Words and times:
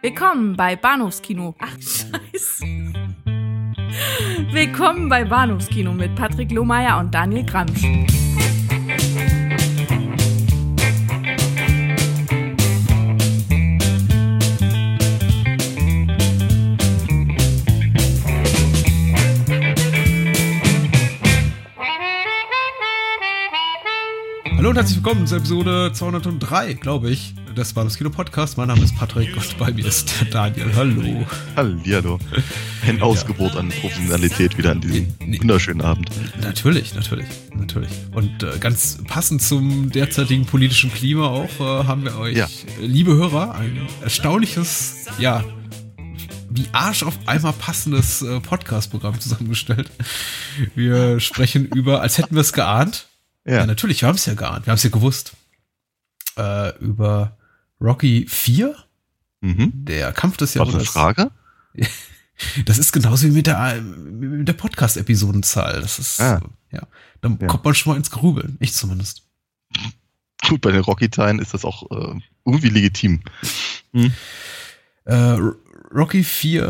Willkommen 0.00 0.56
bei 0.56 0.76
Bahnhofskino. 0.76 1.56
Ach, 1.58 1.72
scheiße. 1.72 2.64
Willkommen 4.52 5.08
bei 5.08 5.24
Bahnhofskino 5.24 5.92
mit 5.92 6.14
Patrick 6.14 6.52
Lohmeier 6.52 7.00
und 7.00 7.12
Daniel 7.12 7.44
Gramsch. 7.44 7.82
Hallo 24.56 24.70
und 24.70 24.76
herzlich 24.76 24.98
willkommen 24.98 25.26
zur 25.26 25.38
Episode 25.38 25.90
203, 25.92 26.74
glaube 26.74 27.10
ich, 27.10 27.34
des 27.58 27.72
Bahnhofs 27.72 27.96
Kino 27.98 28.10
Podcast. 28.10 28.56
Mein 28.56 28.68
Name 28.68 28.82
ist 28.84 28.96
Patrick 28.96 29.36
und 29.36 29.58
bei 29.58 29.72
mir 29.72 29.84
ist 29.86 30.12
der 30.20 30.28
Daniel. 30.28 30.70
Hallo. 30.76 31.26
Hallihallo. 31.56 32.18
Ein 32.86 33.02
Ausgebot 33.02 33.56
an 33.56 33.68
Professionalität 33.70 34.56
wieder 34.56 34.70
an 34.72 34.80
diesem 34.80 35.12
wunderschönen 35.18 35.80
Abend. 35.80 36.08
Natürlich, 36.40 36.94
natürlich, 36.94 37.26
natürlich. 37.54 37.90
Und 38.12 38.42
äh, 38.44 38.58
ganz 38.60 38.98
passend 39.08 39.42
zum 39.42 39.90
derzeitigen 39.90 40.46
politischen 40.46 40.92
Klima 40.92 41.26
auch 41.26 41.50
äh, 41.60 41.84
haben 41.86 42.04
wir 42.04 42.16
euch, 42.18 42.36
Ja. 42.36 42.46
liebe 42.80 43.14
Hörer, 43.14 43.54
ein 43.56 43.88
erstaunliches, 44.02 45.06
ja, 45.18 45.42
wie 46.50 46.66
Arsch 46.72 47.02
auf 47.02 47.18
einmal 47.26 47.52
passendes 47.54 48.22
äh, 48.22 48.38
Podcast-Programm 48.40 49.18
zusammengestellt. 49.20 49.90
Wir 50.76 51.18
sprechen 51.18 51.66
über, 51.74 52.02
als 52.02 52.18
hätten 52.18 52.34
wir 52.36 52.40
es 52.42 52.52
geahnt, 52.52 53.06
ja, 53.44 53.54
Ja. 53.56 53.66
natürlich, 53.66 54.00
wir 54.02 54.08
haben 54.08 54.16
es 54.16 54.26
ja 54.26 54.34
geahnt, 54.34 54.66
wir 54.66 54.70
haben 54.70 54.76
es 54.76 54.82
ja 54.84 54.90
gewusst. 54.90 55.32
Äh, 56.36 56.76
über 56.78 57.36
Rocky 57.80 58.26
4, 58.28 58.74
Mhm. 59.40 59.72
der 59.84 60.12
Kampf 60.12 60.36
des 60.36 60.56
War 60.56 60.66
das 60.66 60.74
eine 60.74 60.82
Jahrhunderts. 60.84 60.90
Frage? 60.92 61.30
Das 62.66 62.78
ist 62.78 62.92
genauso 62.92 63.26
wie 63.26 63.32
mit 63.32 63.48
der, 63.48 63.80
mit 63.82 64.46
der 64.46 64.52
Podcast-Episodenzahl. 64.52 65.80
Das 65.80 65.98
ist, 65.98 66.20
Ah. 66.20 66.40
ja, 66.70 66.86
dann 67.20 67.36
Ja. 67.40 67.48
kommt 67.48 67.64
man 67.64 67.74
schon 67.74 67.92
mal 67.92 67.96
ins 67.96 68.12
Grübeln. 68.12 68.56
Ich 68.60 68.74
zumindest. 68.74 69.24
Gut, 70.48 70.60
bei 70.60 70.70
den 70.70 70.82
Rocky-Teilen 70.82 71.40
ist 71.40 71.52
das 71.52 71.64
auch 71.64 71.90
äh, 71.90 72.20
irgendwie 72.44 72.68
legitim. 72.68 73.22
Äh, 73.92 74.10
R- 75.04 75.56
Rocky 75.92 76.22
4, 76.22 76.62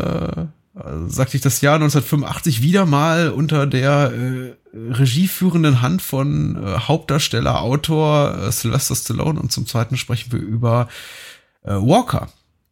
äh, 0.51 0.58
sagte 1.07 1.37
ich 1.37 1.41
das 1.41 1.61
Jahr 1.61 1.75
1985 1.75 2.61
wieder 2.61 2.85
mal 2.85 3.29
unter 3.29 3.67
der 3.67 4.11
äh, 4.13 4.55
regieführenden 4.73 5.81
Hand 5.81 6.01
von 6.01 6.55
äh, 6.55 6.79
Hauptdarsteller, 6.79 7.61
Autor 7.61 8.37
äh, 8.37 8.51
Sylvester 8.51 8.95
Stallone 8.95 9.39
und 9.39 9.51
zum 9.51 9.65
zweiten 9.65 9.97
sprechen 9.97 10.31
wir 10.31 10.39
über 10.39 10.87
äh, 11.63 11.73
Walker 11.73 12.29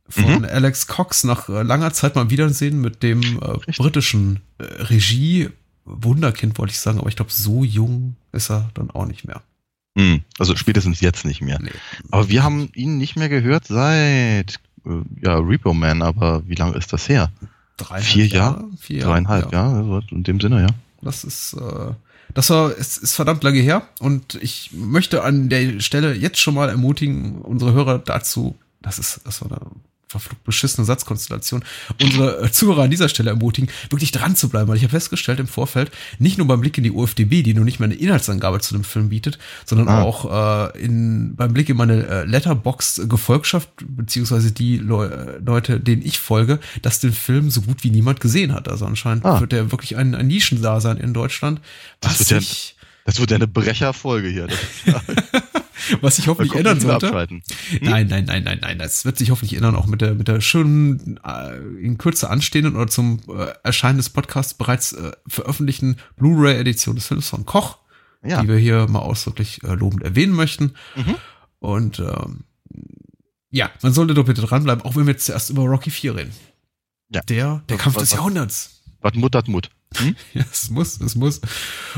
von 0.09 0.39
Mhm. 0.39 0.45
Alex 0.45 0.87
Cox 0.87 1.23
nach 1.23 1.49
äh, 1.49 1.63
langer 1.63 1.91
Zeit 1.91 2.15
mal 2.15 2.29
wiedersehen 2.29 2.79
mit 2.79 3.03
dem 3.03 3.21
äh, 3.21 3.57
britischen 3.77 4.39
äh, 4.57 4.63
Regie 4.63 5.49
Wunderkind 5.87 6.57
wollte 6.57 6.71
ich 6.71 6.79
sagen, 6.79 6.99
aber 6.99 7.09
ich 7.09 7.15
glaube 7.15 7.31
so 7.31 7.63
jung 7.63 8.15
ist 8.33 8.51
er 8.51 8.69
dann 8.73 8.91
auch 8.91 9.05
nicht 9.05 9.25
mehr. 9.25 9.41
Hm. 9.97 10.21
Also 10.37 10.55
spätestens 10.55 11.01
jetzt 11.01 11.25
nicht 11.25 11.41
mehr. 11.41 11.59
Nee. 11.61 11.71
Aber 12.11 12.29
wir 12.29 12.43
haben 12.43 12.69
ihn 12.75 12.97
nicht 12.97 13.15
mehr 13.15 13.29
gehört 13.29 13.65
seit 13.67 14.59
äh, 14.85 15.01
ja, 15.21 15.37
Repo 15.39 15.73
Man, 15.73 16.01
aber 16.01 16.43
wie 16.47 16.55
lange 16.55 16.77
ist 16.77 16.93
das 16.93 17.09
her? 17.09 17.31
Dreieinhalb 17.77 18.05
Vier 18.05 18.27
Jahre? 18.27 18.63
Vier 18.79 19.03
Dreieinhalb, 19.03 19.51
ja. 19.51 19.71
Also 19.71 20.01
in 20.11 20.23
dem 20.23 20.39
Sinne, 20.39 20.61
ja. 20.61 20.67
Das 21.01 21.23
ist, 21.23 21.53
äh, 21.53 21.93
das 22.33 22.49
war, 22.49 22.71
es 22.77 22.97
ist 22.97 23.15
verdammt 23.15 23.43
lange 23.43 23.59
her 23.59 23.87
und 23.99 24.35
ich 24.35 24.71
möchte 24.73 25.23
an 25.23 25.49
der 25.49 25.79
Stelle 25.79 26.13
jetzt 26.13 26.39
schon 26.39 26.55
mal 26.55 26.69
ermutigen, 26.69 27.41
unsere 27.41 27.73
Hörer 27.73 27.99
dazu, 27.99 28.55
das 28.81 28.99
ist, 28.99 29.21
das 29.23 29.41
war 29.41 29.51
eine 29.51 29.71
verflucht 30.07 30.43
beschissene 30.45 30.85
Satzkonstellation, 30.85 31.63
unsere 32.01 32.43
äh, 32.45 32.51
Zuhörer 32.51 32.83
an 32.83 32.89
dieser 32.91 33.09
Stelle 33.09 33.29
ermutigen, 33.31 33.69
wirklich 33.89 34.11
dran 34.11 34.35
zu 34.35 34.47
bleiben, 34.49 34.67
weil 34.69 34.77
ich 34.77 34.83
habe 34.83 34.91
festgestellt 34.91 35.39
im 35.39 35.47
Vorfeld, 35.47 35.91
nicht 36.17 36.37
nur 36.37 36.47
beim 36.47 36.61
Blick 36.61 36.77
in 36.77 36.83
die 36.85 36.91
UFDB, 36.91 37.43
die 37.43 37.53
nur 37.53 37.65
nicht 37.65 37.79
mal 37.79 37.85
eine 37.85 37.95
Inhaltsangabe 37.95 38.59
zu 38.61 38.73
dem 38.73 38.83
Film 38.83 39.09
bietet, 39.09 39.37
sondern 39.65 39.87
Ah. 39.89 40.01
auch 40.03 40.71
äh, 40.73 40.79
in, 40.81 41.35
beim 41.35 41.53
Blick 41.53 41.69
in 41.69 41.77
meine 41.77 42.05
äh, 42.07 42.23
Letterbox-Gefolgschaft, 42.25 43.69
beziehungsweise 43.85 44.51
die 44.51 44.77
Leu 44.77 45.05
äh, 45.07 45.39
Leute, 45.45 45.79
denen 45.79 46.01
ich 46.05 46.19
folge, 46.19 46.59
dass 46.81 46.99
den 46.99 47.11
Film 47.13 47.49
so 47.49 47.61
gut 47.61 47.83
wie 47.83 47.89
niemand 47.91 48.19
gesehen 48.21 48.53
hat. 48.53 48.67
Also 48.69 48.85
anscheinend 48.85 49.25
Ah. 49.25 49.39
wird 49.41 49.51
der 49.51 49.71
wirklich 49.71 49.97
ein, 49.97 50.15
ein 50.15 50.27
Nischendasein 50.27 50.97
in 50.97 51.13
Deutschland, 51.13 51.59
Das 51.99 52.19
was 52.21 52.29
wird 52.29 52.41
ja- 52.43 52.49
Das 53.05 53.19
wird 53.19 53.31
ja 53.31 53.35
eine 53.37 53.47
Brecherfolge 53.47 54.29
hier. 54.29 54.47
Was 56.01 56.19
ich 56.19 56.27
hoffentlich 56.27 56.55
ändern 56.55 56.79
sollte. 56.79 57.07
abschalten. 57.07 57.43
Nein, 57.81 58.07
nein, 58.07 58.25
nein, 58.25 58.43
nein, 58.43 58.59
nein. 58.61 58.79
Das 58.79 59.05
wird 59.05 59.17
sich 59.17 59.31
hoffentlich 59.31 59.55
ändern, 59.55 59.75
auch 59.75 59.87
mit 59.87 60.01
der, 60.01 60.13
mit 60.15 60.27
der 60.27 60.41
schönen, 60.41 61.19
äh, 61.25 61.57
in 61.81 61.97
Kürze 61.97 62.29
anstehenden 62.29 62.75
oder 62.75 62.87
zum 62.87 63.19
äh, 63.29 63.47
Erscheinen 63.63 63.97
des 63.97 64.09
Podcasts 64.09 64.53
bereits 64.53 64.93
äh, 64.93 65.11
veröffentlichten 65.27 65.97
Blu-ray-Edition 66.17 66.95
des 66.95 67.07
Films 67.07 67.29
von 67.29 67.45
Koch, 67.45 67.77
Ja. 68.23 68.41
die 68.41 68.47
wir 68.47 68.57
hier 68.57 68.87
mal 68.87 68.99
ausdrücklich 68.99 69.61
äh, 69.63 69.73
lobend 69.75 70.03
erwähnen 70.03 70.33
möchten. 70.33 70.73
Mhm. 70.95 71.15
Und 71.59 71.99
ähm, 71.99 72.43
ja, 73.49 73.69
man 73.81 73.93
sollte 73.93 74.13
doch 74.13 74.25
bitte 74.25 74.41
dranbleiben, 74.41 74.83
auch 74.83 74.95
wenn 74.95 75.05
wir 75.07 75.13
jetzt 75.13 75.25
zuerst 75.25 75.49
über 75.49 75.63
Rocky 75.63 75.89
4 75.89 76.15
reden. 76.15 76.31
Ja. 77.09 77.21
Der, 77.21 77.63
der 77.69 77.77
Was- 77.77 77.83
Kampf 77.83 77.95
was- 77.95 78.03
des 78.03 78.11
was- 78.11 78.17
Jahrhunderts. 78.17 78.83
Was 79.01 79.13
Mut 79.13 79.35
hat 79.35 79.47
Mut. 79.47 79.69
Hm? 79.95 80.15
Ja, 80.33 80.43
es 80.51 80.69
muss, 80.69 80.99
es 81.01 81.15
muss. 81.15 81.41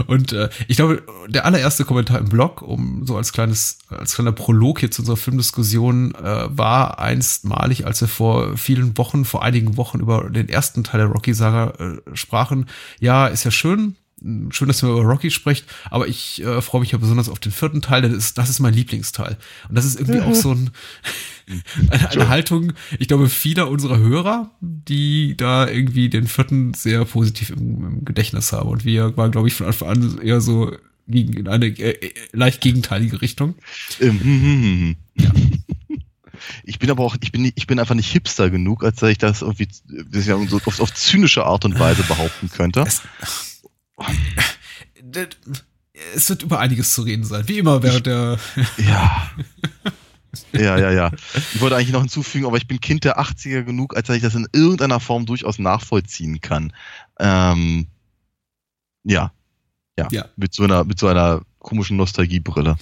Und 0.08 0.32
äh, 0.32 0.50
ich 0.68 0.78
glaube, 0.78 1.04
der 1.28 1.46
allererste 1.46 1.86
Kommentar 1.86 2.20
im 2.20 2.30
Blog, 2.30 2.62
um 2.62 3.06
so 3.06 3.18
als 3.18 3.34
kleines, 3.34 3.80
als 3.90 4.16
kleiner 4.16 4.32
Prolog 4.32 4.80
hier 4.80 4.92
zu 4.92 5.02
unserer 5.02 5.18
Filmdiskussion, 5.18 6.16
äh, 6.16 6.58
war 6.58 7.00
einstmalig, 7.00 7.86
als 7.86 8.02
wir 8.02 8.08
vor 8.08 8.58
vielen 8.58 8.98
Wochen, 8.98 9.26
vor 9.26 9.44
einigen 9.44 9.78
Wochen 9.78 10.00
über 10.00 10.30
den 10.30 10.50
ersten 10.50 10.84
Teil 10.84 11.02
der 11.02 11.10
Rocky-Saga 11.10 11.74
äh, 11.80 12.16
sprachen. 12.16 12.68
Ja, 13.00 13.28
ist 13.28 13.44
ja 13.44 13.52
schön. 13.52 13.96
Schön, 14.50 14.68
dass 14.68 14.84
ihr 14.84 14.90
über 14.90 15.02
Rocky 15.02 15.32
sprecht, 15.32 15.66
aber 15.90 16.08
ich 16.08 16.44
äh, 16.44 16.62
freue 16.62 16.82
mich 16.82 16.92
ja 16.92 16.98
besonders 16.98 17.30
auf 17.30 17.40
den 17.40 17.52
vierten 17.52 17.82
Teil, 17.82 18.02
denn 18.02 18.14
das 18.14 18.26
ist, 18.26 18.38
das 18.38 18.50
ist 18.50 18.60
mein 18.60 18.74
Lieblingsteil. 18.74 19.38
Und 19.70 19.76
das 19.76 19.86
ist 19.86 20.00
irgendwie 20.00 20.22
auch 20.22 20.36
so 20.36 20.52
ein, 20.52 20.72
eine, 21.90 22.10
eine 22.10 22.30
Haltung, 22.30 22.74
ich 22.98 23.08
glaube, 23.08 23.30
vieler 23.30 23.70
unserer 23.70 23.98
Hörer, 23.98 24.52
die 24.62 25.36
da 25.38 25.68
irgendwie 25.68 26.10
den 26.10 26.28
vierten 26.28 26.74
sehr 26.74 27.06
positiv 27.06 27.52
im, 27.52 27.86
im 27.86 28.06
Gedächtnis 28.06 28.52
haben. 28.52 28.70
Und 28.70 28.86
wir 28.86 29.16
waren, 29.18 29.32
glaube 29.32 29.48
ich, 29.48 29.54
von 29.54 29.68
Anfang 29.68 29.90
an 29.90 30.22
eher 30.22 30.42
so 30.42 30.76
gegen, 31.08 31.34
in 31.34 31.48
eine 31.48 31.68
äh, 31.68 31.92
äh, 31.92 32.14
leicht 32.32 32.62
gegenteilige 32.62 33.22
Richtung. 33.22 33.56
Ähm, 34.00 34.20
hm, 34.20 34.42
hm, 34.42 34.62
hm. 34.64 34.96
Ja. 35.16 35.32
Ich 36.64 36.80
bin 36.80 36.90
aber 36.90 37.04
auch, 37.04 37.18
ich 37.20 37.32
bin, 37.32 37.52
ich 37.54 37.68
bin 37.68 37.80
einfach 37.80 37.96
nicht 37.96 38.12
hipster 38.12 38.50
genug, 38.50 38.84
als 38.84 38.98
dass 38.98 39.10
ich 39.10 39.18
das 39.18 39.42
irgendwie 39.42 39.68
das 40.10 40.26
ja 40.26 40.38
so 40.48 40.58
auf, 40.66 40.80
auf 40.80 40.94
zynische 40.94 41.46
Art 41.46 41.66
und 41.66 41.78
Weise 41.80 42.04
behaupten 42.04 42.50
könnte. 42.50 42.82
Es, 42.82 43.02
es 46.16 46.30
wird 46.30 46.44
über 46.44 46.60
einiges 46.60 46.94
zu 46.94 47.02
reden 47.04 47.24
sein, 47.24 47.48
wie 47.48 47.60
immer 47.60 47.84
während 47.84 48.06
der. 48.06 48.40
Ja. 48.78 49.32
Ja, 50.54 50.78
ja, 50.78 50.92
ja. 50.92 51.12
Ich 51.54 51.60
wollte 51.60 51.76
eigentlich 51.76 51.92
noch 51.92 52.02
hinzufügen, 52.02 52.46
aber 52.46 52.58
ich 52.58 52.68
bin 52.68 52.80
Kind 52.80 53.04
der 53.04 53.20
80er 53.20 53.64
genug, 53.64 53.96
als 53.98 54.08
dass 54.08 54.16
ich 54.16 54.22
das 54.22 54.36
in 54.36 54.48
irgendeiner 54.54 55.00
Form 55.00 55.26
durchaus 55.26 55.58
nachvollziehen 55.58 56.40
kann. 56.40 56.72
Ähm, 57.20 57.88
ja. 59.04 59.34
Ja. 59.98 60.08
Ja. 60.12 60.26
Mit 60.36 60.54
so 60.54 60.64
einer, 60.64 60.84
mit 60.84 61.00
so 61.00 61.08
einer 61.08 61.42
komischen 61.58 61.98
Nostalgiebrille. 61.98 62.78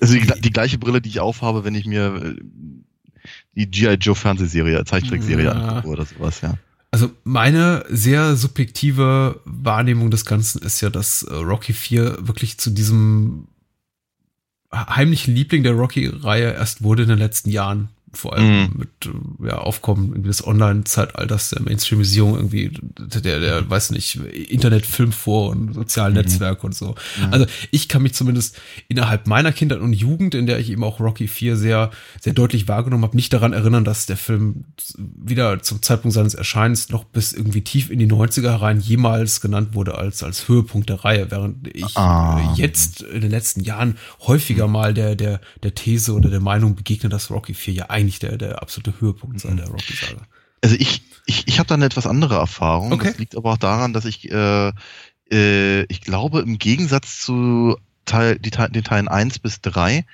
Also 0.00 0.14
die, 0.14 0.40
die 0.40 0.50
gleiche 0.50 0.78
Brille, 0.78 1.00
die 1.00 1.08
ich 1.08 1.20
aufhabe, 1.20 1.62
wenn 1.64 1.76
ich 1.76 1.86
mir 1.86 2.16
äh, 2.16 2.34
die 3.54 3.70
G.I. 3.70 3.94
Joe 3.94 4.16
Fernsehserie, 4.16 4.84
Zeichentrickserie 4.84 5.44
Ja. 5.44 5.52
angucke 5.52 5.88
oder 5.88 6.04
sowas, 6.04 6.40
ja. 6.40 6.54
Also 6.90 7.10
meine 7.24 7.84
sehr 7.88 8.36
subjektive 8.36 9.40
Wahrnehmung 9.44 10.10
des 10.10 10.24
Ganzen 10.24 10.62
ist 10.62 10.80
ja, 10.80 10.88
dass 10.88 11.22
äh, 11.22 11.34
Rocky 11.34 11.72
4 11.72 12.26
wirklich 12.26 12.58
zu 12.58 12.70
diesem 12.70 13.48
heimlichen 14.72 15.34
Liebling 15.34 15.62
der 15.62 15.72
Rocky-Reihe 15.72 16.52
erst 16.52 16.82
wurde 16.82 17.02
in 17.02 17.08
den 17.08 17.18
letzten 17.18 17.50
Jahren. 17.50 17.88
Vor 18.14 18.34
allem 18.34 18.62
Mhm. 18.62 18.70
mit 18.78 19.48
ja, 19.48 19.58
Aufkommen 19.58 20.08
irgendwie 20.10 20.28
des 20.28 20.46
Online-Zeitalters, 20.46 21.50
der 21.50 21.62
Mainstreamisierung 21.62 22.36
irgendwie, 22.36 22.70
der, 22.98 23.38
der, 23.40 23.68
weiß 23.68 23.90
nicht, 23.90 24.16
Internetfilmfor 24.16 25.50
und 25.50 25.74
sozialen 25.74 26.12
Mhm. 26.14 26.20
Netzwerke 26.20 26.66
und 26.66 26.74
so. 26.74 26.94
Ja. 27.20 27.28
Also 27.30 27.46
ich 27.70 27.88
kann 27.88 28.02
mich 28.02 28.14
zumindest 28.14 28.56
innerhalb 28.88 29.26
meiner 29.26 29.52
Kindheit 29.52 29.80
und 29.80 29.92
Jugend, 29.92 30.34
in 30.34 30.46
der 30.46 30.58
ich 30.58 30.70
eben 30.70 30.84
auch 30.84 31.00
Rocky 31.00 31.28
4 31.28 31.56
sehr, 31.56 31.90
sehr 32.20 32.32
deutlich 32.32 32.66
wahrgenommen 32.68 33.04
habe, 33.04 33.16
nicht 33.16 33.32
daran 33.32 33.52
erinnern, 33.52 33.84
dass 33.84 34.06
der 34.06 34.16
Film 34.16 34.64
wieder 34.96 35.62
zum 35.62 35.82
Zeitpunkt 35.82 36.14
seines 36.14 36.34
Erscheinens 36.34 36.88
noch 36.90 37.04
bis 37.04 37.32
irgendwie 37.32 37.62
tief 37.62 37.90
in 37.90 37.98
die 37.98 38.06
90er 38.06 38.50
herein 38.50 38.80
jemals 38.80 39.40
genannt 39.40 39.74
wurde 39.74 39.96
als, 39.96 40.22
als 40.22 40.48
Höhepunkt 40.48 40.88
der 40.88 41.04
Reihe, 41.04 41.30
während 41.30 41.68
ich 41.76 41.96
Ah. 41.96 42.54
jetzt 42.56 43.02
in 43.02 43.20
den 43.20 43.30
letzten 43.30 43.60
Jahren 43.60 43.96
häufiger 44.26 44.66
mal 44.68 44.94
der, 44.94 45.14
der, 45.14 45.40
der 45.62 45.74
These 45.74 46.12
oder 46.14 46.30
der 46.30 46.40
Meinung 46.40 46.74
begegne, 46.74 47.08
dass 47.08 47.30
Rocky 47.30 47.54
4 47.54 47.74
ja 47.74 47.90
eigentlich 47.98 48.18
der, 48.18 48.38
der 48.38 48.62
absolute 48.62 49.00
Höhepunkt 49.00 49.40
sei 49.40 49.52
der 49.54 49.68
Rocky-Saga. 49.68 50.22
Also 50.62 50.76
ich, 50.78 51.02
ich, 51.26 51.46
ich 51.46 51.58
habe 51.58 51.66
da 51.66 51.74
eine 51.74 51.84
etwas 51.84 52.06
andere 52.06 52.36
Erfahrung. 52.36 52.92
Okay. 52.92 53.08
Das 53.08 53.18
liegt 53.18 53.36
aber 53.36 53.52
auch 53.52 53.58
daran, 53.58 53.92
dass 53.92 54.04
ich, 54.04 54.30
äh, 54.30 54.72
äh, 55.30 55.82
ich 55.84 56.00
glaube, 56.00 56.40
im 56.40 56.58
Gegensatz 56.58 57.20
zu 57.20 57.76
Teil, 58.04 58.38
die, 58.38 58.50
den 58.50 58.84
Teilen 58.84 59.08
1 59.08 59.38
bis 59.40 59.60
3 59.60 60.04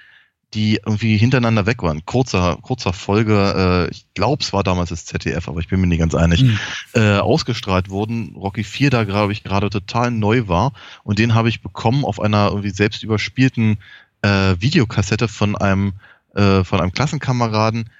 die 0.54 0.80
irgendwie 0.86 1.16
hintereinander 1.16 1.66
weg 1.66 1.82
waren. 1.82 2.04
Kurzer, 2.06 2.58
kurzer 2.62 2.92
Folge, 2.92 3.88
äh, 3.88 3.90
ich 3.90 4.06
glaube, 4.14 4.42
es 4.42 4.52
war 4.52 4.62
damals 4.62 4.90
das 4.90 5.04
ZDF, 5.04 5.48
aber 5.48 5.60
ich 5.60 5.68
bin 5.68 5.80
mir 5.80 5.88
nicht 5.88 5.98
ganz 5.98 6.14
einig, 6.14 6.42
mhm. 6.42 6.58
äh, 6.94 7.18
ausgestrahlt 7.18 7.90
wurden. 7.90 8.34
Rocky 8.36 8.62
4 8.62 8.90
da, 8.90 9.04
glaube 9.04 9.32
ich, 9.32 9.42
gerade 9.42 9.68
total 9.68 10.10
neu 10.10 10.46
war. 10.46 10.72
Und 11.02 11.18
den 11.18 11.34
habe 11.34 11.48
ich 11.48 11.60
bekommen 11.60 12.04
auf 12.04 12.20
einer 12.20 12.48
irgendwie 12.48 12.70
selbst 12.70 13.02
überspielten 13.02 13.78
äh, 14.22 14.54
Videokassette 14.58 15.28
von 15.28 15.56
einem, 15.56 15.94
äh, 16.34 16.64
von 16.64 16.80
einem 16.80 16.92
Klassenkameraden. 16.92 17.90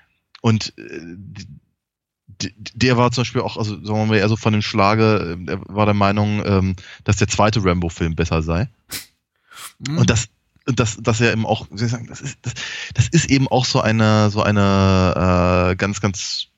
Und 0.41 0.75
äh, 0.79 1.17
der 2.75 2.97
war 2.97 3.11
zum 3.13 3.23
Beispiel 3.23 3.43
auch, 3.43 3.57
also 3.57 3.75
sagen 3.85 3.99
wir 3.99 4.07
mal 4.07 4.17
eher 4.17 4.29
so 4.29 4.37
von 4.37 4.53
dem 4.53 4.63
Schlage, 4.63 5.39
äh, 5.47 5.51
er 5.51 5.61
war 5.67 5.87
der 5.87 5.95
Meinung, 5.95 6.43
ähm, 6.45 6.77
dass 7.05 7.17
der 7.17 7.29
zweite 7.29 7.65
Rambo-Film 7.65 8.15
besser 8.15 8.43
sei. 8.43 8.69
Mhm. 9.79 9.99
Und 9.99 10.11
das, 10.11 10.29
dass, 10.67 10.97
dass 10.97 11.21
er 11.21 11.33
eben 11.33 11.47
auch, 11.47 11.67
wie 11.71 11.79
soll 11.79 11.87
ich 11.87 11.93
sagen, 11.93 12.07
das 12.07 12.21
ist, 12.21 12.39
das, 12.43 12.55
das 12.95 13.09
ist 13.09 13.31
eben 13.31 13.49
auch 13.49 13.65
so 13.65 13.81
eine, 13.81 14.31
so 14.31 14.43
eine 14.43 15.71
äh, 15.73 15.77
ganz, 15.77 16.01
ganz 16.01 16.49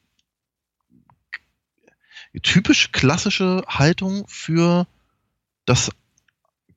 typisch 2.43 2.93
klassische 2.93 3.65
Haltung 3.67 4.25
für 4.29 4.87
das 5.65 5.91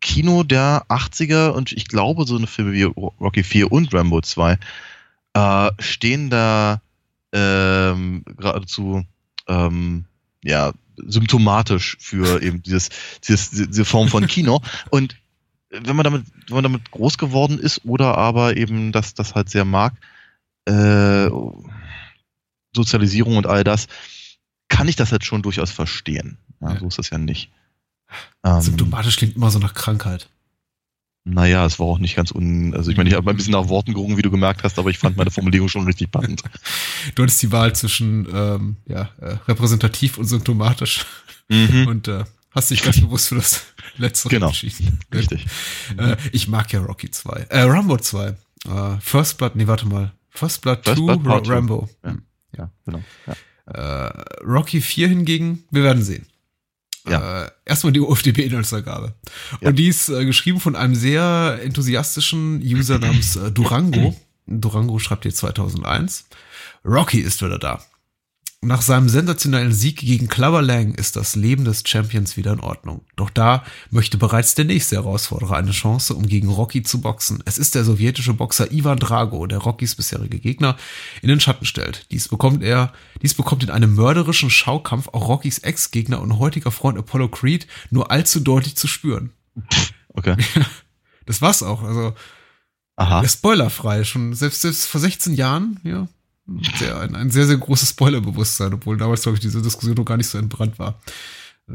Kino 0.02 0.44
der 0.44 0.86
80er 0.90 1.50
und 1.50 1.72
ich 1.72 1.88
glaube, 1.88 2.26
so 2.26 2.38
eine 2.38 2.48
Filme 2.48 2.74
wie 2.74 2.84
Rocky 2.84 3.44
4 3.44 3.72
und 3.72 3.94
Rambo 3.94 4.22
2 4.22 4.58
äh, 5.34 5.72
stehen 5.80 6.30
da 6.30 6.82
ähm, 7.32 8.24
geradezu 8.38 9.06
ähm, 9.48 10.06
ja, 10.44 10.72
symptomatisch 10.96 11.98
für 12.00 12.42
eben 12.42 12.62
dieses, 12.64 12.90
dieses, 13.28 13.52
diese 13.52 13.86
Form 13.86 14.08
von 14.08 14.28
Kino. 14.28 14.62
Und 14.90 15.18
wenn 15.70 15.96
man 15.96 16.04
damit, 16.04 16.26
wenn 16.48 16.56
man 16.56 16.64
damit 16.64 16.92
groß 16.92 17.18
geworden 17.18 17.60
ist 17.60 17.86
oder 17.86 18.18
aber 18.18 18.58
eben 18.58 18.92
das, 18.92 19.14
das 19.14 19.36
halt 19.36 19.50
sehr 19.50 19.66
mag, 19.66 19.94
äh, 20.66 21.30
Sozialisierung 22.76 23.38
und 23.38 23.48
all 23.48 23.64
das, 23.64 23.88
kann 24.68 24.88
ich 24.88 24.96
das 24.96 25.12
jetzt 25.12 25.26
schon 25.26 25.42
durchaus 25.42 25.72
verstehen. 25.72 26.38
Ja, 26.62 26.74
ja. 26.74 26.80
So 26.80 26.88
ist 26.88 26.98
das 26.98 27.10
ja 27.10 27.18
nicht. 27.18 27.52
Ähm, 28.44 28.62
Symptomatisch 28.62 29.18
klingt 29.18 29.36
immer 29.36 29.52
so 29.52 29.60
nach 29.60 29.74
Krankheit. 29.74 30.30
Naja, 31.26 31.66
es 31.66 31.78
war 31.80 31.86
auch 31.86 32.00
nicht 32.00 32.16
ganz 32.16 32.32
un. 32.32 32.74
Also 32.74 32.90
ich 32.90 32.98
meine, 32.98 33.10
ich 33.10 33.16
habe 33.16 33.30
ein 33.30 33.36
bisschen 33.36 33.52
nach 33.52 33.68
Worten 33.68 33.94
gerungen, 33.94 34.18
wie 34.18 34.22
du 34.22 34.32
gemerkt 34.32 34.64
hast, 34.64 34.80
aber 34.80 34.90
ich 34.90 34.98
fand 34.98 35.18
meine 35.18 35.32
Formulierung 35.32 35.68
schon 35.70 35.86
richtig 35.86 36.12
passend. 36.12 36.44
Du 37.16 37.24
hattest 37.24 37.42
die 37.42 37.52
Wahl 37.52 37.74
zwischen 37.76 38.28
ähm, 38.34 38.76
ja, 38.86 39.10
äh, 39.20 39.38
repräsentativ 39.48 40.18
und 40.18 40.26
symptomatisch. 40.26 41.06
Mhm. 41.50 41.88
Und 41.88 42.08
äh, 42.08 42.24
Hast 42.52 42.72
dich 42.72 42.82
ganz 42.82 43.00
bewusst 43.00 43.30
für 43.30 43.36
das 43.36 43.64
letzte 43.98 44.30
genau. 44.30 44.48
entschieden. 44.48 45.00
Richtig. 45.14 45.46
Äh, 45.98 46.18
ich 46.32 46.48
mag 46.48 46.72
ja 46.74 46.80
Rocky 46.80 47.12
2. 47.12 47.48
Äh, 47.50 47.62
Rambo 47.62 47.98
2. 47.98 48.28
Äh, 48.28 48.36
First 49.00 49.38
Blood, 49.38 49.56
nee, 49.56 49.68
warte 49.68 49.88
mal. 49.88 50.14
First 50.30 50.62
Blood 50.62 50.84
2, 50.84 50.94
Rambo. 51.48 51.90
Ja, 52.04 52.16
ja 52.58 52.72
genau. 52.86 53.04
Ja. 53.28 54.08
Äh, 54.08 54.44
Rocky 54.44 54.82
4 54.82 55.10
hingegen, 55.10 55.64
wir 55.70 55.84
werden 55.84 56.02
sehen. 56.02 56.26
Ja. 57.08 57.46
Äh, 57.46 57.52
erstmal 57.66 57.94
die 57.94 58.00
UFDB-Inhaltsangabe. 58.00 59.14
Ja. 59.62 59.70
Und 59.70 59.76
die 59.78 59.88
ist 59.88 60.10
äh, 60.10 60.26
geschrieben 60.26 60.60
von 60.60 60.76
einem 60.76 60.96
sehr 60.96 61.60
enthusiastischen 61.64 62.62
User 62.62 63.00
namens 63.00 63.36
äh, 63.36 63.52
Durango. 63.52 64.16
Durango 64.48 65.00
schreibt 65.00 65.24
hier 65.24 65.34
2001. 65.34 66.28
Rocky 66.84 67.20
ist 67.20 67.42
wieder 67.42 67.60
da. 67.60 67.82
Nach 68.62 68.82
seinem 68.82 69.08
sensationellen 69.08 69.72
Sieg 69.72 70.02
gegen 70.02 70.28
Clubber 70.28 70.62
Lang 70.62 70.94
ist 70.94 71.16
das 71.16 71.38
Leben 71.38 71.64
des 71.64 71.84
Champions 71.86 72.36
wieder 72.36 72.52
in 72.52 72.60
Ordnung. 72.60 73.06
Doch 73.16 73.30
da 73.30 73.64
möchte 73.90 74.18
bereits 74.18 74.54
der 74.54 74.66
nächste 74.66 74.98
Herausforderer 74.98 75.56
eine 75.56 75.72
Chance, 75.72 76.14
um 76.14 76.28
gegen 76.28 76.50
Rocky 76.50 76.84
zu 76.84 77.00
boxen. 77.00 77.42
Es 77.46 77.58
ist 77.58 77.74
der 77.74 77.86
sowjetische 77.86 78.34
Boxer 78.34 78.70
Ivan 78.70 79.00
Drago, 79.00 79.48
der 79.48 79.60
Rockys 79.60 79.96
bisherige 79.96 80.40
Gegner 80.40 80.76
in 81.22 81.30
den 81.30 81.40
Schatten 81.40 81.66
stellt. 81.66 82.06
Dies 82.12 82.28
bekommt 82.28 82.62
er, 82.62 82.92
dies 83.22 83.34
bekommt 83.34 83.64
in 83.64 83.70
einem 83.70 83.96
mörderischen 83.96 84.50
Schaukampf 84.50 85.08
auch 85.08 85.30
Rockys 85.30 85.60
Ex-Gegner 85.60 86.20
und 86.20 86.38
heutiger 86.38 86.72
Freund 86.72 86.98
Apollo 86.98 87.30
Creed 87.30 87.66
nur 87.92 88.12
allzu 88.12 88.42
deutlich 88.42 88.76
zu 88.76 88.88
spüren. 88.88 89.32
Okay. 90.10 90.36
Das 91.26 91.44
war's 91.44 91.62
auch. 91.62 91.84
Also, 91.84 92.16
Aha. 92.96 93.24
spoilerfrei. 93.28 94.04
Schon 94.04 94.34
selbst, 94.34 94.62
selbst 94.62 94.88
vor 94.88 95.00
16 95.00 95.36
Jahren, 95.36 95.80
ja, 95.84 96.08
sehr, 96.78 97.00
ein, 97.00 97.16
ein 97.16 97.32
sehr, 97.32 97.46
sehr 97.46 97.58
großes 97.58 97.90
Spoilerbewusstsein, 97.90 98.74
obwohl 98.74 98.98
damals, 98.98 99.24
glaube 99.24 99.36
ich, 99.36 99.42
diese 99.42 99.62
Diskussion 99.62 99.96
noch 99.96 100.06
gar 100.06 100.18
nicht 100.18 100.28
so 100.28 100.38
entbrannt 100.38 100.80
war. 100.80 101.00
Äh, 101.68 101.74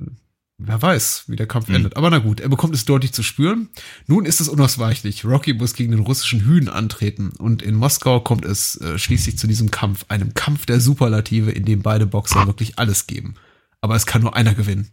wer 0.59 0.81
weiß, 0.81 1.25
wie 1.29 1.37
der 1.37 1.47
Kampf 1.47 1.69
mhm. 1.69 1.77
endet. 1.77 1.97
Aber 1.97 2.11
na 2.11 2.19
gut, 2.19 2.41
er 2.41 2.49
bekommt 2.49 2.75
es 2.75 2.85
deutlich 2.85 3.13
zu 3.13 3.23
spüren. 3.23 3.69
Nun 4.07 4.25
ist 4.25 4.41
es 4.41 4.49
unausweichlich. 4.49 5.25
Rocky 5.25 5.55
muss 5.55 5.75
gegen 5.75 5.93
den 5.93 6.01
russischen 6.01 6.45
Hühn 6.45 6.69
antreten. 6.69 7.31
Und 7.39 7.63
in 7.63 7.75
Moskau 7.75 8.21
kommt 8.21 8.45
es 8.45 8.81
äh, 8.81 8.99
schließlich 8.99 9.39
zu 9.39 9.47
diesem 9.47 9.71
Kampf. 9.71 10.07
Einem 10.09 10.35
Kampf 10.35 10.67
der 10.67 10.81
Superlative, 10.81 11.51
in 11.51 11.65
dem 11.65 11.83
beide 11.83 12.07
Boxer 12.07 12.47
wirklich 12.47 12.79
alles 12.79 13.07
geben. 13.07 13.35
Aber 13.81 13.97
es 13.97 14.07
kann 14.07 14.23
nur 14.23 14.37
einer 14.37 14.55
gewinnen. 14.55 14.89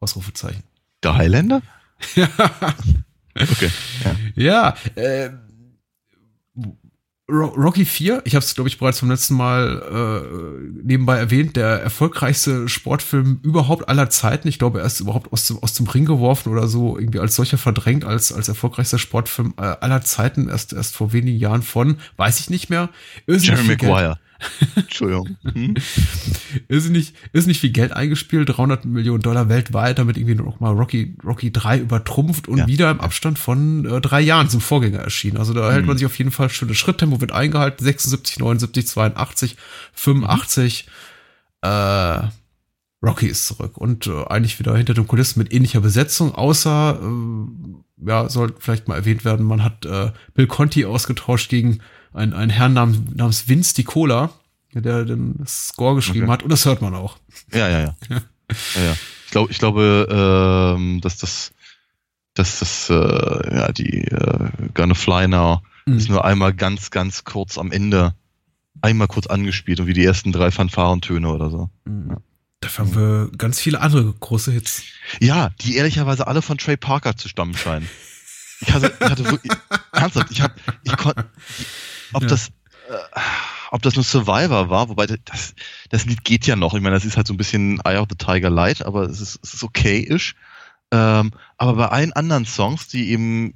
Ausrufezeichen. 0.00 0.62
Der 1.02 1.16
Highlander? 1.16 1.62
ja. 2.14 2.28
Okay. 3.34 3.70
Ja, 4.34 4.74
ja 4.94 5.00
äh, 5.00 5.30
Rocky 7.30 7.84
4, 7.84 8.22
ich 8.24 8.34
habe 8.34 8.44
es, 8.44 8.54
glaube 8.54 8.68
ich, 8.68 8.78
bereits 8.78 8.98
vom 8.98 9.10
letzten 9.10 9.34
Mal 9.34 9.82
äh, 9.90 10.82
nebenbei 10.82 11.18
erwähnt, 11.18 11.56
der 11.56 11.80
erfolgreichste 11.82 12.68
Sportfilm 12.68 13.40
überhaupt 13.42 13.88
aller 13.88 14.10
Zeiten. 14.10 14.48
Ich 14.48 14.58
glaube, 14.58 14.80
er 14.80 14.86
ist 14.86 15.00
überhaupt 15.00 15.32
aus 15.32 15.46
dem, 15.46 15.58
aus 15.62 15.74
dem 15.74 15.86
Ring 15.86 16.04
geworfen 16.04 16.50
oder 16.52 16.66
so, 16.66 16.98
irgendwie 16.98 17.20
als 17.20 17.36
solcher 17.36 17.58
verdrängt, 17.58 18.04
als, 18.04 18.32
als 18.32 18.48
erfolgreichster 18.48 18.98
Sportfilm 18.98 19.54
äh, 19.56 19.62
aller 19.62 20.02
Zeiten, 20.02 20.48
erst, 20.48 20.72
erst 20.72 20.96
vor 20.96 21.12
wenigen 21.12 21.38
Jahren 21.38 21.62
von, 21.62 21.98
weiß 22.16 22.40
ich 22.40 22.50
nicht 22.50 22.70
mehr. 22.70 22.88
Jeremy 23.26 23.68
Maguire. 23.68 24.18
Entschuldigung. 24.76 25.36
Hm? 25.52 25.74
ist, 26.68 26.90
nicht, 26.90 27.14
ist 27.32 27.46
nicht 27.46 27.60
viel 27.60 27.70
Geld 27.70 27.92
eingespielt, 27.92 28.48
300 28.48 28.84
Millionen 28.84 29.22
Dollar 29.22 29.48
weltweit, 29.48 29.98
damit 29.98 30.16
irgendwie 30.16 30.34
noch 30.34 30.60
mal 30.60 30.72
Rocky, 30.72 31.16
Rocky 31.24 31.52
3 31.52 31.78
übertrumpft 31.78 32.48
und 32.48 32.58
ja. 32.58 32.66
wieder 32.66 32.90
im 32.90 33.00
Abstand 33.00 33.38
von 33.38 33.84
äh, 33.84 34.00
drei 34.00 34.20
Jahren 34.20 34.48
zum 34.48 34.60
Vorgänger 34.60 35.00
erschienen. 35.00 35.36
Also 35.36 35.54
da 35.54 35.68
mhm. 35.68 35.72
hält 35.72 35.86
man 35.86 35.98
sich 35.98 36.06
auf 36.06 36.18
jeden 36.18 36.30
Fall 36.30 36.50
schönes 36.50 36.78
Schritttempo, 36.78 37.20
wird 37.20 37.32
eingehalten, 37.32 37.84
76, 37.84 38.38
79, 38.38 38.86
82, 38.86 39.56
85, 39.92 40.86
mhm. 41.62 41.68
äh, 41.68 42.28
Rocky 43.02 43.26
ist 43.26 43.46
zurück 43.46 43.78
und 43.78 44.06
äh, 44.06 44.24
eigentlich 44.26 44.58
wieder 44.58 44.76
hinter 44.76 44.92
den 44.92 45.06
Kulissen 45.06 45.38
mit 45.38 45.52
ähnlicher 45.52 45.80
Besetzung, 45.80 46.34
außer, 46.34 47.00
äh, 47.02 48.08
ja, 48.08 48.28
soll 48.28 48.54
vielleicht 48.58 48.88
mal 48.88 48.96
erwähnt 48.96 49.24
werden, 49.24 49.46
man 49.46 49.64
hat 49.64 49.86
äh, 49.86 50.12
Bill 50.34 50.46
Conti 50.46 50.84
ausgetauscht 50.84 51.48
gegen 51.48 51.80
ein, 52.12 52.32
ein 52.32 52.50
Herrn 52.50 52.72
namens, 52.72 52.98
namens 53.14 53.48
Vince 53.48 53.74
Dicola, 53.74 54.30
der 54.72 55.04
den 55.04 55.44
Score 55.46 55.94
geschrieben 55.94 56.24
okay. 56.24 56.32
hat. 56.32 56.42
Und 56.42 56.50
das 56.50 56.64
hört 56.64 56.82
man 56.82 56.94
auch. 56.94 57.18
Ja, 57.52 57.68
ja, 57.68 57.80
ja. 57.80 57.94
ja. 58.08 58.22
ja, 58.76 58.82
ja. 58.82 58.96
Ich, 59.26 59.30
glaub, 59.30 59.50
ich 59.50 59.58
glaube, 59.58 60.74
ähm, 60.76 61.00
dass 61.00 61.18
das, 61.18 61.52
dass 62.34 62.60
das, 62.60 62.90
äh, 62.90 62.94
ja, 63.56 63.72
die 63.72 64.04
äh, 64.04 64.48
Gonna 64.74 64.94
Fly 64.94 65.28
Now 65.28 65.62
mhm. 65.86 65.98
ist 65.98 66.08
nur 66.08 66.24
einmal 66.24 66.52
ganz, 66.54 66.90
ganz 66.90 67.24
kurz 67.24 67.58
am 67.58 67.72
Ende 67.72 68.14
einmal 68.82 69.08
kurz 69.08 69.26
angespielt 69.26 69.80
und 69.80 69.86
wie 69.86 69.92
die 69.92 70.04
ersten 70.04 70.32
drei 70.32 70.50
Fanfarentöne 70.50 71.28
oder 71.28 71.50
so. 71.50 71.70
Mhm. 71.84 72.10
Ja. 72.10 72.16
Dafür 72.60 72.84
haben 72.84 72.94
wir 72.94 73.30
ganz 73.38 73.58
viele 73.58 73.80
andere 73.80 74.12
große 74.12 74.52
Hits. 74.52 74.82
Ja, 75.18 75.50
die 75.62 75.76
ehrlicherweise 75.76 76.26
alle 76.26 76.42
von 76.42 76.58
Trey 76.58 76.76
Parker 76.76 77.16
zu 77.16 77.28
stammen 77.28 77.56
scheinen. 77.56 77.88
Ich 78.60 78.72
hatte, 78.72 78.92
ich 78.98 79.10
hatte 79.10 79.24
wirklich, 79.24 79.52
ernsthaft, 79.92 80.30
ich 80.30 80.40
hab, 80.40 80.54
ich 80.82 80.96
konnte, 80.96 81.24
ob 82.12 82.22
ja. 82.22 82.28
das, 82.28 82.48
äh, 82.48 83.20
ob 83.70 83.82
das 83.82 83.94
nur 83.94 84.04
Survivor 84.04 84.68
war, 84.68 84.88
wobei 84.88 85.06
das, 85.06 85.54
das 85.88 86.04
Lied 86.04 86.24
geht 86.24 86.46
ja 86.46 86.56
noch. 86.56 86.74
Ich 86.74 86.80
meine, 86.80 86.94
das 86.94 87.04
ist 87.04 87.16
halt 87.16 87.26
so 87.26 87.34
ein 87.34 87.38
bisschen 87.38 87.80
Eye 87.84 87.98
of 87.98 88.08
the 88.10 88.16
Tiger 88.16 88.50
Light, 88.50 88.84
aber 88.84 89.04
es 89.04 89.20
ist, 89.20 89.40
es 89.42 89.54
ist 89.54 89.62
okay-ish. 89.62 90.34
Ähm, 90.92 91.30
aber 91.56 91.74
bei 91.74 91.86
allen 91.88 92.12
anderen 92.12 92.44
Songs, 92.44 92.88
die 92.88 93.10
eben, 93.10 93.54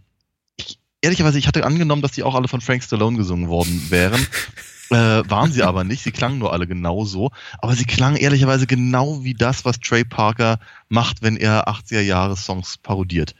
ich, 0.56 0.78
ehrlicherweise, 1.02 1.38
ich 1.38 1.48
hatte 1.48 1.64
angenommen, 1.64 2.02
dass 2.02 2.12
die 2.12 2.22
auch 2.22 2.34
alle 2.34 2.48
von 2.48 2.60
Frank 2.60 2.82
Stallone 2.82 3.16
gesungen 3.16 3.48
worden 3.48 3.90
wären. 3.90 4.24
Äh, 4.90 5.22
waren 5.28 5.50
sie 5.50 5.62
aber 5.62 5.82
nicht. 5.82 6.02
Sie 6.02 6.12
klangen 6.12 6.38
nur 6.38 6.52
alle 6.52 6.66
genauso. 6.66 7.30
Aber 7.58 7.74
sie 7.74 7.86
klangen 7.86 8.16
ehrlicherweise 8.16 8.66
genau 8.66 9.24
wie 9.24 9.34
das, 9.34 9.64
was 9.64 9.80
Trey 9.80 10.04
Parker 10.04 10.58
macht, 10.88 11.22
wenn 11.22 11.36
er 11.36 11.68
80er 11.68 12.02
Jahre 12.02 12.36
Songs 12.36 12.76
parodiert. 12.76 13.34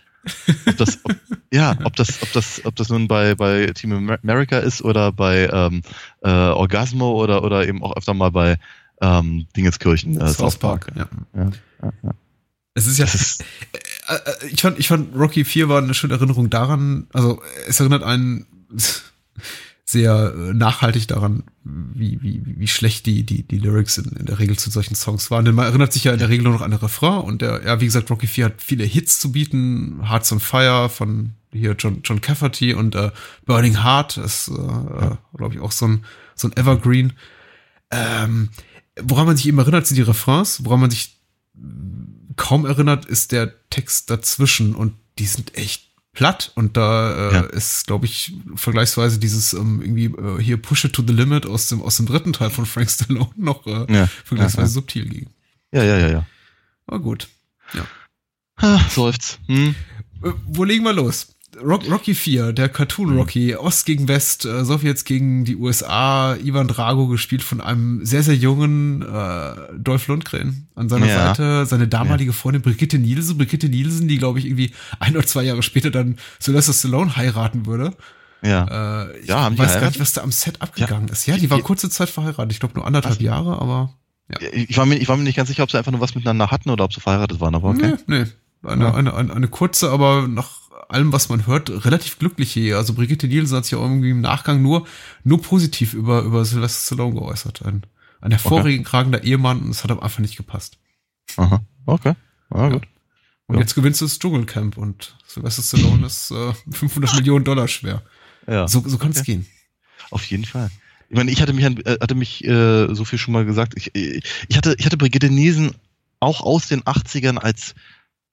Ob 0.66 0.76
das, 0.76 0.99
ob, 1.04 1.16
ja, 1.52 1.76
ob 1.85 1.97
das, 1.97 2.23
ob 2.23 2.33
das, 2.33 2.64
ob 2.64 2.76
das 2.76 2.88
nun 2.88 3.09
bei, 3.09 3.35
bei 3.35 3.66
Team 3.75 4.19
America 4.23 4.59
ist 4.59 4.83
oder 4.83 5.12
bei 5.12 5.49
ähm, 5.52 5.83
äh, 6.23 6.31
Orgasmo 6.31 7.12
oder, 7.12 7.45
oder 7.45 7.66
eben 7.66 7.83
auch 7.83 7.97
öfter 7.97 8.14
mal 8.14 8.31
bei 8.31 8.59
ähm, 9.00 9.47
Dingenskirchen, 9.57 10.21
äh, 10.21 10.28
South 10.28 10.57
Park. 10.57 10.90
Ja. 10.95 11.09
Ja, 11.35 11.50
ja, 11.83 11.93
ja. 12.02 12.11
Es 12.75 12.87
ist 12.87 12.99
ja, 12.99 13.04
ist, 13.04 13.45
äh, 14.09 14.14
äh, 14.14 14.49
ich 14.49 14.61
fand, 14.62 14.78
ich 14.78 14.88
fand 14.88 15.14
Rocky 15.14 15.45
4 15.45 15.69
war 15.69 15.78
eine 15.78 15.95
schöne 15.95 16.14
Erinnerung 16.14 16.50
daran, 16.50 17.07
also 17.12 17.40
es 17.69 17.78
erinnert 17.78 18.02
einen 18.02 18.47
sehr 19.84 20.34
äh, 20.34 20.54
nachhaltig 20.54 21.08
daran, 21.08 21.44
wie, 21.62 22.20
wie, 22.22 22.42
wie 22.44 22.66
schlecht 22.66 23.04
die, 23.06 23.24
die, 23.24 23.46
die 23.46 23.58
Lyrics 23.58 23.98
in, 23.98 24.16
in 24.16 24.26
der 24.26 24.38
Regel 24.38 24.58
zu 24.58 24.70
solchen 24.70 24.94
Songs 24.94 25.30
waren. 25.30 25.44
Denn 25.44 25.54
man 25.54 25.66
erinnert 25.66 25.92
sich 25.92 26.04
ja 26.04 26.12
in 26.12 26.18
der 26.18 26.30
Regel 26.30 26.44
nur 26.44 26.54
noch 26.54 26.62
an 26.62 26.70
den 26.70 26.80
Refrain 26.80 27.20
und 27.20 27.42
der, 27.42 27.62
ja, 27.64 27.80
wie 27.80 27.84
gesagt, 27.84 28.10
Rocky 28.10 28.26
4 28.26 28.46
hat 28.46 28.62
viele 28.62 28.84
Hits 28.84 29.20
zu 29.20 29.32
bieten. 29.32 30.00
Hearts 30.08 30.32
on 30.32 30.40
Fire 30.40 30.88
von 30.88 31.32
hier 31.52 31.76
John, 31.78 32.00
John 32.02 32.20
Cafferty 32.20 32.72
und 32.74 32.94
äh, 32.94 33.10
Burning 33.44 33.82
Heart 33.84 34.16
ist, 34.16 34.48
äh, 34.48 34.52
ja. 34.54 35.18
glaube 35.36 35.54
ich, 35.54 35.60
auch 35.60 35.72
so 35.72 35.86
ein, 35.86 36.04
so 36.34 36.48
ein 36.48 36.56
Evergreen. 36.56 37.12
Ähm, 37.90 38.48
woran 39.00 39.26
man 39.26 39.36
sich 39.36 39.46
eben 39.46 39.58
erinnert, 39.58 39.86
sind 39.86 39.96
die 39.96 40.02
Refrains. 40.02 40.64
Woran 40.64 40.80
man 40.80 40.90
sich 40.90 41.20
kaum 42.36 42.64
erinnert, 42.64 43.04
ist 43.04 43.32
der 43.32 43.52
Text 43.70 44.10
dazwischen 44.10 44.74
und 44.74 44.94
die 45.18 45.26
sind 45.26 45.56
echt 45.56 45.93
platt 46.14 46.52
und 46.54 46.76
da 46.76 47.30
äh, 47.30 47.35
ja. 47.35 47.40
ist, 47.42 47.87
glaube 47.87 48.06
ich, 48.06 48.33
vergleichsweise 48.54 49.18
dieses 49.18 49.52
ähm, 49.52 49.83
irgendwie 49.83 50.06
äh, 50.06 50.40
hier 50.40 50.56
Push 50.56 50.87
it 50.87 50.92
to 50.94 51.02
the 51.06 51.12
limit 51.12 51.44
aus 51.44 51.68
dem 51.68 51.83
aus 51.83 51.97
dem 51.99 52.06
dritten 52.06 52.33
Teil 52.33 52.50
von 52.50 52.64
Frank 52.64 52.90
Stallone 52.90 53.30
noch 53.37 53.66
äh, 53.66 53.92
ja. 53.92 54.06
vergleichsweise 54.25 54.68
ja, 54.68 54.75
subtil 54.75 55.09
ging. 55.09 55.26
Ja, 55.73 55.83
ja, 55.83 55.99
ja, 55.99 56.09
ja. 56.09 56.26
Aber 56.87 57.00
gut. 57.00 57.28
Ja. 57.75 57.85
Ah, 58.56 58.80
seufzt. 58.88 59.40
Hm. 59.47 59.75
Äh, 60.23 60.30
wo 60.47 60.64
legen 60.64 60.85
wir 60.85 60.92
los? 60.92 61.33
Rock, 61.62 61.90
Rocky 61.90 62.14
4, 62.14 62.52
der 62.52 62.68
Cartoon 62.68 63.11
mhm. 63.11 63.18
Rocky, 63.18 63.56
Ost 63.56 63.87
gegen 63.87 64.08
West, 64.08 64.44
äh, 64.44 64.64
Sowjets 64.64 65.04
gegen 65.04 65.44
die 65.44 65.56
USA, 65.56 66.37
Ivan 66.37 66.68
Drago 66.68 67.06
gespielt 67.06 67.42
von 67.42 67.61
einem 67.61 68.04
sehr, 68.04 68.23
sehr 68.23 68.34
jungen 68.34 69.02
äh, 69.02 69.54
Dolph 69.78 70.06
Lundgren 70.08 70.68
an 70.75 70.88
seiner 70.88 71.06
ja. 71.06 71.26
Seite, 71.26 71.66
seine 71.66 71.88
damalige 71.88 72.30
ja. 72.30 72.37
Freundin 72.37 72.62
Brigitte 72.62 72.99
Nielsen, 72.99 73.37
Brigitte 73.37 73.68
Nielsen, 73.68 74.08
die 74.08 74.18
glaube 74.18 74.38
ich 74.38 74.46
irgendwie 74.46 74.73
ein 75.00 75.16
oder 75.16 75.26
zwei 75.26 75.42
Jahre 75.42 75.62
später 75.62 75.90
dann 75.90 76.16
Sylvester 76.38 76.73
Stallone 76.73 77.16
heiraten 77.16 77.66
würde. 77.66 77.92
Ja, 78.42 79.04
äh, 79.04 79.18
ich 79.20 79.28
ja, 79.28 79.42
haben 79.42 79.56
weiß 79.56 79.80
gar 79.80 79.87
nicht, 79.87 80.00
was 80.00 80.12
da 80.12 80.23
am 80.23 80.32
Set 80.32 80.61
abgegangen 80.61 81.08
ist. 81.08 81.26
Ja, 81.26 81.37
die 81.37 81.50
war 81.50 81.61
kurze 81.61 81.88
Zeit 81.88 82.11
verheiratet, 82.11 82.52
ich 82.52 82.61
glaube 82.61 82.75
nur 82.75 82.87
anderthalb 82.87 83.16
was? 83.16 83.23
Jahre, 83.23 83.61
aber 83.61 83.94
ja. 84.30 84.38
Ich 84.52 84.76
war, 84.76 84.87
mir, 84.87 84.96
ich 84.96 85.08
war 85.08 85.16
mir 85.16 85.23
nicht 85.23 85.37
ganz 85.37 85.49
sicher, 85.49 85.62
ob 85.62 85.70
sie 85.70 85.78
einfach 85.78 85.92
nur 85.92 86.00
was 86.00 86.14
miteinander 86.14 86.50
hatten 86.50 86.70
oder 86.70 86.84
ob 86.84 86.92
sie 86.92 87.00
verheiratet 87.00 87.40
waren, 87.40 87.54
aber 87.54 87.70
okay. 87.70 87.94
Nee, 88.06 88.25
nee. 88.25 88.26
Eine, 88.66 88.94
eine, 88.94 89.14
eine, 89.14 89.34
eine 89.34 89.49
kurze, 89.49 89.90
aber 89.90 90.26
noch 90.26 90.63
allem, 90.94 91.12
was 91.12 91.28
man 91.28 91.46
hört, 91.46 91.84
relativ 91.84 92.18
glücklich 92.18 92.52
hier. 92.52 92.76
Also 92.78 92.94
Brigitte 92.94 93.28
Nielsen 93.28 93.56
hat 93.56 93.64
sich 93.64 93.74
auch 93.74 93.82
irgendwie 93.82 94.10
im 94.10 94.20
Nachgang 94.20 94.62
nur, 94.62 94.86
nur 95.24 95.42
positiv 95.42 95.92
über, 95.92 96.22
über 96.22 96.44
Sylvester 96.44 96.94
Stallone 96.94 97.20
geäußert. 97.20 97.64
Ein, 97.64 97.82
ein 98.20 98.30
hervorragender 98.30 99.18
okay. 99.18 99.28
Ehemann 99.28 99.60
und 99.60 99.70
es 99.70 99.84
hat 99.84 99.90
ihm 99.90 100.00
einfach 100.00 100.20
nicht 100.20 100.36
gepasst. 100.36 100.78
Aha, 101.36 101.60
okay. 101.86 102.14
Ah, 102.50 102.68
gut. 102.68 102.86
Und 103.46 103.56
ja. 103.56 103.60
jetzt 103.60 103.74
gewinnst 103.74 104.00
du 104.00 104.06
das 104.06 104.18
Dschungelcamp 104.18 104.78
und 104.78 105.16
Sylvester 105.26 105.62
Stallone 105.62 106.06
ist 106.06 106.30
äh, 106.30 106.52
500 106.70 107.14
Millionen 107.16 107.44
Dollar 107.44 107.68
schwer. 107.68 108.02
Ja. 108.46 108.66
So, 108.68 108.82
so 108.86 108.96
kann 108.96 109.10
es 109.10 109.20
okay. 109.20 109.32
gehen. 109.32 109.46
Auf 110.10 110.24
jeden 110.26 110.44
Fall. 110.44 110.70
Ich 111.10 111.16
meine, 111.16 111.30
ich 111.30 111.42
hatte 111.42 111.52
mich, 111.52 111.64
äh, 111.64 111.98
hatte 112.00 112.14
mich 112.14 112.44
äh, 112.44 112.94
so 112.94 113.04
viel 113.04 113.18
schon 113.18 113.34
mal 113.34 113.44
gesagt. 113.44 113.74
Ich, 113.76 113.94
ich 113.94 114.56
hatte, 114.56 114.74
ich 114.78 114.86
hatte 114.86 114.96
Brigitte 114.96 115.30
Nielsen 115.30 115.72
auch 116.20 116.40
aus 116.40 116.68
den 116.68 116.82
80ern 116.82 117.36
als, 117.36 117.74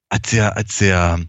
als 0.09 0.29
sehr, 0.29 0.55
als 0.55 0.77
sehr 0.77 1.19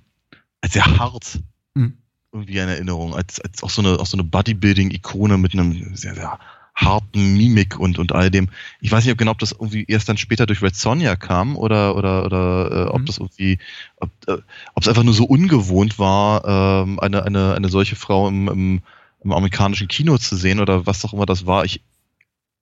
als 0.62 0.73
sehr 0.73 0.87
hart 0.87 1.40
mhm. 1.75 1.99
irgendwie 2.33 2.59
in 2.59 2.69
Erinnerung, 2.69 3.14
als, 3.14 3.40
als 3.40 3.62
auch 3.62 3.71
so 3.71 3.83
eine, 3.83 4.00
auch 4.00 4.07
so 4.07 4.16
eine 4.16 4.25
Bodybuilding-Ikone 4.25 5.37
mit 5.37 5.52
einem 5.52 5.95
sehr, 5.95 6.14
sehr 6.14 6.38
harten 6.75 7.37
Mimik 7.37 7.78
und, 7.78 7.99
und 7.99 8.12
all 8.12 8.31
dem. 8.31 8.49
Ich 8.81 8.90
weiß 8.90 9.04
nicht 9.04 9.12
ob 9.12 9.19
genau, 9.19 9.33
ob 9.33 9.38
das 9.38 9.52
irgendwie 9.52 9.85
erst 9.87 10.09
dann 10.09 10.16
später 10.16 10.47
durch 10.47 10.62
Red 10.62 10.75
Sonja 10.75 11.16
kam 11.16 11.57
oder, 11.57 11.97
oder, 11.97 12.25
oder 12.25 12.71
äh, 12.71 12.88
ob 12.88 13.00
mhm. 13.00 13.07
das 13.07 13.19
irgendwie, 13.19 13.59
ob 13.97 14.11
äh, 14.26 14.38
es 14.81 14.88
einfach 14.88 15.02
nur 15.02 15.14
so 15.14 15.25
ungewohnt 15.25 15.99
war, 15.99 16.83
ähm, 16.85 16.99
eine, 16.99 17.25
eine, 17.25 17.54
eine 17.54 17.69
solche 17.69 17.97
Frau 17.97 18.28
im, 18.28 18.49
im, 18.49 18.83
im 19.23 19.33
amerikanischen 19.33 19.88
Kino 19.88 20.16
zu 20.16 20.37
sehen 20.37 20.61
oder 20.61 20.87
was 20.87 21.04
auch 21.04 21.12
immer 21.12 21.26
das 21.26 21.45
war. 21.45 21.64
Ich, 21.64 21.83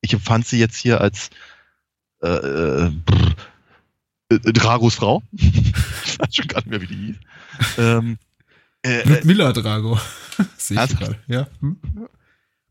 ich 0.00 0.12
empfand 0.12 0.46
sie 0.46 0.58
jetzt 0.58 0.76
hier 0.76 1.00
als 1.00 1.30
äh, 2.22 2.28
äh, 2.28 2.90
äh, 4.30 4.52
Dragos 4.52 4.96
Frau. 4.96 5.22
ich 5.32 6.18
weiß 6.18 6.34
schon 6.34 6.48
gar 6.48 6.58
nicht 6.58 6.70
mehr, 6.70 6.80
wie 6.80 6.86
die 6.86 7.06
hieß. 7.06 7.16
Ähm, 7.78 8.18
äh, 8.82 9.08
Ludmilla 9.08 9.52
Drago. 9.52 9.98
Sehe 10.56 10.82
ich 10.84 10.98
gerade. 10.98 11.18
Ja. 11.26 11.48
Hm? 11.60 11.78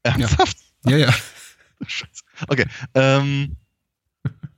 Ernsthaft? 0.03 0.57
Ja, 0.85 0.97
ja. 0.97 1.13
Scheiße. 1.85 2.23
Okay. 2.47 2.65
Ähm, 2.95 3.55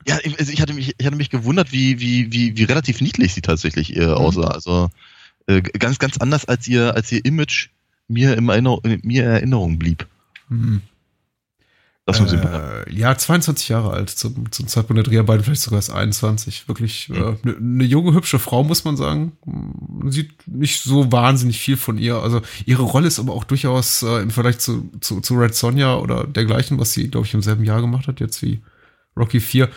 ja, 0.08 0.16
also 0.16 0.52
ich 0.52 0.62
hatte 0.62 0.74
mich, 0.74 0.96
ich 0.98 1.06
hatte 1.06 1.16
mich 1.16 1.30
gewundert, 1.30 1.72
wie, 1.72 2.00
wie, 2.00 2.32
wie, 2.32 2.58
wie 2.58 2.64
relativ 2.64 3.02
niedlich 3.02 3.34
sie 3.34 3.42
tatsächlich 3.42 3.96
äh, 3.96 4.08
mhm. 4.08 4.14
aussah. 4.14 4.48
Also 4.48 4.90
äh, 5.48 5.62
ganz, 5.62 6.00
ganz 6.00 6.18
anders 6.18 6.46
als 6.46 6.68
ihr, 6.68 6.96
als 6.96 7.12
ihr 7.12 7.24
Image 7.26 7.70
mir, 8.08 8.38
im 8.38 8.50
Erinner 8.50 8.80
mir 8.84 9.24
in 9.24 9.32
Erinnerung 9.32 9.78
blieb. 9.78 10.08
Mhm. 10.50 10.82
Das 12.06 12.20
muss 12.20 12.34
äh, 12.34 12.92
ja, 12.92 13.16
22 13.16 13.70
Jahre 13.70 13.92
alt 13.92 14.10
zum, 14.10 14.52
zum 14.52 14.68
Zeitpunkt 14.68 14.98
der 14.98 15.04
Dreharbeiten, 15.04 15.44
vielleicht 15.44 15.62
sogar 15.62 15.78
erst 15.78 15.92
21. 15.92 16.68
Wirklich 16.68 17.12
eine 17.12 17.20
mhm. 17.20 17.38
äh, 17.44 17.48
ne, 17.52 17.56
ne 17.60 17.84
junge, 17.84 18.14
hübsche 18.14 18.40
Frau, 18.40 18.64
muss 18.64 18.84
man 18.84 18.98
sagen. 18.98 19.34
Man 19.46 20.12
sieht 20.12 20.48
nicht 20.48 20.82
so 20.82 21.12
wahnsinnig 21.12 21.60
viel 21.60 21.78
von 21.78 22.00
ihr. 22.00 22.16
Also 22.16 22.42
ihre 22.66 22.82
Rolle 22.82 23.08
ist 23.08 23.20
aber 23.20 23.34
auch 23.34 23.44
durchaus 23.44 24.02
äh, 24.02 24.22
im 24.22 24.32
Vergleich 24.32 24.58
zu, 24.58 24.90
zu, 25.00 25.22
zu 25.22 25.36
Red 25.36 25.54
Sonja 25.54 25.96
oder 25.96 26.26
dergleichen, 26.26 26.80
was 26.80 26.94
sie, 26.94 27.08
glaube 27.08 27.28
ich, 27.28 27.36
im 27.36 27.44
selben 27.44 27.64
Jahr 27.64 27.82
gemacht 27.82 28.08
hat, 28.08 28.20
jetzt 28.20 28.42
wie 28.42 28.62
Rocky 29.16 29.40
4, 29.40 29.70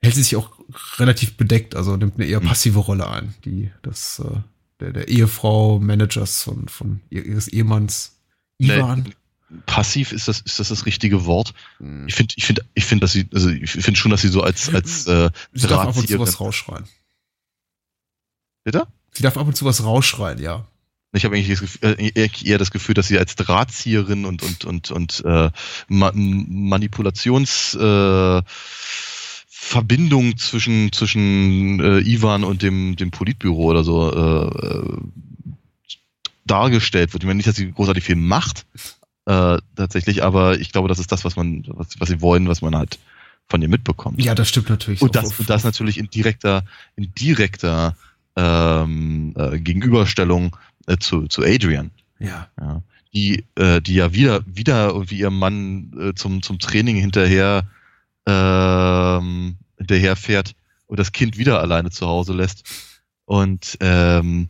hält 0.00 0.14
sie 0.14 0.22
sich 0.22 0.36
auch 0.36 0.52
relativ 0.98 1.36
bedeckt, 1.36 1.74
also 1.74 1.96
nimmt 1.96 2.14
eine 2.16 2.26
eher 2.26 2.40
mhm. 2.40 2.46
passive 2.46 2.78
Rolle 2.78 3.08
ein, 3.10 3.34
die 3.44 3.72
das 3.82 4.20
äh, 4.20 4.38
der, 4.78 4.92
der 4.92 5.08
Ehefrau, 5.08 5.80
Managers 5.80 6.44
von, 6.44 6.68
von 6.68 7.00
ihres 7.10 7.48
Ehemanns 7.48 8.20
Ivan. 8.58 9.02
Nee 9.02 9.12
passiv 9.66 10.12
ist 10.12 10.28
das 10.28 10.40
ist 10.40 10.58
das 10.58 10.68
das 10.68 10.86
richtige 10.86 11.24
Wort. 11.24 11.54
Hm. 11.78 12.06
Ich 12.08 12.14
finde 12.14 12.34
ich 12.36 12.44
finde 12.44 12.64
ich 12.74 12.84
finde 12.84 13.04
dass 13.04 13.12
sie 13.12 13.28
also 13.32 13.48
ich 13.48 13.70
finde 13.70 13.98
schon, 13.98 14.10
dass 14.10 14.22
sie 14.22 14.28
so 14.28 14.42
als 14.42 14.72
als 14.74 15.06
äh, 15.06 15.30
sie 15.52 15.66
darf 15.66 15.88
ab 15.88 15.96
und 15.96 16.08
zu 16.08 16.18
was 16.18 16.40
rausschreien. 16.40 16.84
Bitte? 18.64 18.86
Sie 19.12 19.22
darf 19.22 19.36
ab 19.36 19.46
und 19.46 19.56
zu 19.56 19.64
was 19.64 19.82
rausschreien, 19.82 20.40
ja. 20.40 20.66
Ich 21.12 21.24
habe 21.24 21.34
eigentlich 21.34 21.48
das 21.48 21.60
Gefühl, 21.60 21.96
äh, 21.98 22.30
eher 22.44 22.58
das 22.58 22.70
Gefühl, 22.70 22.94
dass 22.94 23.08
sie 23.08 23.18
als 23.18 23.34
Drahtzieherin 23.34 24.26
und 24.26 24.42
und 24.42 24.66
und 24.66 24.90
und 24.90 25.24
äh, 25.24 25.50
Manipulations 25.88 27.74
äh, 27.74 28.42
Verbindung 29.46 30.36
zwischen 30.36 30.92
zwischen 30.92 31.80
äh, 31.80 32.00
Ivan 32.00 32.44
und 32.44 32.62
dem 32.62 32.96
dem 32.96 33.10
Politbüro 33.10 33.64
oder 33.64 33.84
so 33.84 34.12
äh 34.12 34.98
dargestellt 36.48 37.12
wird. 37.12 37.22
Ich 37.22 37.26
meine 37.26 37.36
nicht, 37.36 37.46
dass 37.46 37.56
sie 37.56 37.70
großartig 37.70 38.02
viel 38.02 38.16
macht, 38.16 38.66
äh, 39.28 39.58
tatsächlich, 39.76 40.24
aber 40.24 40.58
ich 40.58 40.72
glaube, 40.72 40.88
das 40.88 40.98
ist 40.98 41.12
das, 41.12 41.22
was 41.22 41.36
man, 41.36 41.62
was, 41.68 41.88
was 42.00 42.08
sie 42.08 42.22
wollen, 42.22 42.48
was 42.48 42.62
man 42.62 42.74
halt 42.74 42.98
von 43.46 43.60
ihr 43.60 43.68
mitbekommt. 43.68 44.22
Ja, 44.22 44.34
das 44.34 44.48
stimmt 44.48 44.70
natürlich. 44.70 45.02
Und 45.02 45.14
das, 45.16 45.38
und 45.38 45.50
das 45.50 45.64
natürlich 45.64 45.98
in 45.98 46.08
direkter, 46.08 46.64
in 46.96 47.12
direkter 47.14 47.94
ähm, 48.36 49.34
äh, 49.36 49.58
Gegenüberstellung 49.58 50.56
äh, 50.86 50.96
zu, 50.96 51.26
zu 51.28 51.42
Adrian. 51.42 51.90
Ja. 52.18 52.48
ja. 52.58 52.82
Die, 53.12 53.44
äh, 53.56 53.82
die 53.82 53.96
ja 53.96 54.14
wieder, 54.14 54.40
wieder 54.46 54.88
irgendwie 54.88 55.18
ihrem 55.18 55.38
Mann 55.38 55.92
äh, 56.00 56.14
zum, 56.14 56.40
zum 56.42 56.58
Training 56.58 56.96
hinterher, 56.96 57.64
ähm, 58.26 59.56
hinterher 59.76 60.16
fährt 60.16 60.54
und 60.86 60.98
das 60.98 61.12
Kind 61.12 61.36
wieder 61.36 61.60
alleine 61.60 61.90
zu 61.90 62.06
Hause 62.06 62.32
lässt. 62.32 62.64
Und 63.26 63.76
ähm, 63.80 64.48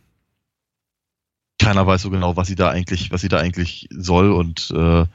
keiner 1.59 1.85
weiß 1.85 2.01
so 2.01 2.09
genau, 2.09 2.35
was 2.35 2.47
sie 2.47 2.55
da 2.55 2.69
eigentlich, 2.69 3.11
was 3.11 3.21
sie 3.21 3.27
da 3.27 3.37
eigentlich 3.37 3.87
soll 3.91 4.31
und 4.31 4.71
äh, 4.71 5.05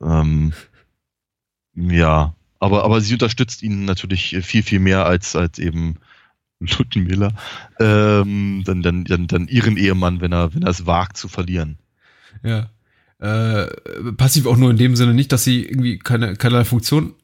ähm, 0.00 0.52
ja, 1.74 2.34
aber 2.58 2.84
aber 2.84 3.00
sie 3.00 3.14
unterstützt 3.14 3.62
ihn 3.62 3.84
natürlich 3.84 4.36
viel 4.42 4.62
viel 4.62 4.80
mehr 4.80 5.06
als 5.06 5.36
als 5.36 5.58
eben 5.58 5.96
Ludmilla, 6.60 7.32
ähm, 7.78 8.62
dann, 8.64 8.82
dann, 8.82 9.04
dann, 9.04 9.26
dann 9.28 9.48
ihren 9.48 9.76
Ehemann, 9.76 10.20
wenn 10.20 10.32
er 10.32 10.54
wenn 10.54 10.62
er 10.62 10.70
es 10.70 10.86
wagt 10.86 11.16
zu 11.16 11.28
verlieren. 11.28 11.78
Ja. 12.42 12.70
Äh, 13.20 13.66
passiv 14.16 14.46
auch 14.46 14.56
nur 14.56 14.70
in 14.70 14.76
dem 14.76 14.94
Sinne 14.94 15.12
nicht, 15.12 15.32
dass 15.32 15.44
sie 15.44 15.64
irgendwie 15.64 15.98
keine 15.98 16.36
keinerlei 16.36 16.64
Funktion 16.64 17.14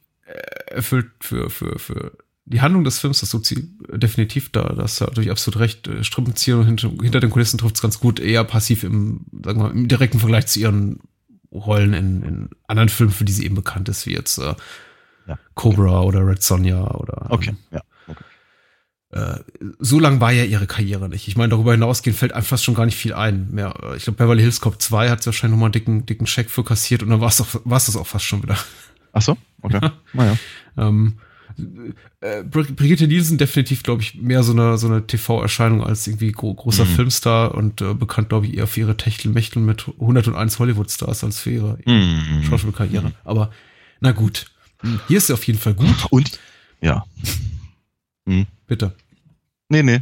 erfüllt 0.67 1.11
für 1.21 1.51
für 1.51 1.79
für 1.79 2.13
die 2.47 2.61
Handlung 2.61 2.85
des 2.85 2.99
Films, 2.99 3.21
das 3.21 3.31
tut 3.31 3.47
sie 3.47 3.71
definitiv 3.91 4.51
da. 4.51 4.65
Das 4.75 5.01
ist 5.01 5.17
durch 5.17 5.31
absolut 5.31 5.61
recht. 5.61 5.89
Äh, 5.89 6.05
Strippenzieher 6.05 6.65
hinter, 6.65 6.91
hinter 7.01 7.21
den 7.21 7.31
Kulissen 7.31 7.59
trifft 7.59 7.77
es 7.77 7.83
ganz 7.83 8.01
gut, 8.01 8.21
eher 8.21 8.45
passiv 8.45 8.85
im, 8.85 9.27
sagen 9.45 9.61
wir 9.61 9.69
mal, 9.69 9.71
im 9.71 9.89
direkten 9.89 10.19
Vergleich 10.19 10.47
zu 10.47 10.61
ihren 10.61 11.01
Rollen 11.51 11.95
in, 11.95 12.23
in 12.23 12.51
anderen 12.67 12.89
Filmen, 12.89 13.13
für 13.13 13.25
die 13.25 13.33
sie 13.33 13.45
eben 13.45 13.55
bekannt 13.55 13.89
ist, 13.89 14.07
wie 14.07 14.13
jetzt 14.13 14.39
äh, 14.39 14.55
ja. 15.27 15.39
Cobra 15.55 16.01
okay. 16.01 16.09
oder 16.09 16.27
Red 16.27 16.43
Sonja 16.43 16.91
oder. 16.95 17.29
Okay, 17.31 17.51
ähm, 17.51 17.57
ja. 17.71 17.81
Okay. 18.09 18.25
Äh, 19.13 19.39
so 19.79 19.99
lang 19.99 20.21
war 20.21 20.33
ja 20.33 20.45
ihre 20.45 20.67
Karriere 20.67 21.09
nicht. 21.09 21.29
Ich 21.29 21.37
meine, 21.37 21.51
darüber 21.51 21.73
hinausgehend 21.73 22.19
fällt 22.19 22.33
einem 22.33 22.45
fast 22.45 22.65
schon 22.65 22.75
gar 22.75 22.85
nicht 22.85 22.99
viel 22.99 23.15
ein. 23.15 23.51
Mehr. 23.53 23.75
Ich 23.97 24.05
glaube, 24.05 24.19
Beverly 24.19 24.43
Hills 24.43 24.61
Cop 24.61 24.83
2 24.83 25.09
hat 25.09 25.23
sie 25.23 25.27
wahrscheinlich 25.27 25.53
nochmal 25.53 25.69
einen 25.69 25.73
dicken, 25.73 26.07
dicken 26.07 26.27
Scheck 26.27 26.51
für 26.51 26.65
kassiert 26.65 27.03
und 27.03 27.11
dann 27.11 27.21
war 27.21 27.29
es 27.29 27.37
das 27.87 27.97
auch 27.97 28.07
fast 28.07 28.27
schon 28.27 28.43
wieder. 28.43 28.59
Ach 29.13 29.23
so? 29.23 29.39
Okay. 29.63 29.81
naja. 30.13 30.37
ähm, 30.77 31.15
äh, 32.21 32.43
Brigitte 32.43 33.07
Nielsen 33.07 33.39
definitiv, 33.39 33.83
glaube 33.83 34.03
ich, 34.03 34.15
mehr 34.15 34.43
so 34.43 34.53
eine, 34.53 34.79
so 34.79 34.87
eine 34.87 35.07
TV-Erscheinung 35.07 35.85
als 35.85 36.07
irgendwie 36.07 36.33
gro 36.33 36.55
großer 36.55 36.85
mhm. 36.85 36.89
Filmstar 36.89 37.55
und 37.55 37.81
äh, 37.81 37.95
bekannt, 37.95 38.29
glaube 38.31 38.47
ich, 38.47 38.57
eher 38.57 38.67
für 38.67 38.81
ihre 38.81 38.97
Techtelmechtel 38.97 39.61
mit 39.61 39.87
101 40.01 40.59
Hollywood-Stars 40.59 41.25
als 41.25 41.41
für 41.41 41.51
ihre 41.51 41.79
mhm. 41.85 42.45
Schauspielkarriere. 42.45 43.09
Mhm. 43.09 43.15
Aber 43.25 43.51
na 44.01 44.13
gut, 44.13 44.47
hm, 44.81 45.01
hier 45.09 45.19
ist 45.19 45.29
sie 45.29 45.33
auf 45.33 45.45
jeden 45.47 45.59
Fall 45.59 45.75
gut. 45.75 46.07
Und, 46.11 46.39
ja. 46.81 47.05
Mhm. 48.25 48.47
Bitte. 48.67 48.95
Nee, 49.69 49.83
nee. 49.83 50.01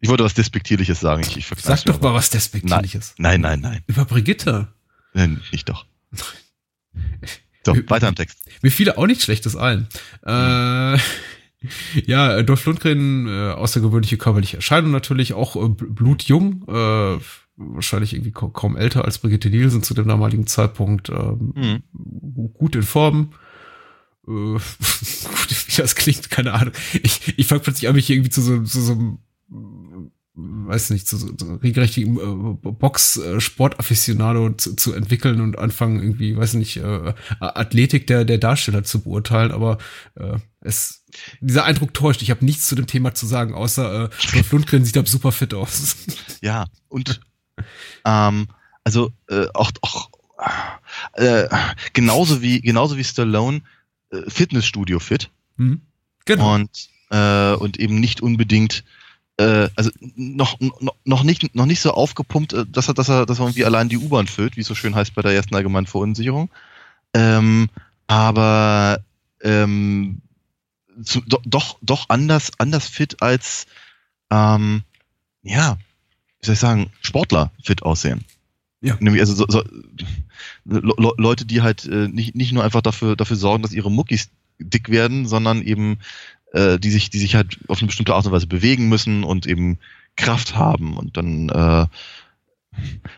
Ich 0.00 0.08
wollte 0.08 0.24
was 0.24 0.34
Despektierliches 0.34 1.00
sagen. 1.00 1.22
Ich, 1.22 1.36
ich 1.36 1.46
Sag 1.58 1.84
doch 1.84 2.00
mal 2.00 2.14
was 2.14 2.30
Despektierliches. 2.30 3.14
Nein, 3.18 3.40
nein, 3.40 3.60
nein. 3.60 3.72
nein. 3.72 3.82
Über 3.86 4.04
Brigitte. 4.04 4.68
Nein, 5.14 5.40
nicht 5.52 5.68
doch. 5.68 5.86
So, 7.66 7.76
weiter 7.88 8.08
im 8.08 8.14
Text. 8.14 8.38
Mir 8.62 8.70
fiel 8.70 8.92
auch 8.92 9.06
nichts 9.06 9.24
Schlechtes 9.24 9.56
ein. 9.56 9.88
Äh, 10.24 10.98
ja, 12.06 12.42
Dolph 12.42 12.64
Lundgren, 12.64 13.26
äh, 13.26 13.50
außergewöhnliche 13.52 14.16
körperliche 14.16 14.56
Erscheinung 14.56 14.92
natürlich, 14.92 15.34
auch 15.34 15.56
äh, 15.56 15.68
blutjung, 15.68 16.64
äh, 16.68 17.18
wahrscheinlich 17.56 18.12
irgendwie 18.14 18.32
kaum 18.32 18.76
älter 18.76 19.04
als 19.04 19.18
Brigitte 19.18 19.50
Nielsen 19.50 19.82
zu 19.82 19.94
dem 19.94 20.06
damaligen 20.06 20.46
Zeitpunkt, 20.46 21.08
ähm, 21.08 21.82
mhm. 21.92 22.52
gut 22.54 22.76
in 22.76 22.82
Form. 22.82 23.32
Äh, 24.28 24.30
wie 24.30 25.76
das 25.76 25.96
klingt, 25.96 26.30
keine 26.30 26.52
Ahnung. 26.52 26.74
Ich, 27.02 27.36
ich 27.36 27.46
fange 27.46 27.62
plötzlich 27.62 27.88
an, 27.88 27.96
mich 27.96 28.08
irgendwie 28.10 28.30
zu 28.30 28.42
so, 28.42 28.62
zu 28.62 28.80
so 28.80 28.92
einem 28.92 29.18
weiß 30.36 30.90
nicht, 30.90 31.08
zu, 31.08 31.34
zu 31.34 31.54
regelrechtigen 31.54 32.16
äh, 32.16 32.70
Box-Sport-Afficionado 32.70 34.50
zu, 34.50 34.76
zu 34.76 34.92
entwickeln 34.92 35.40
und 35.40 35.58
anfangen, 35.58 36.00
irgendwie, 36.00 36.36
weiß 36.36 36.54
nicht, 36.54 36.76
äh, 36.76 37.14
Athletik 37.40 38.06
der, 38.06 38.24
der 38.24 38.38
Darsteller 38.38 38.84
zu 38.84 39.00
beurteilen, 39.00 39.50
aber 39.50 39.78
äh, 40.14 40.36
es, 40.60 41.04
dieser 41.40 41.64
Eindruck 41.64 41.94
täuscht. 41.94 42.20
Ich 42.20 42.30
habe 42.30 42.44
nichts 42.44 42.66
zu 42.66 42.74
dem 42.74 42.86
Thema 42.86 43.14
zu 43.14 43.26
sagen, 43.26 43.54
außer 43.54 44.04
äh, 44.04 44.08
Dolph 44.32 44.52
Lundgren 44.52 44.84
sieht 44.84 44.96
da 44.96 45.06
super 45.06 45.32
fit 45.32 45.54
aus. 45.54 45.96
Ja, 46.42 46.66
und 46.88 47.20
ähm, 48.04 48.48
also 48.84 49.10
äh, 49.28 49.46
auch, 49.54 49.70
auch 49.80 50.10
äh, 51.14 51.48
genauso 51.94 52.42
wie 52.42 52.60
genauso 52.60 52.98
wie 52.98 53.04
Stallone 53.04 53.62
äh, 54.10 54.28
Fitnessstudio 54.28 55.00
fit. 55.00 55.30
Mhm. 55.56 55.80
Genau. 56.26 56.54
Und, 56.54 56.88
äh, 57.10 57.54
und 57.54 57.78
eben 57.78 57.98
nicht 57.98 58.20
unbedingt 58.20 58.84
äh, 59.38 59.68
also 59.76 59.90
noch, 60.16 60.58
noch, 60.60 60.94
noch, 61.04 61.22
nicht, 61.22 61.54
noch 61.54 61.66
nicht 61.66 61.80
so 61.80 61.92
aufgepumpt, 61.92 62.52
äh, 62.52 62.66
dass 62.66 62.88
er, 62.88 62.94
dass 62.94 63.08
er, 63.08 63.26
dass 63.26 63.38
er 63.38 63.44
irgendwie 63.44 63.64
allein 63.64 63.88
die 63.88 63.98
U-Bahn 63.98 64.26
füllt, 64.26 64.56
wie 64.56 64.62
es 64.62 64.66
so 64.66 64.74
schön 64.74 64.94
heißt 64.94 65.14
bei 65.14 65.22
der 65.22 65.32
ersten 65.32 65.54
allgemeinen 65.54 65.86
Verunsicherung. 65.86 66.50
Ähm, 67.14 67.68
aber 68.06 69.00
ähm, 69.42 70.22
zu, 71.02 71.20
do, 71.20 71.38
doch, 71.44 71.78
doch 71.82 72.06
anders, 72.08 72.52
anders 72.58 72.88
fit 72.88 73.22
als, 73.22 73.66
ähm, 74.30 74.82
ja, 75.42 75.76
wie 76.40 76.46
soll 76.46 76.54
ich 76.54 76.60
sagen, 76.60 76.90
Sportler 77.02 77.52
fit 77.62 77.82
aussehen. 77.82 78.24
Ja. 78.80 78.98
Also 79.00 79.34
so, 79.34 79.46
so, 79.48 79.62
Le 80.64 80.94
Leute, 81.16 81.44
die 81.44 81.62
halt 81.62 81.86
äh, 81.86 82.08
nicht, 82.08 82.34
nicht 82.34 82.52
nur 82.52 82.64
einfach 82.64 82.82
dafür, 82.82 83.16
dafür 83.16 83.36
sorgen, 83.36 83.62
dass 83.62 83.72
ihre 83.72 83.90
Muckis 83.90 84.30
dick 84.58 84.88
werden, 84.88 85.26
sondern 85.26 85.62
eben 85.62 85.98
äh, 86.56 86.78
die 86.78 86.90
sich, 86.90 87.10
die 87.10 87.18
sich 87.18 87.34
halt 87.34 87.58
auf 87.68 87.78
eine 87.78 87.86
bestimmte 87.86 88.14
Art 88.14 88.26
und 88.26 88.32
Weise 88.32 88.46
bewegen 88.46 88.88
müssen 88.88 89.24
und 89.24 89.46
eben 89.46 89.78
Kraft 90.16 90.56
haben 90.56 90.96
und 90.96 91.16
dann 91.16 91.48
äh, 91.50 91.86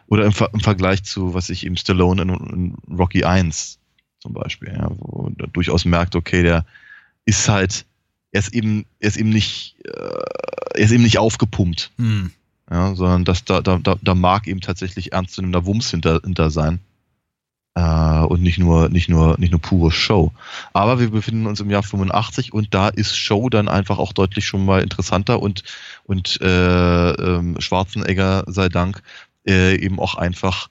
oder 0.09 0.25
im, 0.25 0.33
im 0.53 0.61
Vergleich 0.61 1.05
zu, 1.05 1.35
was 1.35 1.49
ich 1.49 1.65
eben 1.65 1.77
Stallone 1.77 2.23
in, 2.23 2.29
in 2.29 2.97
Rocky 2.97 3.25
1 3.25 3.79
zum 4.21 4.33
Beispiel, 4.33 4.73
ja, 4.73 4.91
wo 4.91 5.31
er 5.39 5.47
durchaus 5.49 5.85
merkt, 5.85 6.17
okay, 6.17 6.43
der 6.43 6.67
ist 7.25 7.49
halt, 7.49 7.87
er 8.33 8.41
ist 8.41 8.53
eben, 8.53 8.85
er 8.99 9.09
ist 9.09 9.17
eben 9.17 9.31
nicht, 9.31 9.77
äh, 9.85 10.75
er 10.75 10.85
ist 10.85 10.91
eben 10.91 11.05
nicht 11.05 11.19
aufgepumpt. 11.19 11.93
Hm. 11.97 12.33
Ja, 12.71 12.95
sondern 12.95 13.25
dass 13.25 13.45
da, 13.45 13.63
da, 13.63 13.79
da, 13.79 13.97
da 14.03 14.15
mag 14.15 14.47
eben 14.47 14.61
tatsächlich 14.61 15.13
ernstzunehmender 15.13 15.65
Wumms 15.65 15.91
hinter, 15.91 16.21
hinter 16.23 16.51
sein 16.51 16.81
äh, 17.79 18.25
und 18.25 18.43
nicht 18.43 18.59
nur, 18.59 18.89
nicht 18.89 19.09
nur, 19.09 19.39
nicht 19.39 19.53
nur 19.53 19.61
pure 19.61 19.93
Show. 19.93 20.33
Aber 20.73 20.99
wir 20.99 21.11
befinden 21.11 21.47
uns 21.47 21.61
im 21.61 21.71
Jahr 21.71 21.85
85 21.85 22.53
und 22.53 22.75
da 22.75 22.89
ist 22.89 23.17
Show 23.17 23.49
dann 23.49 23.69
einfach 23.69 23.99
auch 23.99 24.13
deutlich 24.13 24.47
schon 24.47 24.65
mal 24.65 24.83
interessanter 24.83 25.41
und, 25.41 25.63
und 26.05 26.41
äh, 26.41 27.11
ähm, 27.11 27.61
Schwarzenegger 27.61 28.45
sei 28.49 28.69
Dank 28.69 29.03
äh, 29.47 29.77
eben 29.77 30.01
auch 30.01 30.17
einfach 30.17 30.69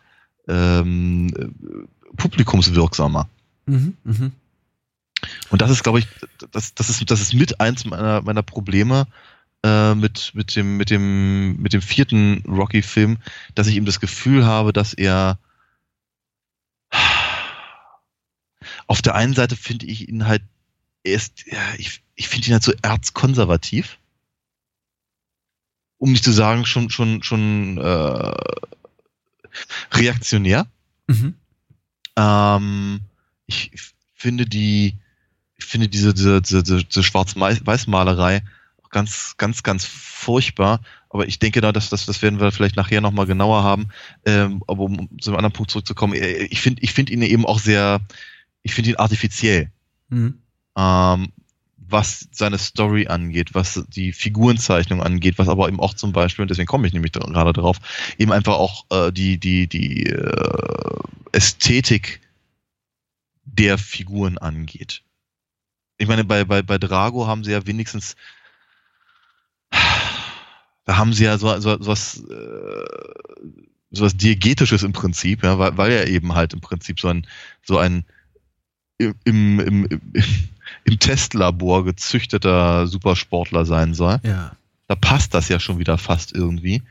ähm, 0.50 1.32
publikumswirksamer. 2.18 3.30
Mhm, 3.68 3.96
mh. 4.04 4.32
Und 5.50 5.62
das 5.62 5.72
ist, 5.72 5.84
glaube 5.84 6.00
ich, 6.00 6.08
das, 6.52 6.76
das, 6.76 6.90
ist, 6.90 7.10
das 7.10 7.22
ist 7.22 7.34
mit 7.34 7.60
eins 7.62 7.86
meiner, 7.86 8.22
meiner 8.22 8.44
Probleme 8.44 9.08
äh, 9.64 9.96
mit, 9.96 10.32
mit, 10.36 10.56
dem, 10.56 10.76
mit, 10.78 10.90
dem, 10.90 11.58
mit 11.62 11.74
dem 11.74 11.82
vierten 11.82 12.44
Rocky-Film, 12.48 13.18
dass 13.56 13.68
ich 13.68 13.78
ihm 13.78 13.86
das 13.86 14.00
Gefühl 14.00 14.46
habe, 14.46 14.74
dass 14.74 14.94
er 14.94 15.40
auf 18.88 19.02
der 19.02 19.16
einen 19.16 19.34
Seite 19.34 19.56
finde 19.56 19.86
ich 19.86 20.08
ihn 20.10 20.28
halt, 20.28 20.42
er 21.04 21.14
ist, 21.14 21.46
ja, 21.46 21.60
ich, 21.78 22.02
ich 22.16 22.28
finde 22.28 22.48
ihn 22.48 22.54
halt 22.54 22.64
so 22.64 22.74
erzkonservativ. 22.82 23.98
Um 26.00 26.12
nicht 26.12 26.24
zu 26.24 26.32
sagen, 26.32 26.66
schon, 26.66 26.90
schon, 26.90 27.24
schon 27.24 27.78
äh, 27.80 28.34
reaktionär. 29.92 30.68
Mhm. 31.08 31.36
Ähm, 32.16 33.02
ich 33.48 33.72
finde 34.14 34.46
die, 34.46 34.96
ich 35.56 35.66
finde 35.66 35.88
diese, 35.88 36.14
diese, 36.14 36.42
diese, 36.42 36.64
diese 36.64 37.04
Schwarz-Weiß-Malerei 37.04 38.44
ganz, 38.90 39.36
ganz, 39.38 39.64
ganz 39.64 39.86
furchtbar. 39.86 40.82
Aber 41.10 41.28
ich 41.28 41.40
denke 41.40 41.62
da, 41.62 41.72
dass 41.72 41.90
das, 41.90 42.06
das 42.06 42.22
werden 42.22 42.40
wir 42.40 42.52
vielleicht 42.52 42.76
nachher 42.76 43.02
nochmal 43.02 43.26
genauer 43.26 43.64
haben. 43.64 43.90
Ähm, 44.26 44.64
aber 44.68 44.84
um 44.84 45.10
zu 45.20 45.30
einem 45.30 45.38
anderen 45.38 45.54
Punkt 45.54 45.72
zurückzukommen, 45.72 46.14
äh, 46.14 46.44
ich 46.46 46.62
finde, 46.62 46.82
ich 46.82 46.94
finde 46.94 47.14
ihn 47.14 47.22
eben 47.22 47.46
auch 47.46 47.60
sehr, 47.60 48.02
ich 48.64 48.74
finde 48.74 48.92
ihn 48.92 48.98
artifiziell. 48.98 49.72
Mhm. 50.10 50.40
Ähm, 50.78 51.32
was 51.90 52.28
seine 52.32 52.58
Story 52.58 53.08
angeht, 53.08 53.54
was 53.54 53.86
die 53.88 54.12
Figurenzeichnung 54.12 55.02
angeht, 55.02 55.38
was 55.38 55.48
aber 55.48 55.68
eben 55.68 55.80
auch 55.80 55.94
zum 55.94 56.12
Beispiel, 56.12 56.44
und 56.44 56.50
deswegen 56.50 56.68
komme 56.68 56.86
ich 56.86 56.94
nämlich 56.94 57.14
gerade 57.14 57.54
drauf, 57.54 57.78
eben 58.18 58.34
einfach 58.34 58.56
auch 58.56 58.86
äh, 58.90 59.12
die, 59.12 59.40
die, 59.40 59.68
die 59.68 60.08
äh, 60.08 61.00
Ästhetik 61.32 62.20
der 63.46 63.78
Figuren 63.78 64.38
angeht. 64.38 65.04
Ich 65.98 66.08
meine, 66.08 66.26
bei, 66.26 66.44
bei, 66.44 66.62
bei 66.62 66.78
Drago 66.78 67.26
haben 67.26 67.44
sie 67.44 67.52
ja 67.52 67.66
wenigstens 67.66 68.16
da 70.88 70.96
haben 70.96 71.12
sie 71.12 71.26
ja 71.26 71.38
so, 71.38 71.60
so, 71.60 71.78
so 71.82 71.88
was, 71.88 72.18
äh, 72.18 72.86
so 73.92 74.06
was 74.06 74.16
Diegetisches 74.16 74.84
im 74.84 74.94
Prinzip, 74.94 75.44
ja, 75.44 75.60
weil, 75.60 75.78
weil 75.78 75.92
er 75.92 76.08
eben 76.08 76.34
halt 76.34 76.54
im 76.54 76.62
Prinzip 76.62 77.02
so 77.02 77.10
ein, 77.10 77.28
so 77.62 77.78
ein 77.78 78.06
im, 78.98 79.14
im, 79.26 79.60
im, 79.60 80.02
im 80.86 81.00
Testlabor 81.00 81.84
gezüchteter 81.84 82.88
Supersportler 82.88 83.66
sein 83.66 83.94
soll. 83.94 84.22
Ja. 84.24 84.54
Da 84.88 84.96
passt 84.96 85.34
das 85.34 85.50
ja 85.50 85.60
schon 85.60 85.78
wieder 85.78 85.98
fast 85.98 86.34
irgendwie. 86.34 86.82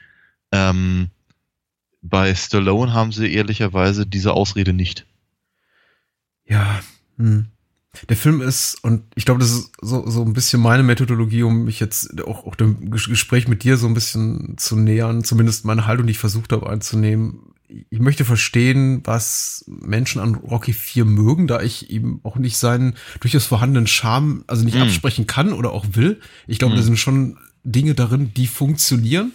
Ähm, 0.52 1.09
bei 2.02 2.35
Stallone 2.35 2.92
haben 2.92 3.12
sie 3.12 3.32
ehrlicherweise 3.32 4.06
diese 4.06 4.35
Ausrede 4.35 4.74
nicht. 4.74 5.06
Ja, 6.44 6.80
hm 7.16 7.46
der 8.09 8.16
Film 8.16 8.40
ist, 8.40 8.78
und 8.82 9.02
ich 9.14 9.24
glaube, 9.24 9.40
das 9.40 9.50
ist 9.52 9.72
so, 9.80 10.09
so 10.09 10.22
ein 10.22 10.32
bisschen 10.32 10.61
meine 10.61 10.82
Methodologie, 10.82 11.42
um 11.42 11.64
mich 11.64 11.80
jetzt 11.80 12.22
auch, 12.22 12.46
auch 12.46 12.54
dem 12.54 12.90
Gespräch 12.90 13.48
mit 13.48 13.64
dir 13.64 13.76
so 13.76 13.87
ein 13.87 13.94
bisschen 13.94 14.56
zu 14.59 14.76
nähern, 14.76 15.24
zumindest 15.24 15.64
meine 15.64 15.87
Haltung, 15.87 16.06
die 16.06 16.12
ich 16.12 16.18
versucht 16.18 16.52
habe 16.52 16.68
einzunehmen. 16.68 17.52
Ich 17.90 17.98
möchte 17.98 18.24
verstehen, 18.24 19.00
was 19.04 19.64
Menschen 19.66 20.20
an 20.20 20.37
Rocky 20.37 20.72
4 20.72 21.04
mögen, 21.04 21.46
da 21.46 21.61
ich 21.61 21.90
ihm 21.90 22.20
auch 22.22 22.37
nicht 22.37 22.59
seinen 22.59 22.94
durchaus 23.20 23.46
vorhandenen 23.46 23.88
Charme, 23.88 24.44
also 24.46 24.64
nicht 24.64 24.78
mm. 24.78 24.82
absprechen 24.82 25.26
kann 25.26 25.52
oder 25.52 25.72
auch 25.72 25.85
will. 25.92 26.20
Ich 26.46 26.61
glaube, 26.61 26.74
mm. 26.74 26.76
da 26.76 26.82
sind 26.82 26.98
schon 26.98 27.38
Dinge 27.64 27.94
darin, 27.94 28.32
die 28.35 28.46
funktionieren. 28.46 29.32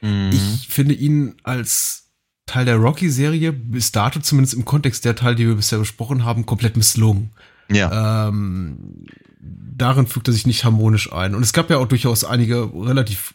Mm. 0.00 0.30
Ich 0.32 0.66
finde 0.68 0.94
ihn 0.94 1.36
als 1.44 2.04
Teil 2.46 2.64
der 2.64 2.76
Rocky-Serie, 2.76 3.52
bis 3.52 3.92
dato 3.92 4.20
zumindest 4.20 4.54
im 4.54 4.64
Kontext 4.64 5.04
der 5.04 5.16
Teil, 5.16 5.34
die 5.34 5.46
wir 5.46 5.54
bisher 5.54 5.78
besprochen 5.78 6.24
haben, 6.24 6.46
komplett 6.46 6.76
misslungen. 6.76 7.30
Ja. 7.70 8.28
Ähm, 8.28 9.06
darin 9.40 10.06
fügt 10.06 10.28
er 10.28 10.34
sich 10.34 10.46
nicht 10.46 10.64
harmonisch 10.64 11.12
ein. 11.12 11.34
Und 11.34 11.42
es 11.42 11.52
gab 11.52 11.70
ja 11.70 11.78
auch 11.78 11.88
durchaus 11.88 12.24
einige 12.24 12.70
relativ 12.74 13.34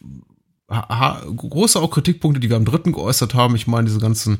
große 0.68 1.80
auch 1.80 1.90
Kritikpunkte, 1.90 2.40
die 2.40 2.48
wir 2.48 2.56
am 2.56 2.64
dritten 2.64 2.92
geäußert 2.92 3.34
haben. 3.34 3.56
Ich 3.56 3.66
meine, 3.66 3.86
diese 3.88 3.98
ganzen, 3.98 4.38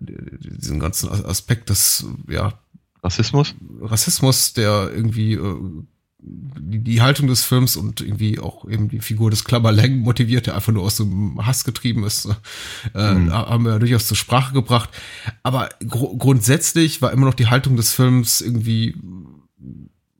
diesen 0.00 0.80
ganzen 0.80 1.10
Aspekt 1.10 1.68
des, 1.68 2.06
ja. 2.28 2.54
Rassismus? 3.02 3.54
Rassismus, 3.82 4.54
der 4.54 4.90
irgendwie 4.90 5.34
äh, 5.34 5.56
die, 6.18 6.78
die 6.78 7.02
Haltung 7.02 7.26
des 7.26 7.44
Films 7.44 7.76
und 7.76 8.00
irgendwie 8.00 8.38
auch 8.38 8.68
eben 8.68 8.88
die 8.88 9.00
Figur 9.00 9.30
des 9.30 9.44
Clubber 9.44 9.72
Lang 9.72 9.98
motiviert, 9.98 10.46
der 10.46 10.54
einfach 10.54 10.72
nur 10.72 10.82
aus 10.82 10.96
dem 10.96 11.44
Hass 11.46 11.64
getrieben 11.64 12.04
ist, 12.04 12.28
äh, 12.94 13.14
mhm. 13.14 13.32
haben 13.32 13.64
wir 13.64 13.78
durchaus 13.78 14.06
zur 14.06 14.16
Sprache 14.16 14.52
gebracht. 14.52 14.90
Aber 15.42 15.68
gr 15.80 16.16
grundsätzlich 16.16 17.02
war 17.02 17.12
immer 17.12 17.26
noch 17.26 17.34
die 17.34 17.48
Haltung 17.48 17.76
des 17.76 17.92
Films 17.92 18.40
irgendwie, 18.40 18.96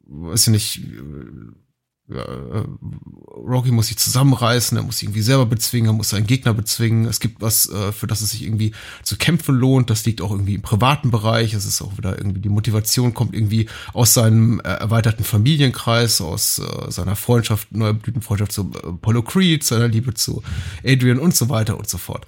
weiß 0.06 0.48
ich 0.48 0.52
nicht, 0.52 0.80
äh, 2.08 2.64
Rocky 3.36 3.72
muss 3.72 3.88
sich 3.88 3.98
zusammenreißen, 3.98 4.76
er 4.76 4.84
muss 4.84 4.98
sich 4.98 5.08
irgendwie 5.08 5.22
selber 5.22 5.46
bezwingen, 5.46 5.90
er 5.90 5.92
muss 5.92 6.10
seinen 6.10 6.26
Gegner 6.26 6.54
bezwingen. 6.54 7.06
Es 7.06 7.18
gibt 7.18 7.40
was, 7.40 7.68
äh, 7.68 7.92
für 7.92 8.06
das 8.06 8.20
es 8.20 8.30
sich 8.30 8.44
irgendwie 8.44 8.72
zu 9.02 9.16
kämpfen 9.16 9.56
lohnt. 9.56 9.90
Das 9.90 10.04
liegt 10.04 10.20
auch 10.20 10.30
irgendwie 10.30 10.54
im 10.54 10.62
privaten 10.62 11.10
Bereich. 11.10 11.52
Es 11.54 11.66
ist 11.66 11.82
auch 11.82 11.98
wieder 11.98 12.16
irgendwie 12.16 12.40
die 12.40 12.48
Motivation 12.48 13.12
kommt 13.12 13.34
irgendwie 13.34 13.68
aus 13.92 14.14
seinem 14.14 14.60
äh, 14.60 14.68
erweiterten 14.68 15.24
Familienkreis, 15.24 16.20
aus 16.20 16.60
seiner 16.88 17.16
Freundschaft, 17.16 17.72
neuer 17.72 17.94
Blütenfreundschaft 17.94 18.52
zu 18.52 18.70
Apollo 18.82 19.22
Creed, 19.22 19.64
seiner 19.64 19.88
Liebe 19.88 20.14
zu 20.14 20.42
Adrian 20.84 21.18
und 21.18 21.34
so 21.34 21.48
weiter 21.48 21.76
und 21.76 21.88
so 21.88 21.98
fort. 21.98 22.26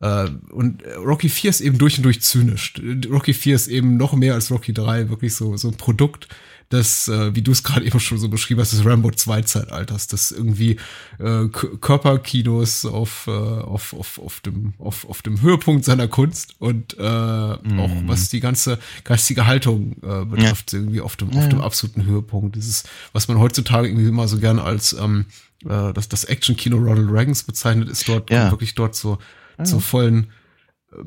Und 0.00 0.82
Rocky 0.96 1.28
4 1.28 1.50
ist 1.50 1.60
eben 1.60 1.78
durch 1.78 1.96
und 1.96 2.04
durch 2.04 2.22
zynisch. 2.22 2.74
Rocky 3.10 3.34
4 3.34 3.56
ist 3.56 3.66
eben 3.66 3.96
noch 3.96 4.12
mehr 4.12 4.34
als 4.34 4.50
Rocky 4.50 4.72
3 4.72 5.10
wirklich 5.10 5.34
so, 5.34 5.56
so 5.56 5.68
ein 5.68 5.76
Produkt 5.76 6.28
des, 6.72 7.08
äh, 7.08 7.34
wie 7.34 7.42
du 7.42 7.52
es 7.52 7.62
gerade 7.62 7.86
eben 7.86 7.98
schon 7.98 8.18
so 8.18 8.28
beschrieben 8.28 8.60
hast, 8.60 8.72
des 8.72 8.84
Rambo 8.84 9.10
2 9.10 9.42
Zeitalters, 9.42 10.06
das 10.06 10.30
irgendwie 10.32 10.76
äh, 11.18 11.46
Körperkinos 11.48 12.84
auf, 12.84 13.26
äh, 13.26 13.30
auf, 13.30 13.94
auf, 13.94 14.18
auf, 14.18 14.40
dem, 14.40 14.74
auf, 14.78 15.08
auf 15.08 15.22
dem 15.22 15.40
Höhepunkt 15.40 15.84
seiner 15.84 16.08
Kunst 16.08 16.54
und 16.58 16.96
äh, 16.98 17.02
mm. 17.02 17.80
auch 17.80 17.90
was 18.06 18.28
die 18.28 18.40
ganze 18.40 18.78
geistige 19.04 19.46
Haltung 19.46 19.96
äh, 20.02 20.24
betrifft, 20.26 20.72
ja. 20.72 20.80
irgendwie 20.80 21.00
auf 21.00 21.16
dem, 21.16 21.30
auf 21.36 21.48
dem 21.48 21.60
absoluten 21.60 22.04
Höhepunkt. 22.04 22.56
Dieses, 22.56 22.84
was 23.12 23.28
man 23.28 23.38
heutzutage 23.38 23.88
irgendwie 23.88 24.08
immer 24.08 24.28
so 24.28 24.38
gern 24.38 24.58
als 24.58 24.92
ähm, 24.92 25.24
äh, 25.64 25.92
das, 25.94 26.08
das 26.08 26.24
Action-Kino 26.24 26.76
Ronald 26.76 27.10
Reagans 27.10 27.44
bezeichnet, 27.44 27.88
ist 27.88 28.08
dort 28.08 28.30
ja. 28.30 28.50
wirklich 28.50 28.74
dort 28.74 28.94
so 28.94 29.18
ja. 29.58 29.64
zur 29.64 29.80
vollen 29.80 30.28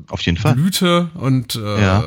auf 0.08 0.20
jeden 0.22 0.38
Fall. 0.38 0.54
Blüte 0.54 1.10
und 1.14 1.54
äh, 1.54 1.80
ja. 1.80 2.04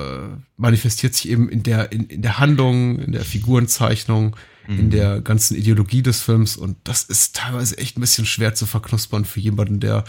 manifestiert 0.58 1.16
sich 1.16 1.30
eben 1.30 1.50
in 1.50 1.64
der, 1.64 1.92
in, 1.92 2.06
in 2.06 2.22
der 2.22 2.40
Handlung, 2.40 3.00
in 3.00 3.12
der 3.12 3.24
Figurenzeichnung, 3.24 4.36
mhm. 4.68 4.80
in 4.80 4.90
der 4.90 5.22
ganzen 5.22 5.56
Ideologie 5.56 6.02
des 6.02 6.22
Films. 6.22 6.58
Und 6.58 6.78
das 6.84 7.04
ist 7.04 7.36
teilweise 7.36 7.78
echt 7.78 7.98
ein 7.98 8.02
bisschen 8.02 8.26
schwer 8.26 8.56
zu 8.56 8.66
verknuspern 8.66 9.26
für 9.26 9.40
jemanden, 9.40 9.80
der 9.80 10.04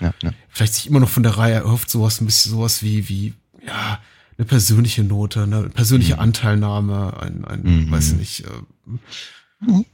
ja, 0.00 0.12
ja, 0.22 0.32
vielleicht 0.50 0.74
sich 0.74 0.86
immer 0.86 1.00
noch 1.00 1.08
von 1.08 1.22
der 1.22 1.36
Reihe 1.36 1.54
erhofft, 1.54 1.90
sowas, 1.90 2.20
ein 2.20 2.26
bisschen 2.26 2.52
sowas 2.52 2.82
wie, 2.82 3.08
wie, 3.08 3.34
ja, 3.66 3.98
eine 4.36 4.46
persönliche 4.46 5.04
Note, 5.04 5.44
eine 5.44 5.68
persönliche 5.68 6.14
mhm. 6.14 6.20
Anteilnahme, 6.20 7.20
ein, 7.20 7.44
ein, 7.44 7.62
mhm. 7.62 7.90
weiß 7.90 8.12
ich 8.12 8.18
nicht, 8.18 8.44
äh. 8.44 9.84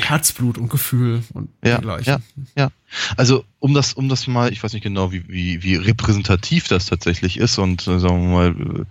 Herzblut 0.00 0.58
und 0.58 0.70
Gefühl 0.70 1.22
und 1.34 1.50
ja, 1.62 1.78
dergleichen. 1.78 2.22
Ja, 2.54 2.64
ja. 2.64 2.70
Also 3.16 3.44
um 3.58 3.74
das, 3.74 3.92
um 3.92 4.08
das 4.08 4.26
mal, 4.26 4.52
ich 4.52 4.62
weiß 4.62 4.72
nicht 4.72 4.82
genau, 4.82 5.12
wie, 5.12 5.28
wie, 5.28 5.62
wie 5.62 5.74
repräsentativ 5.74 6.68
das 6.68 6.86
tatsächlich 6.86 7.36
ist 7.36 7.58
und 7.58 7.86
äh, 7.86 7.98
sagen 7.98 8.22
wir 8.22 8.28
mal 8.28 8.86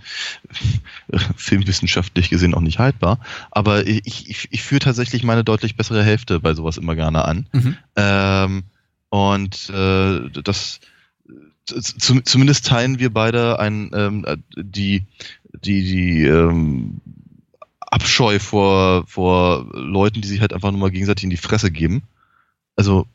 äh, 1.11 1.17
filmwissenschaftlich 1.35 2.29
gesehen 2.29 2.53
auch 2.53 2.61
nicht 2.61 2.79
haltbar, 2.79 3.19
aber 3.51 3.87
ich, 3.87 4.29
ich, 4.29 4.47
ich 4.51 4.61
führe 4.63 4.79
tatsächlich 4.79 5.23
meine 5.23 5.43
deutlich 5.43 5.75
bessere 5.75 6.03
Hälfte 6.03 6.39
bei 6.39 6.53
sowas 6.53 6.77
immer 6.77 6.95
gerne 6.95 7.25
an. 7.25 7.47
Mhm. 7.53 7.77
Ähm, 7.95 8.63
und 9.09 9.69
äh, 9.69 10.29
das 10.43 10.79
zu, 11.65 12.21
zumindest 12.21 12.67
teilen 12.67 12.99
wir 12.99 13.13
beide 13.13 13.59
ein 13.59 13.91
ähm, 13.93 14.25
die 14.55 15.03
die 15.63 15.83
die 15.83 16.23
ähm, 16.25 17.01
Abscheu 17.87 18.39
vor, 18.39 19.05
vor 19.07 19.69
Leuten, 19.73 20.21
die 20.21 20.27
sich 20.27 20.41
halt 20.41 20.53
einfach 20.53 20.71
nur 20.71 20.79
mal 20.79 20.91
gegenseitig 20.91 21.23
in 21.23 21.29
die 21.29 21.37
Fresse 21.37 21.71
geben. 21.71 22.03
Also 22.75 23.07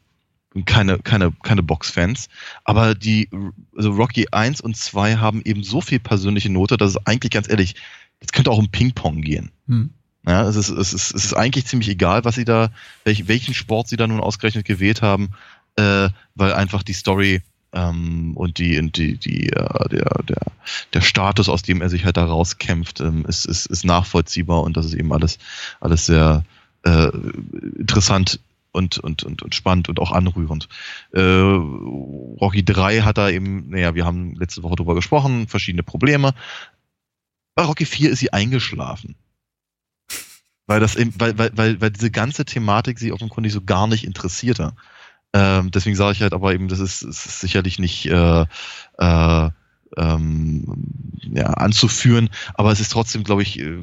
keine, 0.66 0.98
keine, 0.98 1.32
keine 1.42 1.62
Boxfans. 1.62 2.28
Aber 2.64 2.94
die, 2.94 3.28
also 3.76 3.92
Rocky 3.92 4.28
1 4.30 4.61
und 4.61 4.76
2 4.76 5.16
haben 5.16 5.42
eben 5.44 5.62
so 5.62 5.80
viel 5.80 6.00
persönliche 6.00 6.50
Note, 6.50 6.76
dass 6.76 6.90
es 6.90 7.06
eigentlich 7.06 7.32
ganz 7.32 7.48
ehrlich, 7.48 7.74
es 8.20 8.32
könnte 8.32 8.50
auch 8.50 8.58
um 8.58 8.70
Ping-Pong 8.70 9.22
gehen. 9.22 9.50
Hm. 9.66 9.90
Ja, 10.26 10.48
es 10.48 10.54
ist, 10.54 10.68
es 10.68 10.92
ist, 10.92 11.14
es 11.14 11.24
ist 11.24 11.35
eigentlich 11.35 11.66
ziemlich 11.66 11.88
egal, 11.88 12.24
was 12.24 12.37
sie 12.37 12.44
da, 12.44 12.70
welch, 13.04 13.26
welchen 13.26 13.54
Sport 13.54 13.88
sie 13.88 13.96
da 13.96 14.06
nun 14.06 14.20
ausgerechnet 14.20 14.64
gewählt 14.64 15.02
haben, 15.02 15.30
äh, 15.76 16.11
weil 16.35 16.52
einfach 16.52 16.82
die 16.82 16.92
Story 16.92 17.42
ähm, 17.72 18.37
und 18.37 18.58
die, 18.58 18.90
die, 18.92 19.16
die, 19.16 19.48
äh, 19.48 19.88
der, 19.88 20.22
der, 20.28 20.42
der 20.92 21.00
Status, 21.00 21.48
aus 21.48 21.62
dem 21.62 21.80
er 21.80 21.88
sich 21.88 22.04
halt 22.04 22.16
da 22.16 22.24
rauskämpft, 22.24 23.00
ähm, 23.00 23.24
ist, 23.26 23.46
ist, 23.46 23.66
ist 23.66 23.85
nachvollziehbar 23.85 24.62
und 24.62 24.76
das 24.76 24.87
ist 24.87 24.94
eben 24.94 25.12
alles, 25.12 25.38
alles 25.80 26.06
sehr 26.06 26.44
äh, 26.85 27.08
interessant 27.78 28.40
und, 28.72 28.98
und, 28.98 29.22
und, 29.22 29.42
und 29.42 29.54
spannend 29.54 29.88
und 29.88 30.00
auch 30.00 30.12
anrührend. 30.12 30.68
Äh, 31.12 31.20
Rocky 31.20 32.64
3 32.64 33.00
hat 33.00 33.18
da 33.18 33.30
eben, 33.30 33.70
naja, 33.70 33.94
wir 33.94 34.04
haben 34.04 34.35
letzte 34.37 34.62
Woche 34.62 34.76
drüber 34.76 34.94
gesprochen, 34.94 35.48
verschiedene 35.48 35.82
Probleme. 35.82 36.35
Bei 37.54 37.64
Rocky 37.64 37.85
4 37.85 38.11
ist 38.11 38.20
sie 38.20 38.32
eingeschlafen. 38.32 39.14
Weil 40.66 40.80
das 40.80 40.96
weil, 40.96 41.37
weil, 41.38 41.50
weil, 41.54 41.80
weil 41.80 41.90
diese 41.90 42.11
ganze 42.11 42.44
Thematik 42.44 42.98
sie 42.98 43.12
offenkundig 43.12 43.52
so 43.52 43.61
gar 43.62 43.87
nicht 43.87 44.04
interessierte. 44.04 44.74
Ähm, 45.33 45.71
deswegen 45.71 45.97
sage 45.97 46.12
ich 46.12 46.23
halt 46.23 46.35
aber 46.35 46.53
eben, 46.53 46.68
das 46.68 46.79
ist, 46.79 47.03
ist 47.03 47.40
sicherlich 47.40 47.79
nicht 47.79 48.07
äh, 48.07 48.45
äh, 48.99 49.51
ähm, 49.97 50.64
ja, 51.35 51.47
anzuführen, 51.47 52.31
aber 52.55 52.73
es 52.73 52.81
ist 52.81 52.92
trotzdem, 52.92 53.25
glaube 53.25 53.42
ich, 53.42 53.59
äh, 53.59 53.79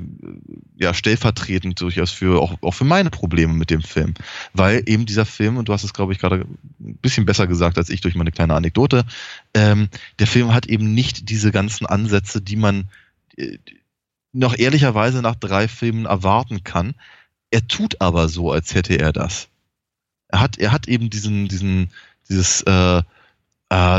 ja, 0.77 0.93
stellvertretend 0.93 1.79
durchaus 1.81 2.11
für 2.11 2.41
auch, 2.41 2.55
auch 2.61 2.73
für 2.73 2.83
meine 2.83 3.09
Probleme 3.09 3.53
mit 3.53 3.69
dem 3.69 3.81
Film. 3.81 4.13
Weil 4.53 4.83
eben 4.85 5.05
dieser 5.05 5.25
Film, 5.25 5.57
und 5.57 5.67
du 5.67 5.73
hast 5.73 5.83
es, 5.83 5.93
glaube 5.93 6.13
ich, 6.13 6.19
gerade 6.19 6.45
ein 6.79 6.97
bisschen 6.97 7.25
besser 7.25 7.47
gesagt 7.47 7.77
als 7.77 7.89
ich 7.89 8.01
durch 8.01 8.15
meine 8.15 8.31
kleine 8.31 8.55
Anekdote, 8.55 9.05
ähm, 9.53 9.89
der 10.19 10.27
Film 10.27 10.53
hat 10.53 10.65
eben 10.65 10.93
nicht 10.93 11.29
diese 11.29 11.51
ganzen 11.51 11.85
Ansätze, 11.85 12.41
die 12.41 12.55
man 12.55 12.89
äh, 13.37 13.57
noch 14.31 14.57
ehrlicherweise 14.57 15.21
nach 15.21 15.35
drei 15.35 15.67
Filmen 15.67 16.05
erwarten 16.05 16.63
kann. 16.63 16.95
Er 17.51 17.67
tut 17.67 17.99
aber 17.99 18.29
so, 18.29 18.51
als 18.51 18.75
hätte 18.75 18.95
er 18.95 19.11
das 19.11 19.48
er 20.29 20.39
hat, 20.39 20.57
er 20.57 20.71
hat 20.71 20.87
eben 20.87 21.09
diesen, 21.09 21.47
diesen, 21.47 21.89
dieses, 22.29 22.61
äh, 22.61 22.99
äh, 22.99 23.03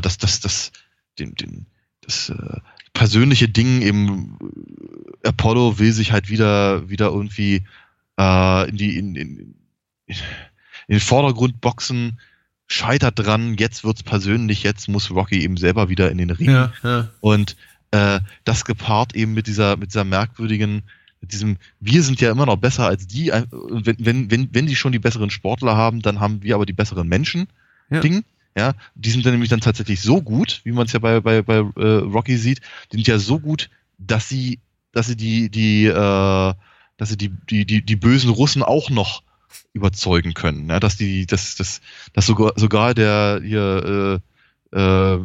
das, 0.01 0.19
das, 0.19 0.41
das, 0.41 0.73
den, 1.19 1.35
den, 1.35 1.67
das 2.01 2.31
äh, 2.31 2.61
persönliche 2.93 3.49
Ding 3.49 3.83
im 3.83 4.39
Apollo 5.25 5.79
will 5.79 5.93
sich 5.93 6.13
halt 6.13 6.29
wieder, 6.29 6.89
wieder 6.89 7.09
irgendwie 7.09 7.65
äh, 8.19 8.69
in 8.69 8.77
die, 8.77 8.97
in, 8.97 9.15
in, 9.17 9.55
in 10.07 10.17
den 10.89 11.01
Vordergrund 11.01 11.61
boxen, 11.61 12.19
scheitert 12.67 13.19
dran, 13.19 13.57
jetzt 13.59 13.85
wird's 13.85 14.03
persönlich, 14.03 14.63
jetzt 14.63 14.89
muss 14.89 15.11
Rocky 15.11 15.43
eben 15.43 15.57
selber 15.57 15.89
wieder 15.89 16.11
in 16.11 16.19
den 16.19 16.31
Ring. 16.31 16.51
Ja, 16.51 16.73
ja. 16.85 17.09
Und 17.21 17.57
äh, 17.91 18.21
das 18.45 18.65
gepaart 18.65 19.15
eben 19.17 19.35
mit 19.35 19.49
dieser, 19.49 19.77
mit 19.77 19.91
dieser 19.91 20.05
merkwürdigen 20.05 20.85
mit 21.21 21.33
diesem, 21.33 21.57
wir 21.81 22.03
sind 22.03 22.21
ja 22.21 22.31
immer 22.31 22.47
noch 22.47 22.57
besser 22.57 22.87
als 22.87 23.07
die, 23.07 23.31
wenn, 23.51 23.97
wenn, 23.99 24.31
wenn, 24.31 24.49
wenn 24.53 24.67
die 24.67 24.77
schon 24.77 24.93
die 24.93 24.99
besseren 24.99 25.31
Sportler 25.31 25.77
haben, 25.77 26.03
dann 26.03 26.21
haben 26.21 26.43
wir 26.43 26.55
aber 26.55 26.67
die 26.67 26.73
besseren 26.73 27.09
Menschen, 27.09 27.49
ja. 27.91 28.01
Ding. 28.01 28.25
Ja, 28.57 28.75
die 28.97 29.11
sind 29.11 29.25
dann 29.25 29.33
nämlich 29.33 29.49
dann 29.49 29.61
tatsächlich 29.61 30.01
so 30.01 30.21
gut, 30.21 30.61
wie 30.65 30.73
man 30.73 30.87
es 30.87 30.93
ja 30.93 30.99
bei, 30.99 31.21
bei, 31.21 31.41
bei 31.43 31.59
äh, 31.77 31.99
Rocky 31.99 32.37
sieht, 32.37 32.61
die 32.91 32.97
sind 32.97 33.07
ja 33.07 33.19
so 33.19 33.39
gut, 33.39 33.71
dass 33.97 34.29
sie, 34.29 34.59
dass 34.93 35.07
sie 35.07 35.17
die, 35.17 35.51
die, 35.51 35.87
äh, 35.87 36.55
dass 36.97 37.09
sie 37.09 37.17
die, 37.17 37.29
die, 37.49 37.65
die, 37.65 37.83
die 37.83 37.97
bösen 37.97 38.31
Russen 38.31 38.65
auch 38.65 38.91
noch 38.91 39.23
überzeugen 39.73 40.35
können. 40.35 40.69
Ja, 40.69 40.81
dass 40.81 40.97
die, 40.97 41.27
dass, 41.27 41.55
dass, 41.55 41.81
dass 42.13 42.27
sogar, 42.27 42.53
sogar 42.57 42.93
der 42.95 43.41
hier 43.43 44.21
äh, 44.73 44.77
äh, 44.77 45.21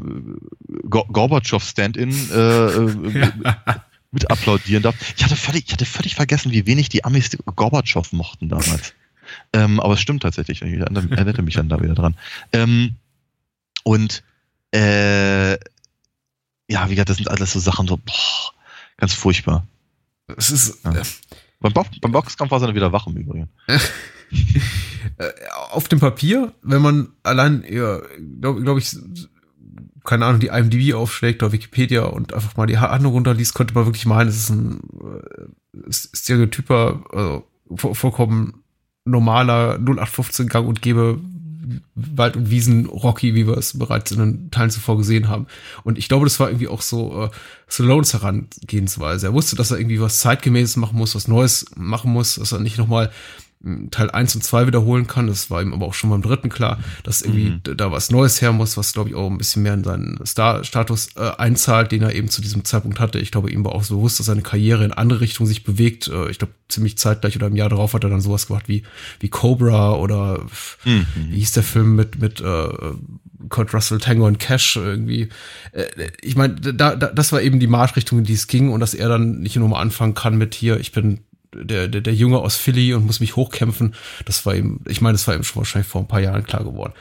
Gorbatschow 0.88 1.64
Stand-in 1.64 2.12
äh, 2.32 2.36
äh 2.36 3.32
ja 3.44 3.86
mit 4.15 4.32
applaudieren 4.32 4.82
darf. 4.82 4.95
Ich 5.15 5.23
hatte 5.23 5.36
völlig, 5.36 5.65
ich 5.67 5.73
hatte 5.73 5.86
völlig 5.86 6.15
vergessen, 6.15 6.51
wie 6.51 6.65
wenig 6.65 6.89
die 6.89 7.06
Amis 7.06 7.30
Gorbatschow 7.56 8.12
mochten 8.13 8.49
damals. 8.49 8.93
ähm, 9.54 9.80
aber 9.80 9.93
es 9.93 10.01
stimmt 10.01 10.23
tatsächlich. 10.23 10.63
Ich 10.63 10.80
erinnerte 10.80 11.41
mich 11.43 11.54
dann 11.54 11.69
da 11.69 11.80
wieder 11.80 11.93
dran. 11.93 12.15
Ähm, 12.51 12.95
und 13.84 14.23
äh, 14.73 15.54
ja, 16.67 16.89
wie 16.89 16.95
gesagt, 16.95 17.10
das 17.10 17.17
sind 17.17 17.30
alles 17.30 17.54
so 17.54 17.60
Sachen, 17.60 17.88
so 17.88 17.97
boah, 17.97 18.54
ganz 18.97 19.13
furchtbar. 19.13 19.67
Es 20.38 20.49
ist. 20.49 20.84
Ja. 20.84 20.93
Äh, 20.93 21.04
beim, 21.60 21.73
Bo 21.73 21.86
beim 22.01 22.12
Boxkampf 22.12 22.51
war 22.51 22.58
es 22.58 22.65
dann 22.65 22.75
wieder 22.75 22.91
wach 22.91 23.08
im 23.08 23.17
Übrigen. 23.17 23.49
Äh, 25.17 25.32
auf 25.69 25.88
dem 25.88 25.99
Papier, 25.99 26.51
wenn 26.63 26.82
man 26.82 27.10
allein, 27.21 27.63
ja, 27.69 28.01
glaube 28.41 28.63
glaub 28.63 28.80
ich, 28.80 28.97
keine 30.06 30.26
Ahnung, 30.26 30.39
die 30.39 30.48
IMDb 30.48 30.94
aufschlägt 30.94 31.44
oder 31.44 31.52
Wikipedia 31.52 32.04
und 32.04 32.34
einfach 32.34 32.56
mal 32.58 32.68
die 32.68 32.78
Handlung 32.78 33.13
runterliest, 33.13 33.56
könnte 33.56 33.74
man 33.74 33.86
wirklich 33.86 34.06
meinen, 34.06 34.30
es 34.30 34.38
ist 34.38 34.50
ein 34.50 34.80
äh, 35.04 35.91
Stereotyper, 35.91 37.04
also 37.12 37.48
vollkommen 37.94 38.63
normaler 39.06 39.78
0815 39.80 40.48
Gang 40.48 40.68
und 40.68 40.82
Gäbe 40.82 41.20
Wald- 41.96 42.36
und 42.36 42.50
Wiesen-Rocky, 42.50 43.34
wie 43.34 43.48
wir 43.48 43.58
es 43.58 43.78
bereits 43.78 44.12
in 44.12 44.20
den 44.20 44.52
Teilen 44.52 44.70
zuvor 44.70 44.98
gesehen 44.98 45.30
haben. 45.30 45.48
Und 45.84 45.98
ich 45.98 46.08
glaube, 46.08 46.26
das 46.26 46.39
war 46.39 46.50
irgendwie 46.50 46.68
auch 46.68 46.82
so 46.82 47.24
äh, 47.24 47.30
Stallones 47.68 48.13
Herangehensweise. 48.13 49.28
Er 49.28 49.34
wusste, 49.34 49.56
dass 49.56 49.72
er 49.72 49.80
irgendwie 49.80 50.02
was 50.02 50.20
zeitgemäßes 50.20 50.78
machen 50.78 50.98
muss, 50.98 51.15
was 51.15 51.28
Neues 51.28 51.65
machen 51.76 52.12
muss, 52.12 52.36
dass 52.36 52.52
er 52.52 52.60
nicht 52.60 52.78
nochmal 52.78 53.12
Teil 53.89 54.12
1 54.12 54.36
und 54.36 54.44
2 54.44 54.68
wiederholen 54.68 55.08
kann. 55.08 55.28
Das 55.28 55.50
war 55.50 55.62
ihm 55.62 55.74
aber 55.74 55.88
auch 55.88 55.94
schon 55.94 56.12
beim 56.12 56.22
dritten 56.22 56.50
klar, 56.50 56.80
dass 57.04 57.22
irgendwie 57.22 57.50
mhm. 57.50 57.78
da 57.78 57.91
was 57.91 58.12
Neues 58.12 58.41
her 58.41 58.52
muss, 58.52 58.78
was 58.78 58.94
glaube 58.94 59.10
ich 59.10 59.15
auch 59.15 59.30
ein 59.30 59.38
bisschen 59.38 59.63
mehr 59.63 59.74
in 59.74 59.84
seinen 59.84 60.24
Star-Status 60.24 61.15
äh, 61.15 61.32
einzahlt, 61.38 61.91
den 61.91 62.04
er 62.04 62.13
eben 62.13 62.30
zu 62.30 62.41
diesem 62.41 62.63
Zeitpunkt 62.63 63.00
hatte. 63.00 63.20
Ich 63.20 63.32
glaube, 63.32 63.52
ihm 63.52 63.65
war 63.65 63.74
auch 63.74 63.84
so 63.84 63.98
bewusst, 63.98 64.20
dass 64.20 64.28
seine 64.28 64.44
Karriere 64.44 64.86
in 64.86 64.91
andere 64.91 65.22
Richtungen 65.22 65.48
sich 65.48 65.63
bewegt. 65.63 66.08
Äh, 66.08 66.30
ich 66.30 66.38
glaube, 66.38 66.54
ziemlich 66.70 66.98
zeitgleich 66.98 67.36
oder 67.36 67.48
im 67.48 67.56
Jahr 67.56 67.70
darauf 67.70 67.94
hat 67.94 68.04
er 68.04 68.10
dann 68.10 68.22
sowas 68.22 68.48
gemacht 68.48 68.68
wie, 68.68 68.84
wie 69.20 69.30
Cobra 69.30 69.96
oder 69.96 70.46
mhm. 70.84 71.06
wie 71.30 71.39
hieß 71.39 71.54
der 71.54 71.63
Film 71.63 71.96
mit, 71.96 72.20
mit 72.20 72.41
äh, 72.41 72.70
Kurt 73.50 73.74
Russell, 73.74 74.00
Tango 74.00 74.28
und 74.28 74.39
Cash 74.39 74.76
irgendwie. 74.78 75.30
Äh, 75.72 75.86
ich 76.22 76.36
meine, 76.36 76.56
da, 76.56 76.96
da, 76.96 77.08
das 77.08 77.32
war 77.32 77.41
eben 77.41 77.60
die 77.60 77.68
Marschrichtung, 77.68 78.20
in 78.20 78.26
die 78.26 78.34
es 78.34 78.48
ging 78.48 78.72
und 78.72 78.80
dass 78.80 78.94
er 78.94 79.10
dann 79.10 79.39
nicht 79.39 79.56
nur 79.56 79.70
mal 79.70 79.82
anfangen 79.82 80.13
kann 80.13 80.38
mit 80.38 80.54
hier, 80.54 80.80
ich 80.80 80.91
bin 80.91 81.22
der, 81.63 81.88
der, 81.88 82.02
der 82.02 82.13
Junge 82.13 82.39
aus 82.39 82.56
Philly 82.56 82.94
und 82.94 83.06
muss 83.06 83.20
mich 83.20 83.36
hochkämpfen. 83.36 83.96
Das 84.26 84.46
war 84.46 84.56
ihm, 84.56 84.82
ich 84.88 85.02
meine, 85.02 85.13
das 85.13 85.28
war 85.28 85.36
ihm 85.36 85.44
schon 85.44 85.62
wahrscheinlich 85.62 85.88
vor 85.88 86.02
ein 86.02 86.08
paar 86.08 86.22
Jahren 86.22 86.44
klar 86.44 86.63
geworden. 86.63 86.94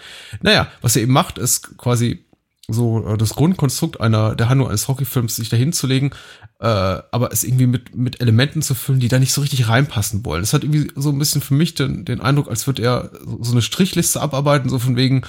Naja, 0.42 0.68
was 0.80 0.96
er 0.96 1.02
eben 1.02 1.12
macht, 1.12 1.38
ist 1.38 1.76
quasi 1.76 2.24
so 2.68 3.06
äh, 3.06 3.18
das 3.18 3.34
Grundkonstrukt 3.34 4.00
einer 4.00 4.34
der 4.34 4.48
Handlung 4.48 4.68
eines 4.68 4.88
Hockeyfilms 4.88 5.36
sich 5.36 5.48
dahin 5.48 5.72
zu 5.72 5.86
äh, 5.88 6.06
aber 6.60 7.32
es 7.32 7.44
irgendwie 7.44 7.66
mit 7.66 7.94
mit 7.94 8.20
Elementen 8.20 8.62
zu 8.62 8.74
füllen, 8.74 9.00
die 9.00 9.08
da 9.08 9.18
nicht 9.18 9.32
so 9.32 9.40
richtig 9.40 9.68
reinpassen 9.68 10.24
wollen. 10.24 10.42
Es 10.42 10.52
hat 10.52 10.64
irgendwie 10.64 10.90
so 10.96 11.10
ein 11.10 11.18
bisschen 11.18 11.42
für 11.42 11.54
mich 11.54 11.74
den, 11.74 12.04
den 12.04 12.20
Eindruck, 12.20 12.48
als 12.48 12.66
würde 12.66 12.82
er 12.82 13.10
so 13.40 13.52
eine 13.52 13.62
Strichliste 13.62 14.20
abarbeiten, 14.20 14.70
so 14.70 14.78
von 14.78 14.96
wegen 14.96 15.22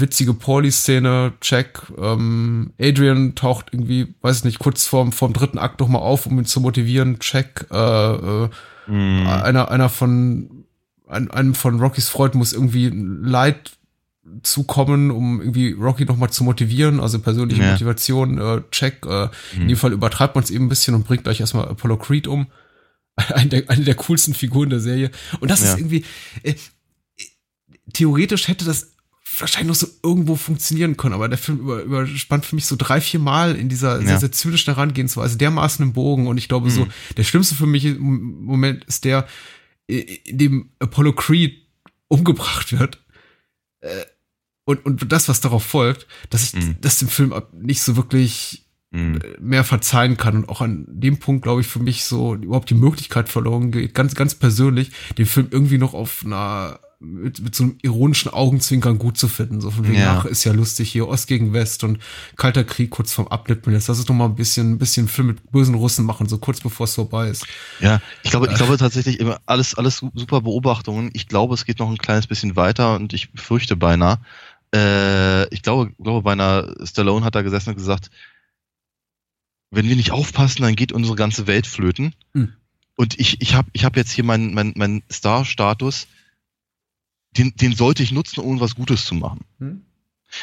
witzige 0.00 0.34
Pauli-Szene, 0.34 1.34
check. 1.40 1.80
Ähm, 1.98 2.72
Adrian 2.80 3.34
taucht 3.34 3.66
irgendwie, 3.72 4.14
weiß 4.20 4.44
nicht, 4.44 4.58
kurz 4.58 4.86
vorm, 4.86 5.12
vorm 5.12 5.32
dritten 5.32 5.58
Akt 5.58 5.80
noch 5.80 5.88
mal 5.88 5.98
auf, 5.98 6.26
um 6.26 6.38
ihn 6.38 6.44
zu 6.44 6.60
motivieren, 6.60 7.18
check. 7.18 7.66
Äh, 7.70 7.76
äh, 7.76 8.48
mm. 8.86 9.26
Einer, 9.26 9.70
einer 9.70 9.88
von, 9.88 10.64
ein, 11.08 11.30
einem 11.30 11.54
von 11.54 11.80
Rockys 11.80 12.08
Freund 12.08 12.34
muss 12.34 12.52
irgendwie 12.52 12.90
Leid 12.92 13.72
zukommen, 14.42 15.10
um 15.10 15.40
irgendwie 15.40 15.72
Rocky 15.72 16.04
noch 16.04 16.16
mal 16.16 16.30
zu 16.30 16.44
motivieren, 16.44 17.00
also 17.00 17.18
persönliche 17.18 17.62
ja. 17.62 17.72
Motivation, 17.72 18.38
äh, 18.38 18.62
check. 18.70 19.04
Äh, 19.06 19.26
mm. 19.26 19.62
In 19.62 19.68
dem 19.68 19.76
Fall 19.76 19.92
übertreibt 19.92 20.34
man 20.34 20.44
es 20.44 20.50
eben 20.50 20.66
ein 20.66 20.70
bisschen 20.70 20.94
und 20.94 21.06
bringt 21.06 21.24
gleich 21.24 21.40
erstmal 21.40 21.68
Apollo 21.68 21.98
Creed 21.98 22.26
um. 22.26 22.46
eine, 23.16 23.48
der, 23.48 23.70
eine 23.70 23.84
der 23.84 23.94
coolsten 23.94 24.34
Figuren 24.34 24.70
der 24.70 24.80
Serie. 24.80 25.10
Und 25.40 25.50
das 25.50 25.60
ja. 25.62 25.72
ist 25.72 25.78
irgendwie, 25.78 26.04
äh, 26.42 26.54
theoretisch 27.92 28.48
hätte 28.48 28.64
das 28.64 28.91
wahrscheinlich 29.38 29.68
noch 29.68 29.74
so 29.74 29.88
irgendwo 30.02 30.36
funktionieren 30.36 30.96
können, 30.96 31.14
aber 31.14 31.28
der 31.28 31.38
Film 31.38 31.60
über, 31.60 31.82
überspannt 31.82 32.44
für 32.44 32.54
mich 32.54 32.66
so 32.66 32.76
drei, 32.76 33.00
vier 33.00 33.20
Mal 33.20 33.56
in 33.56 33.68
dieser 33.68 34.00
ja. 34.00 34.06
sehr, 34.06 34.20
sehr 34.20 34.32
zynischen 34.32 34.74
Herangehensweise 34.74 35.38
dermaßen 35.38 35.84
im 35.84 35.92
Bogen 35.92 36.26
und 36.26 36.38
ich 36.38 36.48
glaube 36.48 36.66
mhm. 36.66 36.72
so, 36.72 36.88
der 37.16 37.24
schlimmste 37.24 37.54
für 37.54 37.66
mich 37.66 37.84
im 37.84 38.44
Moment 38.44 38.84
ist 38.84 39.04
der, 39.04 39.26
in 39.86 40.38
dem 40.38 40.70
Apollo 40.78 41.14
Creed 41.14 41.62
umgebracht 42.08 42.78
wird. 42.78 43.02
Äh, 43.80 44.04
und, 44.64 44.84
und 44.86 45.10
das, 45.10 45.28
was 45.28 45.40
darauf 45.40 45.64
folgt, 45.64 46.06
dass 46.30 46.44
ich 46.44 46.54
mhm. 46.54 46.76
das 46.80 46.98
dem 46.98 47.08
Film 47.08 47.34
nicht 47.52 47.82
so 47.82 47.96
wirklich 47.96 48.66
mhm. 48.92 49.20
mehr 49.40 49.64
verzeihen 49.64 50.16
kann 50.16 50.36
und 50.36 50.48
auch 50.48 50.60
an 50.60 50.86
dem 50.88 51.18
Punkt, 51.18 51.42
glaube 51.42 51.62
ich, 51.62 51.66
für 51.66 51.80
mich 51.80 52.04
so 52.04 52.34
überhaupt 52.34 52.70
die 52.70 52.74
Möglichkeit 52.74 53.28
verloren 53.28 53.72
geht, 53.72 53.94
ganz, 53.94 54.14
ganz 54.14 54.34
persönlich, 54.34 54.92
den 55.18 55.26
Film 55.26 55.48
irgendwie 55.50 55.78
noch 55.78 55.94
auf 55.94 56.24
einer 56.24 56.78
mit, 57.02 57.40
mit 57.40 57.54
so 57.54 57.64
einem 57.64 57.78
ironischen 57.82 58.32
Augenzwinkern 58.32 58.98
gut 58.98 59.18
zu 59.18 59.28
finden. 59.28 59.60
So 59.60 59.70
von 59.70 59.86
wegen, 59.86 59.98
ja. 59.98 60.18
ach, 60.18 60.24
ist 60.24 60.44
ja 60.44 60.52
lustig 60.52 60.90
hier, 60.90 61.08
Ost 61.08 61.26
gegen 61.26 61.52
West 61.52 61.84
und 61.84 61.98
Kalter 62.36 62.64
Krieg 62.64 62.90
kurz 62.90 63.12
vorm 63.12 63.28
Abnippeln. 63.28 63.74
Jetzt 63.74 63.88
lass 63.88 63.98
es 63.98 64.04
doch 64.04 64.14
mal 64.14 64.26
ein 64.26 64.34
bisschen, 64.34 64.72
ein 64.72 64.78
bisschen 64.78 65.08
Film 65.08 65.28
mit 65.28 65.50
bösen 65.50 65.74
Russen 65.74 66.04
machen, 66.04 66.28
so 66.28 66.38
kurz 66.38 66.60
bevor 66.60 66.84
es 66.84 66.94
vorbei 66.94 67.28
ist. 67.28 67.46
Ja, 67.80 68.00
ich 68.22 68.30
glaube, 68.30 68.48
ich 68.48 68.54
glaube 68.54 68.76
tatsächlich 68.78 69.20
immer 69.20 69.40
alles, 69.46 69.74
alles 69.74 70.04
super 70.14 70.40
Beobachtungen. 70.40 71.10
Ich 71.12 71.28
glaube, 71.28 71.54
es 71.54 71.64
geht 71.64 71.78
noch 71.78 71.90
ein 71.90 71.98
kleines 71.98 72.26
bisschen 72.26 72.56
weiter 72.56 72.96
und 72.96 73.12
ich 73.12 73.28
fürchte 73.34 73.76
beinahe, 73.76 74.18
äh, 74.74 75.52
ich 75.54 75.62
glaube, 75.62 75.92
glaube 76.02 76.22
beinahe, 76.22 76.74
Stallone 76.84 77.24
hat 77.24 77.34
da 77.34 77.42
gesessen 77.42 77.70
und 77.70 77.76
gesagt, 77.76 78.10
wenn 79.70 79.88
wir 79.88 79.96
nicht 79.96 80.12
aufpassen, 80.12 80.62
dann 80.62 80.76
geht 80.76 80.92
unsere 80.92 81.16
ganze 81.16 81.46
Welt 81.46 81.66
flöten. 81.66 82.14
Hm. 82.34 82.52
Und 82.96 83.18
ich, 83.18 83.40
ich 83.40 83.54
habe 83.54 83.68
ich 83.72 83.84
hab 83.84 83.96
jetzt 83.96 84.12
hier 84.12 84.24
meinen 84.24 84.54
mein, 84.54 84.74
mein 84.76 85.02
Star-Status 85.10 86.06
den, 87.36 87.54
den 87.56 87.74
sollte 87.74 88.02
ich 88.02 88.12
nutzen, 88.12 88.40
um 88.40 88.60
was 88.60 88.74
Gutes 88.74 89.04
zu 89.04 89.14
machen. 89.14 89.40
Hm? 89.58 89.82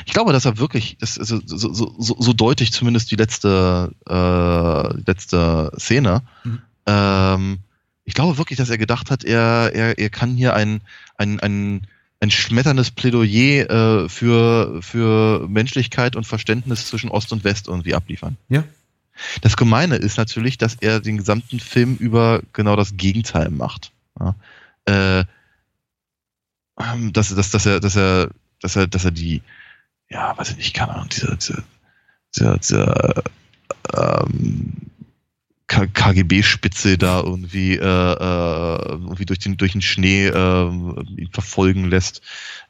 Ich 0.06 0.14
glaube, 0.14 0.34
dass 0.34 0.46
er 0.46 0.58
wirklich, 0.58 0.98
das, 1.00 1.18
also, 1.18 1.40
so, 1.44 1.74
so, 1.74 1.96
so, 1.98 2.16
so 2.20 2.34
deutlich 2.34 2.72
zumindest 2.72 3.10
die 3.12 3.16
letzte, 3.16 3.92
äh, 4.08 5.02
letzte 5.06 5.72
Szene, 5.78 6.22
hm. 6.44 6.60
ähm, 6.86 7.60
ich 8.06 8.14
glaube 8.14 8.38
wirklich, 8.38 8.58
dass 8.58 8.70
er 8.70 8.78
gedacht 8.78 9.12
hat, 9.12 9.24
er, 9.24 9.72
er, 9.74 9.98
er 9.98 10.10
kann 10.10 10.36
hier 10.36 10.56
ein, 10.56 10.82
ein, 11.18 11.40
ein, 11.40 11.88
ein 12.20 12.32
schmetterndes 12.32 12.92
Plädoyer 12.92 13.70
äh, 13.70 14.10
für, 14.10 14.82
für 14.82 15.48
Menschlichkeit 15.48 16.16
und 16.16 16.26
Verständnis 16.26 16.88
zwischen 16.88 17.10
Ost 17.10 17.32
und 17.32 17.44
West 17.44 17.68
irgendwie 17.68 17.96
abliefern. 17.96 18.38
Ja. 18.50 18.64
Das 19.42 19.58
Gemeine 19.58 19.96
ist 19.96 20.18
natürlich, 20.18 20.58
dass 20.58 20.76
er 20.76 21.00
den 21.00 21.18
gesamten 21.18 21.60
Film 21.60 21.96
über 21.98 22.42
genau 22.54 22.76
das 22.76 22.96
Gegenteil 22.98 23.50
macht. 23.50 23.92
Ja. 24.20 24.36
Äh, 24.86 25.26
ähm, 26.80 27.14
dass, 27.14 27.34
dass, 27.34 27.52
dass 27.52 27.66
er, 27.66 27.80
dass 27.80 27.96
er, 27.96 28.30
dass 28.62 28.76
er, 28.76 28.88
dass 28.88 29.06
er 29.06 29.12
die, 29.12 29.42
ja, 30.10 30.38
weiß 30.38 30.52
ich 30.52 30.58
nicht, 30.58 30.74
keine 30.74 30.96
Ahnung, 30.96 31.10
diese, 31.10 31.36
diese, 31.38 31.64
diese, 32.36 32.58
diese 32.60 33.24
ähm, 33.94 34.74
KGB-Spitze 35.68 36.98
da 36.98 37.22
irgendwie, 37.22 37.76
äh, 37.76 37.84
äh, 37.84 38.90
irgendwie 38.90 39.26
durch 39.26 39.40
den, 39.40 39.58
durch 39.58 39.74
den 39.74 39.82
Schnee 39.82 40.28
äh, 40.28 40.72
verfolgen 41.32 41.86
lässt, 41.86 42.22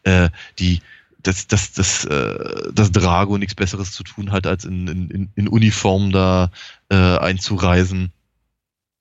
äh, 0.03 0.29
die, 0.59 0.81
dass, 1.23 1.47
dass, 1.47 1.71
dass, 1.71 2.05
äh, 2.05 2.71
dass 2.73 2.91
Drago 2.91 3.37
nichts 3.37 3.55
Besseres 3.55 3.93
zu 3.93 4.03
tun 4.03 4.31
hat, 4.31 4.45
als 4.47 4.65
in, 4.65 4.87
in, 4.87 5.29
in 5.35 5.47
Uniform 5.47 6.11
da 6.11 6.51
äh, 6.89 6.95
einzureisen 6.95 8.11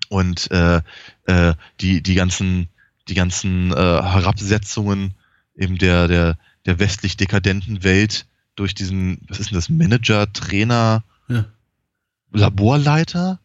und 0.09 0.51
äh, 0.51 0.81
äh, 1.27 1.55
die, 1.81 2.03
die 2.03 2.15
ganzen 2.15 2.69
die 3.09 3.15
ganzen 3.15 3.73
äh, 3.73 3.75
Herabsetzungen 3.75 5.15
eben 5.57 5.79
der, 5.79 6.09
der, 6.09 6.39
der 6.67 6.79
westlich 6.79 7.17
dekadenten 7.17 7.83
Welt 7.85 8.27
durch 8.55 8.75
diesen, 8.75 9.21
was 9.29 9.41
ist 9.41 9.51
denn 9.51 9.57
das, 9.57 9.69
Manager, 9.69 10.33
Trainer, 10.33 11.05
ja. 11.29 11.45
Laborleiter? 12.33 13.41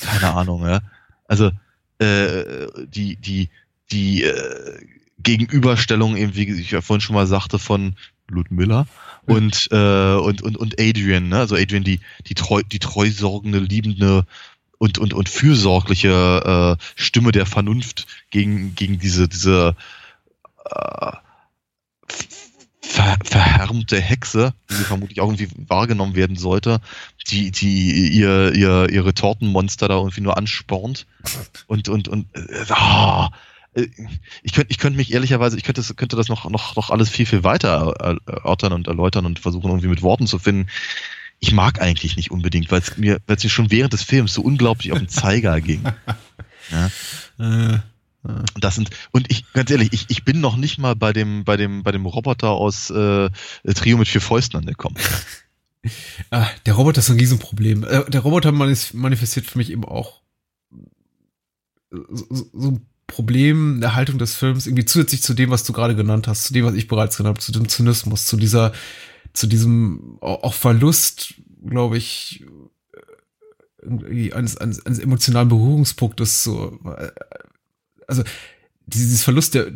Keine 0.00 0.34
Ahnung, 0.34 0.66
ja. 0.66 0.80
Also 1.26 1.50
äh, 1.98 2.66
die, 2.86 3.16
die, 3.16 3.50
die 3.90 4.22
äh, 4.22 4.86
Gegenüberstellung, 5.18 6.16
eben, 6.16 6.34
wie 6.34 6.60
ich 6.60 6.70
ja 6.70 6.80
vorhin 6.80 7.00
schon 7.00 7.14
mal 7.14 7.26
sagte, 7.26 7.58
von 7.58 7.96
Ludmilla 8.28 8.86
und, 9.26 9.68
äh, 9.70 10.14
und, 10.14 10.42
und, 10.42 10.56
und 10.56 10.80
Adrian, 10.80 11.28
ne? 11.28 11.38
Also 11.38 11.56
Adrian, 11.56 11.84
die, 11.84 12.00
die 12.26 12.34
treu, 12.34 12.62
die 12.62 12.78
treusorgende, 12.78 13.58
liebende 13.58 14.26
und, 14.78 14.98
und, 14.98 15.14
und 15.14 15.28
fürsorgliche 15.28 16.76
äh, 16.78 16.82
Stimme 16.94 17.32
der 17.32 17.46
Vernunft 17.46 18.06
gegen, 18.30 18.74
gegen 18.74 18.98
diese, 18.98 19.28
diese 19.28 19.74
äh, 20.64 21.12
ver, 22.82 23.16
verhärmte 23.24 24.00
Hexe, 24.00 24.54
die 24.70 24.84
vermutlich 24.84 25.20
auch 25.20 25.26
irgendwie 25.32 25.48
wahrgenommen 25.68 26.14
werden 26.14 26.36
sollte, 26.36 26.80
die, 27.28 27.50
die 27.50 28.08
ihr, 28.10 28.54
ihr, 28.54 28.88
ihre 28.90 29.14
Tortenmonster 29.14 29.88
da 29.88 29.96
irgendwie 29.96 30.20
nur 30.20 30.36
anspornt. 30.36 31.06
Und, 31.66 31.88
und, 31.88 32.08
und 32.08 32.26
äh, 32.34 32.64
ah, 32.70 33.30
ich 34.42 34.54
könnte 34.54 34.70
ich 34.70 34.78
könnte 34.78 34.96
mich 34.96 35.12
ehrlicherweise, 35.12 35.58
ich 35.58 35.64
könnte, 35.64 35.82
könnte 35.94 36.16
das 36.16 36.28
noch, 36.28 36.48
noch, 36.48 36.76
noch 36.76 36.90
alles 36.90 37.10
viel, 37.10 37.26
viel 37.26 37.44
weiter 37.44 38.18
erörtern 38.26 38.72
und 38.72 38.88
erläutern 38.88 39.26
und 39.26 39.38
versuchen, 39.38 39.68
irgendwie 39.68 39.88
mit 39.88 40.02
Worten 40.02 40.26
zu 40.26 40.38
finden 40.38 40.70
ich 41.46 41.52
mag 41.52 41.80
eigentlich 41.80 42.16
nicht 42.16 42.32
unbedingt, 42.32 42.72
weil 42.72 42.80
es 42.80 42.96
mir, 42.96 43.20
weil 43.26 43.36
es 43.36 43.44
mir 43.44 43.50
schon 43.50 43.70
während 43.70 43.92
des 43.92 44.02
Films 44.02 44.34
so 44.34 44.42
unglaublich 44.42 44.90
auf 44.92 44.98
den 44.98 45.08
Zeiger 45.08 45.60
ging. 45.60 45.84
Ja. 46.72 46.90
Äh, 47.38 47.74
äh. 47.74 47.80
Das 48.58 48.74
sind, 48.74 48.90
und 49.12 49.30
ich, 49.30 49.52
ganz 49.52 49.70
ehrlich, 49.70 49.90
ich, 49.92 50.06
ich 50.08 50.24
bin 50.24 50.40
noch 50.40 50.56
nicht 50.56 50.78
mal 50.78 50.96
bei 50.96 51.12
dem, 51.12 51.44
bei 51.44 51.56
dem, 51.56 51.84
bei 51.84 51.92
dem 51.92 52.04
Roboter 52.04 52.50
aus 52.50 52.90
äh, 52.90 53.30
Trio 53.74 53.96
mit 53.96 54.08
vier 54.08 54.20
Fäusten 54.20 54.58
angekommen. 54.58 54.96
Ah, 56.32 56.48
der 56.64 56.74
Roboter 56.74 56.98
ist 56.98 57.10
ein 57.10 57.20
Riesenproblem. 57.20 57.84
Äh, 57.84 58.10
der 58.10 58.22
Roboter 58.22 58.50
manifestiert 58.50 59.46
für 59.46 59.56
mich 59.56 59.70
eben 59.70 59.84
auch 59.84 60.20
so, 62.10 62.26
so 62.52 62.70
ein 62.72 62.86
Problem 63.06 63.80
der 63.80 63.94
Haltung 63.94 64.18
des 64.18 64.34
Films, 64.34 64.66
irgendwie 64.66 64.84
zusätzlich 64.84 65.22
zu 65.22 65.32
dem, 65.32 65.50
was 65.50 65.62
du 65.62 65.72
gerade 65.72 65.94
genannt 65.94 66.26
hast, 66.26 66.42
zu 66.42 66.52
dem, 66.52 66.64
was 66.64 66.74
ich 66.74 66.88
bereits 66.88 67.16
genannt 67.16 67.36
habe, 67.36 67.44
zu 67.44 67.52
dem 67.52 67.68
Zynismus, 67.68 68.26
zu 68.26 68.36
dieser 68.36 68.72
zu 69.36 69.46
diesem 69.46 70.18
auch 70.20 70.54
Verlust, 70.54 71.34
glaube 71.64 71.98
ich, 71.98 72.44
irgendwie 73.82 74.32
eines, 74.32 74.56
eines, 74.56 74.84
eines 74.84 74.98
emotionalen 74.98 75.48
Berührungspunktes 75.48 76.42
so, 76.42 76.78
also 78.08 78.22
dieses 78.86 79.22
Verlust 79.22 79.54
der, 79.54 79.70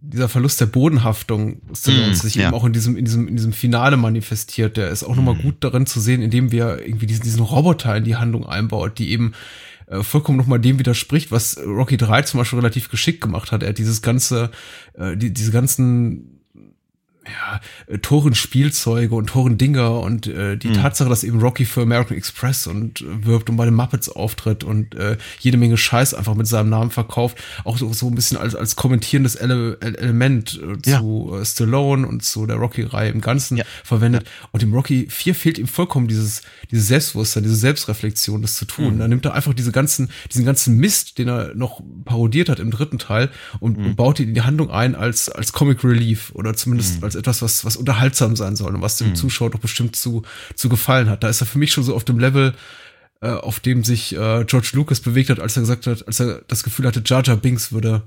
dieser 0.00 0.28
Verlust 0.28 0.60
der 0.60 0.66
Bodenhaftung 0.66 1.60
ist 1.72 1.86
mm, 1.88 2.12
sich 2.14 2.36
ja. 2.36 2.46
eben 2.48 2.54
auch 2.54 2.64
in 2.64 2.72
diesem, 2.72 2.96
in 2.96 3.04
diesem, 3.04 3.28
in 3.28 3.36
diesem 3.36 3.52
Finale 3.52 3.96
manifestiert. 3.96 4.76
Der 4.76 4.90
ist 4.90 5.02
auch 5.02 5.14
mm. 5.14 5.16
nochmal 5.16 5.36
gut 5.36 5.56
darin 5.60 5.86
zu 5.86 6.00
sehen, 6.00 6.22
indem 6.22 6.52
wir 6.52 6.80
irgendwie 6.86 7.06
diesen, 7.06 7.24
diesen 7.24 7.42
Roboter 7.42 7.96
in 7.96 8.04
die 8.04 8.16
Handlung 8.16 8.46
einbaut, 8.46 8.98
die 8.98 9.10
eben 9.10 9.32
äh, 9.88 10.02
vollkommen 10.02 10.38
nochmal 10.38 10.60
dem 10.60 10.78
widerspricht, 10.78 11.32
was 11.32 11.58
Rocky 11.58 11.96
3 11.96 12.22
zum 12.22 12.38
Beispiel 12.38 12.58
relativ 12.58 12.88
geschickt 12.88 13.20
gemacht 13.20 13.52
hat. 13.52 13.62
Er 13.62 13.70
hat 13.70 13.78
dieses 13.78 14.00
ganze, 14.00 14.50
äh, 14.94 15.16
die, 15.16 15.32
diese 15.32 15.50
ganzen 15.50 16.35
ja, 17.26 17.60
äh, 17.86 17.98
Toren 17.98 18.34
Spielzeuge 18.34 19.14
und 19.14 19.28
Toren 19.28 19.58
Dinger 19.58 20.00
und 20.00 20.26
äh, 20.26 20.56
die 20.56 20.68
mhm. 20.68 20.74
Tatsache, 20.74 21.08
dass 21.08 21.24
eben 21.24 21.40
Rocky 21.40 21.64
für 21.64 21.82
American 21.82 22.16
Express 22.16 22.66
und 22.66 23.00
äh, 23.00 23.24
wirbt 23.24 23.50
und 23.50 23.56
bei 23.56 23.64
den 23.64 23.74
Muppets 23.74 24.08
auftritt 24.08 24.64
und 24.64 24.94
äh, 24.94 25.16
jede 25.40 25.56
Menge 25.56 25.76
Scheiß 25.76 26.14
einfach 26.14 26.34
mit 26.34 26.46
seinem 26.46 26.70
Namen 26.70 26.90
verkauft, 26.90 27.38
auch 27.64 27.78
so, 27.78 27.92
so 27.92 28.08
ein 28.08 28.14
bisschen 28.14 28.38
als, 28.38 28.54
als 28.54 28.76
kommentierendes 28.76 29.34
Ele 29.34 29.78
Element 29.80 30.60
äh, 30.62 30.90
ja. 30.90 31.00
zu 31.00 31.36
äh, 31.40 31.44
Stallone 31.44 32.06
und 32.06 32.22
zu 32.22 32.46
der 32.46 32.56
Rocky-Reihe 32.56 33.10
im 33.10 33.20
Ganzen 33.20 33.58
ja. 33.58 33.64
verwendet. 33.84 34.28
Und 34.52 34.62
dem 34.62 34.72
Rocky 34.72 35.06
4 35.08 35.34
fehlt 35.34 35.58
ihm 35.58 35.66
vollkommen 35.66 36.08
dieses, 36.08 36.42
dieses 36.70 36.88
Selbstbewusstsein, 36.88 37.42
diese 37.42 37.56
Selbstreflexion, 37.56 38.42
das 38.42 38.56
zu 38.56 38.64
tun. 38.64 38.94
Mhm. 38.94 38.98
Da 38.98 39.08
nimmt 39.08 39.24
er 39.24 39.34
einfach 39.34 39.54
diese 39.54 39.72
ganzen, 39.72 40.10
diesen 40.32 40.44
ganzen 40.44 40.76
Mist, 40.76 41.18
den 41.18 41.28
er 41.28 41.54
noch 41.54 41.82
parodiert 42.04 42.48
hat 42.48 42.60
im 42.60 42.70
dritten 42.70 42.98
Teil 42.98 43.30
und, 43.60 43.78
mhm. 43.78 43.86
und 43.86 43.96
baut 43.96 44.20
ihn 44.20 44.28
in 44.28 44.34
die 44.34 44.42
Handlung 44.42 44.70
ein 44.70 44.94
als, 44.94 45.28
als 45.28 45.52
Comic 45.52 45.82
Relief 45.84 46.32
oder 46.34 46.54
zumindest 46.54 47.00
mhm. 47.00 47.04
Als 47.16 47.22
etwas, 47.22 47.42
was, 47.42 47.64
was 47.64 47.76
unterhaltsam 47.76 48.36
sein 48.36 48.56
soll 48.56 48.74
und 48.74 48.82
was 48.82 48.98
dem 48.98 49.10
mhm. 49.10 49.14
Zuschauer 49.16 49.50
doch 49.50 49.60
bestimmt 49.60 49.96
zu, 49.96 50.22
zu 50.54 50.68
gefallen 50.68 51.08
hat. 51.08 51.22
Da 51.22 51.28
ist 51.28 51.40
er 51.40 51.46
für 51.46 51.58
mich 51.58 51.72
schon 51.72 51.84
so 51.84 51.94
auf 51.94 52.04
dem 52.04 52.18
Level, 52.18 52.54
äh, 53.20 53.28
auf 53.28 53.60
dem 53.60 53.84
sich 53.84 54.14
äh, 54.14 54.44
George 54.44 54.70
Lucas 54.74 55.00
bewegt 55.00 55.30
hat, 55.30 55.40
als 55.40 55.56
er 55.56 55.62
gesagt 55.62 55.86
hat, 55.86 56.06
als 56.06 56.20
er 56.20 56.42
das 56.48 56.62
Gefühl 56.62 56.86
hatte, 56.86 57.02
Jar 57.04 57.24
Jar 57.24 57.36
Binks 57.36 57.72
würde 57.72 58.02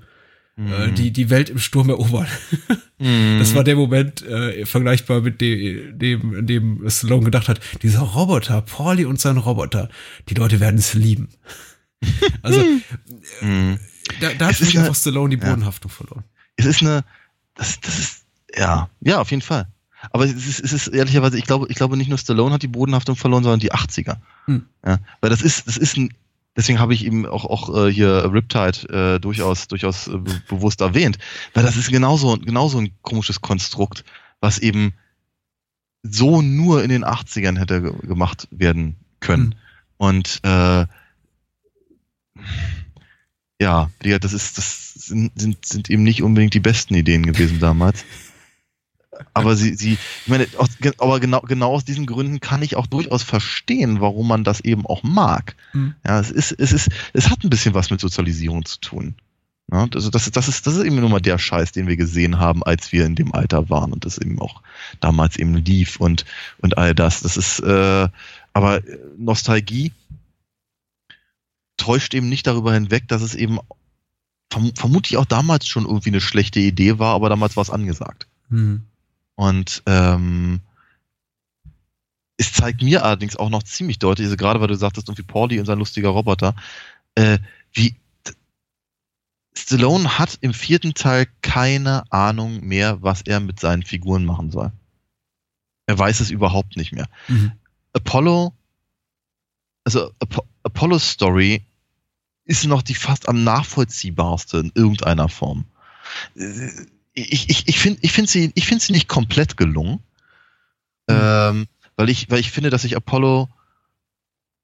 äh, 0.57 0.87
mhm. 0.87 0.95
die, 0.95 1.11
die 1.11 1.29
Welt 1.29 1.49
im 1.49 1.57
Sturm 1.57 1.89
erobern. 1.89 2.27
mhm. 2.99 3.39
Das 3.39 3.55
war 3.55 3.63
der 3.63 3.75
Moment, 3.75 4.21
äh, 4.23 4.65
vergleichbar 4.65 5.21
mit 5.21 5.41
dem, 5.41 5.97
dem, 5.97 6.35
in 6.35 6.47
dem 6.47 6.89
Stallone 6.89 7.25
gedacht 7.25 7.47
hat, 7.47 7.59
dieser 7.81 8.01
Roboter, 8.01 8.61
Pauli 8.61 9.05
und 9.05 9.19
sein 9.19 9.37
Roboter, 9.37 9.89
die 10.27 10.33
Leute 10.35 10.59
werden 10.59 10.77
es 10.77 10.93
lieben. 10.93 11.29
also, 12.41 12.63
mhm. 13.41 13.79
da, 14.21 14.33
da 14.37 14.47
hat 14.47 14.55
sich 14.55 14.77
einfach 14.77 14.95
Stallone 14.95 15.29
die 15.29 15.37
Bodenhaftung 15.37 15.91
ja. 15.91 15.97
verloren. 15.97 16.23
Es 16.55 16.65
ist 16.65 16.81
eine, 16.81 17.05
das, 17.55 17.79
das 17.79 17.99
ist 17.99 18.25
ja, 18.55 18.89
ja, 19.01 19.19
auf 19.19 19.31
jeden 19.31 19.41
Fall. 19.41 19.67
Aber 20.11 20.25
es 20.25 20.31
ist, 20.31 20.59
es 20.59 20.71
ist 20.71 20.87
ehrlicherweise, 20.87 21.37
ich 21.37 21.45
glaube, 21.45 21.67
ich 21.69 21.75
glaube 21.75 21.97
nicht 21.97 22.09
nur 22.09 22.17
Stallone 22.17 22.53
hat 22.53 22.63
die 22.63 22.67
Bodenhaftung 22.67 23.15
verloren, 23.15 23.43
sondern 23.43 23.59
die 23.59 23.73
80er. 23.73 24.17
Hm. 24.45 24.65
Ja, 24.85 24.99
weil 25.21 25.29
das 25.29 25.41
ist, 25.41 25.67
das 25.67 25.77
ist 25.77 25.97
ein, 25.97 26.13
deswegen 26.55 26.79
habe 26.79 26.93
ich 26.93 27.05
eben 27.05 27.25
auch, 27.25 27.45
auch 27.45 27.75
äh, 27.75 27.91
hier 27.91 28.31
Riptide 28.31 29.15
äh, 29.15 29.19
durchaus, 29.19 29.67
durchaus 29.67 30.07
äh, 30.07 30.17
bewusst 30.47 30.81
erwähnt, 30.81 31.17
weil 31.53 31.63
das 31.63 31.75
ist 31.75 31.91
genauso, 31.91 32.37
genauso 32.37 32.79
ein 32.79 32.91
komisches 33.01 33.41
Konstrukt, 33.41 34.05
was 34.39 34.57
eben 34.59 34.93
so 36.01 36.41
nur 36.41 36.81
in 36.81 36.89
den 36.89 37.03
80ern 37.03 37.57
hätte 37.59 37.81
gemacht 37.81 38.47
werden 38.51 38.95
können. 39.19 39.51
Hm. 39.51 39.55
Und 39.97 40.39
äh, 40.43 40.85
ja, 43.61 43.91
das 43.99 44.31
ist, 44.31 44.57
das 44.57 44.93
sind, 44.93 45.37
sind, 45.37 45.65
sind 45.65 45.89
eben 45.89 46.03
nicht 46.03 46.23
unbedingt 46.23 46.53
die 46.53 46.61
besten 46.61 46.95
Ideen 46.95 47.25
gewesen 47.25 47.59
damals 47.59 48.05
aber 49.33 49.55
sie, 49.55 49.75
sie, 49.75 49.93
ich 49.93 50.27
meine, 50.27 50.47
aus, 50.57 50.69
aber 50.97 51.19
genau, 51.19 51.41
genau 51.41 51.73
aus 51.73 51.85
diesen 51.85 52.05
Gründen 52.05 52.39
kann 52.39 52.61
ich 52.61 52.75
auch 52.75 52.87
durchaus 52.87 53.23
verstehen, 53.23 54.01
warum 54.01 54.27
man 54.27 54.43
das 54.43 54.61
eben 54.61 54.85
auch 54.85 55.03
mag. 55.03 55.55
Mhm. 55.73 55.95
Ja, 56.05 56.19
es 56.19 56.31
ist, 56.31 56.51
es 56.51 56.71
ist, 56.71 56.89
es 57.13 57.29
hat 57.29 57.43
ein 57.43 57.49
bisschen 57.49 57.73
was 57.73 57.89
mit 57.91 57.99
Sozialisierung 57.99 58.65
zu 58.65 58.79
tun. 58.79 59.15
Ja, 59.71 59.87
also 59.93 60.09
das, 60.09 60.29
das, 60.31 60.47
ist, 60.47 60.65
das 60.65 60.75
ist 60.75 60.83
eben 60.83 60.99
nur 60.99 61.09
mal 61.09 61.19
der 61.19 61.37
Scheiß, 61.37 61.71
den 61.71 61.87
wir 61.87 61.95
gesehen 61.95 62.39
haben, 62.39 62.63
als 62.63 62.91
wir 62.91 63.05
in 63.05 63.15
dem 63.15 63.33
Alter 63.33 63.69
waren 63.69 63.93
und 63.93 64.03
das 64.03 64.17
eben 64.17 64.39
auch 64.39 64.63
damals 64.99 65.37
eben 65.37 65.55
lief 65.55 65.97
und, 65.97 66.25
und 66.57 66.77
all 66.77 66.95
das. 66.95 67.21
Das 67.21 67.37
ist, 67.37 67.59
äh, 67.59 68.07
aber 68.53 68.81
Nostalgie 69.17 69.91
täuscht 71.77 72.13
eben 72.13 72.29
nicht 72.29 72.47
darüber 72.47 72.73
hinweg, 72.73 73.07
dass 73.07 73.21
es 73.21 73.35
eben 73.35 73.59
verm 74.51 74.71
vermutlich 74.75 75.17
auch 75.17 75.25
damals 75.25 75.67
schon 75.67 75.85
irgendwie 75.85 76.09
eine 76.09 76.21
schlechte 76.21 76.59
Idee 76.59 76.97
war, 76.97 77.13
aber 77.13 77.29
damals 77.29 77.55
war 77.55 77.61
es 77.61 77.69
angesagt. 77.69 78.27
Mhm. 78.49 78.83
Und 79.39 79.83
ähm, 79.85 80.59
es 82.35 82.51
zeigt 82.51 82.81
mir 82.81 83.05
allerdings 83.05 83.37
auch 83.37 83.49
noch 83.49 83.63
ziemlich 83.63 83.97
deutlich, 83.97 84.25
also 84.25 84.35
gerade 84.35 84.59
weil 84.59 84.67
du 84.67 84.75
sagtest, 84.75 85.07
irgendwie 85.07 85.23
Pauli 85.23 85.61
und 85.61 85.65
sein 85.65 85.79
lustiger 85.79 86.09
Roboter, 86.09 86.57
äh, 87.15 87.39
wie 87.71 87.95
Stallone 89.55 90.19
hat 90.19 90.37
im 90.41 90.53
vierten 90.53 90.93
Teil 90.93 91.25
keine 91.41 92.03
Ahnung 92.11 92.59
mehr, 92.67 93.01
was 93.01 93.21
er 93.21 93.39
mit 93.39 93.61
seinen 93.61 93.83
Figuren 93.83 94.25
machen 94.25 94.51
soll. 94.51 94.73
Er 95.85 95.97
weiß 95.97 96.19
es 96.19 96.31
überhaupt 96.31 96.75
nicht 96.75 96.91
mehr. 96.91 97.07
Mhm. 97.29 97.53
Apollo, 97.93 98.53
also 99.85 100.11
Ap 100.19 100.45
Apollo's 100.63 101.11
Story 101.11 101.63
ist 102.43 102.65
noch 102.65 102.81
die 102.81 102.95
fast 102.95 103.29
am 103.29 103.45
nachvollziehbarste 103.45 104.57
in 104.57 104.73
irgendeiner 104.75 105.29
Form. 105.29 105.63
Ich, 107.13 107.49
ich, 107.49 107.67
ich 107.67 107.79
finde 107.79 107.99
ich 108.01 108.11
find 108.11 108.29
sie, 108.29 108.51
ich 108.55 108.65
find 108.65 108.81
sie 108.81 108.93
nicht 108.93 109.07
komplett 109.07 109.57
gelungen. 109.57 110.03
Mhm. 111.07 111.15
Ähm, 111.15 111.67
weil 111.95 112.09
ich, 112.09 112.29
weil 112.29 112.39
ich 112.39 112.51
finde, 112.51 112.69
dass 112.69 112.83
sich 112.83 112.95
Apollo 112.95 113.49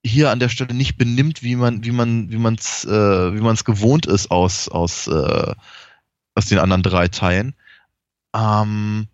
hier 0.05 0.29
an 0.29 0.39
der 0.39 0.49
Stelle 0.49 0.73
nicht 0.73 0.97
benimmt, 0.97 1.41
wie 1.41 1.55
man, 1.55 1.83
wie 1.83 1.91
man, 1.91 2.31
wie 2.31 2.37
man 2.37 2.55
es, 2.55 2.85
äh, 2.85 3.33
wie 3.33 3.41
man 3.41 3.55
es 3.55 3.65
gewohnt 3.65 4.05
ist 4.05 4.29
aus, 4.29 4.69
aus, 4.69 5.07
äh, 5.07 5.53
aus 6.35 6.45
den 6.45 6.59
anderen 6.59 6.83
drei 6.83 7.07
Teilen. 7.07 7.55
Ähm, 8.35 9.07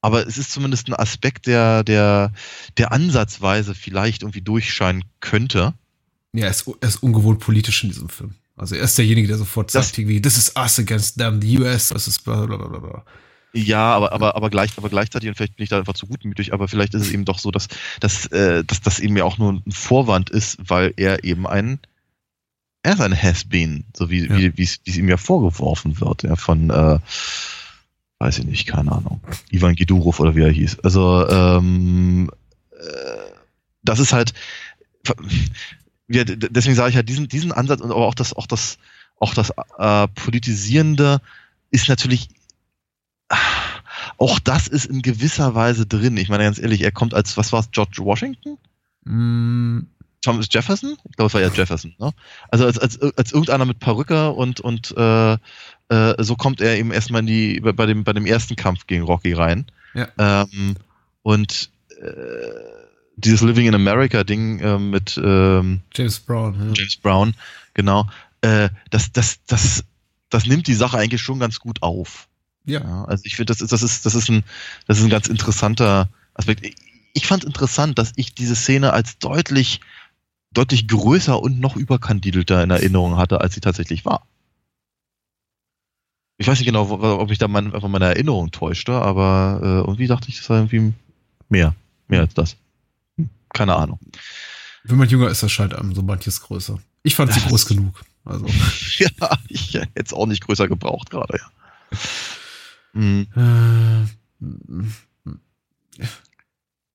aber 0.00 0.26
es 0.26 0.38
ist 0.38 0.52
zumindest 0.52 0.88
ein 0.88 0.94
Aspekt, 0.94 1.46
der, 1.46 1.82
der, 1.84 2.32
der 2.78 2.92
ansatzweise 2.92 3.74
vielleicht 3.74 4.22
irgendwie 4.22 4.40
durchscheinen 4.40 5.04
könnte. 5.20 5.74
Ja, 6.32 6.44
er 6.44 6.50
ist, 6.50 6.66
ist 6.80 7.02
ungewohnt 7.02 7.40
politisch 7.40 7.82
in 7.82 7.90
diesem 7.90 8.08
Film. 8.08 8.36
Also 8.60 8.74
er 8.74 8.82
ist 8.82 8.98
derjenige, 8.98 9.26
der 9.26 9.38
sofort 9.38 9.70
sagt, 9.70 9.96
irgendwie, 9.96 10.20
this 10.20 10.36
is 10.36 10.52
us 10.54 10.78
against 10.78 11.16
them, 11.16 11.40
the 11.40 11.58
US, 11.60 11.88
das 11.88 12.06
ist 12.06 12.24
bla 12.24 12.44
bla 12.44 12.56
bla 12.56 12.78
bla. 12.78 13.04
Ja, 13.52 13.94
aber, 13.94 14.12
aber, 14.12 14.36
aber, 14.36 14.50
gleich, 14.50 14.70
aber 14.76 14.90
gleichzeitig, 14.90 15.28
und 15.28 15.34
vielleicht 15.34 15.56
bin 15.56 15.64
ich 15.64 15.70
da 15.70 15.78
einfach 15.78 15.94
zu 15.94 16.06
gutmütig, 16.06 16.52
aber 16.52 16.68
vielleicht 16.68 16.94
ist 16.94 17.02
es 17.02 17.10
eben 17.10 17.24
doch 17.24 17.38
so, 17.38 17.50
dass, 17.50 17.68
dass, 17.98 18.26
äh, 18.26 18.62
dass 18.64 18.80
das 18.82 19.00
eben 19.00 19.16
ja 19.16 19.24
auch 19.24 19.38
nur 19.38 19.54
ein 19.54 19.72
Vorwand 19.72 20.30
ist, 20.30 20.58
weil 20.60 20.92
er 20.96 21.24
eben 21.24 21.46
ein, 21.46 21.80
er 22.82 22.94
ist 22.94 23.00
ein 23.00 23.20
Has-Been, 23.20 23.86
so 23.96 24.10
wie, 24.10 24.26
ja. 24.26 24.36
wie, 24.36 24.56
wie 24.56 24.62
es 24.62 24.78
ihm 24.86 25.08
ja 25.08 25.16
vorgeworfen 25.16 26.00
wird, 26.00 26.22
ja, 26.22 26.36
von, 26.36 26.70
äh, 26.70 26.98
weiß 28.18 28.40
ich 28.40 28.44
nicht, 28.44 28.66
keine 28.66 28.92
Ahnung, 28.92 29.20
Ivan 29.50 29.74
Gidurov 29.74 30.20
oder 30.20 30.36
wie 30.36 30.42
er 30.42 30.50
hieß. 30.50 30.80
Also, 30.80 31.26
ähm, 31.28 32.30
äh, 32.72 33.32
das 33.82 33.98
ist 33.98 34.12
halt, 34.12 34.34
ja, 36.10 36.24
deswegen 36.24 36.74
sage 36.74 36.90
ich 36.90 36.96
ja, 36.96 37.02
diesen, 37.02 37.28
diesen 37.28 37.52
Ansatz 37.52 37.80
und 37.80 37.90
aber 37.90 38.06
auch 38.06 38.14
das, 38.14 38.34
auch 38.34 38.46
das, 38.46 38.78
auch 39.18 39.32
das 39.32 39.52
äh, 39.78 40.08
Politisierende 40.08 41.20
ist 41.70 41.88
natürlich, 41.88 42.28
auch 44.18 44.40
das 44.40 44.66
ist 44.66 44.86
in 44.86 45.02
gewisser 45.02 45.54
Weise 45.54 45.86
drin. 45.86 46.16
Ich 46.16 46.28
meine 46.28 46.44
ganz 46.44 46.58
ehrlich, 46.58 46.82
er 46.82 46.90
kommt 46.90 47.14
als, 47.14 47.36
was 47.36 47.52
war 47.52 47.60
es, 47.60 47.70
George 47.70 47.98
Washington? 48.00 48.58
Mm. 49.04 49.86
Thomas 50.22 50.48
Jefferson? 50.50 50.96
Ich 51.08 51.16
glaube, 51.16 51.28
es 51.28 51.34
war 51.34 51.40
ja 51.40 51.48
Jefferson. 51.48 51.94
Ne? 51.98 52.10
Also 52.50 52.66
als, 52.66 52.78
als, 52.78 53.00
als 53.00 53.32
irgendeiner 53.32 53.64
mit 53.64 53.80
Perücke 53.80 54.30
und, 54.32 54.60
und 54.60 54.94
äh, 54.96 55.32
äh, 55.88 56.14
so 56.18 56.36
kommt 56.36 56.60
er 56.60 56.76
eben 56.76 56.92
erstmal 56.92 57.20
in 57.20 57.26
die, 57.26 57.60
bei 57.60 57.86
dem, 57.86 58.04
bei 58.04 58.12
dem 58.12 58.26
ersten 58.26 58.56
Kampf 58.56 58.86
gegen 58.86 59.04
Rocky 59.04 59.32
rein. 59.32 59.64
Ja. 59.94 60.08
Ähm, 60.18 60.76
und 61.22 61.70
äh, 62.02 62.79
dieses 63.24 63.40
Living 63.42 63.66
in 63.66 63.74
America 63.74 64.24
Ding 64.24 64.60
äh, 64.60 64.78
mit 64.78 65.20
ähm, 65.22 65.80
James 65.94 66.20
Brown. 66.20 66.54
Ja. 66.54 66.72
James 66.74 66.96
Brown, 66.96 67.34
genau. 67.74 68.08
Äh, 68.40 68.70
das, 68.90 69.12
das, 69.12 69.40
das, 69.46 69.84
das 70.28 70.46
nimmt 70.46 70.66
die 70.66 70.74
Sache 70.74 70.98
eigentlich 70.98 71.22
schon 71.22 71.38
ganz 71.38 71.58
gut 71.60 71.82
auf. 71.82 72.28
Ja. 72.64 72.80
ja 72.80 73.04
also 73.04 73.22
ich 73.24 73.36
finde, 73.36 73.52
das 73.52 73.60
ist, 73.60 73.72
das 73.72 73.82
ist, 73.82 74.06
das 74.06 74.14
ist 74.14 74.28
ein, 74.28 74.44
das 74.86 74.98
ist 74.98 75.04
ein 75.04 75.10
ganz 75.10 75.28
interessanter 75.28 76.08
Aspekt. 76.34 76.66
Ich 77.12 77.26
fand 77.26 77.44
interessant, 77.44 77.98
dass 77.98 78.12
ich 78.16 78.34
diese 78.34 78.56
Szene 78.56 78.92
als 78.92 79.18
deutlich, 79.18 79.80
deutlich 80.52 80.88
größer 80.88 81.40
und 81.40 81.60
noch 81.60 81.76
überkandidelter 81.76 82.62
in 82.62 82.70
Erinnerung 82.70 83.16
hatte, 83.16 83.40
als 83.40 83.54
sie 83.54 83.60
tatsächlich 83.60 84.04
war. 84.04 84.26
Ich 86.38 86.46
weiß 86.46 86.58
nicht 86.58 86.66
genau, 86.66 86.88
ob 86.90 87.28
mich 87.28 87.38
da 87.38 87.48
mein, 87.48 87.74
einfach 87.74 87.88
meine 87.88 88.06
Erinnerung 88.06 88.50
täuschte, 88.50 88.92
aber 88.92 89.60
äh, 89.62 89.66
irgendwie 89.80 90.06
dachte 90.06 90.30
ich, 90.30 90.38
das 90.38 90.48
war 90.48 90.56
irgendwie 90.56 90.94
mehr, 91.50 91.74
mehr 92.08 92.20
als 92.20 92.32
das 92.32 92.56
keine 93.52 93.76
Ahnung. 93.76 94.00
Wenn 94.84 94.96
man 94.96 95.08
jünger 95.08 95.28
ist, 95.28 95.42
erscheint 95.42 95.74
einem 95.74 95.94
so 95.94 96.02
manches 96.02 96.40
größer. 96.40 96.78
Ich 97.02 97.14
fand 97.14 97.32
sie 97.32 97.40
groß 97.40 97.66
genug. 97.66 98.02
Also. 98.24 98.46
ja, 98.98 99.38
ich 99.48 99.74
hätte 99.74 99.90
es 99.96 100.12
auch 100.12 100.26
nicht 100.26 100.44
größer 100.44 100.68
gebraucht 100.68 101.10
gerade, 101.10 101.38
ja. 101.38 101.50
Mhm. 102.92 103.26
Äh, 103.36 104.06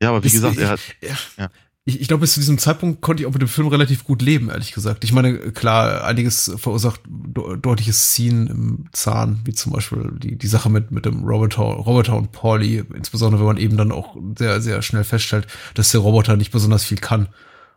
ja, 0.01 0.09
aber 0.09 0.23
wie 0.23 0.29
gesagt, 0.29 0.57
er 0.57 0.69
hat. 0.69 0.79
Ja. 1.01 1.17
ja 1.37 1.49
ich, 1.85 2.01
ich 2.01 2.07
glaube, 2.07 2.21
bis 2.21 2.33
zu 2.33 2.39
diesem 2.39 2.57
Zeitpunkt 2.57 3.01
konnte 3.01 3.21
ich 3.21 3.27
auch 3.27 3.33
mit 3.33 3.41
dem 3.41 3.47
Film 3.47 3.67
relativ 3.67 4.03
gut 4.03 4.21
leben, 4.21 4.49
ehrlich 4.49 4.73
gesagt. 4.73 5.03
Ich 5.03 5.13
meine, 5.13 5.37
klar, 5.51 6.03
einiges 6.03 6.51
verursacht 6.57 7.01
deutliches 7.07 8.11
Ziehen 8.11 8.47
im 8.47 8.85
Zahn, 8.91 9.41
wie 9.45 9.53
zum 9.53 9.71
Beispiel 9.71 10.11
die, 10.17 10.35
die 10.37 10.47
Sache 10.47 10.69
mit, 10.69 10.91
mit 10.91 11.05
dem 11.05 11.23
Roboter, 11.23 11.61
Roboter 11.61 12.17
und 12.17 12.31
Pauli, 12.31 12.83
insbesondere 12.95 13.41
wenn 13.41 13.47
man 13.47 13.57
eben 13.57 13.77
dann 13.77 13.91
auch 13.91 14.17
sehr, 14.37 14.61
sehr 14.61 14.81
schnell 14.81 15.03
feststellt, 15.03 15.47
dass 15.75 15.91
der 15.91 16.01
Roboter 16.01 16.35
nicht 16.35 16.51
besonders 16.51 16.83
viel 16.83 16.97
kann 16.97 17.29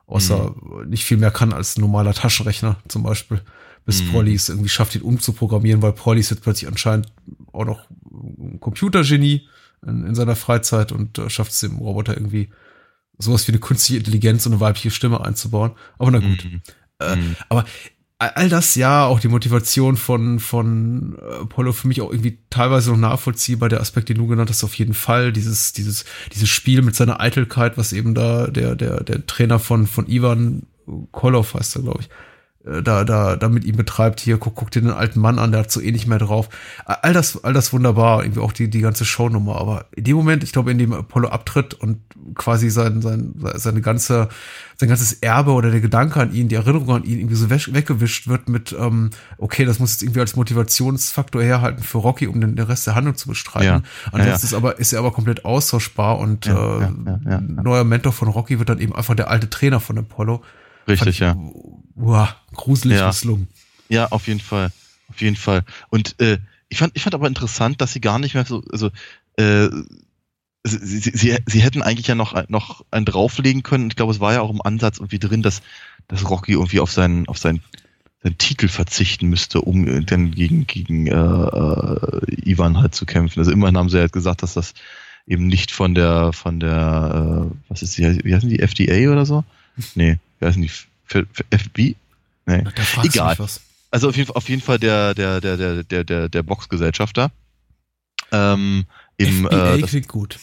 außer 0.09 0.55
mhm. 0.55 0.89
nicht 0.89 1.05
viel 1.05 1.19
mehr 1.19 1.31
kann 1.31 1.53
als 1.53 1.77
ein 1.77 1.83
normaler 1.83 2.15
Taschenrechner 2.15 2.77
zum 2.89 3.05
Beispiel. 3.05 3.41
Bis 3.85 4.03
mhm. 4.03 4.11
Polly 4.11 4.35
es 4.35 4.49
irgendwie 4.49 4.69
schafft, 4.69 4.95
ihn 4.95 5.03
umzuprogrammieren, 5.03 5.83
weil 5.83 5.93
Polly 5.93 6.21
ist 6.21 6.31
jetzt 6.31 6.43
plötzlich 6.43 6.69
anscheinend 6.69 7.07
auch 7.53 7.65
noch 7.65 7.89
ein 8.11 8.59
Computergenie 8.59 9.47
in, 9.87 10.05
in 10.05 10.15
seiner 10.15 10.35
Freizeit 10.35 10.93
und 10.93 11.19
äh, 11.19 11.31
schafft 11.31 11.53
es 11.53 11.61
dem 11.61 11.79
Roboter 11.79 12.17
irgendwie 12.17 12.49
sowas 13.19 13.47
wie 13.49 13.53
eine 13.53 13.61
künstliche 13.61 13.99
Intelligenz 13.99 14.47
und 14.47 14.53
eine 14.53 14.61
weibliche 14.61 14.91
Stimme 14.91 15.25
einzubauen. 15.25 15.73
Aber 15.99 16.11
na 16.11 16.19
gut. 16.19 16.45
Mhm. 16.45 16.61
Äh, 17.01 17.16
mhm. 17.16 17.37
Aber 17.49 17.64
all 18.19 18.49
das 18.49 18.75
ja, 18.75 19.07
auch 19.07 19.21
die 19.21 19.29
Motivation 19.29 19.97
von, 19.97 20.41
von 20.41 21.16
äh, 21.21 21.43
Apollo 21.43 21.73
für 21.73 21.89
mich 21.89 22.01
auch 22.01 22.11
irgendwie 22.11 22.39
teilweise 22.51 22.91
noch 22.91 22.99
nachvollziehbar. 22.99 23.69
Der 23.69 23.81
Aspekt, 23.81 24.09
den 24.09 24.19
du 24.19 24.27
genannt 24.27 24.51
hast, 24.51 24.64
auf 24.64 24.75
jeden 24.75 24.95
Fall. 24.95 25.33
Dieses, 25.33 25.73
dieses, 25.73 26.05
dieses 26.33 26.49
Spiel 26.49 26.83
mit 26.83 26.97
seiner 26.97 27.21
Eitelkeit, 27.21 27.79
was 27.79 27.93
eben 27.93 28.14
da 28.14 28.49
der, 28.49 28.75
der, 28.75 29.05
der 29.05 29.27
Trainer 29.27 29.59
von, 29.59 29.87
von 29.87 30.09
Ivan 30.09 30.64
Kolov 31.12 31.55
heißt 31.55 31.77
er, 31.77 31.83
glaube 31.83 32.01
ich, 32.01 32.09
da, 32.83 33.05
da, 33.05 33.37
da 33.37 33.49
mit 33.49 33.64
ihm 33.64 33.77
betreibt. 33.77 34.21
Hier, 34.21 34.39
guck, 34.39 34.55
guck 34.55 34.71
dir 34.71 34.83
den 34.83 34.91
alten 34.91 35.21
Mann 35.21 35.39
an, 35.39 35.53
der 35.53 35.61
hat 35.61 35.71
so 35.71 35.81
eh 35.81 35.91
nicht 35.91 36.07
mehr 36.07 36.19
drauf. 36.19 36.49
All 36.85 37.12
das, 37.12 37.43
all 37.43 37.53
das 37.53 37.73
wunderbar, 37.73 38.23
irgendwie 38.23 38.41
auch 38.41 38.53
die, 38.53 38.69
die 38.69 38.81
ganze 38.81 39.05
Shownummer. 39.05 39.57
Aber 39.57 39.87
in 39.95 40.05
dem 40.05 40.16
Moment, 40.16 40.45
ich 40.45 40.53
glaube, 40.53 40.71
in 40.71 40.79
dem 40.79 40.93
Apollo 40.93 41.29
abtritt 41.29 41.75
und 41.75 41.99
quasi 42.35 42.71
sein, 42.71 43.01
sein, 43.01 43.35
seine 43.55 43.81
ganze, 43.81 44.29
sein 44.77 44.89
ganzes 44.89 45.14
Erbe 45.14 45.53
oder 45.53 45.71
der 45.71 45.81
Gedanke 45.81 46.21
an 46.21 46.33
ihn, 46.33 46.49
die 46.49 46.57
Erinnerung 46.57 46.91
an 46.91 47.05
ihn 47.05 47.19
irgendwie 47.19 47.37
so 47.37 47.51
weggewischt 47.51 48.29
wird 48.29 48.49
mit, 48.49 48.77
ähm, 48.79 49.11
okay, 49.39 49.64
das 49.64 49.79
muss 49.79 49.93
jetzt 49.93 50.03
irgendwie 50.03 50.21
als 50.21 50.37
Motivationsfaktor 50.37 51.43
herhalten 51.43 51.83
für 51.83 51.99
Rocky, 51.99 52.27
um 52.27 52.41
den, 52.41 52.57
den 52.57 52.66
Rest 52.66 52.87
der 52.87 52.95
Handlung 52.95 53.16
zu 53.16 53.29
bestreiten. 53.29 53.66
Ja, 53.66 53.83
Ansonsten 54.12 54.21
ja, 54.21 54.27
ja. 54.27 54.35
ist 54.35 54.55
aber, 54.55 54.79
ist 54.79 54.93
er 54.93 54.99
aber 54.99 55.12
komplett 55.12 55.45
austauschbar 55.45 56.19
und 56.19 56.47
äh, 56.47 56.51
neuer 57.41 57.85
Mentor 57.85 58.12
von 58.12 58.29
Rocky 58.29 58.59
wird 58.59 58.69
dann 58.69 58.79
eben 58.79 58.95
einfach 58.95 59.14
der 59.14 59.31
alte 59.31 59.49
Trainer 59.49 59.81
von 59.81 59.99
Apollo. 59.99 60.43
Richtig, 60.89 61.18
ja. 61.18 61.36
Boah, 61.95 62.34
gruselig 62.55 62.99
ja. 62.99 63.09
misslungen. 63.09 63.49
Ja, 63.89 64.09
auf 64.09 64.26
jeden 64.26 64.41
Fall. 64.41 64.72
Auf 65.09 65.20
jeden 65.20 65.36
Fall. 65.36 65.64
Und 65.91 66.20
äh, 66.20 66.39
ich 66.68 66.78
fand, 66.78 66.93
ich 66.95 67.03
fand 67.03 67.14
aber 67.14 67.26
interessant, 67.26 67.80
dass 67.80 67.93
sie 67.93 68.01
gar 68.01 68.18
nicht 68.18 68.34
mehr 68.34 68.45
so, 68.45 68.62
also 68.70 68.91
äh, 69.36 69.68
sie, 70.64 70.99
sie, 70.99 71.11
sie, 71.14 71.36
sie 71.47 71.62
hätten 71.62 71.82
eigentlich 71.82 72.07
ja 72.07 72.14
noch, 72.14 72.49
noch 72.49 72.84
einen 72.91 73.07
drauflegen 73.07 73.62
können. 73.62 73.89
Ich 73.89 73.97
glaube, 73.97 74.12
es 74.12 74.20
war 74.20 74.34
ja 74.34 74.43
auch 74.43 74.51
im 74.51 74.62
Ansatz 74.62 74.99
irgendwie 74.99 75.18
drin, 75.18 75.43
dass, 75.43 75.62
dass 76.09 76.28
Rocky 76.28 76.53
irgendwie 76.53 76.80
auf 76.80 76.93
seinen, 76.93 77.26
auf 77.28 77.39
seinen, 77.39 77.62
seinen 78.22 78.39
Titel 78.39 78.68
verzichten 78.68 79.28
müsste, 79.28 79.62
um 79.62 79.86
äh, 79.86 80.03
dann 80.03 80.32
gegen, 80.32 80.66
gegen 80.66 81.07
äh, 81.07 81.12
äh, 81.14 82.51
Ivan 82.51 82.78
halt 82.78 82.95
zu 82.95 83.07
kämpfen. 83.07 83.39
Also 83.39 83.51
immerhin 83.51 83.78
haben 83.78 83.89
sie 83.89 83.99
halt 83.99 84.12
gesagt, 84.12 84.43
dass 84.43 84.55
das 84.55 84.74
eben 85.26 85.47
nicht 85.47 85.70
von 85.70 85.95
der, 85.95 86.32
von 86.32 86.61
der, 86.61 87.51
äh, 87.51 87.57
was 87.68 87.82
ist 87.82 87.97
die, 87.97 88.24
wie 88.24 88.34
heißen 88.34 88.49
die, 88.49 88.61
FDA 88.61 89.11
oder 89.11 89.24
so? 89.24 89.45
Nee, 89.95 90.18
wie 90.39 90.47
heißen 90.47 90.62
die? 90.62 90.70
FB? 91.51 91.97
Nee. 92.47 92.64
Egal. 93.03 93.36
Also 93.91 94.09
auf 94.09 94.16
jeden, 94.16 94.30
auf 94.30 94.49
jeden 94.49 94.62
Fall 94.62 94.78
der, 94.78 95.14
der, 95.14 95.41
der, 95.41 95.57
der, 95.57 95.84
der, 95.84 96.05
der, 96.05 96.28
der 96.28 96.43
Boxgesellschafter. 96.43 97.30
Ähm, 98.32 98.84
im, 99.16 99.47
FBA 99.47 99.74
äh, 99.74 99.80
das, 99.80 99.91
klingt 99.91 100.09
gut. 100.09 100.39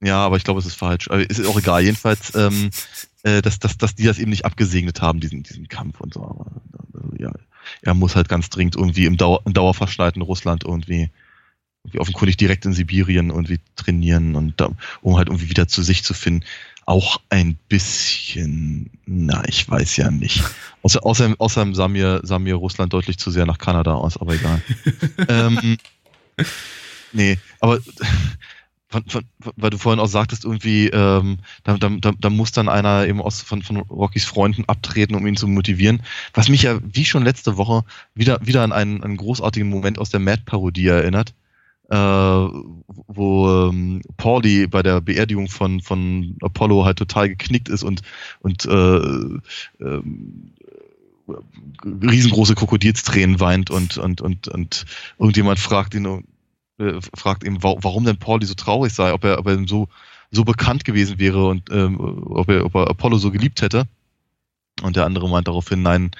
Ja, 0.00 0.24
aber 0.24 0.36
ich 0.36 0.44
glaube, 0.44 0.60
es 0.60 0.66
ist 0.66 0.76
falsch. 0.76 1.08
Aber 1.10 1.28
ist 1.28 1.44
auch 1.46 1.58
egal. 1.58 1.82
Jedenfalls, 1.82 2.34
ähm, 2.34 2.70
äh, 3.24 3.42
dass, 3.42 3.58
dass, 3.58 3.76
dass 3.76 3.94
die 3.94 4.04
das 4.04 4.18
eben 4.18 4.30
nicht 4.30 4.44
abgesegnet 4.44 5.02
haben, 5.02 5.20
diesen, 5.20 5.42
diesen 5.42 5.68
Kampf 5.68 6.00
und 6.00 6.14
so. 6.14 6.22
Aber 6.22 6.46
also, 6.94 7.14
ja, 7.18 7.32
er 7.82 7.94
muss 7.94 8.16
halt 8.16 8.28
ganz 8.28 8.48
dringend 8.48 8.76
irgendwie 8.76 9.06
im, 9.06 9.16
Dauer, 9.16 9.42
im 9.44 9.52
dauerverschneiten 9.52 10.22
Russland 10.22 10.64
irgendwie, 10.64 11.10
irgendwie 11.84 11.98
offenkundig 11.98 12.36
direkt 12.36 12.64
in 12.64 12.72
Sibirien 12.72 13.30
irgendwie 13.30 13.60
trainieren 13.76 14.34
und 14.34 14.60
da, 14.60 14.70
um 15.02 15.16
halt 15.16 15.28
irgendwie 15.28 15.50
wieder 15.50 15.68
zu 15.68 15.82
sich 15.82 16.04
zu 16.04 16.14
finden. 16.14 16.44
Auch 16.88 17.20
ein 17.28 17.58
bisschen, 17.68 18.88
na, 19.04 19.46
ich 19.46 19.68
weiß 19.68 19.98
ja 19.98 20.10
nicht. 20.10 20.42
Außer, 20.82 21.04
außerdem, 21.04 21.36
außerdem 21.38 21.74
sah 21.74 21.86
mir, 21.86 22.22
sah 22.22 22.38
mir 22.38 22.54
Russland 22.54 22.94
deutlich 22.94 23.18
zu 23.18 23.30
sehr 23.30 23.44
nach 23.44 23.58
Kanada 23.58 23.92
aus, 23.92 24.16
aber 24.16 24.36
egal. 24.36 24.62
ähm, 25.28 25.76
nee, 27.12 27.38
aber 27.60 27.78
von, 28.88 29.04
von, 29.06 29.22
weil 29.56 29.68
du 29.68 29.76
vorhin 29.76 30.00
auch 30.00 30.06
sagtest, 30.06 30.46
irgendwie, 30.46 30.86
ähm, 30.88 31.40
da, 31.62 31.76
da, 31.76 31.90
da, 31.90 32.12
da 32.18 32.30
muss 32.30 32.52
dann 32.52 32.70
einer 32.70 33.06
eben 33.06 33.20
aus, 33.20 33.42
von, 33.42 33.60
von 33.60 33.76
Rockys 33.76 34.24
Freunden 34.24 34.64
abtreten, 34.66 35.14
um 35.14 35.26
ihn 35.26 35.36
zu 35.36 35.46
motivieren. 35.46 36.02
Was 36.32 36.48
mich 36.48 36.62
ja, 36.62 36.78
wie 36.82 37.04
schon 37.04 37.22
letzte 37.22 37.58
Woche, 37.58 37.84
wieder, 38.14 38.38
wieder 38.46 38.62
an 38.62 38.72
einen, 38.72 39.04
einen 39.04 39.18
großartigen 39.18 39.68
Moment 39.68 39.98
aus 39.98 40.08
der 40.08 40.20
Mad-Parodie 40.20 40.86
erinnert, 40.86 41.34
äh, 41.88 41.96
wo 41.96 43.68
ähm, 43.68 44.02
Pauli 44.16 44.66
bei 44.66 44.82
der 44.82 45.00
Beerdigung 45.00 45.48
von, 45.48 45.80
von 45.80 46.36
Apollo 46.42 46.84
halt 46.84 46.98
total 46.98 47.28
geknickt 47.28 47.68
ist 47.68 47.82
und, 47.82 48.02
und 48.40 48.66
äh, 48.66 48.96
äh, 49.84 50.02
riesengroße 51.84 52.54
Krokodilstränen 52.54 53.40
weint 53.40 53.70
und, 53.70 53.98
und, 53.98 54.20
und, 54.20 54.48
und 54.48 54.84
irgendjemand 55.18 55.58
fragt 55.58 55.94
ihn, 55.94 56.24
äh, 56.78 57.00
fragt 57.14 57.44
eben, 57.44 57.62
warum 57.62 58.04
denn 58.04 58.18
Pauli 58.18 58.46
so 58.46 58.54
traurig 58.54 58.92
sei, 58.92 59.12
ob 59.12 59.24
er, 59.24 59.38
ob 59.38 59.46
er 59.46 59.66
so, 59.66 59.88
so 60.30 60.44
bekannt 60.44 60.84
gewesen 60.84 61.18
wäre 61.18 61.46
und 61.46 61.70
ähm, 61.70 61.98
ob, 62.00 62.50
er, 62.50 62.64
ob 62.64 62.74
er 62.74 62.88
Apollo 62.88 63.18
so 63.18 63.30
geliebt 63.30 63.62
hätte. 63.62 63.86
Und 64.82 64.96
der 64.96 65.04
andere 65.04 65.28
meint 65.28 65.48
daraufhin, 65.48 65.82
nein, 65.82 66.10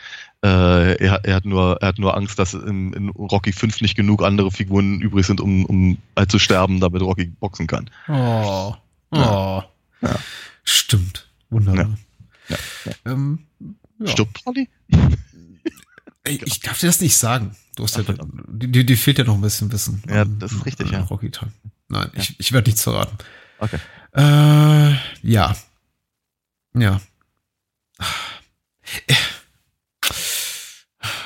äh, 0.42 0.94
er, 0.94 1.24
er, 1.24 1.34
hat 1.34 1.44
nur, 1.44 1.78
er 1.80 1.88
hat 1.88 1.98
nur 1.98 2.16
Angst, 2.16 2.38
dass 2.38 2.54
in, 2.54 2.92
in, 2.92 3.08
Rocky 3.10 3.52
5 3.52 3.80
nicht 3.80 3.96
genug 3.96 4.22
andere 4.22 4.50
Figuren 4.50 5.00
übrig 5.00 5.26
sind, 5.26 5.40
um, 5.40 5.64
um 5.64 5.98
halt 6.16 6.30
zu 6.30 6.38
sterben, 6.38 6.80
damit 6.80 7.02
Rocky 7.02 7.26
boxen 7.26 7.66
kann. 7.66 7.90
Oh. 8.08 8.74
Oh. 9.10 9.16
Ja. 9.16 9.64
Ja. 10.02 10.16
Stimmt. 10.64 11.28
Wunderbar. 11.50 11.98
Ja. 12.48 12.56
Ähm, 13.04 13.46
Stirbt 14.04 14.44
Pauli? 14.44 14.68
ich 16.24 16.60
darf 16.60 16.78
dir 16.78 16.86
das 16.86 17.00
nicht 17.00 17.16
sagen. 17.16 17.56
Du 17.74 17.84
hast 17.84 17.96
ja, 17.96 18.04
dir, 18.48 18.84
dir 18.84 18.98
fehlt 18.98 19.18
ja 19.18 19.24
noch 19.24 19.34
ein 19.34 19.40
bisschen 19.40 19.72
Wissen. 19.72 20.02
Ja, 20.08 20.24
das 20.24 20.52
ist 20.52 20.66
richtig, 20.66 20.90
ja. 20.90 21.02
Rocky 21.02 21.30
Time. 21.30 21.52
Nein, 21.88 22.10
ich, 22.14 22.38
ich 22.38 22.52
werde 22.52 22.68
nichts 22.68 22.82
verraten. 22.82 23.16
Okay. 23.58 23.78
Äh, 24.14 24.94
ja. 25.22 25.56
Ja. 26.74 27.00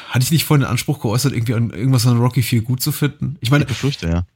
Hatte 0.08 0.24
ich 0.24 0.30
nicht 0.30 0.44
vorhin 0.44 0.62
den 0.62 0.70
Anspruch 0.70 1.00
geäußert, 1.00 1.32
irgendwie 1.32 1.54
an 1.54 1.70
irgendwas 1.70 2.06
an 2.06 2.18
Rocky 2.18 2.42
4 2.42 2.62
gut 2.62 2.82
zu 2.82 2.92
finden? 2.92 3.38
Ich 3.40 3.50
meine, 3.50 3.64
ich 3.64 3.68
befürchte, 3.68 4.08
ja. 4.08 4.26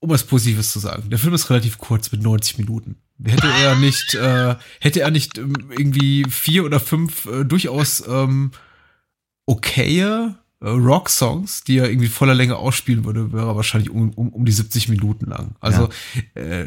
Um 0.00 0.10
was 0.10 0.24
Positives 0.24 0.72
zu 0.72 0.80
sagen, 0.80 1.08
der 1.08 1.18
Film 1.18 1.34
ist 1.34 1.48
relativ 1.50 1.78
kurz 1.78 2.10
mit 2.12 2.20
90 2.20 2.58
Minuten. 2.58 2.96
Hätte 3.22 3.46
er 3.46 3.76
nicht, 3.76 4.14
äh, 4.14 4.56
hätte 4.80 5.00
er 5.00 5.10
nicht 5.10 5.38
ähm, 5.38 5.54
irgendwie 5.70 6.24
vier 6.28 6.64
oder 6.64 6.80
fünf 6.80 7.26
äh, 7.26 7.44
durchaus 7.44 8.06
ähm, 8.06 8.50
okaye 9.46 10.00
äh, 10.00 10.43
Rock-Songs, 10.70 11.64
die 11.64 11.78
er 11.78 11.88
irgendwie 11.88 12.08
voller 12.08 12.34
Länge 12.34 12.56
ausspielen 12.56 13.04
würde, 13.04 13.32
wäre 13.32 13.48
er 13.48 13.56
wahrscheinlich 13.56 13.90
um, 13.90 14.10
um, 14.10 14.30
um 14.30 14.44
die 14.44 14.52
70 14.52 14.88
Minuten 14.88 15.26
lang. 15.26 15.54
Also 15.60 15.88
ja. 16.34 16.42
äh, 16.42 16.66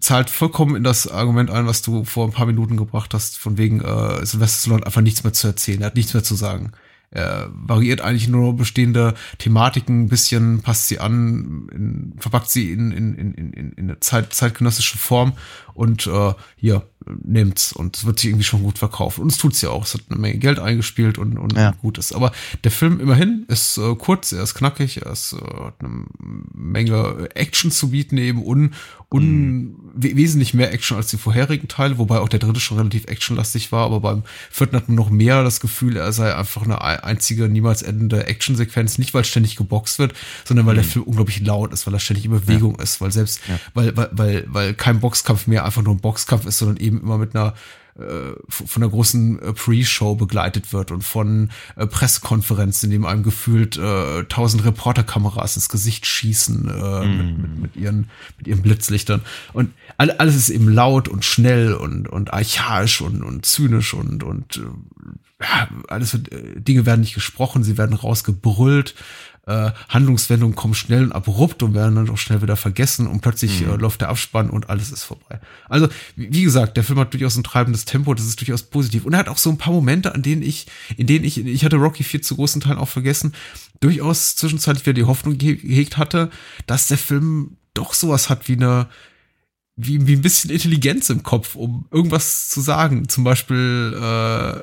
zahlt 0.00 0.30
vollkommen 0.30 0.76
in 0.76 0.84
das 0.84 1.08
Argument 1.08 1.50
ein, 1.50 1.66
was 1.66 1.82
du 1.82 2.04
vor 2.04 2.26
ein 2.26 2.32
paar 2.32 2.46
Minuten 2.46 2.76
gebracht 2.76 3.14
hast, 3.14 3.38
von 3.38 3.56
wegen 3.56 3.80
äh, 3.80 4.26
Sylvester 4.26 4.60
Stallone 4.60 4.86
einfach 4.86 5.00
nichts 5.00 5.24
mehr 5.24 5.32
zu 5.32 5.46
erzählen, 5.46 5.80
er 5.80 5.86
hat 5.86 5.96
nichts 5.96 6.14
mehr 6.14 6.22
zu 6.22 6.34
sagen. 6.34 6.72
Er 7.10 7.48
variiert 7.54 8.02
eigentlich 8.02 8.28
nur 8.28 8.54
bestehende 8.54 9.14
Thematiken 9.38 10.04
ein 10.04 10.08
bisschen, 10.08 10.60
passt 10.60 10.88
sie 10.88 11.00
an, 11.00 11.68
in, 11.72 12.14
verpackt 12.18 12.50
sie 12.50 12.70
in, 12.70 12.92
in, 12.92 13.14
in, 13.14 13.34
in, 13.34 13.72
in 13.72 13.84
eine 13.84 14.00
Zeit, 14.00 14.34
zeitgenössische 14.34 14.98
Form 14.98 15.32
und 15.72 16.06
äh, 16.06 16.34
hier, 16.56 16.86
nimmt's 17.22 17.72
und 17.72 17.96
es 17.96 18.04
wird 18.04 18.18
sich 18.18 18.30
irgendwie 18.30 18.44
schon 18.44 18.62
gut 18.62 18.78
verkauft. 18.78 19.18
Und 19.18 19.30
es 19.30 19.38
tut's 19.38 19.60
ja 19.60 19.70
auch. 19.70 19.84
Es 19.84 19.94
hat 19.94 20.02
eine 20.10 20.18
Menge 20.18 20.38
Geld 20.38 20.58
eingespielt 20.58 21.18
und, 21.18 21.38
und 21.38 21.56
ja. 21.56 21.72
gut 21.82 21.98
ist. 21.98 22.12
Aber 22.12 22.32
der 22.64 22.70
Film 22.70 23.00
immerhin 23.00 23.44
ist 23.48 23.78
äh, 23.78 23.94
kurz, 23.96 24.32
er 24.32 24.42
ist 24.42 24.54
knackig, 24.54 25.02
er 25.02 25.12
ist, 25.12 25.32
äh, 25.32 25.64
hat 25.64 25.74
eine 25.80 26.06
Menge 26.54 27.28
Action 27.34 27.70
zu 27.70 27.90
bieten, 27.90 28.18
eben 28.18 28.42
un, 28.42 28.74
un 29.10 29.22
mhm. 29.22 29.74
wesentlich 29.94 30.52
mehr 30.52 30.72
Action 30.72 30.96
als 30.96 31.06
die 31.08 31.16
vorherigen 31.16 31.66
Teile, 31.68 31.96
wobei 31.96 32.18
auch 32.18 32.28
der 32.28 32.40
dritte 32.40 32.60
schon 32.60 32.76
relativ 32.76 33.06
actionlastig 33.06 33.72
war, 33.72 33.86
aber 33.86 34.00
beim 34.00 34.22
vierten 34.50 34.76
hat 34.76 34.88
man 34.88 34.96
noch 34.96 35.08
mehr 35.08 35.42
das 35.42 35.60
Gefühl, 35.60 35.96
er 35.96 36.12
sei 36.12 36.34
einfach 36.34 36.62
eine 36.62 36.82
einzige, 36.82 37.48
niemals 37.48 37.80
endende 37.80 38.26
Actionsequenz, 38.26 38.98
nicht 38.98 39.14
weil 39.14 39.24
ständig 39.24 39.56
geboxt 39.56 39.98
wird, 39.98 40.14
sondern 40.44 40.66
weil 40.66 40.74
mhm. 40.74 40.80
der 40.80 40.84
Film 40.84 41.04
unglaublich 41.06 41.40
laut 41.40 41.72
ist, 41.72 41.86
weil 41.86 41.94
er 41.94 42.00
ständig 42.00 42.26
in 42.26 42.32
Bewegung 42.32 42.76
ja. 42.76 42.82
ist, 42.82 43.00
weil 43.00 43.10
selbst, 43.10 43.40
ja. 43.48 43.58
weil, 43.72 43.96
weil, 43.96 44.10
weil, 44.12 44.44
weil 44.48 44.74
kein 44.74 45.00
Boxkampf 45.00 45.46
mehr 45.46 45.64
einfach 45.64 45.82
nur 45.82 45.94
ein 45.94 46.00
Boxkampf 46.00 46.44
ist, 46.44 46.58
sondern 46.58 46.76
eben 46.76 46.97
immer 47.00 47.18
mit 47.18 47.34
einer 47.34 47.54
äh, 47.98 48.36
von 48.48 48.82
einer 48.82 48.90
großen 48.90 49.42
äh, 49.42 49.52
Pre-Show 49.52 50.14
begleitet 50.14 50.72
wird 50.72 50.92
und 50.92 51.02
von 51.02 51.50
äh, 51.74 51.84
Pressekonferenzen, 51.84 52.86
in 52.86 52.92
dem 52.92 53.06
einem 53.06 53.24
gefühlt 53.24 53.76
äh, 53.76 54.22
tausend 54.24 54.64
Reporterkameras 54.64 55.56
ins 55.56 55.68
Gesicht 55.68 56.06
schießen 56.06 56.68
äh, 56.68 57.06
mm. 57.06 57.16
mit, 57.16 57.38
mit, 57.38 57.58
mit, 57.58 57.76
ihren, 57.76 58.08
mit 58.38 58.46
ihren 58.46 58.62
Blitzlichtern. 58.62 59.22
Und 59.52 59.72
alles 59.96 60.36
ist 60.36 60.50
eben 60.50 60.68
laut 60.68 61.08
und 61.08 61.24
schnell 61.24 61.74
und, 61.74 62.08
und 62.08 62.32
archaisch 62.32 63.00
und, 63.00 63.24
und 63.24 63.44
zynisch 63.44 63.94
und, 63.94 64.22
und 64.22 64.58
äh, 64.58 65.42
ja, 65.42 65.68
alles 65.88 66.12
wird, 66.12 66.30
Dinge 66.68 66.86
werden 66.86 67.00
nicht 67.00 67.14
gesprochen, 67.14 67.64
sie 67.64 67.78
werden 67.78 67.96
rausgebrüllt. 67.96 68.94
Äh, 69.48 69.72
Handlungswendungen 69.88 70.54
kommen 70.54 70.74
schnell 70.74 71.04
und 71.04 71.12
abrupt 71.12 71.62
und 71.62 71.72
werden 71.72 71.94
dann 71.94 72.10
auch 72.10 72.18
schnell 72.18 72.42
wieder 72.42 72.56
vergessen 72.56 73.06
und 73.06 73.22
plötzlich 73.22 73.62
mhm. 73.62 73.70
äh, 73.70 73.76
läuft 73.76 74.02
der 74.02 74.10
Abspann 74.10 74.50
und 74.50 74.68
alles 74.68 74.92
ist 74.92 75.04
vorbei. 75.04 75.40
Also, 75.70 75.88
wie, 76.16 76.32
wie 76.32 76.42
gesagt, 76.42 76.76
der 76.76 76.84
Film 76.84 76.98
hat 76.98 77.14
durchaus 77.14 77.36
ein 77.36 77.44
treibendes 77.44 77.86
Tempo, 77.86 78.12
das 78.12 78.26
ist 78.26 78.38
durchaus 78.38 78.62
positiv. 78.62 79.06
Und 79.06 79.14
er 79.14 79.20
hat 79.20 79.28
auch 79.28 79.38
so 79.38 79.48
ein 79.48 79.56
paar 79.56 79.72
Momente, 79.72 80.14
an 80.14 80.22
denen 80.22 80.42
ich, 80.42 80.66
in 80.98 81.06
denen 81.06 81.24
ich, 81.24 81.44
ich 81.44 81.64
hatte 81.64 81.76
Rocky 81.76 82.04
4 82.04 82.20
zu 82.20 82.36
großen 82.36 82.60
Teilen 82.60 82.78
auch 82.78 82.88
vergessen, 82.88 83.32
durchaus 83.80 84.36
zwischenzeitlich 84.36 84.84
wieder 84.84 84.92
die 84.94 85.04
Hoffnung 85.04 85.38
gehegt 85.38 85.96
hatte, 85.96 86.30
dass 86.66 86.88
der 86.88 86.98
Film 86.98 87.56
doch 87.72 87.94
sowas 87.94 88.28
hat 88.28 88.48
wie 88.48 88.56
eine, 88.56 88.88
wie, 89.76 90.06
wie 90.06 90.14
ein 90.14 90.22
bisschen 90.22 90.50
Intelligenz 90.50 91.08
im 91.08 91.22
Kopf, 91.22 91.54
um 91.54 91.86
irgendwas 91.90 92.48
zu 92.48 92.60
sagen. 92.60 93.08
Zum 93.08 93.24
Beispiel 93.24 93.98
äh, 93.98 94.60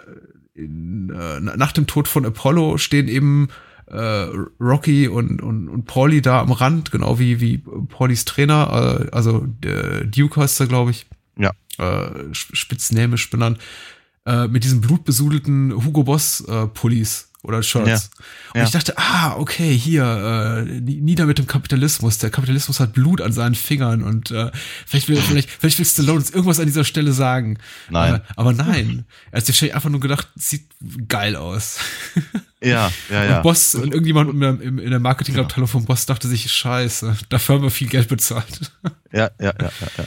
in, 0.53 1.09
äh, 1.09 1.39
nach 1.39 1.71
dem 1.71 1.88
Tod 1.88 2.07
von 2.07 2.23
Apollo 2.23 2.77
stehen 2.77 3.07
eben 3.07 3.47
äh, 3.88 4.27
Rocky 4.59 5.07
und, 5.07 5.41
und, 5.41 5.69
und 5.69 5.86
Pauli 5.86 6.21
da 6.21 6.41
am 6.41 6.51
Rand, 6.51 6.91
genau 6.91 7.19
wie, 7.19 7.39
wie 7.39 7.57
Paulis 7.57 8.25
Trainer, 8.25 9.05
äh, 9.09 9.15
also 9.15 9.45
der 9.63 10.05
Duke 10.05 10.41
heißt 10.41 10.59
er, 10.59 10.67
glaube 10.67 10.91
ich. 10.91 11.05
Ja. 11.38 11.51
Äh, 11.77 12.29
spitznämisch 12.31 13.29
benannt. 13.29 13.59
Äh, 14.25 14.47
mit 14.47 14.63
diesen 14.63 14.81
blutbesudelten 14.81 15.86
Hugo 15.86 16.03
Boss 16.03 16.41
äh, 16.47 16.67
Pullis 16.67 17.31
oder 17.45 17.63
Shirts. 17.63 17.87
Ja. 17.87 18.25
Und 18.53 18.59
ja. 18.59 18.63
ich 18.63 18.71
dachte, 18.71 18.97
ah, 18.97 19.35
okay, 19.37 19.77
hier, 19.77 20.65
äh, 20.67 20.79
nieder 20.81 21.25
mit 21.25 21.37
dem 21.37 21.47
Kapitalismus. 21.47 22.17
Der 22.17 22.29
Kapitalismus 22.29 22.79
hat 22.79 22.93
Blut 22.93 23.21
an 23.21 23.31
seinen 23.31 23.55
Fingern 23.55 24.03
und 24.03 24.31
äh, 24.31 24.51
vielleicht 24.85 25.07
will, 25.09 25.17
vielleicht, 25.17 25.49
vielleicht 25.49 25.79
will 25.79 25.85
Stallone 25.85 26.19
uns 26.19 26.31
irgendwas 26.31 26.59
an 26.59 26.65
dieser 26.65 26.83
Stelle 26.83 27.13
sagen. 27.13 27.57
Nein. 27.89 28.21
Aber, 28.35 28.51
aber 28.51 28.53
nein. 28.53 29.05
Er 29.31 29.37
hat 29.37 29.45
sich 29.45 29.73
einfach 29.73 29.89
nur 29.89 29.99
gedacht, 29.99 30.27
sieht 30.35 30.67
geil 31.07 31.35
aus. 31.35 31.77
Ja, 32.61 32.91
ja, 33.09 33.23
ja. 33.25 33.37
Und 33.37 33.43
Boss 33.43 33.75
und 33.75 33.93
irgendjemand 33.93 34.61
in 34.61 34.89
der 34.89 34.99
Marketingabteilung 34.99 35.67
vom 35.67 35.85
Boss 35.85 36.05
dachte 36.05 36.27
sich, 36.27 36.51
scheiße, 36.51 37.15
dafür 37.29 37.55
haben 37.55 37.63
wir 37.63 37.71
viel 37.71 37.87
Geld 37.87 38.07
bezahlt. 38.07 38.71
Ja, 39.11 39.29
ja, 39.39 39.53
ja, 39.59 39.71
ja. 39.81 39.87
ja. 39.97 40.05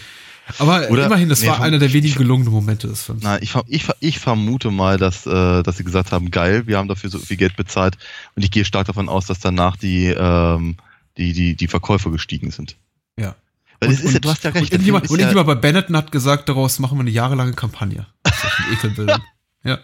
Aber 0.59 0.89
Oder, 0.91 1.07
immerhin, 1.07 1.29
das 1.29 1.43
nee, 1.43 1.49
war 1.49 1.61
einer 1.61 1.79
der 1.79 1.93
wenigen 1.93 2.17
gelungenen 2.17 2.53
Momente 2.53 2.89
des 2.89 3.03
Films. 3.03 3.23
Nein, 3.23 3.41
ich, 3.43 3.55
ich, 3.67 3.87
ich 4.01 4.19
vermute 4.19 4.71
mal, 4.71 4.97
dass, 4.97 5.27
äh, 5.27 5.63
dass 5.63 5.77
sie 5.77 5.85
gesagt 5.85 6.13
haben, 6.13 6.31
geil, 6.31 6.67
wir 6.67 6.79
haben 6.79 6.89
dafür 6.89 7.11
so 7.11 7.19
viel 7.19 7.37
Geld 7.37 7.57
bezahlt 7.57 7.99
und 8.35 8.45
ich 8.45 8.51
gehe 8.51 8.65
stark 8.65 8.87
davon 8.87 9.09
aus, 9.09 9.27
dass 9.27 9.41
danach 9.41 9.77
die, 9.77 10.07
ähm, 10.07 10.77
die, 11.17 11.33
die, 11.33 11.55
die 11.55 11.69
Verkäufe 11.69 12.11
gestiegen 12.11 12.51
sind. 12.51 12.77
Ja. 13.19 13.35
Weil 13.81 13.91
und, 13.91 14.01
ist, 14.01 14.13
ja, 14.13 14.19
du 14.19 14.31
hast 14.31 14.45
ja 14.45 14.51
recht. 14.51 14.65
Und 14.65 14.73
irgendjemand, 14.73 15.11
und 15.11 15.19
irgendjemand 15.19 15.49
ja, 15.49 15.55
bei 15.55 15.61
Benetton 15.61 15.97
hat 15.97 16.11
gesagt, 16.11 16.49
daraus 16.49 16.79
machen 16.79 16.99
wir 16.99 17.03
eine 17.03 17.11
jahrelange 17.11 17.53
Kampagne. 17.53 18.07
Ekelbildern. 18.73 19.23
ja. 19.65 19.79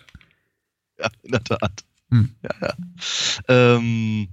Ja, 0.98 1.08
in 1.22 1.32
der 1.32 1.44
Tat. 1.44 1.84
Hm. 2.10 2.34
Ja, 2.42 2.50
ja. 2.68 2.74
Ähm, 3.48 4.28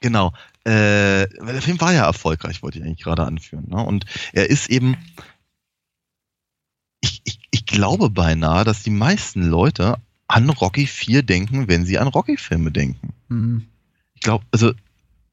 genau. 0.00 0.32
Äh, 0.64 1.26
weil 1.40 1.54
der 1.54 1.62
Film 1.62 1.80
war 1.80 1.92
ja 1.92 2.06
erfolgreich, 2.06 2.62
wollte 2.62 2.78
ich 2.78 2.84
eigentlich 2.84 3.02
gerade 3.02 3.24
anführen. 3.24 3.66
Ne? 3.68 3.84
Und 3.84 4.04
er 4.32 4.48
ist 4.48 4.70
eben, 4.70 4.96
ich, 7.00 7.20
ich, 7.24 7.40
ich 7.50 7.66
glaube 7.66 8.10
beinahe, 8.10 8.64
dass 8.64 8.82
die 8.82 8.90
meisten 8.90 9.42
Leute 9.42 9.96
an 10.28 10.48
Rocky 10.48 10.86
4 10.86 11.22
denken, 11.22 11.68
wenn 11.68 11.84
sie 11.84 11.98
an 11.98 12.08
Rocky-Filme 12.08 12.70
denken. 12.70 13.12
Mhm. 13.28 13.66
Ich 14.14 14.20
glaube, 14.20 14.44
also. 14.52 14.72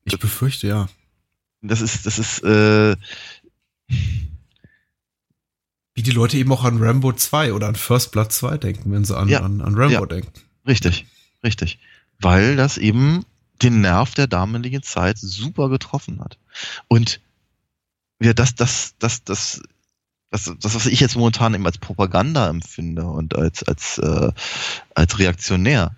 Ich 0.05 0.17
befürchte, 0.19 0.67
ja. 0.67 0.89
Das 1.61 1.81
ist, 1.81 2.05
das 2.05 2.17
ist, 2.17 2.43
äh, 2.43 2.95
Wie 5.93 6.03
die 6.03 6.11
Leute 6.11 6.37
eben 6.37 6.51
auch 6.51 6.63
an 6.63 6.81
Rambo 6.81 7.11
2 7.11 7.53
oder 7.53 7.67
an 7.67 7.75
First 7.75 8.11
Blood 8.11 8.31
2 8.31 8.57
denken, 8.57 8.91
wenn 8.91 9.03
sie 9.03 9.17
an, 9.17 9.27
ja. 9.27 9.41
an, 9.41 9.61
an 9.61 9.75
Rambo 9.75 9.93
ja. 9.93 10.05
denken. 10.05 10.31
Richtig, 10.65 11.05
richtig. 11.43 11.79
Weil 12.21 12.55
das 12.55 12.77
eben 12.77 13.25
den 13.61 13.81
Nerv 13.81 14.13
der 14.13 14.27
damaligen 14.27 14.83
Zeit 14.83 15.17
super 15.17 15.69
getroffen 15.69 16.21
hat. 16.21 16.37
Und 16.87 17.21
ja, 18.21 18.33
das, 18.33 18.55
das, 18.55 18.95
das, 18.99 19.23
das, 19.23 19.61
das, 20.29 20.53
das, 20.59 20.75
was 20.75 20.85
ich 20.85 20.99
jetzt 20.99 21.15
momentan 21.15 21.53
eben 21.53 21.65
als 21.65 21.77
Propaganda 21.77 22.49
empfinde 22.49 23.05
und 23.05 23.35
als, 23.35 23.63
als, 23.63 23.97
äh, 23.97 24.31
als 24.93 25.19
reaktionär, 25.19 25.95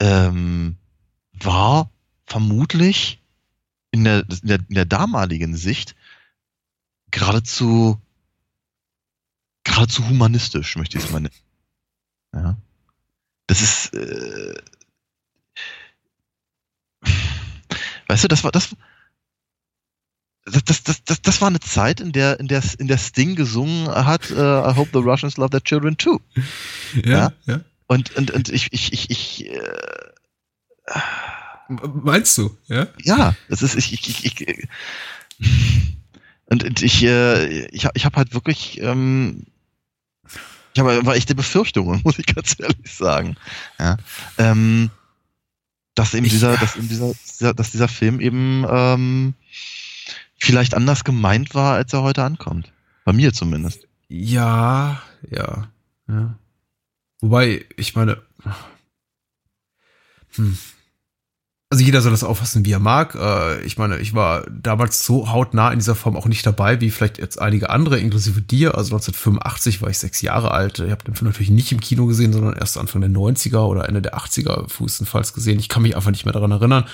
ähm, 0.00 0.76
war 1.32 1.90
vermutlich 2.26 3.20
in 3.90 4.04
der, 4.04 4.24
in 4.42 4.48
der, 4.48 4.58
in 4.68 4.74
der 4.74 4.84
damaligen 4.84 5.56
Sicht 5.56 5.94
geradezu, 7.10 8.00
geradezu 9.64 10.08
humanistisch, 10.08 10.76
möchte 10.76 10.98
ich 10.98 11.04
es 11.04 11.10
mal 11.10 11.20
nennen. 11.20 11.34
Ja. 12.34 12.56
Das 13.46 13.60
ist, 13.60 13.94
äh, 13.94 14.54
Weißt 18.12 18.24
du, 18.24 18.28
das 18.28 18.44
war 18.44 18.52
das. 18.52 18.76
Das, 20.44 20.82
das, 20.82 21.04
das, 21.04 21.22
das, 21.22 21.40
war 21.40 21.48
eine 21.48 21.60
Zeit, 21.60 22.00
in 22.00 22.12
der, 22.12 22.38
in 22.40 22.48
der, 22.48 22.62
in 22.78 22.88
der 22.88 22.98
Sting 22.98 23.36
gesungen 23.36 23.88
hat, 23.88 24.30
uh, 24.32 24.68
I 24.68 24.74
hope 24.74 24.90
the 24.92 24.98
Russians 24.98 25.36
love 25.36 25.50
their 25.50 25.62
children 25.62 25.96
too. 25.96 26.20
Ja, 27.04 27.32
ja. 27.46 27.60
Und, 27.86 28.14
und, 28.16 28.32
und 28.32 28.48
ich, 28.48 28.72
ich, 28.72 28.92
ich, 28.92 29.08
ich 29.10 29.46
äh, 29.48 30.98
Meinst 31.68 32.36
du, 32.36 32.54
ja? 32.66 32.88
Ja, 33.02 33.34
das 33.48 33.62
ist, 33.62 33.76
ich, 33.76 33.92
ich, 33.92 34.24
ich, 34.26 34.40
ich 34.40 34.68
und 36.46 36.82
ich, 36.82 37.02
äh, 37.04 37.66
ich, 37.68 37.88
ich 37.94 38.04
habe 38.04 38.16
halt 38.16 38.34
wirklich, 38.34 38.78
ähm, 38.82 39.46
ich 40.74 40.80
habe 40.80 41.06
war 41.06 41.14
echte 41.14 41.34
Befürchtungen, 41.34 42.00
muss 42.04 42.18
ich 42.18 42.26
ganz 42.26 42.56
ehrlich 42.58 42.92
sagen. 42.92 43.36
Ja. 43.78 43.96
Ähm, 44.36 44.90
dass 45.94 46.14
eben 46.14 46.26
ich, 46.26 46.32
dieser, 46.32 46.56
dass 46.56 46.76
eben 46.76 46.88
dieser, 46.88 47.12
dieser, 47.12 47.54
dass 47.54 47.70
dieser 47.70 47.88
Film 47.88 48.20
eben 48.20 48.64
ähm, 48.68 49.34
vielleicht 50.38 50.74
anders 50.74 51.04
gemeint 51.04 51.54
war, 51.54 51.74
als 51.74 51.92
er 51.92 52.02
heute 52.02 52.24
ankommt. 52.24 52.72
Bei 53.04 53.12
mir 53.12 53.32
zumindest. 53.32 53.86
Ja, 54.08 55.02
ja, 55.30 55.68
ja. 56.08 56.38
Wobei, 57.20 57.64
ich 57.76 57.94
meine, 57.94 58.20
hm, 60.34 60.58
also 61.72 61.84
jeder 61.84 62.02
soll 62.02 62.10
das 62.10 62.22
auffassen, 62.22 62.66
wie 62.66 62.72
er 62.72 62.80
mag. 62.80 63.14
Äh, 63.14 63.62
ich 63.62 63.78
meine, 63.78 63.96
ich 63.96 64.12
war 64.12 64.44
damals 64.50 65.06
so 65.06 65.32
hautnah 65.32 65.72
in 65.72 65.78
dieser 65.78 65.94
Form 65.94 66.16
auch 66.18 66.26
nicht 66.26 66.44
dabei, 66.44 66.82
wie 66.82 66.90
vielleicht 66.90 67.16
jetzt 67.16 67.40
einige 67.40 67.70
andere, 67.70 67.98
inklusive 67.98 68.42
dir. 68.42 68.76
Also 68.76 68.94
1985 68.94 69.80
war 69.80 69.88
ich 69.88 69.96
sechs 69.96 70.20
Jahre 70.20 70.50
alt. 70.50 70.80
Ich 70.80 70.90
habe 70.90 71.02
den 71.02 71.14
Film 71.14 71.30
natürlich 71.30 71.48
nicht 71.48 71.72
im 71.72 71.80
Kino 71.80 72.04
gesehen, 72.04 72.34
sondern 72.34 72.52
erst 72.52 72.76
Anfang 72.76 73.00
der 73.00 73.08
90er 73.08 73.60
oder 73.60 73.88
Ende 73.88 74.02
der 74.02 74.18
80er 74.18 74.68
frühestenfalls 74.68 75.32
gesehen. 75.32 75.58
Ich 75.60 75.70
kann 75.70 75.80
mich 75.80 75.96
einfach 75.96 76.10
nicht 76.10 76.26
mehr 76.26 76.34
daran 76.34 76.50
erinnern. 76.50 76.84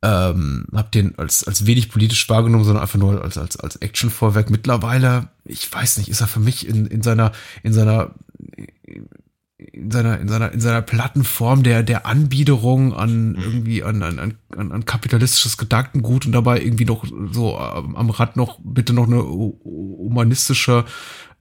Ähm, 0.00 0.64
hab 0.72 0.90
den 0.90 1.18
als, 1.18 1.46
als 1.46 1.66
wenig 1.66 1.90
politisch 1.90 2.26
wahrgenommen, 2.30 2.64
sondern 2.64 2.84
einfach 2.84 2.98
nur 2.98 3.22
als, 3.22 3.36
als, 3.36 3.60
als 3.60 3.76
Action-Vorwerk. 3.76 4.48
Mittlerweile, 4.48 5.28
ich 5.44 5.70
weiß 5.70 5.98
nicht, 5.98 6.08
ist 6.08 6.22
er 6.22 6.28
für 6.28 6.40
mich 6.40 6.66
in, 6.66 6.86
in 6.86 7.02
seiner, 7.02 7.32
in 7.62 7.74
seiner, 7.74 8.12
in 9.72 9.90
seiner, 9.90 10.18
in 10.20 10.28
seiner, 10.28 10.52
in 10.52 10.60
seiner 10.60 10.82
Plattenform 10.82 11.62
der, 11.62 11.82
der 11.82 12.06
Anbiederung 12.06 12.94
an 12.94 13.32
mhm. 13.32 13.38
irgendwie 13.38 13.82
an, 13.82 14.02
an, 14.02 14.34
an, 14.56 14.72
an 14.72 14.84
kapitalistisches 14.84 15.56
Gedankengut 15.56 16.26
und 16.26 16.32
dabei 16.32 16.60
irgendwie 16.60 16.84
noch 16.84 17.04
so 17.32 17.56
am 17.58 18.10
Rad 18.10 18.36
noch 18.36 18.58
bitte 18.62 18.92
noch 18.92 19.06
eine 19.06 19.22
humanistische 19.22 20.84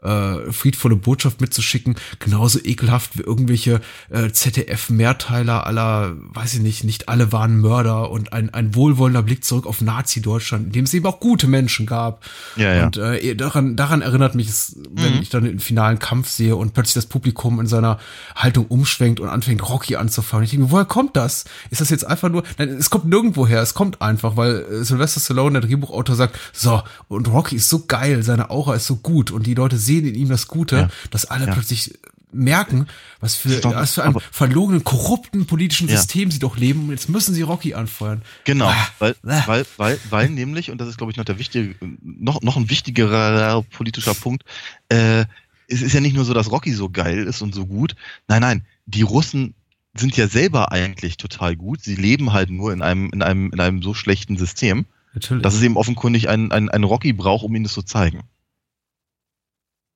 äh, 0.01 0.51
friedvolle 0.51 0.95
Botschaft 0.95 1.41
mitzuschicken, 1.41 1.95
genauso 2.19 2.59
ekelhaft 2.63 3.17
wie 3.17 3.21
irgendwelche 3.21 3.81
äh, 4.09 4.31
ZDF-Mehrteiler 4.31 5.67
aller, 5.67 6.15
weiß 6.33 6.55
ich 6.55 6.61
nicht, 6.61 6.83
nicht 6.83 7.07
alle 7.09 7.31
waren 7.31 7.59
Mörder 7.59 8.09
und 8.09 8.33
ein, 8.33 8.51
ein 8.53 8.73
wohlwollender 8.75 9.21
Blick 9.21 9.45
zurück 9.45 9.67
auf 9.67 9.81
Nazi-Deutschland, 9.81 10.67
in 10.67 10.71
dem 10.71 10.85
es 10.85 10.93
eben 10.93 11.05
auch 11.05 11.19
gute 11.19 11.47
Menschen 11.47 11.85
gab. 11.85 12.23
Ja, 12.55 12.73
ja. 12.73 12.85
Und 12.85 12.97
äh, 12.97 13.35
daran, 13.35 13.75
daran 13.75 14.01
erinnert 14.01 14.35
mich 14.35 14.49
es, 14.49 14.75
wenn 14.89 15.15
mhm. 15.15 15.21
ich 15.21 15.29
dann 15.29 15.43
den 15.43 15.59
finalen 15.59 15.99
Kampf 15.99 16.29
sehe 16.29 16.55
und 16.55 16.73
plötzlich 16.73 16.95
das 16.95 17.05
Publikum 17.05 17.59
in 17.59 17.67
seiner 17.67 17.99
Haltung 18.35 18.65
umschwenkt 18.67 19.19
und 19.19 19.29
anfängt, 19.29 19.67
Rocky 19.69 19.97
anzufangen. 19.97 20.45
Ich 20.45 20.51
denke 20.51 20.65
mir, 20.65 20.71
woher 20.71 20.85
kommt 20.85 21.15
das? 21.15 21.45
Ist 21.69 21.81
das 21.81 21.89
jetzt 21.91 22.05
einfach 22.05 22.29
nur, 22.29 22.43
nein, 22.57 22.69
es 22.69 22.89
kommt 22.89 23.05
nirgendwo 23.05 23.45
her, 23.45 23.61
es 23.61 23.73
kommt 23.73 24.01
einfach, 24.01 24.35
weil 24.35 24.61
äh, 24.61 24.83
Sylvester 24.83 25.19
Stallone, 25.19 25.59
der 25.59 25.69
Drehbuchautor, 25.69 26.15
sagt, 26.15 26.39
so, 26.53 26.81
und 27.07 27.27
Rocky 27.27 27.57
ist 27.57 27.69
so 27.69 27.85
geil, 27.85 28.23
seine 28.23 28.49
Aura 28.49 28.75
ist 28.75 28.87
so 28.87 28.95
gut 28.95 29.29
und 29.29 29.45
die 29.45 29.53
Leute 29.53 29.77
sehen 29.77 29.90
sehen 29.91 30.05
in 30.05 30.15
ihm 30.15 30.29
das 30.29 30.47
Gute, 30.47 30.75
ja. 30.75 30.89
dass 31.09 31.25
alle 31.25 31.47
ja. 31.47 31.53
plötzlich 31.53 31.93
merken, 32.33 32.87
was 33.19 33.35
für, 33.35 33.49
Stopp, 33.49 33.75
was 33.75 33.95
für 33.95 34.03
einem 34.03 34.17
verlogenen, 34.31 34.83
korrupten 34.83 35.45
politischen 35.45 35.89
ja. 35.89 35.97
System 35.97 36.31
sie 36.31 36.39
doch 36.39 36.57
leben. 36.57 36.85
Und 36.85 36.91
jetzt 36.91 37.09
müssen 37.09 37.33
sie 37.33 37.41
Rocky 37.41 37.73
anfeuern. 37.73 38.21
Genau, 38.45 38.67
ah, 38.67 38.87
weil, 38.99 39.15
ah. 39.25 39.43
weil, 39.45 39.65
weil, 39.77 39.99
weil 40.09 40.29
nämlich, 40.29 40.71
und 40.71 40.79
das 40.79 40.87
ist, 40.87 40.97
glaube 40.97 41.11
ich, 41.11 41.17
noch 41.17 41.25
der 41.25 41.39
wichtige, 41.39 41.75
noch, 42.01 42.41
noch 42.41 42.57
ein 42.57 42.69
wichtigerer 42.69 43.63
politischer 43.63 44.13
Punkt, 44.13 44.43
äh, 44.89 45.25
es 45.67 45.81
ist 45.81 45.93
ja 45.93 46.01
nicht 46.01 46.15
nur 46.15 46.25
so, 46.25 46.33
dass 46.33 46.51
Rocky 46.51 46.73
so 46.73 46.89
geil 46.89 47.23
ist 47.23 47.41
und 47.41 47.55
so 47.55 47.65
gut. 47.65 47.95
Nein, 48.27 48.41
nein, 48.41 48.65
die 48.85 49.03
Russen 49.03 49.53
sind 49.93 50.15
ja 50.17 50.27
selber 50.27 50.71
eigentlich 50.71 51.17
total 51.17 51.55
gut. 51.55 51.81
Sie 51.81 51.95
leben 51.95 52.33
halt 52.33 52.49
nur 52.49 52.73
in 52.73 52.81
einem, 52.81 53.09
in 53.11 53.21
einem, 53.21 53.51
in 53.51 53.59
einem 53.59 53.81
so 53.81 53.93
schlechten 53.93 54.37
System, 54.37 54.85
Natürlich. 55.13 55.43
dass 55.43 55.53
es 55.53 55.61
eben 55.61 55.77
offenkundig 55.77 56.29
einen, 56.29 56.51
einen, 56.51 56.69
einen 56.69 56.83
Rocky 56.83 57.13
braucht, 57.13 57.43
um 57.43 57.55
ihnen 57.55 57.63
das 57.63 57.73
zu 57.73 57.83
zeigen. 57.83 58.21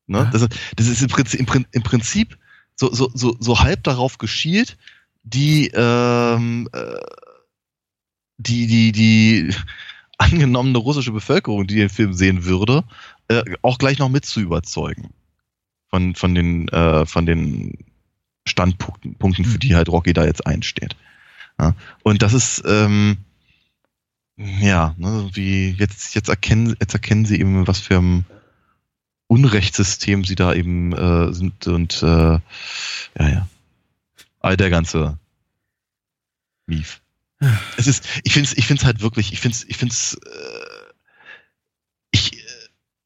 Ne? 0.07 0.29
Das, 0.31 0.47
das, 0.75 0.87
ist 0.87 1.01
im 1.01 1.07
Prinzip, 1.07 1.39
im 1.71 1.83
Prinzip 1.83 2.37
so, 2.75 2.93
so, 2.93 3.09
so, 3.13 3.35
so 3.39 3.59
halb 3.59 3.83
darauf 3.83 4.17
geschielt, 4.17 4.77
die, 5.23 5.71
ähm, 5.73 6.69
äh, 6.73 6.99
die, 8.37 8.67
die, 8.67 8.91
die 8.91 9.55
angenommene 10.17 10.77
russische 10.77 11.11
Bevölkerung, 11.11 11.67
die 11.67 11.75
den 11.75 11.89
Film 11.89 12.13
sehen 12.13 12.45
würde, 12.45 12.83
äh, 13.27 13.43
auch 13.61 13.77
gleich 13.77 13.99
noch 13.99 14.09
mit 14.09 14.25
zu 14.25 14.39
überzeugen. 14.39 15.11
Von, 15.89 16.15
von 16.15 16.35
den, 16.35 16.67
äh, 16.69 17.05
von 17.05 17.25
den 17.25 17.77
Standpunkten, 18.47 19.15
Punkten, 19.15 19.45
für 19.45 19.59
die 19.59 19.71
mhm. 19.71 19.75
halt 19.75 19.89
Rocky 19.89 20.13
da 20.13 20.25
jetzt 20.25 20.45
einsteht. 20.45 20.95
Ja? 21.59 21.75
Und 22.03 22.21
das 22.21 22.33
ist, 22.33 22.63
ähm, 22.67 23.17
ja, 24.37 24.93
ne, 24.97 25.29
wie 25.33 25.69
jetzt, 25.71 26.13
jetzt 26.15 26.29
erkennen, 26.29 26.75
jetzt 26.79 26.93
erkennen 26.93 27.25
sie 27.25 27.39
eben, 27.39 27.67
was 27.67 27.79
für 27.79 27.97
ein 27.97 28.25
Unrechtssystem 29.27 30.23
sie 30.23 30.35
da 30.35 30.53
eben 30.53 30.93
äh, 30.93 31.33
sind 31.33 31.67
und 31.67 32.01
äh, 32.03 32.05
ja, 32.05 32.41
ja. 33.17 33.47
All 34.39 34.57
der 34.57 34.69
ganze 34.69 35.17
Mief. 36.67 37.01
Es 37.77 37.87
ist, 37.87 38.07
ich 38.23 38.33
finde 38.33 38.49
es 38.49 38.57
ich 38.57 38.67
find's 38.67 38.85
halt 38.85 39.01
wirklich, 39.01 39.33
ich 39.33 39.39
finde 39.39 39.55
es, 39.55 39.63
ich 39.63 39.77
finde 39.77 39.93
es, 39.93 40.13
äh, 40.13 40.93
ich, 42.11 42.43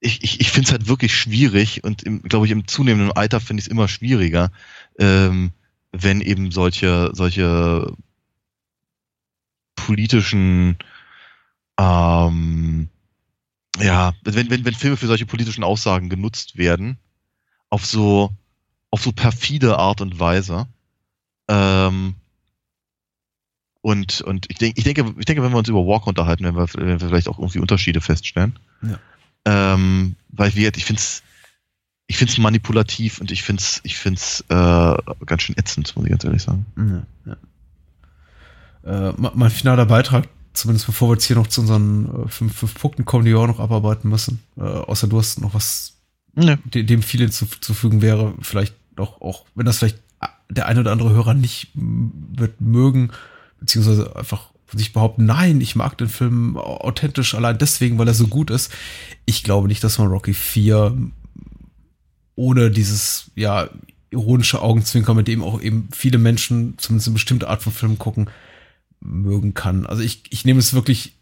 ich, 0.02 0.24
ich, 0.24 0.40
ich 0.40 0.52
finde 0.52 0.68
es 0.68 0.72
halt 0.72 0.88
wirklich 0.88 1.16
schwierig 1.16 1.84
und 1.84 2.04
glaube 2.24 2.46
ich 2.46 2.52
im 2.52 2.68
zunehmenden 2.68 3.12
Alter 3.12 3.40
finde 3.40 3.62
ich 3.62 3.68
es 3.68 3.72
immer 3.72 3.88
schwieriger, 3.88 4.52
ähm, 4.98 5.52
wenn 5.92 6.22
eben 6.22 6.52
solche, 6.52 7.12
solche 7.14 7.92
politischen 9.76 10.78
ähm, 11.80 12.90
ja, 13.82 14.14
wenn, 14.24 14.50
wenn, 14.50 14.66
wenn 14.66 14.74
Filme 14.74 14.98
für 14.98 15.08
solche 15.08 15.26
politischen 15.26 15.64
Aussagen 15.64 16.10
genutzt 16.10 16.58
werden, 16.58 16.98
auf 17.70 17.86
so, 17.86 18.32
auf 18.90 19.02
so 19.02 19.12
perfide 19.12 19.78
Art 19.78 20.02
und 20.02 20.20
Weise. 20.20 20.68
Ähm, 21.48 22.16
und, 23.82 24.22
und 24.22 24.46
ich, 24.50 24.58
denk, 24.58 24.78
ich, 24.78 24.84
denke, 24.84 25.14
ich 25.18 25.26
denke, 25.26 25.44
wenn 25.44 25.52
wir 25.52 25.58
uns 25.58 25.70
über 25.70 25.86
Walker 25.86 26.08
unterhalten, 26.08 26.44
werden 26.44 26.58
wir, 26.58 26.74
werden 26.74 27.00
wir 27.02 27.08
vielleicht 27.08 27.30
auch 27.30 27.40
irgendwie 27.40 27.60
Unterschiede 27.60 28.02
feststellen. 28.02 28.60
Ja. 28.82 29.00
Ähm, 29.46 30.16
weil 30.30 30.54
wir, 30.56 30.76
ich 30.76 30.86
finde 30.86 31.00
es 31.00 31.24
ich 32.10 32.18
find's 32.18 32.40
manipulativ 32.40 33.22
und 33.22 33.32
ich 33.32 33.44
finde 33.44 33.62
es 33.62 33.82
ich 33.84 33.98
find's, 33.98 34.44
äh, 34.50 34.96
ganz 35.26 35.44
schön 35.44 35.56
ätzend, 35.58 35.96
muss 35.96 36.06
ich 36.06 36.12
ganz 36.12 36.24
ehrlich 36.24 36.42
sagen. 36.42 36.66
Ja, 36.76 37.36
ja. 38.84 39.10
Äh, 39.10 39.14
mein 39.18 39.52
finaler 39.52 39.86
Beitrag 39.86 40.28
zumindest 40.54 40.86
bevor 40.86 41.10
wir 41.10 41.14
jetzt 41.14 41.26
hier 41.26 41.36
noch 41.36 41.48
zu 41.48 41.62
unseren 41.62 42.26
äh, 42.26 42.28
fünf, 42.28 42.56
fünf 42.56 42.74
Punkten 42.76 43.06
kommen, 43.06 43.26
die 43.26 43.32
wir 43.32 43.40
auch 43.40 43.48
noch 43.48 43.60
abarbeiten 43.60 44.10
müssen. 44.10 44.42
Äh, 44.58 44.62
außer 44.62 45.08
du 45.08 45.18
hast 45.18 45.42
noch 45.42 45.54
was, 45.54 45.98
nee. 46.36 46.58
dem 46.74 47.02
viel 47.02 47.22
hinzuzufügen 47.22 48.02
wäre, 48.02 48.34
vielleicht 48.42 48.76
doch 48.96 49.22
auch, 49.22 49.46
wenn 49.56 49.66
das 49.66 49.78
vielleicht 49.78 50.00
der 50.50 50.66
eine 50.66 50.82
oder 50.82 50.92
andere 50.92 51.12
Hörer 51.12 51.34
nicht 51.34 51.70
wird 51.74 52.60
mögen, 52.60 53.12
beziehungsweise 53.60 54.16
einfach 54.16 54.50
von 54.66 54.78
sich 54.78 54.94
behaupten, 54.94 55.26
nein, 55.26 55.62
ich 55.62 55.76
mag 55.76 55.98
den 55.98 56.10
Film 56.10 56.58
authentisch 56.58 57.34
allein 57.34 57.58
deswegen, 57.58 57.98
weil 57.98 58.08
er 58.08 58.14
so 58.14 58.28
gut 58.28 58.52
ist. 58.52 58.72
Ich 59.26 59.44
glaube 59.44 59.68
nicht, 59.68 59.84
dass 59.84 59.98
man 59.98 60.08
Rocky 60.08 60.34
4 60.34 60.96
ohne 62.36 62.72
dieses, 62.72 63.32
ja, 63.36 63.70
ironische 64.12 64.62
Augenzwinkern, 64.62 65.16
mit 65.16 65.28
dem 65.28 65.44
auch 65.44 65.62
eben 65.62 65.90
viele 65.92 66.18
Menschen 66.18 66.76
zumindest 66.78 67.08
eine 67.08 67.14
bestimmte 67.14 67.48
Art 67.48 67.62
von 67.62 67.74
Film 67.74 68.00
gucken, 68.00 68.30
mögen 69.02 69.54
kann. 69.54 69.86
Also 69.86 70.04
ich, 70.04 70.24
ich 70.30 70.46
nehme 70.46 70.60
es 70.60 70.74
wirklich, 70.74 71.14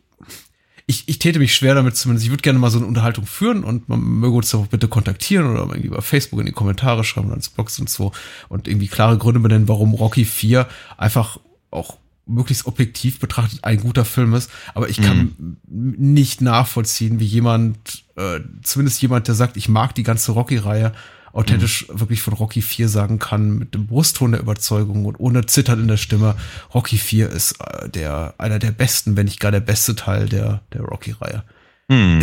ich, 0.86 1.08
ich 1.08 1.20
täte 1.20 1.40
mich 1.40 1.56
schwer 1.56 1.76
damit 1.76 1.96
zumindest. 1.96 2.26
Ich 2.26 2.32
würde 2.32 2.42
gerne 2.42 2.60
mal 2.60 2.72
so 2.72 2.80
eine 2.80 2.88
Unterhaltung 2.88 3.26
führen 3.26 3.64
und 3.64 3.90
man 3.90 4.02
möge 4.02 4.36
uns 4.36 4.52
doch 4.52 4.68
bitte 4.68 4.88
kontaktieren 4.88 5.48
oder 5.48 5.62
irgendwie 5.62 5.90
bei 5.90 6.02
Facebook 6.02 6.40
in 6.40 6.46
die 6.46 6.52
Kommentare 6.52 7.04
schreiben 7.04 7.28
oder 7.28 7.36
ins 7.36 7.50
Blogs 7.50 7.80
und 7.80 7.90
so 7.90 8.12
und 8.50 8.68
irgendwie 8.68 8.88
klare 8.88 9.18
Gründe 9.18 9.40
benennen, 9.40 9.68
warum 9.68 9.94
Rocky 9.94 10.26
4 10.26 10.68
einfach 10.98 11.40
auch 11.72 11.98
möglichst 12.28 12.66
objektiv 12.66 13.20
betrachtet 13.20 13.64
ein 13.64 13.80
guter 13.80 14.06
Film 14.06 14.34
ist. 14.34 14.52
Aber 14.74 14.90
ich 14.90 15.02
kann 15.02 15.36
mhm. 15.38 15.96
nicht 15.98 16.42
nachvollziehen, 16.42 17.20
wie 17.20 17.26
jemand, 17.26 18.04
äh, 18.16 18.42
zumindest 18.64 19.02
jemand, 19.02 19.28
der 19.28 19.36
sagt, 19.36 19.58
ich 19.58 19.70
mag 19.70 19.96
die 19.96 20.04
ganze 20.04 20.34
Rocky-Reihe, 20.34 20.94
authentisch 21.34 21.88
mhm. 21.88 22.00
wirklich 22.00 22.22
von 22.22 22.34
Rocky 22.34 22.62
4 22.62 22.90
sagen 22.90 23.20
kann, 23.20 23.58
mit 23.58 23.74
dem 23.74 23.88
Brustton 23.88 24.32
der 24.32 24.42
Überzeugung 24.42 25.06
und 25.06 25.20
ohne 25.20 25.46
Zittern 25.46 25.82
in 25.82 25.88
der 25.88 25.98
Stimme. 25.98 26.36
Rocky 26.74 26.98
4 26.98 27.30
ist 27.30 27.56
äh, 27.62 27.90
der, 27.90 28.36
einer 28.38 28.60
der 28.60 28.72
besten, 28.72 29.16
wenn 29.16 29.26
nicht 29.26 29.40
gar 29.40 29.52
der 29.52 29.60
beste 29.60 29.96
Teil 29.96 30.28
der, 30.30 30.62
der 30.74 30.82
Rocky-Reihe. 30.82 31.44
Mhm. 31.90 32.22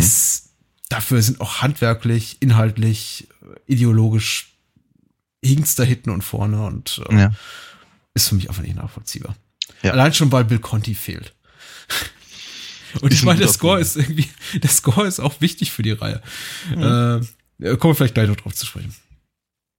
dafür 0.89 1.21
sind 1.23 1.41
auch 1.41 1.63
handwerklich, 1.63 2.37
inhaltlich, 2.39 3.27
ideologisch 3.65 4.55
hinkt's 5.43 5.75
da 5.75 5.83
hinten 5.83 6.11
und 6.11 6.23
vorne 6.23 6.63
und 6.65 7.01
äh, 7.09 7.15
ja. 7.15 7.31
ist 8.13 8.29
für 8.29 8.35
mich 8.35 8.49
einfach 8.49 8.61
nicht 8.61 8.75
nachvollziehbar. 8.75 9.35
Ja. 9.81 9.91
Allein 9.91 10.13
schon, 10.13 10.31
weil 10.31 10.45
Bill 10.45 10.59
Conti 10.59 10.95
fehlt. 10.95 11.33
Und 13.01 13.13
ich 13.13 13.23
meine, 13.23 13.39
der 13.39 13.49
Score 13.49 13.79
ist 13.79 13.97
irgendwie, 13.97 14.29
der 14.53 14.69
Score 14.69 15.05
ist 15.05 15.19
auch 15.19 15.41
wichtig 15.41 15.71
für 15.71 15.83
die 15.83 15.91
Reihe. 15.91 16.21
Mhm. 16.73 16.81
Äh, 16.81 17.25
kommen 17.59 17.91
wir 17.91 17.95
vielleicht 17.95 18.13
gleich 18.13 18.27
noch 18.27 18.35
drauf 18.35 18.53
zu 18.53 18.65
sprechen. 18.65 18.93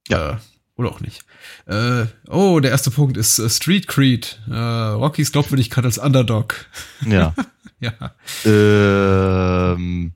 Ja. 0.07 0.31
Äh, 0.31 0.37
oder 0.75 0.91
auch 0.91 0.99
nicht. 0.99 1.25
Äh, 1.65 2.05
oh, 2.29 2.59
der 2.59 2.71
erste 2.71 2.91
Punkt 2.91 3.17
ist 3.17 3.39
äh, 3.39 3.49
Street 3.49 3.87
Creed. 3.87 4.39
Äh, 4.49 4.53
Rockys 4.53 5.31
Glaubwürdigkeit 5.31 5.85
als 5.85 5.97
Underdog. 5.97 6.65
Ja. 7.05 7.33
ja. 7.79 8.15
Ähm, 8.43 10.13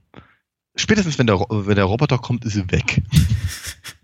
spätestens 0.76 1.20
wenn 1.20 1.28
der, 1.28 1.40
wenn 1.40 1.76
der 1.76 1.86
Roboter 1.86 2.18
kommt, 2.18 2.44
ist 2.46 2.54
sie 2.54 2.72
weg. 2.72 3.04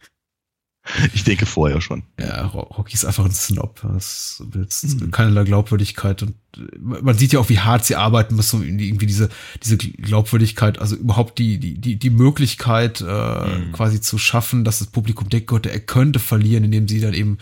Ich 1.14 1.24
denke 1.24 1.46
vorher 1.46 1.82
schon. 1.82 2.04
Ja, 2.20 2.46
Rocky 2.46 2.94
ist 2.94 3.06
einfach 3.06 3.26
ein 3.26 3.32
Snob. 3.32 3.82
Das 3.94 4.44
willst 4.52 5.02
mhm. 5.02 5.12
keinerlei 5.12 5.44
Glaubwürdigkeit. 5.44 6.24
Und 6.24 6.36
man 6.80 7.18
sieht 7.18 7.34
ja 7.34 7.40
auch, 7.40 7.50
wie 7.50 7.60
hart 7.60 7.86
sie 7.86 7.96
arbeiten 7.96 8.36
müssen, 8.36 8.62
um 8.62 8.80
irgendwie 8.80 9.06
diese, 9.06 9.30
diese 9.64 9.78
Glaubwürdigkeit, 9.78 10.80
also 10.80 10.96
überhaupt 10.96 11.40
die, 11.40 11.60
die, 11.60 11.78
die, 11.80 11.98
die 11.98 12.10
Möglichkeit 12.10 13.02
äh, 13.02 13.06
mhm. 13.06 13.72
quasi 13.74 14.02
zu 14.02 14.18
schaffen, 14.18 14.64
dass 14.64 14.80
das 14.80 14.88
Publikum 14.88 15.30
denkt, 15.30 15.48
Gott, 15.48 15.66
er 15.66 15.80
könnte 15.80 16.20
verlieren, 16.20 16.64
indem 16.64 16.88
sie 16.88 17.02
dann 17.02 17.14
eben 17.14 17.38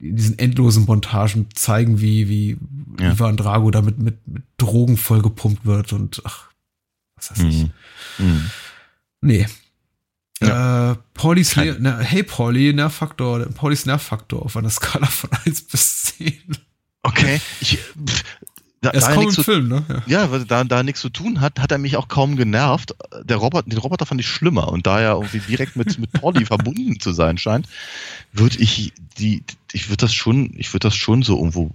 in 0.00 0.16
diesen 0.16 0.38
endlosen 0.38 0.84
Montagen 0.84 1.46
zeigen, 1.54 2.00
wie, 2.00 2.28
wie 2.28 2.56
ja. 3.00 3.12
Ivan 3.12 3.36
Drago 3.36 3.70
damit 3.70 3.98
mit, 3.98 4.26
mit 4.26 4.42
Drogen 4.56 4.96
vollgepumpt 4.96 5.66
wird 5.66 5.92
und 5.92 6.22
ach, 6.24 6.48
was 7.16 7.30
weiß 7.30 7.38
ich. 7.40 7.62
Mhm. 7.62 7.70
mhm. 8.18 8.50
Nee, 9.20 9.46
ja. 10.40 10.92
Äh, 10.92 10.96
Paulys, 11.14 11.56
ne, 11.56 11.98
hey 12.00 12.22
Pauli, 12.22 12.72
Nervfaktor, 12.72 13.46
Paulys 13.46 13.86
Nervfaktor 13.86 14.44
auf 14.44 14.56
einer 14.56 14.70
Skala 14.70 15.06
von 15.06 15.30
1 15.44 15.62
bis 15.62 16.02
10. 16.18 16.56
Okay, 17.02 17.40
ich, 17.60 17.78
da, 18.80 18.90
er 18.90 18.94
ist 18.94 19.06
da 19.06 19.14
kaum 19.14 19.24
im 19.24 19.30
zu, 19.30 19.42
Film, 19.42 19.68
ne? 19.68 19.84
Ja, 19.88 20.02
ja 20.06 20.30
weil 20.30 20.44
da, 20.44 20.62
da 20.62 20.82
nichts 20.82 21.00
zu 21.00 21.08
tun 21.08 21.40
hat, 21.40 21.58
hat 21.58 21.72
er 21.72 21.78
mich 21.78 21.96
auch 21.96 22.08
kaum 22.08 22.36
genervt. 22.36 22.94
Der 23.24 23.36
Roboter, 23.36 23.68
den 23.68 23.78
Roboter 23.78 24.06
fand 24.06 24.20
ich 24.20 24.28
schlimmer 24.28 24.68
und 24.68 24.86
da 24.86 25.00
er 25.00 25.14
irgendwie 25.14 25.40
direkt 25.40 25.74
mit, 25.76 25.98
mit 25.98 26.12
Pauli 26.12 26.44
verbunden 26.46 27.00
zu 27.00 27.12
sein 27.12 27.38
scheint, 27.38 27.68
würde 28.32 28.58
ich 28.58 28.92
die, 29.18 29.42
ich 29.72 29.88
würde 29.88 30.02
das 30.02 30.14
schon, 30.14 30.54
ich 30.56 30.72
würde 30.72 30.88
das 30.88 30.96
schon 30.96 31.22
so 31.22 31.36
irgendwo 31.36 31.72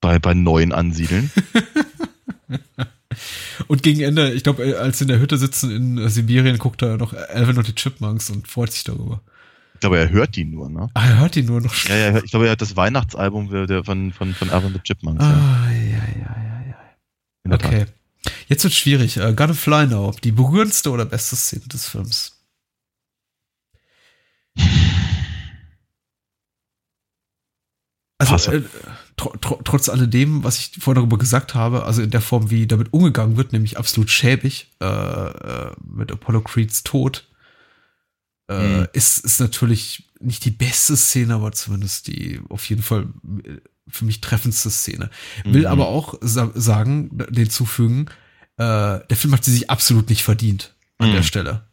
bei, 0.00 0.18
bei 0.18 0.32
neuen 0.32 0.72
ansiedeln. 0.72 1.30
Und 3.68 3.82
gegen 3.82 4.00
Ende, 4.00 4.32
ich 4.32 4.42
glaube, 4.42 4.78
als 4.78 4.98
sie 4.98 5.04
in 5.04 5.08
der 5.08 5.20
Hütte 5.20 5.38
sitzen 5.38 5.70
in 5.70 6.08
Sibirien, 6.08 6.58
guckt 6.58 6.82
er 6.82 6.96
noch 6.96 7.12
Alvin 7.12 7.58
und 7.58 7.68
die 7.68 7.74
Chipmunks 7.74 8.30
und 8.30 8.48
freut 8.48 8.72
sich 8.72 8.84
darüber. 8.84 9.20
Ich 9.74 9.80
glaube, 9.80 9.98
er 9.98 10.10
hört 10.10 10.36
die 10.36 10.44
nur, 10.44 10.70
ne? 10.70 10.88
Ah, 10.94 11.08
er 11.08 11.18
hört 11.18 11.34
die 11.34 11.42
nur 11.42 11.60
noch. 11.60 11.74
Ja, 11.88 11.96
ja, 11.96 12.18
ich 12.22 12.30
glaube, 12.30 12.46
er 12.46 12.52
hat 12.52 12.60
das 12.60 12.76
Weihnachtsalbum 12.76 13.48
von, 13.84 14.12
von, 14.12 14.34
von 14.34 14.50
Alvin 14.50 14.68
und 14.68 14.74
the 14.74 14.80
Chipmunks. 14.82 15.24
Ah, 15.24 15.70
ja, 15.70 15.78
ja, 15.78 15.96
ja, 16.18 16.62
ja. 16.68 16.76
ja. 17.48 17.54
Okay. 17.54 17.86
Jetzt 18.46 18.64
wird 18.64 18.74
schwierig. 18.74 19.18
Uh, 19.18 19.34
Gotta 19.34 19.54
Fly 19.54 19.86
Now. 19.86 20.14
Die 20.22 20.32
berührendste 20.32 20.90
oder 20.90 21.04
beste 21.04 21.36
Szene 21.36 21.66
des 21.66 21.88
Films? 21.88 22.38
Also, 28.30 28.52
äh, 28.52 28.62
tr 29.16 29.40
tr 29.40 29.64
trotz 29.64 29.88
alledem, 29.88 30.44
was 30.44 30.58
ich 30.58 30.72
vorhin 30.78 31.00
darüber 31.00 31.18
gesagt 31.18 31.54
habe, 31.54 31.84
also 31.84 32.02
in 32.02 32.10
der 32.10 32.20
Form, 32.20 32.50
wie 32.50 32.66
damit 32.66 32.92
umgegangen 32.92 33.36
wird, 33.36 33.52
nämlich 33.52 33.78
absolut 33.78 34.10
schäbig, 34.10 34.70
äh, 34.80 34.86
äh, 34.86 35.72
mit 35.84 36.12
Apollo 36.12 36.42
Creeds 36.42 36.82
Tod, 36.82 37.28
äh, 38.48 38.80
mhm. 38.80 38.88
ist, 38.92 39.24
ist 39.24 39.40
natürlich 39.40 40.10
nicht 40.20 40.44
die 40.44 40.50
beste 40.50 40.96
Szene, 40.96 41.34
aber 41.34 41.52
zumindest 41.52 42.08
die 42.08 42.40
auf 42.48 42.68
jeden 42.68 42.82
Fall 42.82 43.08
äh, 43.44 43.58
für 43.88 44.04
mich 44.04 44.20
treffendste 44.20 44.70
Szene. 44.70 45.10
Will 45.44 45.62
mhm. 45.62 45.66
aber 45.66 45.88
auch 45.88 46.14
sa 46.20 46.50
sagen, 46.54 47.10
den 47.30 47.50
zufügen, 47.50 48.06
äh, 48.56 49.00
der 49.08 49.16
Film 49.16 49.34
hat 49.34 49.44
sie 49.44 49.52
sich 49.52 49.70
absolut 49.70 50.08
nicht 50.08 50.22
verdient 50.22 50.74
an 50.98 51.10
mhm. 51.10 51.14
der 51.14 51.22
Stelle. 51.22 51.64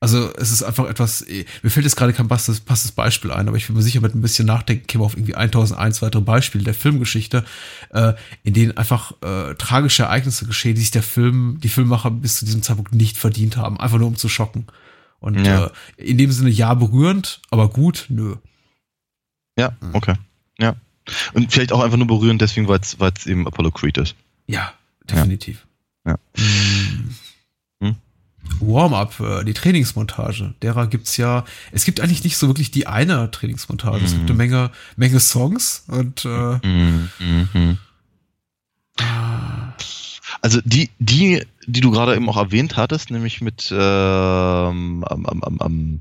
Also 0.00 0.32
es 0.36 0.52
ist 0.52 0.62
einfach 0.62 0.88
etwas, 0.88 1.22
eh, 1.22 1.44
mir 1.62 1.70
fällt 1.70 1.84
jetzt 1.84 1.96
gerade 1.96 2.12
kein 2.12 2.28
passendes, 2.28 2.60
passendes 2.60 2.92
Beispiel 2.92 3.32
ein, 3.32 3.48
aber 3.48 3.56
ich 3.56 3.66
bin 3.66 3.74
mir 3.74 3.82
sicher, 3.82 4.00
mit 4.00 4.14
ein 4.14 4.20
bisschen 4.20 4.46
Nachdenken 4.46 4.86
käme 4.86 5.02
auf 5.02 5.14
irgendwie 5.14 5.34
1001 5.34 6.02
weitere 6.02 6.22
Beispiele 6.22 6.62
der 6.62 6.74
Filmgeschichte, 6.74 7.44
äh, 7.90 8.12
in 8.44 8.54
denen 8.54 8.76
einfach 8.76 9.12
äh, 9.22 9.54
tragische 9.56 10.04
Ereignisse 10.04 10.46
geschehen, 10.46 10.76
die 10.76 10.82
sich 10.82 10.92
der 10.92 11.02
Film, 11.02 11.58
die 11.60 11.68
Filmmacher 11.68 12.12
bis 12.12 12.38
zu 12.38 12.44
diesem 12.44 12.62
Zeitpunkt 12.62 12.94
nicht 12.94 13.16
verdient 13.16 13.56
haben, 13.56 13.80
einfach 13.80 13.98
nur 13.98 14.06
um 14.06 14.16
zu 14.16 14.28
schocken. 14.28 14.68
Und 15.18 15.44
ja. 15.44 15.66
äh, 15.66 15.70
in 15.96 16.16
dem 16.16 16.30
Sinne 16.30 16.50
ja 16.50 16.74
berührend, 16.74 17.40
aber 17.50 17.68
gut, 17.68 18.06
nö. 18.08 18.36
Ja, 19.58 19.76
okay. 19.94 20.14
Ja. 20.60 20.76
Und 21.32 21.52
vielleicht 21.52 21.72
auch 21.72 21.82
einfach 21.82 21.96
nur 21.96 22.06
berührend 22.06 22.40
deswegen, 22.40 22.68
weil 22.68 22.78
es 22.78 23.26
eben 23.26 23.48
Apollo 23.48 23.72
Creed 23.72 23.98
ist. 23.98 24.14
Ja, 24.46 24.72
definitiv. 25.10 25.66
Ja. 26.06 26.14
Mm. 26.36 26.40
Hm? 26.40 27.14
Warm-up, 28.60 29.20
äh, 29.20 29.44
die 29.44 29.54
Trainingsmontage. 29.54 30.54
Derer 30.62 30.86
gibt's 30.86 31.16
ja, 31.16 31.44
es 31.72 31.84
gibt 31.84 32.00
eigentlich 32.00 32.24
nicht 32.24 32.36
so 32.36 32.46
wirklich 32.48 32.70
die 32.70 32.86
eine 32.86 33.30
Trainingsmontage. 33.30 34.04
Es 34.04 34.12
gibt 34.12 34.24
Mhm. 34.24 34.28
eine 34.28 34.36
Menge, 34.36 34.70
Menge 34.96 35.20
Songs 35.20 35.84
und 35.88 36.24
äh, 36.24 36.58
Mhm, 36.66 37.08
mhm. 37.18 37.78
Also 40.40 40.60
die, 40.64 40.90
die, 40.98 41.42
die 41.66 41.80
du 41.80 41.90
gerade 41.90 42.14
eben 42.14 42.28
auch 42.28 42.36
erwähnt 42.36 42.76
hattest, 42.76 43.10
nämlich 43.10 43.40
mit 43.40 43.72
ähm, 43.72 45.04
am, 45.04 45.26
am, 45.26 45.60
am, 45.60 46.00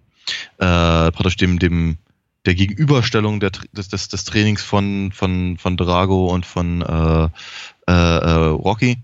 äh, 0.57 1.11
praktisch 1.11 1.37
dem, 1.37 1.59
dem 1.59 1.97
der 2.45 2.55
Gegenüberstellung 2.55 3.39
der, 3.39 3.51
des, 3.73 3.89
des, 3.89 4.07
des 4.07 4.23
Trainings 4.23 4.61
von, 4.61 5.11
von, 5.11 5.57
von 5.57 5.75
Drago 5.75 6.27
und 6.33 6.45
von 6.45 6.81
äh, 6.81 7.29
äh, 7.87 7.91
äh, 7.91 8.45
Rocky, 8.49 8.97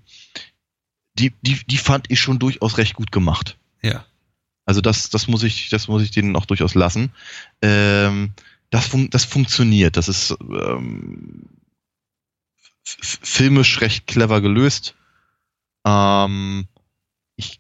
die, 1.16 1.34
die, 1.42 1.64
die 1.66 1.78
fand 1.78 2.10
ich 2.10 2.20
schon 2.20 2.40
durchaus 2.40 2.78
recht 2.78 2.96
gut 2.96 3.12
gemacht. 3.12 3.58
ja. 3.82 4.06
Also 4.66 4.82
das, 4.82 5.10
das 5.10 5.28
muss 5.28 5.44
ich, 5.44 5.70
das 5.70 5.88
muss 5.88 6.04
ich 6.04 6.12
denen 6.12 6.36
auch 6.36 6.46
durchaus 6.46 6.74
lassen. 6.74 7.12
Ähm, 7.62 8.34
das, 8.70 8.88
fun 8.88 9.10
das 9.10 9.26
funktioniert. 9.26 9.98
Das 9.98 10.08
ist 10.08 10.36
ähm, 10.40 11.50
filmisch 12.84 13.82
recht 13.82 14.08
clever 14.08 14.42
gelöst. 14.42 14.96
Ähm, 15.86 16.68
ich, 17.36 17.60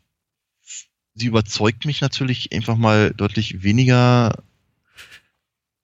sie 1.14 1.28
überzeugt 1.28 1.86
mich 1.86 1.99
natürlich 1.99 2.54
einfach 2.54 2.78
mal 2.78 3.14
deutlich 3.14 3.64
weniger. 3.64 4.41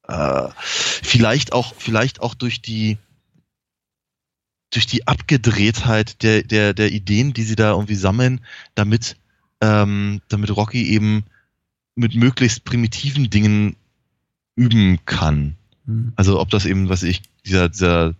Äh, 0.07 0.47
vielleicht 0.57 1.51
auch, 1.51 1.75
vielleicht 1.77 2.21
auch 2.21 2.33
durch 2.33 2.61
die 2.61 2.97
durch 4.71 4.85
die 4.85 5.07
Abgedrehtheit 5.07 6.21
der, 6.23 6.43
der, 6.43 6.73
der 6.73 6.91
Ideen, 6.91 7.33
die 7.33 7.43
sie 7.43 7.55
da 7.55 7.71
irgendwie 7.71 7.95
sammeln, 7.95 8.41
damit 8.75 9.17
ähm, 9.61 10.21
damit 10.27 10.55
Rocky 10.55 10.87
eben 10.89 11.23
mit 11.95 12.15
möglichst 12.15 12.63
primitiven 12.63 13.29
Dingen 13.29 13.75
üben 14.55 14.99
kann. 15.05 15.55
Hm. 15.85 16.13
Also 16.15 16.39
ob 16.39 16.49
das 16.49 16.65
eben, 16.65 16.89
was 16.89 17.03
ich, 17.03 17.21
dieser, 17.45 17.69
dieser, 17.69 18.15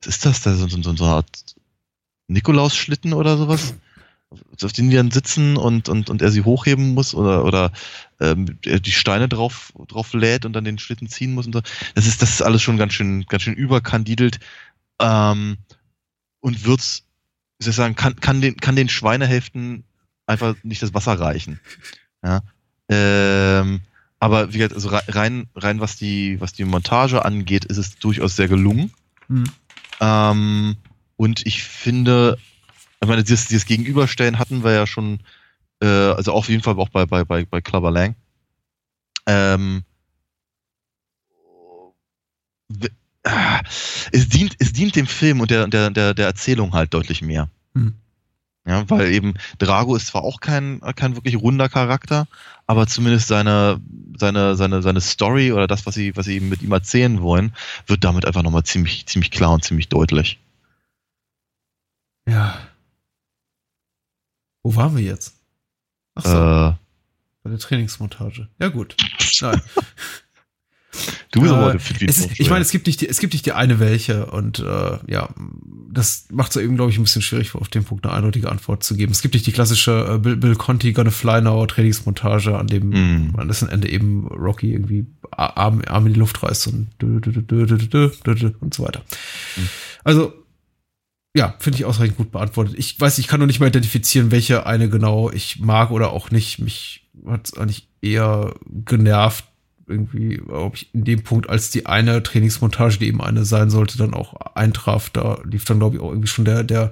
was 0.00 0.08
ist 0.08 0.26
das 0.26 0.42
da, 0.42 0.54
so, 0.54 0.68
so, 0.68 0.80
so, 0.82 1.04
eine 1.04 1.14
Art 1.14 1.56
Nikolaus-Schlitten 2.28 3.12
oder 3.12 3.36
sowas? 3.36 3.74
Auf 4.62 4.72
denen 4.72 4.90
die 4.90 4.96
dann 4.96 5.12
sitzen 5.12 5.56
und, 5.56 5.88
und, 5.88 6.10
und 6.10 6.20
er 6.20 6.32
sie 6.32 6.42
hochheben 6.42 6.94
muss 6.94 7.14
oder, 7.14 7.44
oder 7.44 7.70
ähm, 8.20 8.58
er 8.64 8.80
die 8.80 8.90
Steine 8.90 9.28
drauf, 9.28 9.72
drauf 9.86 10.12
lädt 10.12 10.44
und 10.44 10.54
dann 10.54 10.64
den 10.64 10.78
Schlitten 10.78 11.08
ziehen 11.08 11.34
muss 11.34 11.46
und 11.46 11.52
so. 11.52 11.62
Das 11.94 12.06
ist, 12.06 12.20
das 12.20 12.30
ist 12.30 12.42
alles 12.42 12.60
schon 12.60 12.76
ganz 12.76 12.94
schön, 12.94 13.26
ganz 13.26 13.44
schön 13.44 13.54
überkandidelt. 13.54 14.40
Ähm, 15.00 15.56
und 16.40 16.64
wird's, 16.64 17.04
ich 17.58 17.74
sagen, 17.74 17.94
kann, 17.94 18.16
kann 18.16 18.40
den, 18.40 18.56
kann 18.56 18.76
den 18.76 18.88
Schweinehälften 18.88 19.84
einfach 20.26 20.54
nicht 20.62 20.82
das 20.82 20.94
Wasser 20.94 21.18
reichen. 21.18 21.60
Ja. 22.22 22.42
Ähm, 22.88 23.80
aber 24.18 24.52
wie 24.52 24.58
gesagt, 24.58 24.74
also 24.74 24.88
rei- 24.88 25.04
rein, 25.08 25.48
rein 25.54 25.80
was 25.80 25.96
die, 25.96 26.40
was 26.40 26.52
die 26.52 26.64
Montage 26.64 27.24
angeht, 27.24 27.64
ist 27.64 27.78
es 27.78 27.98
durchaus 27.98 28.36
sehr 28.36 28.48
gelungen. 28.48 28.92
Hm. 29.28 29.44
Ähm, 30.00 30.76
und 31.16 31.46
ich 31.46 31.62
finde, 31.62 32.38
ich 33.00 33.08
meine, 33.08 33.22
dieses, 33.24 33.46
dieses 33.46 33.66
Gegenüberstellen 33.66 34.38
hatten 34.38 34.64
wir 34.64 34.72
ja 34.72 34.86
schon, 34.86 35.20
äh, 35.80 35.86
also 35.86 36.32
auf 36.32 36.48
jeden 36.48 36.62
Fall 36.62 36.78
auch 36.78 36.88
bei, 36.88 37.06
bei, 37.06 37.24
bei, 37.24 37.44
bei 37.44 37.60
Clubber 37.60 37.90
Lang. 37.90 38.16
Ähm, 39.26 39.84
es 44.12 44.28
dient, 44.28 44.54
es 44.58 44.72
dient 44.72 44.96
dem 44.96 45.06
Film 45.06 45.40
und 45.40 45.50
der, 45.50 45.66
der, 45.66 45.90
der, 45.90 46.14
der 46.14 46.26
Erzählung 46.26 46.72
halt 46.74 46.92
deutlich 46.92 47.22
mehr. 47.22 47.48
Hm. 47.74 47.94
Ja, 48.66 48.88
weil 48.88 49.12
eben 49.12 49.34
Drago 49.58 49.94
ist 49.94 50.06
zwar 50.06 50.22
auch 50.22 50.40
kein, 50.40 50.80
kein 50.96 51.16
wirklich 51.16 51.36
runder 51.36 51.68
Charakter, 51.68 52.26
aber 52.66 52.86
zumindest 52.86 53.28
seine, 53.28 53.78
seine, 54.16 54.56
seine, 54.56 54.80
seine 54.80 55.00
Story 55.02 55.52
oder 55.52 55.66
das, 55.66 55.84
was 55.84 55.94
sie, 55.94 56.16
was 56.16 56.24
sie 56.26 56.36
eben 56.36 56.48
mit 56.48 56.62
ihm 56.62 56.72
erzählen 56.72 57.20
wollen, 57.20 57.54
wird 57.86 58.04
damit 58.04 58.24
einfach 58.24 58.42
nochmal 58.42 58.64
ziemlich, 58.64 59.06
ziemlich 59.06 59.30
klar 59.30 59.52
und 59.52 59.64
ziemlich 59.64 59.88
deutlich. 59.90 60.40
Ja. 62.26 62.58
Wo 64.62 64.74
waren 64.76 64.96
wir 64.96 65.02
jetzt? 65.02 65.34
Ach 66.14 66.24
so, 66.24 66.30
Äh, 66.30 66.72
bei 67.42 67.50
der 67.50 67.58
Trainingsmontage. 67.58 68.48
Ja 68.58 68.68
gut. 68.68 68.96
Nein. 69.42 69.60
Du 71.30 71.44
äh, 71.44 71.76
ist, 72.00 72.30
Ich 72.38 72.50
meine, 72.50 72.62
es 72.62 72.70
gibt 72.70 72.86
nicht 72.86 73.00
die, 73.00 73.08
es 73.08 73.18
gibt 73.18 73.32
nicht 73.32 73.46
die 73.46 73.52
eine 73.52 73.80
welche 73.80 74.26
und 74.26 74.60
äh, 74.60 74.98
ja, 75.08 75.28
das 75.90 76.26
macht 76.30 76.54
es 76.54 76.62
eben, 76.62 76.76
glaube 76.76 76.90
ich, 76.90 76.98
ein 76.98 77.02
bisschen 77.02 77.22
schwierig, 77.22 77.54
auf 77.54 77.68
den 77.68 77.84
Punkt 77.84 78.06
eine 78.06 78.14
eindeutige 78.14 78.50
Antwort 78.50 78.82
zu 78.82 78.96
geben. 78.96 79.12
Es 79.12 79.22
gibt 79.22 79.34
nicht 79.34 79.46
die 79.46 79.52
klassische 79.52 80.14
äh, 80.14 80.18
Bill, 80.18 80.36
Bill 80.36 80.56
Conti 80.56 80.92
Gonna 80.92 81.10
Fly 81.10 81.42
Now 81.42 81.66
Trainingsmontage, 81.66 82.56
an 82.56 82.66
dem 82.66 82.90
mm. 82.90 83.36
an 83.36 83.48
dessen 83.48 83.68
Ende 83.68 83.88
eben 83.88 84.26
Rocky 84.28 84.72
irgendwie 84.72 85.06
Arm, 85.30 85.82
Arm 85.86 86.06
in 86.06 86.14
die 86.14 86.20
Luft 86.20 86.42
reißt 86.42 86.68
und 86.68 86.88
dü, 87.00 87.20
dü, 87.20 87.42
dü, 87.42 88.52
und 88.60 88.74
so 88.74 88.84
weiter. 88.84 89.02
Mm. 89.56 89.60
Also 90.04 90.32
ja, 91.36 91.56
finde 91.58 91.78
ich 91.78 91.84
ausreichend 91.84 92.16
gut 92.16 92.30
beantwortet. 92.30 92.76
Ich 92.78 92.98
weiß, 93.00 93.18
ich 93.18 93.26
kann 93.26 93.40
noch 93.40 93.46
nicht 93.46 93.58
mal 93.58 93.66
identifizieren, 93.66 94.30
welche 94.30 94.66
eine 94.66 94.88
genau 94.88 95.30
ich 95.30 95.58
mag 95.58 95.90
oder 95.90 96.12
auch 96.12 96.30
nicht. 96.30 96.60
Mich 96.60 97.08
hat 97.26 97.48
es 97.48 97.58
eigentlich 97.58 97.88
eher 98.00 98.54
genervt, 98.84 99.44
irgendwie, 99.86 100.40
ob 100.48 100.74
ich 100.76 100.94
in 100.94 101.04
dem 101.04 101.22
Punkt, 101.22 101.48
als 101.48 101.70
die 101.70 101.86
eine 101.86 102.22
Trainingsmontage, 102.22 102.98
die 102.98 103.06
eben 103.08 103.20
eine 103.20 103.44
sein 103.44 103.70
sollte, 103.70 103.98
dann 103.98 104.14
auch 104.14 104.34
eintraf, 104.54 105.10
da 105.10 105.38
lief 105.44 105.64
dann, 105.64 105.78
glaube 105.78 105.96
ich, 105.96 106.02
auch 106.02 106.10
irgendwie 106.10 106.28
schon 106.28 106.44
der, 106.44 106.64
der, 106.64 106.90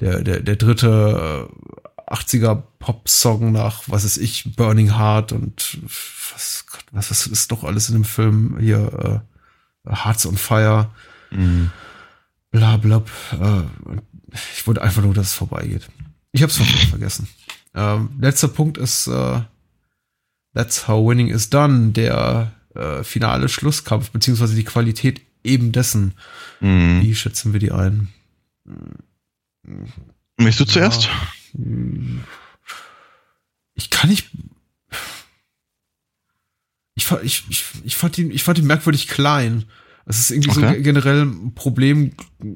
der, 0.00 0.22
der, 0.22 0.40
der 0.40 0.56
dritte 0.56 1.48
äh, 1.48 2.12
80er 2.12 2.62
Pop-Song 2.78 3.52
nach, 3.52 3.82
was 3.86 4.04
ist 4.04 4.18
ich, 4.18 4.54
Burning 4.56 4.96
Heart 4.96 5.32
und 5.32 5.78
was, 6.32 6.66
Gott, 6.70 6.84
was, 6.92 7.10
was 7.10 7.26
ist 7.26 7.50
doch 7.50 7.64
alles 7.64 7.88
in 7.88 7.94
dem 7.94 8.04
Film 8.04 8.58
hier, 8.60 9.22
äh, 9.88 9.94
Hearts 9.94 10.26
on 10.26 10.36
Fire 10.36 10.90
Mhm. 11.30 11.70
bla 12.50 12.76
bla. 12.76 13.02
Äh, 13.32 13.62
ich 14.54 14.66
wollte 14.66 14.82
einfach 14.82 15.02
nur, 15.02 15.14
dass 15.14 15.28
es 15.28 15.34
vorbeigeht. 15.34 15.88
Ich 16.32 16.42
habe 16.42 16.52
es 16.52 16.58
vergessen. 16.88 17.28
Ähm, 17.74 18.10
letzter 18.20 18.48
Punkt 18.48 18.78
ist 18.78 19.06
äh, 19.06 19.40
That's 20.56 20.88
How 20.88 21.06
Winning 21.06 21.28
is 21.28 21.50
Done, 21.50 21.90
der 21.92 22.50
äh, 22.74 23.04
finale 23.04 23.50
Schlusskampf, 23.50 24.10
beziehungsweise 24.10 24.54
die 24.54 24.64
Qualität 24.64 25.20
eben 25.44 25.70
dessen. 25.70 26.14
Mhm. 26.60 27.02
Wie 27.02 27.14
schätzen 27.14 27.52
wir 27.52 27.60
die 27.60 27.72
ein? 27.72 28.08
Möchtest 30.38 30.60
du 30.70 30.72
zuerst? 30.72 31.10
Ich 33.74 33.90
kann 33.90 34.08
nicht. 34.08 34.30
Ich 36.94 37.04
fand, 37.04 37.22
ich, 37.22 37.44
ich, 37.50 37.64
ich 37.84 37.96
fand 37.96 38.16
ihn, 38.16 38.30
ich 38.30 38.42
fand 38.42 38.58
ihn 38.58 38.66
merkwürdig 38.66 39.08
klein. 39.08 39.66
Das 40.06 40.18
ist 40.18 40.30
irgendwie 40.30 40.52
so 40.52 40.60
Okay. 40.62 40.74
ge- 40.74 40.82
generell 40.82 41.22
ein 41.26 41.52
Problem, 41.54 42.12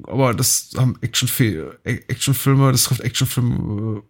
aber 0.07 0.33
das 0.33 0.71
haben 0.77 0.97
Actionfil- 1.01 1.77
Actionfilme, 1.83 2.71
das 2.71 2.85
trifft 2.85 3.01
Actionfilme 3.01 3.99
äh, 3.99 4.01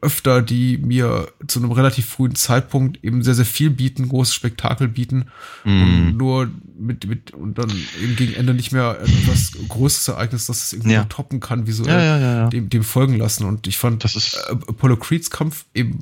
öfter, 0.00 0.42
die 0.42 0.76
mir 0.78 1.28
zu 1.46 1.60
einem 1.60 1.70
relativ 1.72 2.06
frühen 2.06 2.34
Zeitpunkt 2.34 3.02
eben 3.04 3.22
sehr, 3.22 3.34
sehr 3.34 3.44
viel 3.44 3.70
bieten, 3.70 4.08
großes 4.08 4.34
Spektakel 4.34 4.88
bieten 4.88 5.26
und 5.64 6.06
Mhm. 6.10 6.16
nur 6.16 6.50
mit, 6.76 7.06
mit, 7.06 7.30
und 7.32 7.58
dann 7.58 7.70
eben 8.02 8.16
gegen 8.16 8.34
Ende 8.34 8.54
nicht 8.54 8.72
mehr 8.72 8.98
etwas 9.00 9.52
größeres 9.68 10.08
Ereignis, 10.08 10.46
das 10.46 10.64
es 10.64 10.72
irgendwie 10.72 10.92
Ja. 10.94 11.04
toppen 11.04 11.40
kann, 11.40 11.66
visuell 11.66 11.90
Ja, 11.98 12.18
ja, 12.18 12.34
ja, 12.34 12.48
dem, 12.48 12.68
dem 12.68 12.82
folgen 12.82 13.16
lassen. 13.16 13.44
Und 13.44 13.66
ich 13.66 13.78
fand 13.78 14.02
Das 14.04 14.16
ist, 14.16 14.34
äh, 14.34 14.52
Apollo 14.52 14.96
Creeds 14.96 15.30
Kampf 15.30 15.64
eben 15.74 16.00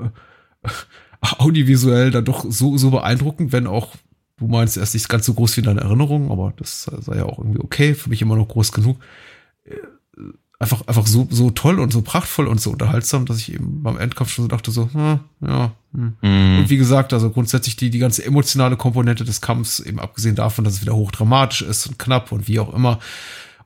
äh, 0.00 0.08
audiovisuell 1.38 2.10
dann 2.10 2.24
doch 2.24 2.44
so, 2.48 2.76
so 2.78 2.90
beeindruckend, 2.90 3.52
wenn 3.52 3.66
auch 3.66 3.96
du 4.38 4.46
meinst, 4.46 4.76
er 4.76 4.84
ist 4.84 4.94
nicht 4.94 5.08
ganz 5.08 5.26
so 5.26 5.34
groß 5.34 5.56
wie 5.56 5.60
in 5.62 5.66
deiner 5.66 5.82
Erinnerung, 5.82 6.30
aber 6.30 6.52
das 6.56 6.84
sei 6.84 7.16
ja 7.16 7.24
auch 7.24 7.38
irgendwie 7.38 7.58
okay, 7.58 7.94
für 7.94 8.08
mich 8.08 8.22
immer 8.22 8.36
noch 8.36 8.46
groß 8.48 8.70
genug. 8.72 8.98
Einfach, 10.60 10.84
einfach 10.88 11.06
so, 11.06 11.28
so 11.30 11.50
toll 11.52 11.78
und 11.78 11.92
so 11.92 12.02
prachtvoll 12.02 12.48
und 12.48 12.60
so 12.60 12.70
unterhaltsam, 12.72 13.26
dass 13.26 13.38
ich 13.38 13.52
eben 13.52 13.80
beim 13.84 13.96
Endkampf 13.96 14.32
schon 14.32 14.44
so 14.44 14.48
dachte, 14.48 14.72
so, 14.72 14.90
hm, 14.92 15.20
ja, 15.40 15.70
hm. 15.94 16.16
Mhm. 16.20 16.58
Und 16.58 16.68
wie 16.68 16.76
gesagt, 16.76 17.12
also 17.12 17.30
grundsätzlich 17.30 17.76
die, 17.76 17.90
die 17.90 18.00
ganze 18.00 18.24
emotionale 18.24 18.76
Komponente 18.76 19.24
des 19.24 19.40
Kampfs, 19.40 19.78
eben 19.78 20.00
abgesehen 20.00 20.34
davon, 20.34 20.64
dass 20.64 20.74
es 20.74 20.82
wieder 20.82 20.96
hochdramatisch 20.96 21.62
ist 21.62 21.86
und 21.86 21.98
knapp 22.00 22.32
und 22.32 22.48
wie 22.48 22.58
auch 22.58 22.74
immer. 22.74 22.98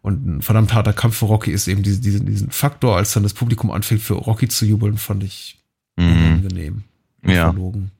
Und 0.02 0.26
ein 0.26 0.42
verdammt 0.42 0.74
harter 0.74 0.92
Kampf 0.92 1.16
für 1.16 1.24
Rocky 1.26 1.50
ist 1.52 1.66
eben 1.66 1.82
diese, 1.82 2.00
diesen, 2.00 2.26
diesen 2.26 2.50
Faktor, 2.50 2.96
als 2.96 3.12
dann 3.14 3.22
das 3.22 3.32
Publikum 3.34 3.70
anfängt, 3.70 4.02
für 4.02 4.14
Rocky 4.14 4.48
zu 4.48 4.66
jubeln, 4.66 4.98
fand 4.98 5.22
ich 5.24 5.58
Mhm. 5.96 6.12
unangenehm. 6.12 6.84
und 7.22 7.30
Ja. 7.30 7.44
Verlogen. 7.52 7.90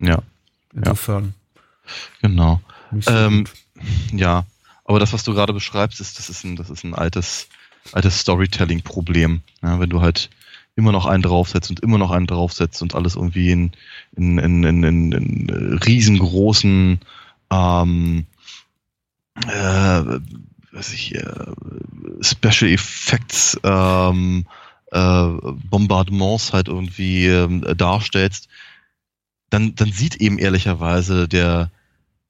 Ja, 0.00 0.22
Insofern. 0.74 1.32
genau. 2.20 2.60
So 3.00 3.10
Ähm. 3.10 3.44
Ja, 4.12 4.44
aber 4.84 4.98
das, 5.00 5.12
was 5.12 5.22
du 5.24 5.32
gerade 5.32 5.52
beschreibst, 5.52 6.00
ist, 6.00 6.18
das 6.18 6.28
ist 6.28 6.44
ein, 6.44 6.56
das 6.56 6.68
ist 6.70 6.84
ein 6.84 6.94
altes, 6.94 7.48
altes 7.92 8.20
Storytelling-Problem. 8.20 9.42
Ja, 9.62 9.80
wenn 9.80 9.90
du 9.90 10.00
halt 10.00 10.30
immer 10.76 10.92
noch 10.92 11.06
einen 11.06 11.22
draufsetzt 11.22 11.70
und 11.70 11.80
immer 11.80 11.98
noch 11.98 12.10
einen 12.10 12.26
draufsetzt 12.26 12.82
und 12.82 12.94
alles 12.94 13.16
irgendwie 13.16 13.50
in, 13.50 13.72
in, 14.16 14.38
in, 14.38 14.64
in, 14.64 14.82
in, 14.82 15.12
in 15.12 15.48
äh, 15.48 15.84
riesengroßen 15.84 17.00
ähm, 17.50 18.26
äh, 19.46 20.20
weiß 20.72 20.92
ich, 20.94 21.14
äh, 21.14 21.52
Special 22.20 22.70
Effects 22.70 23.58
ähm, 23.62 24.46
äh, 24.90 25.28
Bombardements 25.70 26.52
halt 26.52 26.68
irgendwie 26.68 27.26
ähm, 27.26 27.62
darstellst, 27.76 28.48
dann, 29.50 29.74
dann 29.74 29.92
sieht 29.92 30.16
eben 30.16 30.38
ehrlicherweise 30.38 31.28
der, 31.28 31.70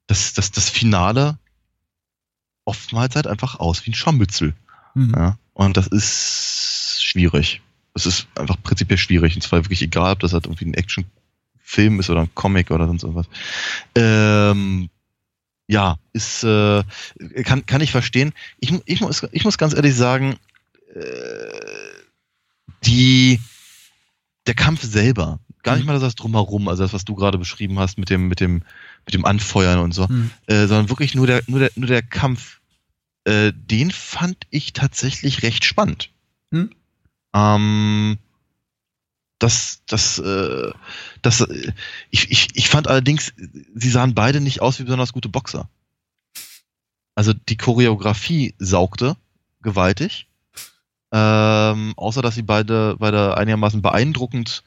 das, 0.07 0.33
das, 0.33 0.51
das 0.51 0.69
Finale 0.69 1.37
oftmals 2.65 3.15
halt 3.15 3.27
einfach 3.27 3.59
aus 3.59 3.85
wie 3.85 3.91
ein 3.91 3.95
Scharmützel. 3.95 4.53
Mhm. 4.93 5.13
Ja? 5.15 5.37
Und 5.53 5.77
das 5.77 5.87
ist 5.87 6.99
schwierig. 7.03 7.61
Es 7.93 8.05
ist 8.05 8.27
einfach 8.35 8.57
prinzipiell 8.63 8.97
schwierig. 8.97 9.35
Und 9.35 9.41
zwar 9.41 9.63
wirklich 9.63 9.81
egal, 9.81 10.13
ob 10.13 10.19
das 10.19 10.33
halt 10.33 10.45
irgendwie 10.45 10.65
ein 10.65 10.73
Actionfilm 10.73 11.99
ist 11.99 12.09
oder 12.09 12.21
ein 12.21 12.35
Comic 12.35 12.71
oder 12.71 12.87
sonst 12.87 13.03
irgendwas. 13.03 13.27
Ähm, 13.95 14.89
ja, 15.67 15.97
ist, 16.11 16.43
äh, 16.43 16.83
kann, 17.43 17.65
kann 17.65 17.81
ich 17.81 17.91
verstehen. 17.91 18.33
Ich, 18.59 18.73
ich, 18.85 19.01
muss, 19.01 19.25
ich 19.31 19.43
muss 19.45 19.57
ganz 19.57 19.73
ehrlich 19.73 19.95
sagen, 19.95 20.37
äh, 20.93 21.01
die, 22.85 23.39
der 24.45 24.55
Kampf 24.55 24.83
selber, 24.83 25.39
gar 25.63 25.75
nicht 25.75 25.85
mhm. 25.85 25.93
mal 25.93 25.99
das 25.99 26.15
drumherum, 26.15 26.67
also 26.67 26.83
das, 26.83 26.93
was 26.93 27.05
du 27.05 27.15
gerade 27.15 27.37
beschrieben 27.37 27.79
hast 27.79 27.97
mit 27.97 28.09
dem, 28.09 28.27
mit 28.27 28.39
dem, 28.39 28.63
mit 29.05 29.13
dem 29.13 29.25
Anfeuern 29.25 29.79
und 29.79 29.93
so, 29.93 30.07
mhm. 30.07 30.31
äh, 30.47 30.67
sondern 30.67 30.89
wirklich 30.89 31.15
nur 31.15 31.27
der, 31.27 31.41
nur 31.47 31.59
der, 31.59 31.71
nur 31.75 31.87
der 31.87 32.01
Kampf, 32.01 32.59
äh, 33.25 33.53
den 33.53 33.91
fand 33.91 34.47
ich 34.49 34.73
tatsächlich 34.73 35.43
recht 35.43 35.65
spannend. 35.65 36.09
Mhm. 36.51 36.71
Ähm, 37.33 38.17
das, 39.39 39.81
das, 39.87 40.19
äh, 40.19 40.71
das, 41.21 41.41
äh, 41.41 41.73
ich, 42.09 42.31
ich, 42.31 42.49
ich 42.53 42.69
fand 42.69 42.87
allerdings, 42.87 43.33
sie 43.75 43.89
sahen 43.89 44.15
beide 44.15 44.39
nicht 44.39 44.61
aus 44.61 44.79
wie 44.79 44.83
besonders 44.83 45.13
gute 45.13 45.29
Boxer. 45.29 45.69
Also 47.15 47.33
die 47.33 47.57
Choreografie 47.57 48.55
saugte 48.57 49.17
gewaltig. 49.61 50.27
Ähm, 51.11 51.93
außer 51.95 52.21
dass 52.21 52.35
sie 52.35 52.41
beide, 52.41 52.95
beide 52.97 53.37
einigermaßen 53.37 53.81
beeindruckend 53.81 54.63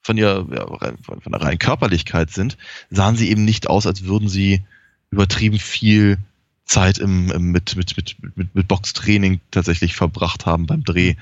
von 0.00 0.16
ihr, 0.16 0.46
ja, 0.50 0.66
von 0.66 1.32
der 1.32 1.42
reinen 1.42 1.58
Körperlichkeit 1.58 2.30
sind, 2.30 2.56
sahen 2.90 3.16
sie 3.16 3.30
eben 3.30 3.44
nicht 3.44 3.68
aus, 3.68 3.86
als 3.86 4.04
würden 4.04 4.28
sie 4.28 4.64
übertrieben 5.10 5.58
viel 5.58 6.18
Zeit 6.64 6.98
im, 6.98 7.30
im 7.30 7.52
mit, 7.52 7.76
mit, 7.76 7.96
mit, 7.96 8.36
mit, 8.36 8.54
mit 8.54 8.68
Boxtraining 8.68 9.40
tatsächlich 9.50 9.94
verbracht 9.94 10.46
haben 10.46 10.66
beim 10.66 10.82
Dreh. 10.82 11.14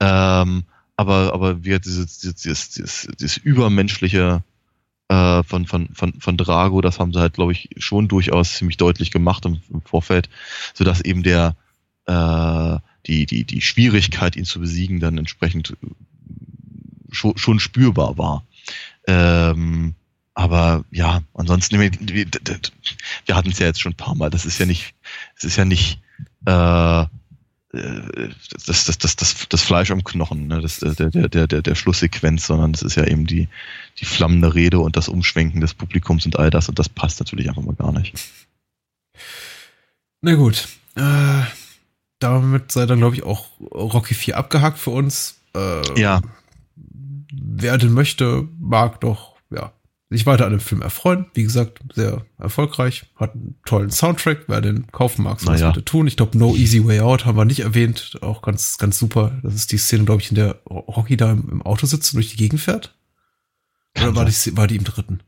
Ähm, 0.00 0.64
aber, 0.96 1.32
aber 1.32 1.64
wir 1.64 1.78
dieses, 1.78 2.18
dieses, 2.18 2.70
dieses, 2.70 3.08
dieses 3.18 3.36
übermenschliche 3.36 4.42
äh, 5.08 5.42
von, 5.42 5.66
von, 5.66 5.88
von, 5.94 6.20
von 6.20 6.36
Drago, 6.36 6.80
das 6.80 6.98
haben 6.98 7.12
sie 7.12 7.20
halt, 7.20 7.34
glaube 7.34 7.52
ich, 7.52 7.70
schon 7.78 8.08
durchaus 8.08 8.54
ziemlich 8.54 8.76
deutlich 8.76 9.10
gemacht 9.10 9.44
im, 9.44 9.60
im 9.72 9.82
Vorfeld, 9.82 10.28
sodass 10.74 11.00
eben 11.00 11.22
der 11.22 11.56
äh, 12.06 12.78
die, 13.06 13.26
die, 13.26 13.44
die 13.44 13.60
Schwierigkeit, 13.60 14.36
ihn 14.36 14.44
zu 14.44 14.60
besiegen, 14.60 15.00
dann 15.00 15.18
entsprechend 15.18 15.76
schon, 17.10 17.36
schon 17.38 17.60
spürbar 17.60 18.18
war. 18.18 18.44
Ähm, 19.06 19.94
aber 20.34 20.84
ja, 20.90 21.22
ansonsten, 21.34 21.78
wir, 21.78 21.90
wir 21.90 23.36
hatten 23.36 23.50
es 23.50 23.58
ja 23.58 23.66
jetzt 23.66 23.80
schon 23.80 23.92
ein 23.92 23.96
paar 23.96 24.14
Mal. 24.14 24.30
Das 24.30 24.46
ist 24.46 24.58
ja 24.58 24.66
nicht, 24.66 24.94
es 25.36 25.44
ist 25.44 25.56
ja 25.56 25.64
nicht 25.64 26.00
äh, 26.46 27.04
das, 27.72 28.84
das, 28.84 28.98
das, 28.98 29.16
das, 29.16 29.48
das 29.48 29.62
Fleisch 29.62 29.90
am 29.92 30.02
Knochen, 30.02 30.48
ne? 30.48 30.60
das, 30.60 30.80
der, 30.80 31.10
der, 31.10 31.28
der, 31.28 31.46
der, 31.46 31.62
der 31.62 31.74
Schlusssequenz, 31.76 32.46
sondern 32.46 32.72
das 32.72 32.82
ist 32.82 32.96
ja 32.96 33.06
eben 33.06 33.26
die, 33.26 33.48
die 33.98 34.06
flammende 34.06 34.54
Rede 34.54 34.80
und 34.80 34.96
das 34.96 35.08
Umschwenken 35.08 35.60
des 35.60 35.74
Publikums 35.74 36.26
und 36.26 36.38
all 36.38 36.50
das 36.50 36.68
und 36.68 36.78
das 36.80 36.88
passt 36.88 37.20
natürlich 37.20 37.48
einfach 37.48 37.62
mal 37.62 37.76
gar 37.76 37.92
nicht. 37.92 38.18
Na 40.20 40.34
gut, 40.34 40.68
äh, 40.96 41.42
damit 42.18 42.72
sei 42.72 42.86
dann, 42.86 42.98
glaube 42.98 43.14
ich, 43.14 43.22
auch 43.22 43.46
Rocky 43.60 44.14
4 44.14 44.36
abgehakt 44.36 44.78
für 44.78 44.90
uns. 44.90 45.38
Äh, 45.54 46.00
ja. 46.00 46.20
Wer 47.32 47.78
denn 47.78 47.92
möchte, 47.92 48.48
mag 48.58 49.00
doch, 49.00 49.36
ja, 49.50 49.72
sich 50.10 50.26
weiter 50.26 50.44
an 50.44 50.50
dem 50.50 50.60
Film 50.60 50.82
erfreuen. 50.82 51.26
Wie 51.34 51.44
gesagt, 51.44 51.80
sehr 51.94 52.26
erfolgreich, 52.36 53.04
hat 53.14 53.34
einen 53.34 53.54
tollen 53.64 53.90
Soundtrack. 53.90 54.44
Wer 54.48 54.60
den 54.60 54.90
kaufen 54.90 55.22
mag, 55.22 55.40
soll 55.40 55.56
das 55.56 55.72
bitte 55.72 55.84
tun. 55.84 56.08
Ich 56.08 56.16
glaube, 56.16 56.36
No 56.36 56.56
Easy 56.56 56.84
Way 56.84 57.00
Out 57.00 57.24
haben 57.24 57.38
wir 57.38 57.44
nicht 57.44 57.60
erwähnt. 57.60 58.18
Auch 58.20 58.42
ganz, 58.42 58.76
ganz 58.76 58.98
super. 58.98 59.38
Das 59.44 59.54
ist 59.54 59.70
die 59.70 59.78
Szene, 59.78 60.04
glaube 60.04 60.20
ich, 60.20 60.30
in 60.30 60.34
der 60.34 60.60
Rocky 60.66 61.16
da 61.16 61.30
im, 61.30 61.48
im, 61.48 61.62
Auto 61.62 61.86
sitzt 61.86 62.12
und 62.12 62.16
durch 62.16 62.30
die 62.30 62.36
Gegend 62.36 62.60
fährt. 62.60 62.96
Oder 63.96 64.16
war 64.16 64.24
die, 64.24 64.56
war 64.56 64.66
die 64.66 64.76
im 64.76 64.84
dritten? 64.84 65.20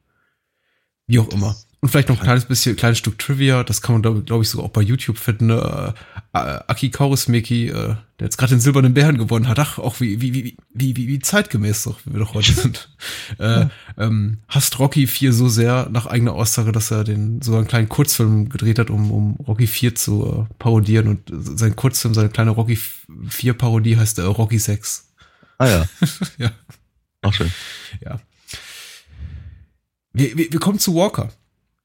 Wie 1.07 1.20
auch 1.20 1.28
immer. 1.28 1.55
Und 1.83 1.89
vielleicht 1.89 2.11
noch 2.11 2.18
ein 2.18 2.22
kleines 2.22 2.45
bisschen, 2.45 2.76
kleines 2.76 2.99
Stück 2.99 3.18
Trivia, 3.18 3.64
das 3.64 3.83
kann 3.83 3.97
man, 3.97 4.03
glaube 4.03 4.22
glaub 4.22 4.41
ich, 4.41 4.49
sogar 4.49 4.66
auch 4.66 4.70
bei 4.70 4.83
YouTube 4.83 5.18
finden. 5.18 5.51
Äh, 5.51 5.93
Aki 6.33 6.91
Kaurismäki, 6.91 7.70
äh, 7.70 7.72
der 7.72 7.97
jetzt 8.20 8.39
gerade 8.39 8.55
den 8.55 8.61
silbernen 8.61 8.95
Bären 8.95 9.18
gewonnen 9.18 9.49
hat, 9.49 9.59
ach, 9.59 9.80
auch 9.80 9.99
wie, 9.99 10.20
wie, 10.20 10.33
wie, 10.33 10.57
wie, 10.72 10.97
wie, 10.97 11.09
wie 11.09 11.18
zeitgemäß 11.18 11.83
doch, 11.83 11.99
wie 12.05 12.12
wir 12.12 12.20
doch 12.20 12.35
heute 12.35 12.53
sind. 12.53 12.89
äh, 13.39 13.66
ähm, 13.99 14.39
hasst 14.47 14.78
Rocky 14.78 15.09
4 15.09 15.33
so 15.33 15.49
sehr, 15.49 15.89
nach 15.91 16.07
eigener 16.07 16.35
Aussage, 16.35 16.70
dass 16.70 16.93
er 16.93 17.03
den 17.03 17.43
so 17.43 17.57
einen 17.57 17.66
kleinen 17.66 17.89
Kurzfilm 17.89 18.49
gedreht 18.49 18.78
hat, 18.78 18.89
um, 18.89 19.11
um 19.11 19.35
Rocky 19.45 19.66
4 19.66 19.97
zu 19.97 20.47
äh, 20.49 20.55
parodieren. 20.61 21.09
Und 21.09 21.33
sein 21.59 21.74
Kurzfilm, 21.74 22.14
seine 22.14 22.28
kleine 22.28 22.53
Rocky 22.53 22.78
4 23.28 23.55
Parodie 23.55 23.97
heißt 23.97 24.20
äh, 24.20 24.22
Rocky 24.22 24.61
6. 24.61 25.12
Ah 25.59 25.66
ja. 25.66 25.85
ja. 26.39 26.53
Auch 27.22 27.35
schön. 27.35 27.51
Ja. 28.01 28.20
Wir, 30.12 30.39
wir, 30.39 30.53
wir 30.53 30.61
kommen 30.61 30.78
zu 30.78 30.95
Walker. 30.95 31.33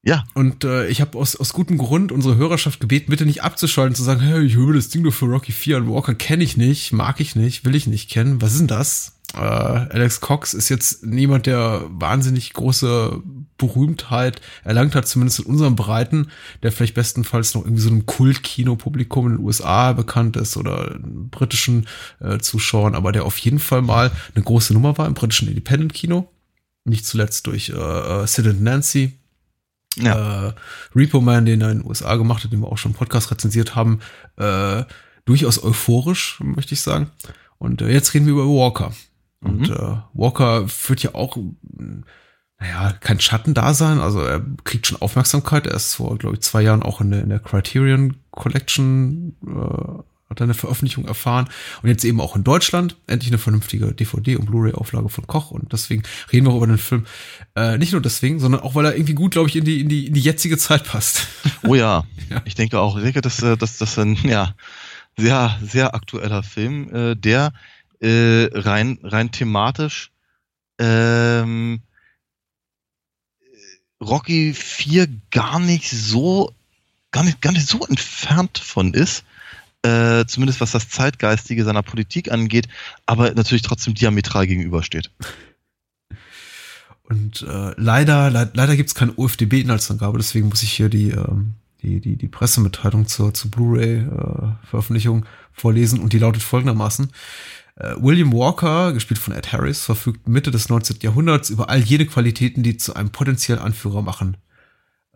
Ja. 0.02 0.24
Und 0.34 0.64
äh, 0.64 0.86
ich 0.88 1.00
habe 1.00 1.18
aus, 1.18 1.36
aus 1.36 1.52
gutem 1.52 1.76
Grund 1.76 2.12
unsere 2.12 2.36
Hörerschaft 2.36 2.80
gebeten, 2.80 3.10
bitte 3.10 3.26
nicht 3.26 3.42
abzuschalten, 3.42 3.94
zu 3.94 4.04
sagen, 4.04 4.20
hey, 4.20 4.42
ich 4.44 4.54
höre 4.54 4.74
das 4.74 4.88
Ding 4.88 5.02
nur 5.02 5.12
für 5.12 5.26
Rocky 5.26 5.52
4 5.52 5.78
und 5.78 5.90
Walker 5.90 6.14
kenne 6.14 6.44
ich 6.44 6.56
nicht, 6.56 6.92
mag 6.92 7.20
ich 7.20 7.34
nicht, 7.34 7.64
will 7.64 7.74
ich 7.74 7.86
nicht 7.86 8.08
kennen. 8.10 8.40
Was 8.40 8.52
ist 8.52 8.60
denn 8.60 8.68
das? 8.68 9.18
Äh, 9.34 9.40
Alex 9.40 10.20
Cox 10.20 10.54
ist 10.54 10.68
jetzt 10.68 11.04
niemand, 11.04 11.46
der 11.46 11.82
wahnsinnig 11.88 12.52
große 12.52 13.22
Berühmtheit 13.58 14.40
erlangt 14.64 14.94
hat, 14.94 15.06
zumindest 15.06 15.40
in 15.40 15.46
unseren 15.46 15.76
Breiten, 15.76 16.30
der 16.62 16.72
vielleicht 16.72 16.94
bestenfalls 16.94 17.54
noch 17.54 17.64
irgendwie 17.64 17.82
so 17.82 17.90
einem 17.90 18.06
Kult-Kino-Publikum 18.06 19.26
in 19.26 19.32
den 19.36 19.44
USA 19.44 19.92
bekannt 19.92 20.36
ist 20.36 20.56
oder 20.56 20.96
britischen 21.02 21.86
äh, 22.20 22.38
Zuschauern, 22.38 22.94
aber 22.94 23.12
der 23.12 23.24
auf 23.24 23.36
jeden 23.38 23.58
Fall 23.58 23.82
mal 23.82 24.12
eine 24.34 24.44
große 24.44 24.72
Nummer 24.72 24.96
war 24.96 25.06
im 25.06 25.14
britischen 25.14 25.48
Independent-Kino. 25.48 26.30
Nicht 26.84 27.04
zuletzt 27.04 27.46
durch 27.48 27.70
äh, 27.70 27.74
äh 27.74 28.26
Sid 28.26 28.46
and 28.46 28.62
Nancy, 28.62 29.18
ja. 30.02 30.48
äh, 30.48 30.52
Repo 30.94 31.20
Man, 31.20 31.46
den 31.46 31.60
er 31.60 31.70
in 31.70 31.78
den 31.78 31.86
USA 31.86 32.16
gemacht 32.16 32.44
hat, 32.44 32.52
den 32.52 32.60
wir 32.60 32.68
auch 32.68 32.78
schon 32.78 32.92
im 32.92 32.98
Podcast 32.98 33.30
rezensiert 33.30 33.74
haben, 33.74 34.00
äh, 34.36 34.84
durchaus 35.24 35.62
euphorisch, 35.62 36.40
möchte 36.42 36.74
ich 36.74 36.80
sagen. 36.80 37.10
Und 37.58 37.82
äh, 37.82 37.88
jetzt 37.88 38.14
reden 38.14 38.26
wir 38.26 38.32
über 38.32 38.46
Walker. 38.46 38.92
Und 39.40 39.68
mhm. 39.68 39.74
äh, 39.74 39.96
Walker 40.14 40.68
führt 40.68 41.02
ja 41.02 41.14
auch, 41.14 41.36
naja, 42.58 42.92
kein 43.00 43.20
Schattendasein, 43.20 44.00
also 44.00 44.20
er 44.20 44.44
kriegt 44.64 44.86
schon 44.86 45.00
Aufmerksamkeit. 45.00 45.66
Er 45.66 45.74
ist 45.74 45.94
vor, 45.94 46.18
glaube 46.18 46.36
ich, 46.36 46.42
zwei 46.42 46.62
Jahren 46.62 46.82
auch 46.82 47.00
in 47.00 47.10
der, 47.10 47.22
in 47.22 47.28
der 47.28 47.38
Criterion 47.38 48.16
Collection 48.30 49.36
äh, 49.46 50.02
hat 50.30 50.42
eine 50.42 50.54
Veröffentlichung 50.54 51.06
erfahren 51.06 51.48
und 51.82 51.88
jetzt 51.88 52.04
eben 52.04 52.20
auch 52.20 52.36
in 52.36 52.44
Deutschland 52.44 52.96
endlich 53.06 53.30
eine 53.30 53.38
vernünftige 53.38 53.86
DVD- 53.86 54.36
und 54.36 54.46
Blu-ray-Auflage 54.46 55.08
von 55.08 55.26
Koch 55.26 55.50
und 55.50 55.72
deswegen 55.72 56.02
reden 56.32 56.46
wir 56.46 56.52
auch 56.52 56.58
über 56.58 56.66
den 56.66 56.78
Film. 56.78 57.06
Äh, 57.56 57.78
nicht 57.78 57.92
nur 57.92 58.02
deswegen, 58.02 58.38
sondern 58.38 58.60
auch, 58.60 58.74
weil 58.74 58.84
er 58.84 58.94
irgendwie 58.94 59.14
gut, 59.14 59.32
glaube 59.32 59.48
ich, 59.48 59.56
in 59.56 59.64
die, 59.64 59.80
in 59.80 59.88
die, 59.88 60.06
in 60.06 60.14
die 60.14 60.20
jetzige 60.20 60.58
Zeit 60.58 60.84
passt. 60.84 61.28
Oh 61.66 61.74
ja, 61.74 62.04
ja. 62.30 62.42
ich 62.44 62.54
denke 62.54 62.78
auch. 62.78 62.96
Ich 62.96 63.04
denke, 63.04 63.20
dass, 63.20 63.42
äh, 63.42 63.56
dass 63.56 63.78
das 63.78 63.98
ein 63.98 64.16
ja, 64.24 64.54
sehr, 65.16 65.58
sehr 65.62 65.94
aktueller 65.94 66.42
Film, 66.42 66.94
äh, 66.94 67.14
der 67.16 67.52
äh, 68.00 68.48
rein, 68.52 68.98
rein 69.02 69.32
thematisch 69.32 70.12
ähm, 70.78 71.80
Rocky 74.00 74.54
4 74.54 75.08
gar 75.30 75.58
nicht 75.58 75.90
so 75.90 76.54
gar 77.10 77.24
nicht, 77.24 77.40
gar 77.40 77.52
nicht 77.52 77.66
so 77.66 77.84
entfernt 77.86 78.58
von 78.58 78.94
ist 78.94 79.24
äh, 79.82 80.24
zumindest 80.26 80.60
was 80.60 80.72
das 80.72 80.88
Zeitgeistige 80.88 81.64
seiner 81.64 81.82
Politik 81.82 82.30
angeht, 82.32 82.68
aber 83.06 83.32
natürlich 83.34 83.62
trotzdem 83.62 83.94
diametral 83.94 84.46
gegenübersteht. 84.46 85.10
Und 87.04 87.42
äh, 87.42 87.72
leider, 87.76 88.30
le 88.30 88.50
leider 88.52 88.76
gibt 88.76 88.88
es 88.88 88.94
keine 88.94 89.12
OFDB-Inhaltsangabe, 89.16 90.18
deswegen 90.18 90.48
muss 90.48 90.62
ich 90.62 90.72
hier 90.72 90.88
die, 90.90 91.10
ähm, 91.10 91.54
die, 91.82 92.00
die, 92.00 92.16
die 92.16 92.28
Pressemitteilung 92.28 93.06
zur, 93.06 93.32
zur 93.32 93.50
Blu-ray-Veröffentlichung 93.50 95.22
äh, 95.24 95.26
vorlesen 95.52 96.00
und 96.00 96.12
die 96.12 96.18
lautet 96.18 96.42
folgendermaßen. 96.42 97.10
Äh, 97.76 97.94
William 97.98 98.32
Walker, 98.32 98.92
gespielt 98.92 99.18
von 99.18 99.32
Ed 99.32 99.52
Harris, 99.52 99.84
verfügt 99.84 100.28
Mitte 100.28 100.50
des 100.50 100.68
19. 100.68 100.98
Jahrhunderts 101.00 101.48
über 101.48 101.70
all 101.70 101.80
jene 101.80 102.06
Qualitäten, 102.06 102.62
die 102.62 102.76
zu 102.76 102.94
einem 102.94 103.10
potenziellen 103.10 103.62
Anführer 103.62 104.02
machen. 104.02 104.36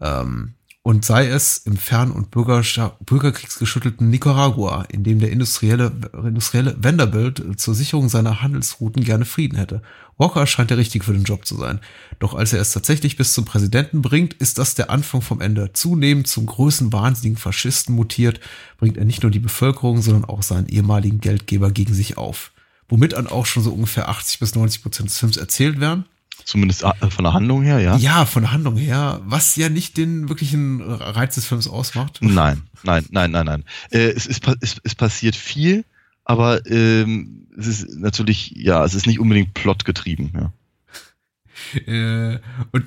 Ähm, 0.01 0.55
Und 0.85 1.05
sei 1.05 1.28
es 1.28 1.59
im 1.59 1.76
fern- 1.76 2.11
und 2.11 2.33
bürgerkriegsgeschüttelten 2.33 4.11
Nicaragua, 4.11 4.83
in 4.91 5.05
dem 5.05 5.20
der 5.20 5.30
industrielle, 5.30 5.93
industrielle 6.12 6.76
Vanderbilt 6.76 7.61
zur 7.61 7.76
Sicherung 7.76 8.09
seiner 8.09 8.43
Handelsrouten 8.43 9.05
gerne 9.05 9.24
Frieden 9.24 9.57
hätte. 9.57 9.83
Walker 10.18 10.45
scheint 10.45 10.70
der 10.70 10.78
Richtige 10.78 11.05
für 11.05 11.12
den 11.12 11.22
Job 11.22 11.47
zu 11.47 11.57
sein. 11.57 11.78
Doch 12.18 12.35
als 12.35 12.53
er 12.53 12.61
es 12.61 12.72
tatsächlich 12.72 13.16
bis 13.16 13.33
zum 13.33 13.45
Präsidenten 13.45 14.03
bringt, 14.03 14.35
ist 14.35 14.59
das 14.59 14.74
der 14.74 14.91
Anfang 14.91 15.22
vom 15.22 15.41
Ende. 15.41 15.72
Zunehmend 15.72 16.26
zum 16.26 16.47
größten 16.47 16.93
wahnsinnigen 16.93 17.39
Faschisten 17.39 17.95
mutiert, 17.95 18.41
bringt 18.78 18.97
er 18.97 19.05
nicht 19.05 19.22
nur 19.22 19.30
die 19.30 19.39
Bevölkerung, 19.39 20.03
sondern 20.03 20.24
auch 20.24 20.43
seinen 20.43 20.66
ehemaligen 20.66 21.20
Geldgeber 21.20 21.70
gegen 21.70 21.95
sich 21.95 22.18
auf. 22.18 22.51
Womit 22.89 23.12
dann 23.12 23.28
auch 23.28 23.47
schon 23.47 23.62
so 23.62 23.72
ungefähr 23.72 24.09
80 24.09 24.41
bis 24.41 24.57
90 24.57 24.83
Prozent 24.83 25.11
des 25.11 25.18
Films 25.18 25.37
erzählt 25.37 25.78
werden. 25.78 26.07
Zumindest 26.45 26.82
äh, 26.82 27.11
von 27.11 27.24
der 27.24 27.34
Handlung 27.34 27.62
her, 27.62 27.80
ja. 27.80 27.97
Ja, 27.97 28.26
von 28.26 28.43
der 28.43 28.53
Handlung 28.53 28.76
her, 28.76 29.20
was 29.24 29.57
ja 29.57 29.68
nicht 29.68 29.97
den 29.97 30.28
wirklichen 30.28 30.80
Reiz 30.80 31.34
des 31.34 31.47
Films 31.47 31.68
ausmacht. 31.68 32.18
Nein, 32.22 32.62
nein, 32.82 33.07
nein, 33.11 33.30
nein, 33.30 33.47
nein. 33.47 33.64
Äh, 33.90 34.11
es, 34.11 34.26
ist, 34.26 34.43
es, 34.61 34.76
es 34.82 34.95
passiert 34.95 35.36
viel, 35.36 35.84
aber 36.24 36.64
ähm, 36.66 37.47
es 37.57 37.66
ist 37.66 37.99
natürlich, 37.99 38.53
ja, 38.57 38.84
es 38.84 38.95
ist 38.95 39.07
nicht 39.07 39.20
unbedingt 39.20 39.55
plotgetrieben, 39.55 40.32
ja. 40.34 40.53
Äh, 41.86 42.40
und 42.72 42.86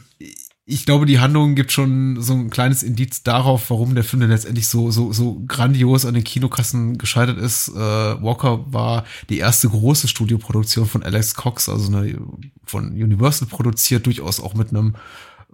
ich 0.67 0.85
glaube, 0.85 1.05
die 1.05 1.19
Handlung 1.19 1.53
gibt 1.53 1.71
schon 1.71 2.19
so 2.21 2.33
ein 2.33 2.49
kleines 2.49 2.81
Indiz 2.81 3.21
darauf, 3.21 3.69
warum 3.69 3.93
der 3.93 4.03
Film 4.03 4.21
denn 4.21 4.31
letztendlich 4.31 4.67
so, 4.67 4.89
so, 4.89 5.13
so 5.13 5.43
grandios 5.47 6.05
an 6.05 6.15
den 6.15 6.23
Kinokassen 6.23 6.97
gescheitert 6.97 7.37
ist. 7.37 7.69
Äh, 7.69 7.73
Walker 7.75 8.65
war 8.73 9.05
die 9.29 9.37
erste 9.37 9.69
große 9.69 10.07
Studioproduktion 10.07 10.87
von 10.87 11.03
Alex 11.03 11.35
Cox, 11.35 11.69
also 11.69 11.95
eine, 11.95 12.17
von 12.65 12.93
Universal 12.93 13.47
produziert, 13.47 14.07
durchaus 14.07 14.39
auch 14.39 14.55
mit 14.55 14.71
einem 14.71 14.95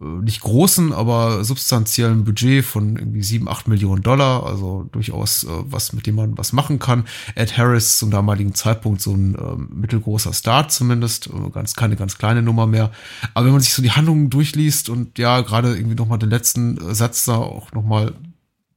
nicht 0.02 0.42
großen, 0.42 0.94
aber 0.94 1.44
substanziellen 1.44 2.24
Budget 2.24 2.66
von 2.66 2.98
irgendwie 2.98 3.22
sieben, 3.22 3.48
acht 3.48 3.68
Millionen 3.68 4.02
Dollar, 4.02 4.46
also 4.46 4.90
durchaus 4.92 5.44
äh, 5.44 5.48
was, 5.66 5.94
mit 5.94 6.08
dem 6.08 6.16
man 6.16 6.38
was 6.38 6.54
machen 6.54 6.80
kann. 6.80 7.06
Ed 7.36 7.58
Harris 7.58 7.98
zum 7.98 8.10
damaligen 8.10 8.56
Zeitpunkt 8.56 9.02
so 9.02 9.14
ein 9.14 9.36
äh, 9.36 9.56
mittelgroßer 9.74 10.34
Star 10.34 10.68
zumindest, 10.70 11.28
äh, 11.28 11.50
ganz 11.52 11.76
keine 11.76 11.96
ganz 11.96 12.18
kleine 12.18 12.42
Nummer 12.42 12.66
mehr. 12.66 12.92
Aber 13.34 13.46
wenn 13.46 13.54
man 13.54 13.62
sich 13.62 13.74
so 13.74 13.82
die 13.84 13.92
Handlungen 13.92 14.30
durchliest 14.30 14.90
und 14.90 15.20
ja, 15.20 15.42
gerade 15.42 15.76
irgendwie 15.76 15.96
nochmal 15.96 16.20
den 16.20 16.30
letzten 16.30 16.78
äh, 16.78 16.96
Satz 16.96 17.26
da 17.26 17.36
auch 17.36 17.72
nochmal 17.72 18.14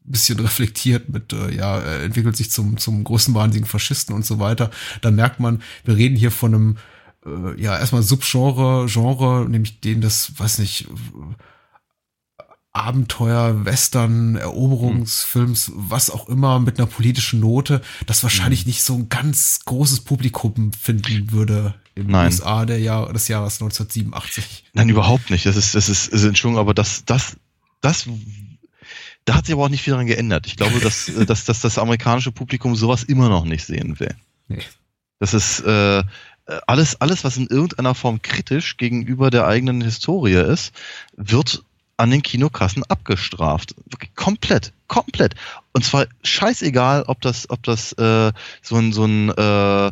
bisschen 0.04 0.38
reflektiert 0.40 1.08
mit, 1.08 1.32
äh, 1.32 1.54
ja, 1.54 1.80
entwickelt 1.80 2.36
sich 2.36 2.50
zum, 2.50 2.76
zum 2.76 3.02
großen 3.02 3.34
wahnsinnigen 3.34 3.68
Faschisten 3.68 4.14
und 4.14 4.26
so 4.26 4.38
weiter, 4.38 4.70
dann 5.00 5.14
merkt 5.14 5.40
man, 5.40 5.62
wir 5.84 5.96
reden 5.96 6.16
hier 6.16 6.30
von 6.30 6.54
einem 6.54 6.76
äh, 7.26 7.60
ja, 7.60 7.78
erstmal 7.78 8.02
Subgenre, 8.02 8.86
Genre, 8.88 9.46
nämlich 9.48 9.80
den 9.80 10.00
das, 10.00 10.38
weiß 10.38 10.58
nicht, 10.58 10.88
Abenteuer, 12.72 13.64
Western, 13.64 14.34
Eroberungsfilms, 14.34 15.68
hm. 15.68 15.74
was 15.76 16.10
auch 16.10 16.28
immer 16.28 16.58
mit 16.58 16.78
einer 16.78 16.88
politischen 16.88 17.40
Note, 17.40 17.80
das 18.06 18.22
wahrscheinlich 18.24 18.62
hm. 18.62 18.66
nicht 18.66 18.82
so 18.82 18.94
ein 18.94 19.08
ganz 19.08 19.60
großes 19.64 20.00
Publikum 20.00 20.72
finden 20.72 21.30
würde 21.30 21.74
im 21.94 22.08
Nein. 22.08 22.26
USA 22.26 22.66
der 22.66 22.80
Jahr, 22.80 23.12
des 23.12 23.28
Jahres 23.28 23.62
1987. 23.62 24.64
Nein, 24.72 24.88
überhaupt 24.88 25.30
nicht. 25.30 25.46
Das 25.46 25.54
ist, 25.54 25.76
das 25.76 25.88
ist, 25.88 26.08
ist 26.08 26.24
Entschuldigung, 26.24 26.60
aber 26.60 26.74
das, 26.74 27.04
das, 27.04 27.36
das, 27.80 28.08
da 29.24 29.36
hat 29.36 29.46
sich 29.46 29.54
aber 29.54 29.64
auch 29.64 29.68
nicht 29.68 29.82
viel 29.82 29.92
daran 29.92 30.08
geändert. 30.08 30.48
Ich 30.48 30.56
glaube, 30.56 30.80
dass, 30.80 31.10
dass, 31.26 31.44
dass 31.44 31.60
das 31.60 31.78
amerikanische 31.78 32.32
Publikum 32.32 32.74
sowas 32.74 33.04
immer 33.04 33.28
noch 33.28 33.44
nicht 33.44 33.64
sehen 33.64 34.00
will. 34.00 34.14
Nee. 34.48 34.62
Das 35.20 35.32
ist, 35.32 35.60
äh, 35.60 36.02
alles, 36.66 37.00
alles, 37.00 37.24
was 37.24 37.36
in 37.36 37.46
irgendeiner 37.46 37.94
Form 37.94 38.20
kritisch 38.22 38.76
gegenüber 38.76 39.30
der 39.30 39.46
eigenen 39.46 39.80
Historie 39.80 40.34
ist, 40.34 40.72
wird 41.16 41.62
an 41.96 42.10
den 42.10 42.22
Kinokassen 42.22 42.82
abgestraft. 42.84 43.74
Wirklich 43.90 44.14
komplett, 44.14 44.72
komplett. 44.88 45.34
Und 45.72 45.84
zwar 45.84 46.06
scheißegal, 46.22 47.04
ob 47.06 47.20
das, 47.20 47.48
ob 47.50 47.62
das 47.62 47.92
äh, 47.92 48.32
so 48.62 48.76
ein, 48.76 48.92
so 48.92 49.04
ein 49.04 49.30
äh, 49.30 49.90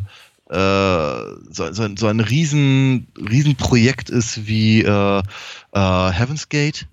äh, 0.49 1.35
so, 1.49 1.71
so, 1.71 1.87
so 1.95 2.07
ein 2.07 2.19
riesen, 2.19 3.07
riesen 3.17 3.55
Projekt 3.55 4.09
ist 4.09 4.45
wie 4.45 4.81
äh, 4.81 5.19
äh, 5.19 5.23
Heaven's 6.11 6.49
Gate. 6.49 6.87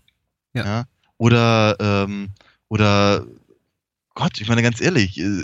Ja. 0.54 0.64
ja? 0.64 0.84
Oder, 1.18 1.76
ähm, 1.80 2.30
oder 2.68 3.26
Gott, 4.14 4.40
ich 4.40 4.48
meine 4.48 4.62
ganz 4.62 4.80
ehrlich, 4.80 5.18
äh, 5.18 5.42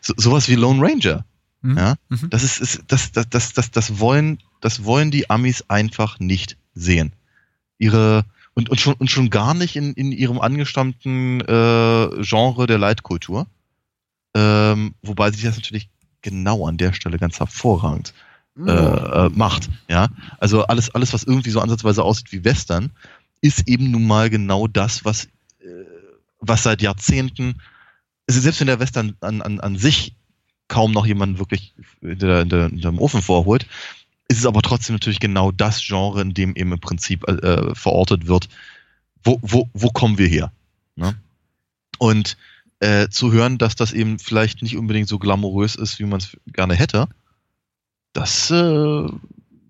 so, 0.00 0.14
sowas 0.16 0.48
wie 0.48 0.56
Lone 0.56 0.82
Ranger. 0.82 1.24
Mhm. 1.66 1.76
Ja, 1.76 1.94
mhm. 2.08 2.30
das 2.30 2.44
ist, 2.44 2.58
ist 2.60 2.82
das, 2.86 3.10
das, 3.12 3.28
das, 3.28 3.52
das, 3.52 3.70
das 3.72 3.98
wollen, 3.98 4.38
das 4.60 4.84
wollen 4.84 5.10
die 5.10 5.28
Amis 5.30 5.64
einfach 5.68 6.20
nicht 6.20 6.56
sehen. 6.74 7.12
Ihre 7.78 8.24
und, 8.54 8.70
und 8.70 8.80
schon 8.80 8.94
und 8.94 9.10
schon 9.10 9.30
gar 9.30 9.52
nicht 9.52 9.74
in, 9.76 9.92
in 9.94 10.12
ihrem 10.12 10.40
angestammten 10.40 11.40
äh, 11.40 12.22
Genre 12.22 12.66
der 12.66 12.78
Leitkultur. 12.78 13.46
Ähm, 14.34 14.94
wobei 15.02 15.30
sich 15.32 15.42
das 15.42 15.56
natürlich 15.56 15.88
genau 16.22 16.66
an 16.68 16.76
der 16.76 16.92
Stelle 16.92 17.18
ganz 17.18 17.40
hervorragend 17.40 18.14
äh, 18.58 18.70
äh, 18.70 19.28
macht. 19.30 19.68
Ja, 19.88 20.08
also 20.38 20.66
alles, 20.66 20.94
alles, 20.94 21.12
was 21.12 21.24
irgendwie 21.24 21.50
so 21.50 21.60
ansatzweise 21.60 22.04
aussieht 22.04 22.32
wie 22.32 22.44
Western, 22.44 22.90
ist 23.40 23.68
eben 23.68 23.90
nun 23.90 24.06
mal 24.06 24.30
genau 24.30 24.66
das, 24.66 25.04
was, 25.04 25.24
äh, 25.60 25.84
was 26.40 26.62
seit 26.62 26.80
Jahrzehnten, 26.80 27.60
also 28.28 28.40
selbst 28.40 28.60
wenn 28.60 28.66
der 28.68 28.80
Western 28.80 29.16
an, 29.20 29.42
an, 29.42 29.60
an 29.60 29.76
sich 29.76 30.14
kaum 30.68 30.92
noch 30.92 31.06
jemand 31.06 31.38
wirklich 31.38 31.74
in 32.00 32.18
der, 32.18 32.42
in 32.42 32.48
der, 32.48 32.66
in 32.66 32.80
dem 32.80 32.98
Ofen 32.98 33.22
vorholt, 33.22 33.66
ist 34.28 34.38
es 34.38 34.46
aber 34.46 34.62
trotzdem 34.62 34.96
natürlich 34.96 35.20
genau 35.20 35.52
das 35.52 35.84
Genre, 35.84 36.20
in 36.20 36.34
dem 36.34 36.56
eben 36.56 36.72
im 36.72 36.80
Prinzip 36.80 37.28
äh, 37.28 37.74
verortet 37.74 38.26
wird, 38.26 38.48
wo, 39.22 39.38
wo, 39.42 39.68
wo 39.72 39.90
kommen 39.90 40.18
wir 40.18 40.28
her? 40.28 40.52
Ne? 40.96 41.16
Und 41.98 42.36
äh, 42.80 43.08
zu 43.08 43.32
hören, 43.32 43.58
dass 43.58 43.76
das 43.76 43.92
eben 43.92 44.18
vielleicht 44.18 44.62
nicht 44.62 44.76
unbedingt 44.76 45.08
so 45.08 45.18
glamourös 45.18 45.76
ist, 45.76 45.98
wie 45.98 46.04
man 46.04 46.20
es 46.20 46.36
gerne 46.46 46.74
hätte, 46.74 47.08
das, 48.12 48.50
äh, 48.50 49.08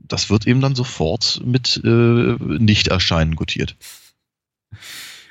das 0.09 0.31
wird 0.31 0.47
eben 0.47 0.61
dann 0.61 0.75
sofort 0.75 1.43
mit 1.45 1.81
äh, 1.85 1.89
Nicht-Erscheinen 1.89 3.37
gutiert 3.37 3.77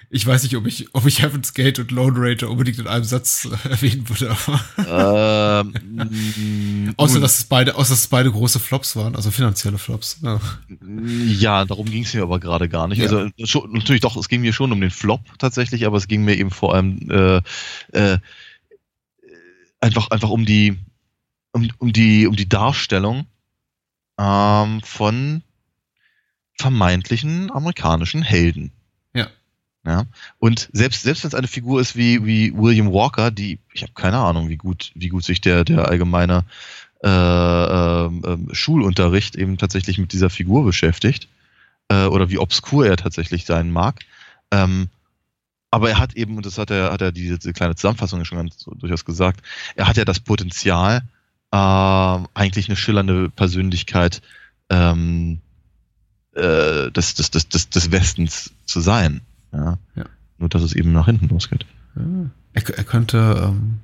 ich 0.09 0.25
weiß 0.25 0.43
nicht, 0.43 0.55
ob 0.55 0.65
ich, 0.65 0.93
ob 0.93 1.05
ich 1.05 1.21
Heaven's 1.21 1.53
Gate 1.53 1.79
und 1.79 1.91
Lone 1.91 2.17
Ranger 2.17 2.49
unbedingt 2.49 2.79
in 2.79 2.87
einem 2.87 3.03
Satz 3.03 3.45
äh, 3.45 3.69
erwähnen 3.69 4.07
würde. 4.09 4.35
Ähm, 4.87 6.93
außer, 6.97 7.19
dass 7.19 7.39
es 7.39 7.43
beide, 7.45 7.75
außer 7.75 7.91
dass 7.91 8.01
es 8.01 8.07
beide 8.07 8.31
große 8.31 8.59
Flops 8.59 8.95
waren, 8.95 9.15
also 9.15 9.31
finanzielle 9.31 9.77
Flops. 9.77 10.19
Ja, 10.21 10.39
ja 11.27 11.65
darum 11.65 11.89
ging 11.89 12.03
es 12.03 12.13
mir 12.13 12.23
aber 12.23 12.39
gerade 12.39 12.69
gar 12.69 12.87
nicht. 12.87 12.99
Ja. 12.99 13.05
Also 13.05 13.29
schon, 13.43 13.73
natürlich 13.73 14.01
doch, 14.01 14.15
es 14.17 14.29
ging 14.29 14.41
mir 14.41 14.53
schon 14.53 14.71
um 14.71 14.81
den 14.81 14.91
Flop 14.91 15.21
tatsächlich, 15.39 15.85
aber 15.85 15.97
es 15.97 16.07
ging 16.07 16.23
mir 16.23 16.37
eben 16.37 16.51
vor 16.51 16.73
allem 16.73 17.09
äh, 17.09 17.41
äh, 17.91 18.19
einfach, 19.79 20.09
einfach 20.11 20.29
um 20.29 20.45
die, 20.45 20.77
um, 21.51 21.69
um 21.79 21.93
die, 21.93 22.27
um 22.27 22.35
die 22.35 22.49
Darstellung 22.49 23.25
ähm, 24.19 24.81
von 24.83 25.43
vermeintlichen 26.57 27.51
amerikanischen 27.51 28.21
Helden. 28.21 28.71
Ja. 29.86 30.05
Und 30.39 30.69
selbst, 30.73 31.03
selbst 31.03 31.23
wenn 31.23 31.27
es 31.29 31.36
eine 31.36 31.47
Figur 31.47 31.79
ist 31.79 31.95
wie, 31.95 32.25
wie 32.25 32.53
William 32.55 32.91
Walker, 32.91 33.29
die, 33.29 33.59
ich 33.73 33.83
habe 33.83 33.93
keine 33.93 34.17
Ahnung, 34.17 34.49
wie 34.49 34.57
gut, 34.57 34.91
wie 34.95 35.09
gut 35.09 35.23
sich 35.23 35.41
der, 35.41 35.63
der 35.63 35.88
allgemeine 35.88 36.43
äh, 37.03 37.07
äh, 37.07 38.09
Schulunterricht 38.51 39.36
eben 39.36 39.57
tatsächlich 39.57 39.99
mit 39.99 40.11
dieser 40.11 40.31
Figur 40.31 40.65
beschäftigt. 40.65 41.27
Äh, 41.88 42.05
oder 42.05 42.29
wie 42.29 42.39
obskur 42.39 42.88
er 42.88 42.97
tatsächlich 42.97 43.45
sein 43.45 43.69
mag. 43.69 43.99
Ähm, 44.51 44.89
aber 45.69 45.89
er 45.89 45.99
hat 45.99 46.15
eben, 46.15 46.38
und 46.38 46.45
das 46.45 46.57
hat 46.57 46.71
er, 46.71 46.91
hat 46.91 47.01
er 47.01 47.11
diese, 47.11 47.38
diese 47.38 47.53
kleine 47.53 47.75
Zusammenfassung 47.75 48.23
schon 48.25 48.38
ganz 48.38 48.65
durchaus 48.77 49.05
gesagt, 49.05 49.41
er 49.75 49.88
hat 49.88 49.97
ja 49.97 50.05
das 50.05 50.19
Potenzial, 50.19 51.03
äh, 51.51 51.57
eigentlich 52.33 52.69
eine 52.69 52.75
schillernde 52.75 53.29
Persönlichkeit 53.29 54.21
ähm, 54.69 55.41
äh, 56.33 56.91
des, 56.91 57.13
des, 57.15 57.29
des, 57.29 57.69
des 57.69 57.91
Westens 57.91 58.51
zu 58.65 58.79
sein. 58.79 59.21
Ja. 59.55 59.77
ja. 59.95 60.05
Nur, 60.37 60.49
dass 60.49 60.61
es 60.61 60.73
eben 60.73 60.91
nach 60.91 61.05
hinten 61.05 61.29
losgeht. 61.29 61.65
Ja. 61.95 62.01
Er, 62.53 62.77
er, 62.77 62.83
könnte, 62.83 63.17
ähm, 63.47 63.79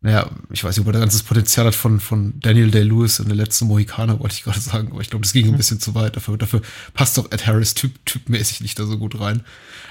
naja, 0.00 0.30
ich 0.50 0.64
weiß 0.64 0.76
nicht, 0.76 0.86
ob 0.86 0.88
er 0.88 0.92
das 0.92 1.00
ganze 1.00 1.24
Potenzial 1.24 1.66
hat 1.66 1.74
von, 1.74 2.00
von 2.00 2.40
Daniel 2.40 2.70
Day-Lewis 2.70 3.18
in 3.18 3.26
der 3.26 3.36
letzten 3.36 3.66
Mohikaner, 3.66 4.20
wollte 4.20 4.34
ich 4.34 4.42
gerade 4.42 4.60
sagen, 4.60 4.88
aber 4.90 5.00
ich 5.00 5.10
glaube, 5.10 5.22
das 5.22 5.32
ging 5.32 5.46
ein 5.46 5.52
mhm. 5.52 5.56
bisschen 5.56 5.80
zu 5.80 5.94
weit. 5.94 6.16
Dafür, 6.16 6.36
dafür 6.38 6.62
passt 6.92 7.18
doch 7.18 7.30
Ed 7.30 7.46
Harris 7.46 7.74
typ, 7.74 7.92
typmäßig 8.04 8.60
nicht 8.60 8.78
da 8.78 8.86
so 8.86 8.98
gut 8.98 9.18
rein. 9.20 9.42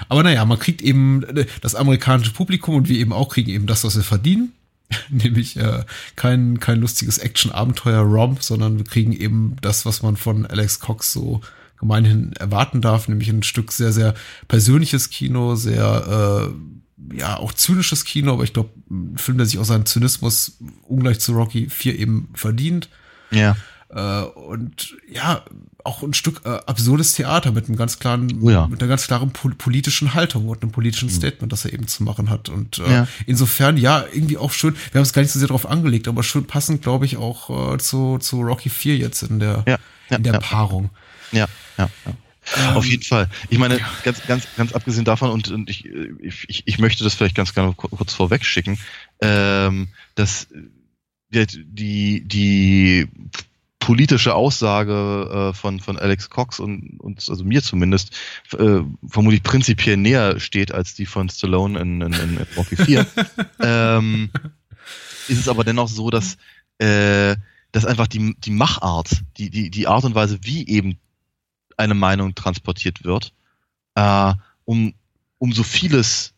Aber 0.08 0.22
naja, 0.22 0.44
man 0.44 0.58
kriegt 0.58 0.82
eben 0.82 1.22
äh, 1.24 1.46
das 1.60 1.74
amerikanische 1.74 2.32
Publikum 2.32 2.76
und 2.76 2.88
wir 2.88 2.98
eben 2.98 3.12
auch 3.12 3.28
kriegen 3.28 3.50
eben 3.50 3.66
das, 3.66 3.84
was 3.84 3.96
wir 3.96 4.04
verdienen. 4.04 4.52
Nämlich 5.08 5.56
äh, 5.56 5.84
kein, 6.16 6.60
kein 6.60 6.80
lustiges 6.80 7.18
Action-Abenteuer-Romp, 7.18 8.42
sondern 8.42 8.78
wir 8.78 8.84
kriegen 8.84 9.12
eben 9.12 9.56
das, 9.62 9.86
was 9.86 10.02
man 10.02 10.16
von 10.16 10.46
Alex 10.46 10.80
Cox 10.80 11.12
so 11.12 11.40
gemeinhin 11.78 12.32
erwarten 12.34 12.80
darf, 12.80 13.08
nämlich 13.08 13.28
ein 13.28 13.42
Stück 13.42 13.72
sehr, 13.72 13.92
sehr 13.92 14.14
persönliches 14.48 15.10
Kino, 15.10 15.54
sehr, 15.56 16.50
äh, 16.50 17.16
ja, 17.16 17.36
auch 17.36 17.52
zynisches 17.52 18.04
Kino, 18.04 18.32
aber 18.32 18.44
ich 18.44 18.52
glaube, 18.52 18.70
ein 18.90 19.18
Film, 19.18 19.36
der 19.38 19.46
sich 19.46 19.58
auch 19.58 19.64
seinen 19.64 19.84
Zynismus 19.86 20.58
ungleich 20.84 21.20
zu 21.20 21.32
Rocky 21.32 21.68
4 21.68 21.98
eben 21.98 22.28
verdient. 22.34 22.88
Ja. 23.30 23.56
Äh, 23.90 24.22
und 24.22 24.96
ja, 25.12 25.44
auch 25.84 26.02
ein 26.02 26.14
Stück 26.14 26.40
äh, 26.46 26.48
absurdes 26.48 27.12
Theater 27.12 27.52
mit 27.52 27.66
einem 27.68 27.76
ganz 27.76 27.98
klaren, 27.98 28.38
Oh 28.40 28.48
ja. 28.48 28.66
mit 28.66 28.80
einer 28.80 28.88
ganz 28.88 29.06
klaren 29.06 29.32
pol 29.32 29.54
politischen 29.54 30.14
Haltung 30.14 30.48
und 30.48 30.62
einem 30.62 30.72
politischen 30.72 31.08
Mhm. 31.08 31.12
Statement, 31.12 31.52
das 31.52 31.66
er 31.66 31.74
eben 31.74 31.86
zu 31.86 32.02
machen 32.04 32.30
hat. 32.30 32.48
Und 32.48 32.78
äh, 32.78 32.90
Ja. 32.90 33.08
insofern, 33.26 33.76
ja, 33.76 34.04
irgendwie 34.10 34.38
auch 34.38 34.52
schön, 34.52 34.74
wir 34.92 34.98
haben 34.98 35.02
es 35.02 35.12
gar 35.12 35.20
nicht 35.20 35.32
so 35.32 35.38
sehr 35.38 35.48
drauf 35.48 35.66
angelegt, 35.68 36.08
aber 36.08 36.22
schön 36.22 36.46
passend, 36.46 36.80
glaube 36.80 37.04
ich, 37.04 37.18
auch 37.18 37.74
äh, 37.74 37.78
zu, 37.78 38.16
zu 38.18 38.40
Rocky 38.40 38.70
4 38.70 38.96
jetzt 38.96 39.22
in 39.24 39.40
der, 39.40 39.62
Ja, 39.68 39.78
in 40.16 40.22
der. 40.22 40.38
Paarung. 40.38 40.88
Ja, 41.32 41.46
ja, 41.78 41.90
ja. 42.06 42.12
Ähm, 42.56 42.76
Auf 42.76 42.84
jeden 42.84 43.02
Fall. 43.02 43.30
Ich 43.48 43.58
meine, 43.58 43.80
ganz, 44.02 44.26
ganz, 44.26 44.46
ganz 44.56 44.72
abgesehen 44.72 45.04
davon, 45.06 45.30
und, 45.30 45.48
und 45.50 45.70
ich, 45.70 45.86
ich, 45.86 46.62
ich 46.66 46.78
möchte 46.78 47.02
das 47.02 47.14
vielleicht 47.14 47.34
ganz 47.34 47.54
gerne 47.54 47.72
ku- 47.72 47.88
kurz 47.88 48.12
vorweg 48.12 48.44
schicken, 48.44 48.78
ähm, 49.22 49.88
dass 50.14 50.48
die, 51.30 51.46
die, 51.46 52.20
die 52.20 53.08
politische 53.78 54.34
Aussage 54.34 55.50
äh, 55.52 55.54
von, 55.54 55.80
von 55.80 55.98
Alex 55.98 56.28
Cox 56.30 56.60
und, 56.60 56.98
und 57.00 57.26
also 57.28 57.44
mir 57.44 57.62
zumindest 57.62 58.14
äh, 58.58 58.80
vermutlich 59.08 59.42
prinzipiell 59.42 59.96
näher 59.96 60.38
steht 60.38 60.72
als 60.72 60.94
die 60.94 61.06
von 61.06 61.28
Stallone 61.30 61.78
in, 61.80 62.00
in, 62.02 62.12
in 62.12 62.46
Rocky 62.56 62.76
4. 62.76 63.06
ähm, 63.60 64.30
ist 65.28 65.38
es 65.40 65.48
aber 65.48 65.64
dennoch 65.64 65.88
so, 65.88 66.10
dass, 66.10 66.36
äh, 66.78 67.36
dass 67.72 67.86
einfach 67.86 68.06
die, 68.06 68.34
die 68.38 68.50
Machart, 68.50 69.22
die, 69.38 69.48
die, 69.50 69.70
die 69.70 69.86
Art 69.86 70.04
und 70.04 70.14
Weise, 70.14 70.38
wie 70.42 70.66
eben 70.68 70.98
eine 71.76 71.94
Meinung 71.94 72.34
transportiert 72.34 73.04
wird, 73.04 73.32
äh, 73.94 74.34
um, 74.64 74.94
um 75.38 75.52
so 75.52 75.62
vieles 75.62 76.32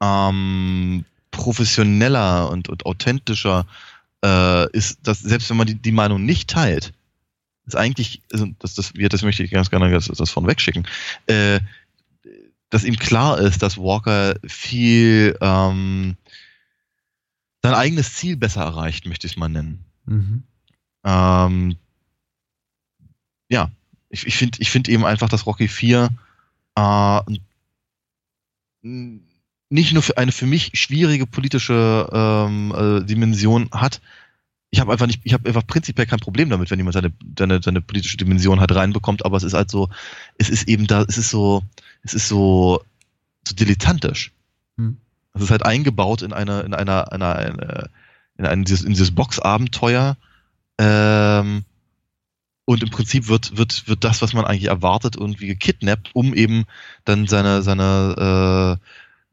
ähm, 0.00 1.04
professioneller 1.30 2.50
und, 2.50 2.68
und 2.68 2.86
authentischer 2.86 3.66
äh, 4.24 4.70
ist, 4.72 5.06
dass 5.06 5.20
selbst 5.20 5.50
wenn 5.50 5.56
man 5.56 5.66
die, 5.66 5.74
die 5.74 5.92
Meinung 5.92 6.24
nicht 6.24 6.50
teilt, 6.50 6.92
ist 7.66 7.76
eigentlich, 7.76 8.22
also 8.32 8.46
das, 8.58 8.74
das, 8.74 8.92
das 8.94 9.22
möchte 9.22 9.42
ich 9.42 9.50
ganz 9.50 9.70
gerne 9.70 9.90
das, 9.90 10.06
das 10.06 10.30
von 10.30 10.46
wegschicken, 10.46 10.86
äh, 11.26 11.60
dass 12.70 12.84
ihm 12.84 12.96
klar 12.96 13.38
ist, 13.38 13.62
dass 13.62 13.78
Walker 13.78 14.34
viel 14.46 15.36
ähm, 15.40 16.16
sein 17.62 17.74
eigenes 17.74 18.14
Ziel 18.14 18.36
besser 18.36 18.62
erreicht, 18.62 19.06
möchte 19.06 19.26
ich 19.26 19.34
es 19.34 19.38
mal 19.38 19.48
nennen. 19.48 19.84
Mhm. 20.06 20.42
Ähm, 21.04 21.76
ja, 23.48 23.70
ich, 24.10 24.26
ich 24.26 24.36
finde 24.36 24.58
ich 24.60 24.70
find 24.70 24.88
eben 24.88 25.04
einfach, 25.04 25.28
dass 25.28 25.46
Rocky 25.46 25.68
4 25.68 26.08
äh, 26.76 27.20
nicht 29.70 29.92
nur 29.92 30.02
für 30.02 30.16
eine 30.16 30.32
für 30.32 30.46
mich 30.46 30.70
schwierige 30.74 31.26
politische 31.26 32.08
ähm, 32.12 32.74
äh, 32.74 33.04
Dimension 33.04 33.68
hat. 33.72 34.00
Ich 34.70 34.80
habe 34.80 34.92
einfach 34.92 35.06
nicht, 35.06 35.20
ich 35.24 35.32
habe 35.32 35.48
einfach 35.48 35.66
prinzipiell 35.66 36.06
kein 36.06 36.20
Problem 36.20 36.50
damit, 36.50 36.70
wenn 36.70 36.78
jemand 36.78 36.94
seine, 36.94 37.12
seine, 37.38 37.62
seine 37.62 37.80
politische 37.80 38.16
Dimension 38.16 38.60
halt 38.60 38.74
reinbekommt, 38.74 39.24
aber 39.24 39.36
es 39.36 39.42
ist 39.42 39.54
halt 39.54 39.70
so, 39.70 39.88
es 40.36 40.50
ist 40.50 40.68
eben 40.68 40.86
da, 40.86 41.02
es 41.08 41.16
ist 41.18 41.30
so, 41.30 41.62
es 42.02 42.14
ist 42.14 42.28
so, 42.28 42.82
so 43.46 43.54
dilettantisch. 43.54 44.32
Hm. 44.76 44.98
Es 45.34 45.42
ist 45.42 45.50
halt 45.50 45.64
eingebaut 45.64 46.22
in 46.22 46.32
eine, 46.32 46.60
in 46.60 46.74
einer, 46.74 47.12
in 47.12 47.22
einer, 47.22 47.88
in 48.36 48.46
ein, 48.46 48.64
dieses, 48.64 48.82
in 48.82 48.90
dieses 48.90 49.14
Boxabenteuer. 49.14 50.16
Ähm, 50.78 51.64
und 52.68 52.82
im 52.82 52.90
Prinzip 52.90 53.28
wird, 53.28 53.56
wird, 53.56 53.88
wird 53.88 54.04
das, 54.04 54.20
was 54.20 54.34
man 54.34 54.44
eigentlich 54.44 54.68
erwartet, 54.68 55.16
irgendwie 55.16 55.46
gekidnappt, 55.46 56.10
um 56.12 56.34
eben 56.34 56.66
dann 57.06 57.26
seine, 57.26 57.62
seine 57.62 58.78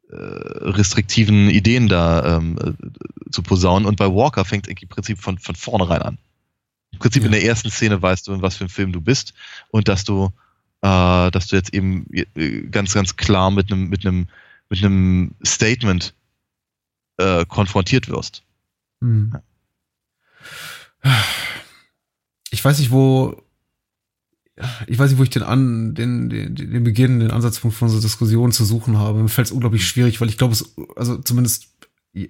äh, 0.10 0.16
äh, 0.16 0.70
restriktiven 0.70 1.50
Ideen 1.50 1.90
da 1.90 2.38
ähm, 2.38 2.58
äh, 2.58 3.32
zu 3.32 3.44
posaunen. 3.44 3.90
Und 3.90 3.98
bei 3.98 4.06
Walker 4.08 4.46
fängt 4.46 4.70
im 4.70 4.88
Prinzip 4.88 5.20
von, 5.20 5.38
von 5.38 5.56
vornherein 5.56 6.02
an. 6.02 6.18
Im 6.94 7.00
Prinzip 7.00 7.24
Ja. 7.24 7.26
in 7.26 7.34
der 7.34 7.44
ersten 7.44 7.70
Szene 7.70 8.02
weißt 8.02 8.26
du, 8.26 8.34
in 8.34 8.42
was 8.42 8.56
für 8.56 8.64
ein 8.64 8.70
Film 8.70 8.94
du 8.94 9.02
bist 9.02 9.34
und 9.70 9.90
dass 9.90 10.06
du, 10.06 10.32
äh, 10.82 11.30
dass 11.30 11.48
du 11.48 11.58
jetzt 11.58 11.74
eben 11.74 12.08
äh, 12.14 12.62
ganz, 12.72 12.94
ganz 12.94 13.18
klar 13.18 13.52
mit 13.52 13.70
einem, 13.70 13.90
mit 13.90 14.06
einem, 14.06 14.30
mit 14.70 14.82
einem 14.82 15.32
Statement 15.46 16.14
äh, 17.18 17.46
konfrontiert 17.46 18.08
wirst. 18.08 18.44
Hm. 19.02 19.36
Ich 22.56 22.64
weiß 22.64 22.80
nicht, 22.80 22.92
wo 22.92 23.36
ich 24.88 24.98
weiß 24.98 25.10
nicht, 25.10 25.20
wo 25.20 25.24
ich 25.24 25.30
den 25.30 25.44
an 25.44 25.96
den, 25.96 26.30
den, 26.30 26.56
den 26.56 26.84
Beginn, 26.86 27.20
den 27.20 27.32
Ansatzpunkt 27.32 27.76
von 27.76 27.88
unserer 27.88 28.02
Diskussion 28.02 28.54
zu 28.54 28.64
suchen 28.64 28.98
habe. 28.98 29.22
Mir 29.22 29.28
fällt 29.28 29.48
es 29.48 29.52
unglaublich 29.52 29.86
schwierig, 29.86 30.22
weil 30.22 30.30
ich 30.30 30.38
glaube, 30.38 30.54
es, 30.54 30.74
also 30.96 31.18
zumindest 31.18 31.75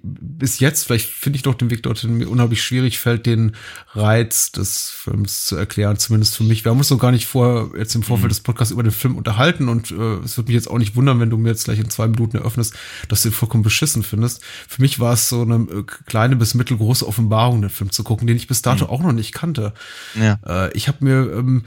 bis 0.02 0.58
jetzt, 0.58 0.84
vielleicht 0.84 1.08
finde 1.08 1.36
ich 1.36 1.42
doch 1.42 1.54
den 1.54 1.70
Weg 1.70 1.84
dorthin, 1.84 2.14
mir 2.18 2.28
unheimlich 2.28 2.60
schwierig 2.62 2.98
fällt, 2.98 3.24
den 3.24 3.52
Reiz 3.92 4.50
des 4.50 4.90
Films 4.90 5.46
zu 5.46 5.54
erklären, 5.56 5.96
zumindest 5.96 6.36
für 6.36 6.42
mich. 6.42 6.64
Wir 6.64 6.70
haben 6.70 6.78
uns 6.78 6.90
noch 6.90 6.98
gar 6.98 7.12
nicht 7.12 7.26
vor, 7.26 7.70
jetzt 7.78 7.94
im 7.94 8.02
Vorfeld 8.02 8.24
Mhm. 8.26 8.30
des 8.30 8.40
Podcasts 8.40 8.72
über 8.72 8.82
den 8.82 8.90
Film 8.90 9.16
unterhalten 9.16 9.68
und 9.68 9.92
äh, 9.92 9.94
es 10.24 10.36
würde 10.36 10.48
mich 10.48 10.56
jetzt 10.56 10.68
auch 10.68 10.78
nicht 10.78 10.96
wundern, 10.96 11.20
wenn 11.20 11.30
du 11.30 11.36
mir 11.38 11.50
jetzt 11.50 11.64
gleich 11.66 11.78
in 11.78 11.88
zwei 11.88 12.08
Minuten 12.08 12.36
eröffnest, 12.36 12.74
dass 13.08 13.22
du 13.22 13.28
ihn 13.28 13.32
vollkommen 13.32 13.62
beschissen 13.62 14.02
findest. 14.02 14.42
Für 14.68 14.82
mich 14.82 14.98
war 14.98 15.12
es 15.12 15.28
so 15.28 15.42
eine 15.42 15.54
äh, 15.54 15.84
kleine 16.06 16.34
bis 16.34 16.54
mittelgroße 16.54 17.06
Offenbarung, 17.06 17.60
den 17.60 17.70
Film 17.70 17.92
zu 17.92 18.02
gucken, 18.02 18.26
den 18.26 18.36
ich 18.36 18.48
bis 18.48 18.62
dato 18.62 18.86
Mhm. 18.86 18.90
auch 18.90 19.02
noch 19.02 19.12
nicht 19.12 19.32
kannte. 19.32 19.72
Ja. 20.14 20.40
Äh, 20.44 20.72
ich 20.76 20.88
habe 20.88 21.04
mir 21.04 21.32
ähm, 21.32 21.62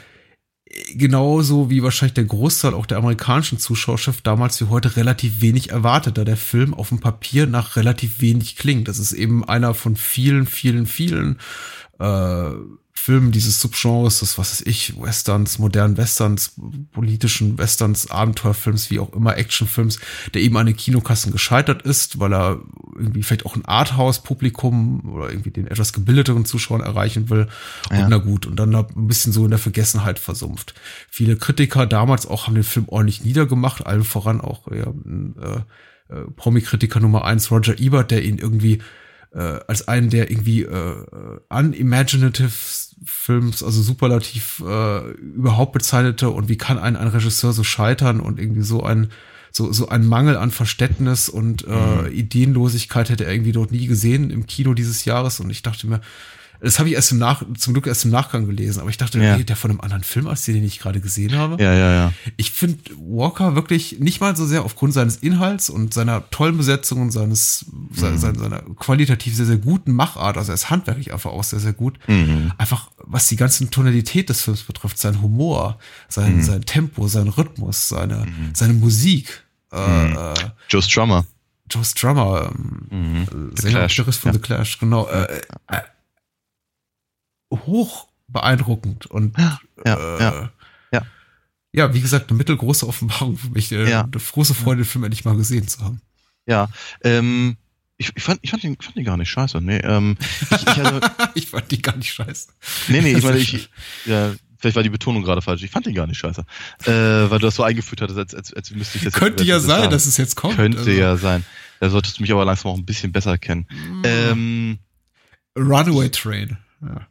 genauso 0.94 1.70
wie 1.70 1.82
wahrscheinlich 1.82 2.14
der 2.14 2.26
Großteil 2.26 2.74
auch 2.74 2.86
der 2.86 3.00
amerikanischen 3.00 3.58
Zuschauerschaft 3.58 4.26
damals 4.28 4.62
wie 4.62 4.66
heute 4.66 4.96
relativ 4.96 5.42
wenig 5.42 5.72
erwartet, 5.72 6.18
da 6.18 6.24
der 6.24 6.38
Film 6.38 6.74
auf 6.74 6.90
dem 6.90 7.00
Papier 7.00 7.48
nach 7.48 7.76
relativ 7.76 8.22
wenig 8.22 8.56
klingt. 8.56 8.88
Das 8.88 9.00
ist 9.00 9.12
eben 9.12 9.44
einer 9.44 9.74
von 9.74 9.96
vielen, 9.96 10.46
vielen, 10.46 10.86
vielen 10.86 11.40
äh, 12.00 12.52
Filmen 13.00 13.32
dieses 13.32 13.62
Subgenres, 13.62 14.20
das 14.20 14.38
was 14.38 14.52
weiß 14.52 14.68
ich, 14.68 15.02
Westerns, 15.02 15.58
modernen 15.58 15.96
Westerns, 15.96 16.54
politischen 16.92 17.58
Westerns, 17.58 18.12
Abenteuerfilms, 18.12 18.92
wie 18.92 19.00
auch 19.00 19.14
immer, 19.14 19.38
Actionfilms, 19.38 20.00
der 20.34 20.42
eben 20.42 20.58
an 20.58 20.66
den 20.66 20.76
Kinokassen 20.76 21.32
gescheitert 21.32 21.82
ist, 21.82 22.20
weil 22.20 22.34
er 22.34 22.60
irgendwie 22.96 23.24
vielleicht 23.24 23.46
auch 23.46 23.56
ein 23.56 23.64
Arthouse-Publikum 23.64 25.10
oder 25.14 25.30
irgendwie 25.30 25.52
den 25.52 25.68
etwas 25.68 25.94
gebildeteren 25.94 26.44
Zuschauern 26.44 26.82
erreichen 26.82 27.30
will. 27.30 27.48
Ja. 27.90 28.04
Und 28.04 28.10
na 28.10 28.18
gut, 28.18 28.46
und 28.46 28.58
dann 28.58 28.76
ein 28.76 29.08
bisschen 29.08 29.32
so 29.32 29.46
in 29.46 29.52
der 29.52 29.60
Vergessenheit 29.60 30.20
versumpft. 30.20 30.74
Viele 31.10 31.38
Kritiker 31.38 31.86
damals 31.86 32.28
auch 32.28 32.48
haben 32.48 32.56
den 32.56 32.64
Film 32.66 32.90
ordentlich 32.90 33.24
niedergemacht, 33.24 33.86
allen 33.86 34.04
voran 34.04 34.42
auch 34.42 34.68
ja, 34.72 34.88
äh, 34.88 36.14
äh, 36.14 36.26
Promi-Kritiker 36.36 37.00
Nummer 37.00 37.24
eins 37.24 37.50
Roger 37.50 37.80
Ebert, 37.80 38.12
der 38.12 38.24
ihn 38.24 38.40
irgendwie 38.40 38.80
äh, 39.34 39.60
als 39.68 39.88
einen 39.88 40.10
der 40.10 40.32
irgendwie 40.32 40.64
äh, 40.64 41.06
unimaginative 41.50 42.52
Films, 43.06 43.64
also 43.64 43.82
superlativ 43.82 44.64
äh, 44.66 45.12
überhaupt 45.12 45.74
bezeichnete 45.74 46.30
und 46.30 46.50
wie 46.50 46.58
kann 46.58 46.78
ein, 46.78 46.96
ein 46.96 47.08
Regisseur 47.08 47.54
so 47.54 47.64
scheitern 47.64 48.20
und 48.20 48.40
irgendwie 48.40 48.64
so 48.64 48.84
ein 48.84 49.10
so, 49.52 49.72
so 49.72 49.90
ein 49.90 50.06
Mangel 50.06 50.38
an 50.38 50.52
Verständnis 50.52 51.28
und 51.28 51.66
äh, 51.66 51.70
Mhm. 51.70 52.12
Ideenlosigkeit 52.12 53.10
hätte 53.10 53.26
er 53.26 53.34
irgendwie 53.34 53.52
dort 53.52 53.72
nie 53.72 53.88
gesehen 53.88 54.30
im 54.30 54.46
Kino 54.46 54.76
dieses 54.76 55.06
Jahres 55.06 55.40
und 55.40 55.50
ich 55.50 55.64
dachte 55.64 55.88
mir, 55.88 56.02
das 56.62 56.80
habe 56.80 56.90
ich 56.90 56.96
erst 56.96 57.12
im 57.12 57.18
Nach 57.20 57.44
zum 57.58 57.74
Glück 57.74 57.88
erst 57.88 58.06
im 58.06 58.12
Nachgang 58.12 58.46
gelesen, 58.46 58.82
aber 58.82 58.90
ich 58.90 58.98
dachte, 58.98 59.20
Ja. 59.20 59.34
redet 59.34 59.50
der 59.50 59.56
von 59.56 59.72
einem 59.72 59.82
anderen 59.82 60.04
Film 60.04 60.28
als 60.28 60.44
den, 60.46 60.56
den 60.56 60.64
ich 60.66 60.80
gerade 60.80 61.00
gesehen 61.00 61.36
habe. 61.36 61.62
Ja, 61.64 61.74
ja, 61.74 61.94
ja. 61.94 62.14
Ich 62.38 62.52
finde 62.52 62.80
Walker 62.98 63.56
wirklich 63.56 64.00
nicht 64.00 64.20
mal 64.22 64.36
so 64.36 64.46
sehr 64.46 64.64
aufgrund 64.66 64.94
seines 64.94 65.18
Inhalts 65.18 65.70
und 65.70 65.94
seiner 65.94 66.30
tollen 66.32 66.58
Besetzung 66.58 67.02
und 67.02 67.12
seines, 67.12 67.66
se- 67.94 68.18
se- 68.18 68.34
seiner 68.38 68.62
qualitativ 68.78 69.36
sehr, 69.36 69.46
sehr 69.46 69.58
guten 69.58 69.94
Machart, 69.94 70.38
also 70.38 70.52
er 70.52 70.56
ist 70.56 70.70
handwerklich 70.70 71.14
einfach 71.14 71.32
auch 71.32 71.44
sehr, 71.44 71.60
sehr 71.60 71.74
gut. 71.74 71.98
Mhm. 72.08 72.52
Einfach, 72.58 72.92
was 72.98 73.28
die 73.28 73.36
ganze 73.36 73.70
Tonalität 73.70 74.30
des 74.30 74.42
Films 74.42 74.64
betrifft, 74.64 74.98
sein 74.98 75.22
Humor, 75.22 75.80
sein, 76.08 76.38
Mhm. 76.38 76.42
sein 76.44 76.62
Tempo, 76.66 77.08
sein 77.08 77.28
Rhythmus, 77.30 77.90
seine, 77.90 78.26
seine 78.54 78.74
Musik, 78.74 79.44
äh, 79.72 79.78
Mhm. 80.08 80.18
äh, 80.18 80.34
Joe 80.70 80.82
Strummer. 80.82 81.26
Joe 81.72 81.86
Strummer, 81.86 82.52
ähm, 82.52 82.88
Mhm. 82.90 83.52
The 83.56 83.62
Sänger. 83.62 83.88
Gitarrist 83.88 84.20
von 84.20 84.30
Ja. 84.30 84.34
The 84.34 84.40
Clash, 84.40 84.80
genau, 84.80 85.08
äh, 85.08 85.24
äh, 85.68 85.78
hoch 87.52 88.08
beeindruckend 88.28 89.06
und 89.08 89.38
Ja, 89.38 89.60
äh, 89.86 89.90
ja, 90.22 90.52
ja. 90.92 91.02
ja, 91.74 91.94
wie 91.94 92.02
gesagt, 92.02 92.30
eine 92.30 92.38
mittelgroße 92.38 92.88
Offenbarung 92.88 93.38
für 93.38 93.50
mich. 93.50 93.72
Äh, 93.72 93.90
Ja. 93.90 94.02
Eine 94.02 94.12
große 94.12 94.54
Freude, 94.54 94.82
den 94.82 94.86
Film 94.86 95.04
endlich 95.04 95.26
mal 95.26 95.36
gesehen 95.36 95.68
zu 95.68 95.82
haben. 95.84 96.02
Ja, 96.46 96.70
ähm, 97.04 97.58
ich, 97.98 98.12
ich, 98.16 98.24
fand, 98.24 98.40
ich 98.44 98.50
fand, 98.52 98.64
ihn, 98.64 98.78
fand 98.82 98.96
ihn 98.96 99.04
gar 99.04 99.18
nicht 99.18 99.30
scheiße. 99.30 99.60
Nee, 99.62 99.78
ähm, 99.80 100.18
ich, 100.52 100.52
ich 100.62 100.68
hatte, 100.68 101.12
ich 101.36 101.48
fand 101.48 101.70
die 101.72 101.82
gar 101.82 101.96
nicht 101.98 102.14
scheiße. 102.14 102.48
nee, 102.88 103.02
nee, 103.02 103.10
ich 103.10 103.16
Das 103.16 103.24
meine, 103.26 103.38
ich, 103.40 103.70
ja, 104.06 104.32
vielleicht 104.58 104.76
war 104.76 104.84
die 104.84 104.90
Betonung 104.90 105.22
gerade 105.24 105.42
falsch. 105.42 105.64
Ich 105.64 105.72
fand 105.72 105.86
ihn 105.88 105.96
gar 105.96 106.08
nicht 106.08 106.18
scheiße. 106.18 106.46
Äh, 106.86 106.92
weil 106.92 107.40
du 107.40 107.46
das 107.48 107.56
so 107.56 107.64
eingeführt 107.64 108.02
hattest, 108.02 108.18
als, 108.18 108.34
als, 108.34 108.54
als 108.54 108.72
müsste 108.72 108.98
ich 109.00 109.04
das 109.04 109.14
Könnte 109.14 109.44
jetzt, 109.44 109.50
ja 109.50 109.56
als 109.56 109.66
sein, 109.66 109.80
sagen. 109.82 109.92
dass 109.92 110.06
es 110.06 110.18
jetzt 110.18 110.36
kommt. 110.36 110.56
Könnte 110.56 110.78
Also, 110.80 110.92
ja 110.92 111.18
sein. 111.18 111.44
Da 111.82 111.90
solltest 111.90 112.18
du 112.20 112.24
mich 112.24 112.32
aber 112.32 112.46
langsam 112.46 112.72
auch 112.72 112.78
ein 112.78 112.86
bisschen 112.86 113.12
besser 113.12 113.38
kennen. 113.38 113.68
mm, 113.70 114.04
Ähm, 114.06 114.80
Runaway 115.58 116.10
Train. 116.10 116.58
Ja. 116.82 117.08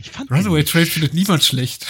Ich 0.00 0.10
fand 0.10 0.30
Runaway 0.30 0.64
Train 0.64 0.86
findet 0.86 1.12
niemand 1.12 1.44
schlecht. 1.44 1.86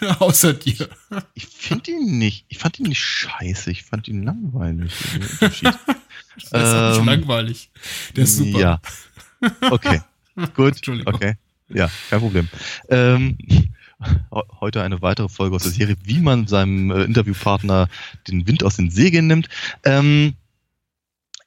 Außer 0.18 0.52
dir. 0.52 0.88
ich 1.32 1.46
finde 1.46 1.92
ihn 1.92 2.18
nicht, 2.18 2.44
ich 2.48 2.58
fand 2.58 2.78
ihn 2.78 2.86
nicht 2.86 3.02
scheiße, 3.02 3.70
ich 3.70 3.84
fand 3.84 4.06
ihn 4.06 4.22
langweilig. 4.22 4.92
Das 6.36 6.46
ist 6.46 6.52
nicht 6.52 6.98
Ähm, 6.98 7.04
langweilig. 7.06 7.70
Der 8.16 8.24
ist 8.24 8.38
super. 8.38 8.58
Ja. 8.58 8.80
Okay. 9.70 10.00
Gut. 10.56 10.74
Entschuldigung. 10.74 11.14
Okay. 11.14 11.36
Ja, 11.68 11.88
kein 12.10 12.18
Problem. 12.18 12.48
Ähm, 12.88 13.38
heute 14.60 14.82
eine 14.82 15.00
weitere 15.00 15.28
Folge 15.28 15.54
aus 15.54 15.62
der 15.62 15.70
Serie, 15.70 15.94
wie 16.02 16.18
man 16.18 16.48
seinem 16.48 16.90
äh, 16.90 17.04
Interviewpartner 17.04 17.88
den 18.26 18.48
Wind 18.48 18.64
aus 18.64 18.74
den 18.74 18.90
Segeln 18.90 19.28
nimmt. 19.28 19.48
Ähm, 19.84 20.34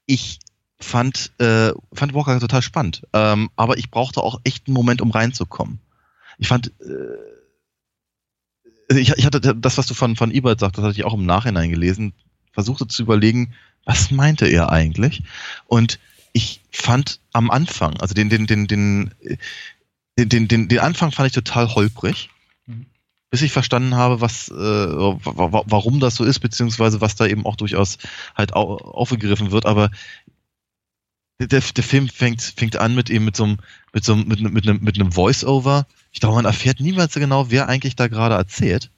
ich 0.06 0.40
fand, 0.80 1.34
äh, 1.40 1.74
fand 1.94 2.14
Walker 2.14 2.40
total 2.40 2.62
spannend, 2.62 3.06
ähm, 3.12 3.50
aber 3.58 3.78
ich 3.78 3.92
brauchte 3.92 4.22
auch 4.22 4.40
echt 4.46 4.68
einen 4.68 4.74
Moment, 4.74 5.02
um 5.02 5.12
reinzukommen. 5.12 5.82
Ich 6.38 6.48
fand, 6.48 6.72
äh, 6.82 7.18
ich, 9.00 9.12
ich 9.18 9.26
hatte 9.26 9.56
das, 9.56 9.78
was 9.78 9.88
du 9.88 9.94
von, 9.94 10.16
von 10.16 10.32
Ebert 10.32 10.60
sagst, 10.60 10.78
das 10.78 10.86
hatte 10.86 10.96
ich 10.96 11.04
auch 11.04 11.14
im 11.14 11.26
Nachhinein 11.26 11.70
gelesen, 11.70 12.14
versuchte 12.52 12.88
zu 12.88 13.04
überlegen, 13.04 13.54
was 13.86 14.12
meinte 14.12 14.48
er 14.48 14.72
eigentlich? 14.72 15.24
Und 15.66 16.00
ich 16.34 16.62
fand 16.72 17.20
am 17.34 17.50
Anfang, 17.50 17.98
also 17.98 18.14
den, 18.14 18.30
den, 18.30 18.48
den, 18.48 18.68
den, 18.68 19.12
den, 20.18 20.48
den, 20.48 20.68
den 20.68 20.80
Anfang 20.80 21.12
fand 21.12 21.28
ich 21.28 21.34
total 21.34 21.74
holprig, 21.74 22.30
mhm. 22.66 22.86
bis 23.32 23.42
ich 23.42 23.52
verstanden 23.52 23.96
habe, 23.96 24.22
was, 24.22 24.50
äh, 24.50 24.54
warum 24.54 26.00
das 26.00 26.16
so 26.16 26.24
ist, 26.24 26.40
beziehungsweise 26.40 27.02
was 27.02 27.16
da 27.16 27.26
eben 27.26 27.46
auch 27.46 27.56
durchaus 27.56 27.98
halt 28.36 28.54
aufgegriffen 28.54 29.52
wird. 29.52 29.66
Aber 29.66 29.90
der, 31.40 31.62
der 31.62 31.84
Film 31.84 32.10
fängt, 32.10 32.42
fängt 32.42 32.78
an 32.78 32.96
mit 32.96 33.10
eben 33.10 33.26
mit 33.26 33.36
so 33.36 33.44
einem, 33.44 33.58
mit 33.98 34.06
so 34.06 34.14
einem, 34.14 34.28
mit, 34.28 34.40
mit 34.42 34.68
einem, 34.68 34.84
mit 34.84 35.00
einem 35.00 35.12
Voice-Over. 35.12 35.88
Ich 36.12 36.20
glaube, 36.20 36.36
man 36.36 36.46
erfährt 36.46 36.80
niemals 36.80 37.16
so 37.16 37.20
genau, 37.20 37.50
wer 37.50 37.68
eigentlich 37.68 37.96
da 37.96 38.08
gerade 38.08 38.36
erzählt. 38.36 38.92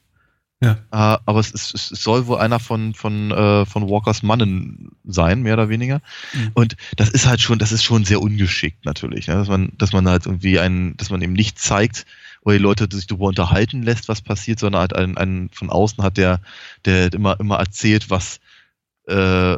Ja. 0.61 0.71
Äh, 0.91 1.19
aber 1.25 1.39
es, 1.39 1.53
es, 1.53 1.73
es 1.73 2.03
soll 2.03 2.27
wohl 2.27 2.39
einer 2.39 2.59
von, 2.59 2.93
von, 2.93 3.31
äh, 3.31 3.65
von 3.65 3.89
Walkers 3.89 4.23
Mannen 4.23 4.91
sein, 5.05 5.41
mehr 5.41 5.53
oder 5.53 5.69
weniger. 5.69 6.01
Mhm. 6.33 6.51
Und 6.53 6.75
das 6.97 7.07
ist 7.11 7.27
halt 7.27 7.39
schon, 7.39 7.59
das 7.59 7.71
ist 7.71 7.81
schon 7.81 8.03
sehr 8.03 8.21
ungeschickt 8.21 8.83
natürlich, 8.83 9.29
ne? 9.29 9.35
dass 9.35 9.47
man, 9.47 9.71
dass 9.77 9.93
man 9.93 10.05
halt 10.05 10.25
irgendwie 10.25 10.59
einen, 10.59 10.97
dass 10.97 11.09
man 11.09 11.21
eben 11.21 11.31
nicht 11.31 11.57
zeigt, 11.59 12.05
wo 12.43 12.51
die 12.51 12.57
Leute 12.57 12.89
sich 12.91 13.07
darüber 13.07 13.27
unterhalten 13.27 13.83
lässt, 13.83 14.09
was 14.09 14.21
passiert, 14.21 14.59
sondern 14.59 14.81
halt 14.81 14.93
einen, 14.93 15.15
einen 15.15 15.49
von 15.51 15.69
außen 15.69 16.03
hat, 16.03 16.17
der, 16.17 16.41
der 16.83 17.13
immer, 17.13 17.39
immer 17.39 17.55
erzählt, 17.55 18.09
was, 18.09 18.41
äh, 19.07 19.55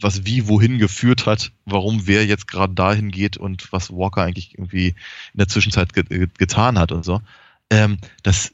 was 0.00 0.24
wie 0.24 0.46
wohin 0.46 0.78
geführt 0.78 1.26
hat, 1.26 1.52
warum 1.64 2.06
wer 2.06 2.24
jetzt 2.24 2.46
gerade 2.46 2.74
dahin 2.74 3.10
geht 3.10 3.36
und 3.36 3.72
was 3.72 3.90
Walker 3.90 4.22
eigentlich 4.22 4.54
irgendwie 4.54 4.88
in 4.88 5.38
der 5.38 5.48
Zwischenzeit 5.48 5.92
ge 5.92 6.28
getan 6.38 6.78
hat 6.78 6.92
und 6.92 7.04
so. 7.04 7.20
Ähm, 7.70 7.98
das 8.22 8.52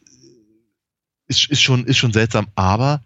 ist, 1.29 1.51
ist, 1.51 1.61
schon, 1.61 1.85
ist 1.85 1.99
schon 1.99 2.13
seltsam, 2.13 2.49
aber 2.55 3.03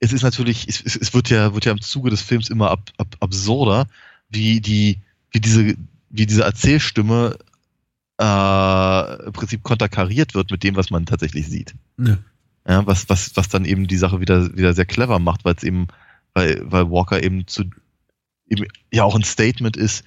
es 0.00 0.12
ist 0.12 0.22
natürlich, 0.22 0.68
es, 0.68 0.80
es 0.96 1.14
wird 1.14 1.30
ja, 1.30 1.54
wird 1.54 1.64
ja 1.64 1.72
im 1.72 1.80
Zuge 1.80 2.10
des 2.10 2.22
Films 2.22 2.48
immer 2.48 2.70
ab, 2.70 2.90
ab, 2.98 3.16
absurder, 3.20 3.86
wie 4.28 4.60
die, 4.60 4.98
wie 5.30 5.40
diese, 5.40 5.74
wie 6.10 6.26
diese 6.26 6.42
Erzählstimme 6.42 7.38
äh, 8.20 9.26
im 9.26 9.32
Prinzip 9.32 9.62
konterkariert 9.62 10.34
wird 10.34 10.50
mit 10.50 10.62
dem, 10.62 10.76
was 10.76 10.90
man 10.90 11.06
tatsächlich 11.06 11.48
sieht. 11.48 11.74
Ja. 11.98 12.18
ja. 12.68 12.86
was, 12.86 13.08
was, 13.08 13.36
was 13.36 13.48
dann 13.48 13.64
eben 13.64 13.86
die 13.88 13.96
Sache 13.96 14.20
wieder, 14.20 14.56
wieder 14.56 14.74
sehr 14.74 14.86
clever 14.86 15.18
macht, 15.18 15.44
weil 15.44 15.54
es 15.54 15.62
eben 15.62 15.88
weil, 16.34 16.60
weil 16.70 16.90
Walker 16.90 17.22
eben 17.22 17.46
zu 17.46 17.64
eben 18.48 18.66
ja 18.92 19.04
auch 19.04 19.14
ein 19.14 19.24
Statement 19.24 19.76
ist, 19.76 20.04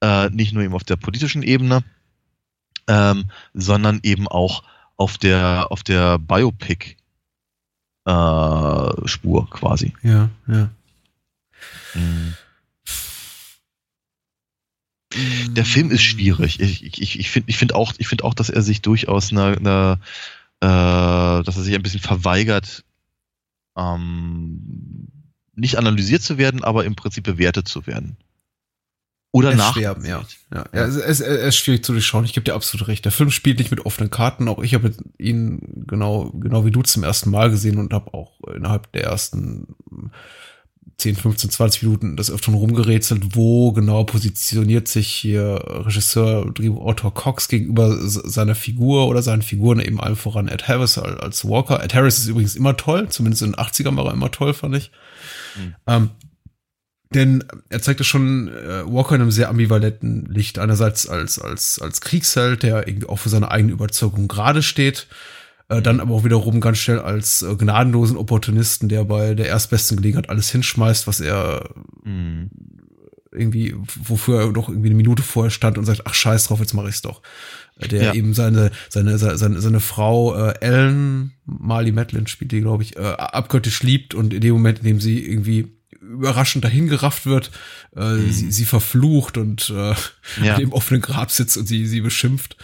äh, 0.00 0.30
nicht 0.30 0.52
nur 0.52 0.62
eben 0.62 0.74
auf 0.74 0.84
der 0.84 0.96
politischen 0.96 1.42
Ebene, 1.42 1.84
ähm, 2.88 3.30
sondern 3.52 4.00
eben 4.02 4.28
auch 4.28 4.62
auf 4.96 5.18
der 5.18 5.66
auf 5.70 5.82
der 5.82 6.18
Biopic 6.18 6.96
äh, 8.06 9.08
Spur 9.08 9.50
quasi. 9.50 9.92
Ja, 10.02 10.30
ja. 10.46 10.70
Mhm. 11.94 12.34
Der 15.48 15.64
Film 15.64 15.90
ist 15.90 16.02
schwierig. 16.02 16.60
Ich, 16.60 16.84
ich, 16.84 17.18
ich 17.18 17.30
finde 17.30 17.48
ich 17.48 17.56
find 17.56 17.74
auch, 17.74 17.94
ich 17.98 18.06
find 18.06 18.22
auch, 18.22 18.34
dass 18.34 18.50
er 18.50 18.62
sich 18.62 18.82
durchaus 18.82 19.32
eine, 19.32 19.56
eine 19.56 20.00
äh, 20.60 21.42
dass 21.42 21.56
er 21.56 21.62
sich 21.62 21.74
ein 21.74 21.82
bisschen 21.82 22.00
verweigert, 22.00 22.84
ähm, 23.76 25.05
nicht 25.56 25.76
analysiert 25.78 26.22
zu 26.22 26.38
werden, 26.38 26.62
aber 26.62 26.84
im 26.84 26.94
Prinzip 26.94 27.24
bewertet 27.24 27.66
zu 27.68 27.86
werden. 27.86 28.16
Oder 29.32 29.54
nach. 29.54 29.72
Sterben, 29.72 30.06
ja. 30.06 30.24
ja. 30.52 30.64
ja 30.72 30.84
es, 30.86 30.96
es, 30.96 31.20
es 31.20 31.48
ist 31.48 31.56
schwierig 31.56 31.84
zu 31.84 31.92
durchschauen. 31.92 32.24
Ich 32.24 32.32
gebe 32.32 32.44
dir 32.44 32.54
absolut 32.54 32.88
recht. 32.88 33.04
Der 33.04 33.12
Film 33.12 33.30
spielt 33.30 33.58
nicht 33.58 33.70
mit 33.70 33.84
offenen 33.84 34.10
Karten. 34.10 34.48
Auch 34.48 34.62
ich 34.62 34.72
habe 34.72 34.94
ihn 35.18 35.84
genau, 35.86 36.30
genau 36.30 36.64
wie 36.64 36.70
du 36.70 36.82
zum 36.82 37.04
ersten 37.04 37.30
Mal 37.30 37.50
gesehen 37.50 37.76
und 37.76 37.92
habe 37.92 38.14
auch 38.14 38.40
innerhalb 38.54 38.90
der 38.92 39.04
ersten 39.04 39.74
10, 40.98 41.16
15, 41.16 41.50
20 41.50 41.82
Minuten 41.82 42.16
das 42.16 42.30
öfter 42.30 42.52
rumgerätselt, 42.52 43.36
wo 43.36 43.72
genau 43.72 44.04
positioniert 44.04 44.88
sich 44.88 45.08
hier 45.08 45.60
Regisseur, 45.66 46.50
Drehbuchautor 46.50 47.12
Cox 47.12 47.48
gegenüber 47.48 47.98
seiner 48.08 48.54
Figur 48.54 49.06
oder 49.06 49.20
seinen 49.20 49.42
Figuren, 49.42 49.80
eben 49.80 50.00
allem 50.00 50.16
voran 50.16 50.48
Ed 50.48 50.68
Harris 50.68 50.96
als 50.96 51.46
Walker. 51.46 51.84
Ed 51.84 51.94
Harris 51.94 52.18
ist 52.18 52.28
übrigens 52.28 52.56
immer 52.56 52.78
toll, 52.78 53.10
zumindest 53.10 53.42
in 53.42 53.52
den 53.52 53.60
80ern 53.60 53.96
war 53.96 54.06
er 54.06 54.14
immer 54.14 54.30
toll, 54.30 54.54
fand 54.54 54.76
ich. 54.76 54.90
Mhm. 55.56 55.74
Ähm, 55.86 56.10
denn 57.14 57.44
er 57.68 57.80
zeigte 57.80 58.04
schon 58.04 58.48
äh, 58.48 58.84
Walker 58.84 59.14
in 59.14 59.22
einem 59.22 59.30
sehr 59.30 59.48
ambivalenten 59.48 60.26
Licht. 60.26 60.58
Einerseits 60.58 61.08
als, 61.08 61.38
als, 61.38 61.80
als 61.80 62.00
Kriegsheld, 62.00 62.62
der 62.62 62.88
irgendwie 62.88 63.08
auch 63.08 63.18
für 63.18 63.28
seine 63.28 63.50
eigene 63.50 63.72
Überzeugung 63.72 64.26
gerade 64.28 64.62
steht, 64.62 65.06
äh, 65.68 65.80
dann 65.80 66.00
aber 66.00 66.14
auch 66.14 66.24
wiederum 66.24 66.60
ganz 66.60 66.78
schnell 66.78 66.98
als 66.98 67.42
äh, 67.42 67.54
gnadenlosen 67.54 68.16
Opportunisten, 68.16 68.88
der 68.88 69.04
bei 69.04 69.34
der 69.34 69.46
erstbesten 69.46 69.96
Gelegenheit 69.96 70.28
alles 70.30 70.50
hinschmeißt, 70.50 71.06
was 71.06 71.20
er 71.20 71.70
mhm. 72.04 72.50
irgendwie, 73.30 73.74
wofür 73.76 74.40
er 74.40 74.52
doch 74.52 74.68
irgendwie 74.68 74.88
eine 74.88 74.96
Minute 74.96 75.22
vorher 75.22 75.50
stand 75.50 75.78
und 75.78 75.84
sagt, 75.84 76.02
ach 76.04 76.14
scheiß 76.14 76.48
drauf, 76.48 76.58
jetzt 76.58 76.74
mache 76.74 76.88
ich's 76.88 77.02
doch. 77.02 77.22
Der 77.78 78.02
ja. 78.02 78.14
eben 78.14 78.32
seine, 78.32 78.70
seine, 78.88 79.18
seine, 79.18 79.60
seine 79.60 79.80
Frau 79.80 80.34
äh, 80.34 80.54
Ellen, 80.60 81.32
Marley 81.44 81.92
Madeline 81.92 82.26
spielt 82.26 82.52
die, 82.52 82.62
glaube 82.62 82.82
ich, 82.82 82.96
äh, 82.96 83.00
abgöttisch 83.00 83.82
liebt 83.82 84.14
und 84.14 84.32
in 84.32 84.40
dem 84.40 84.54
Moment, 84.54 84.78
in 84.78 84.84
dem 84.84 85.00
sie 85.00 85.22
irgendwie 85.22 85.76
überraschend 86.00 86.64
dahingerafft 86.64 87.26
wird, 87.26 87.50
äh, 87.94 88.00
mhm. 88.00 88.32
sie, 88.32 88.50
sie 88.50 88.64
verflucht 88.64 89.36
und 89.36 89.70
äh, 89.70 89.94
ja. 90.42 90.56
im 90.56 90.72
offenen 90.72 91.02
Grab 91.02 91.30
sitzt 91.30 91.58
und 91.58 91.66
sie, 91.66 91.86
sie 91.86 92.00
beschimpft. 92.00 92.56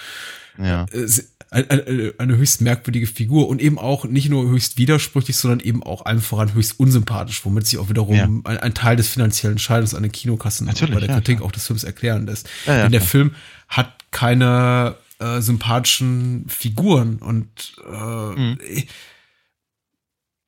Ja. 0.58 0.86
Äh, 0.92 1.06
eine, 1.50 2.14
eine 2.16 2.36
höchst 2.38 2.62
merkwürdige 2.62 3.06
Figur 3.06 3.46
und 3.48 3.60
eben 3.60 3.78
auch 3.78 4.06
nicht 4.06 4.30
nur 4.30 4.48
höchst 4.48 4.78
widersprüchlich, 4.78 5.36
sondern 5.36 5.60
eben 5.60 5.82
auch 5.82 6.06
allem 6.06 6.22
voran 6.22 6.54
höchst 6.54 6.80
unsympathisch, 6.80 7.44
womit 7.44 7.66
sich 7.66 7.78
auch 7.78 7.90
wiederum 7.90 8.16
ja. 8.16 8.24
ein, 8.24 8.56
ein, 8.56 8.72
Teil 8.72 8.96
des 8.96 9.08
finanziellen 9.08 9.58
Scheides 9.58 9.94
an 9.94 10.02
den 10.02 10.12
Kinokassen 10.12 10.66
Natürlich, 10.66 10.94
bei 10.94 11.00
der 11.00 11.10
ja, 11.10 11.14
Kritik 11.16 11.38
klar. 11.38 11.48
auch 11.48 11.52
des 11.52 11.66
Films 11.66 11.84
erklären 11.84 12.26
lässt. 12.26 12.48
Ja, 12.66 12.84
Denn 12.84 12.92
der 12.92 13.02
Film 13.02 13.34
hat 13.68 13.92
keine 14.10 14.96
äh, 15.22 15.40
sympathischen 15.40 16.46
Figuren 16.48 17.16
und 17.18 17.76
äh, 17.86 18.34
mhm. 18.34 18.58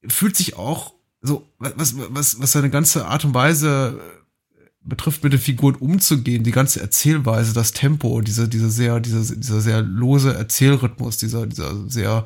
fühlt 0.09 0.37
sich 0.37 0.57
auch 0.57 0.95
so, 1.21 1.49
was, 1.59 1.95
was, 1.97 2.41
was 2.41 2.53
seine 2.53 2.71
ganze 2.71 3.07
Art 3.07 3.25
und 3.25 3.35
Weise 3.35 4.01
betrifft, 4.83 5.25
mit 5.25 5.33
den 5.33 5.41
Figuren 5.41 5.75
umzugehen, 5.75 6.45
die 6.45 6.51
ganze 6.51 6.81
Erzählweise, 6.81 7.55
das 7.55 7.73
Tempo, 7.73 8.21
diese, 8.21 8.49
diese 8.49 8.71
sehr, 8.71 9.01
dieser, 9.01 9.35
dieser 9.35 9.61
sehr 9.61 9.81
lose 9.81 10.35
Erzählrhythmus, 10.35 11.17
dieser, 11.17 11.47
dieser 11.47 11.89
sehr 11.89 12.25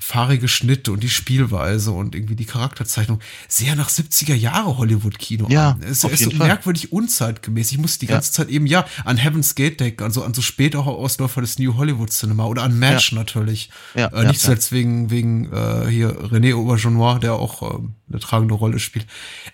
fahrige 0.00 0.48
Schnitt 0.48 0.88
und 0.88 1.02
die 1.02 1.10
Spielweise 1.10 1.92
und 1.92 2.14
irgendwie 2.14 2.34
die 2.34 2.46
Charakterzeichnung 2.46 3.20
sehr 3.48 3.76
nach 3.76 3.90
70er 3.90 4.34
Jahre 4.34 4.78
Hollywood-Kino 4.78 5.46
ja, 5.50 5.72
an. 5.72 5.82
Es 5.82 6.02
ist 6.04 6.24
so 6.24 6.30
Fall. 6.30 6.48
merkwürdig 6.48 6.90
unzeitgemäß. 6.90 7.70
Ich 7.70 7.78
muss 7.78 7.98
die 7.98 8.06
ganze 8.06 8.30
ja. 8.30 8.32
Zeit 8.32 8.48
eben, 8.48 8.66
ja, 8.66 8.86
an 9.04 9.18
Heaven's 9.18 9.54
Gate 9.54 9.78
denken, 9.78 10.02
also 10.02 10.24
an 10.24 10.32
so 10.32 10.40
spät 10.40 10.74
auch 10.74 10.86
Ausläufer 10.86 11.42
des 11.42 11.58
New 11.58 11.76
Hollywood 11.76 12.10
Cinema 12.10 12.46
oder 12.46 12.62
an 12.62 12.78
Match 12.78 13.12
ja. 13.12 13.18
natürlich. 13.18 13.70
Ja, 13.94 14.06
äh, 14.06 14.26
nicht 14.26 14.40
zuletzt 14.40 14.72
wegen, 14.72 15.10
wegen 15.10 15.52
äh, 15.52 15.86
hier 15.88 16.18
René 16.18 16.54
Aubergenois, 16.54 17.18
der 17.18 17.34
auch 17.34 17.62
äh, 17.62 17.78
eine 18.08 18.20
tragende 18.20 18.54
Rolle 18.54 18.78
spielt. 18.78 19.06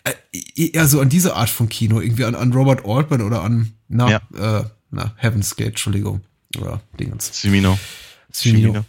Äh, 0.05 0.15
eher 0.55 0.87
so 0.87 1.01
an 1.01 1.09
diese 1.09 1.35
Art 1.35 1.51
von 1.51 1.69
Kino, 1.69 2.01
irgendwie 2.01 2.25
an, 2.25 2.37
an 2.37 2.53
Robert 2.53 2.87
Altman 2.87 3.23
oder 3.23 3.43
an, 3.43 3.73
na, 3.89 4.17
äh, 4.17 4.65
na, 4.91 5.13
Heaven's 5.17 5.57
Gate, 5.57 5.71
Entschuldigung. 5.71 6.21
Oder 6.57 6.81
Dingens. 6.99 7.33
Cimino. 7.33 7.79
Cimino. 8.33 8.69
Cimino. 8.73 8.85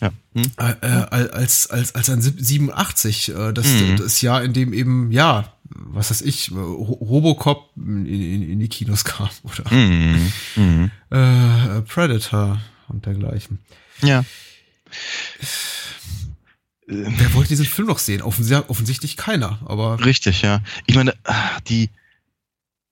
Ja. 0.00 0.12
Hm? 0.34 0.42
Äh, 0.58 0.72
äh 0.82 1.30
als, 1.32 1.70
als, 1.70 1.94
als 1.94 2.10
ein 2.10 2.20
87, 2.20 3.30
äh, 3.30 3.52
das, 3.52 3.66
mhm. 3.66 3.96
das 3.96 4.20
Jahr, 4.20 4.42
in 4.42 4.52
dem 4.52 4.72
eben, 4.72 5.10
ja, 5.10 5.52
was 5.64 6.10
weiß 6.10 6.22
ich, 6.22 6.50
Robocop 6.52 7.70
in, 7.76 8.06
in, 8.06 8.50
in 8.50 8.60
die 8.60 8.68
Kinos 8.68 9.04
kam 9.04 9.30
oder 9.42 9.72
mhm. 9.72 10.32
Mhm. 10.56 10.90
Äh, 11.10 11.82
Predator 11.82 12.60
und 12.88 13.06
dergleichen. 13.06 13.58
Ja. 14.02 14.24
Wer 16.86 17.34
wollte 17.34 17.48
diesen 17.48 17.64
Film 17.64 17.88
noch 17.88 17.98
sehen? 17.98 18.22
Offens 18.22 18.52
offensichtlich 18.52 19.16
keiner, 19.16 19.60
aber. 19.64 20.04
Richtig, 20.04 20.42
ja. 20.42 20.60
Ich 20.86 20.94
meine, 20.94 21.14
die, 21.68 21.88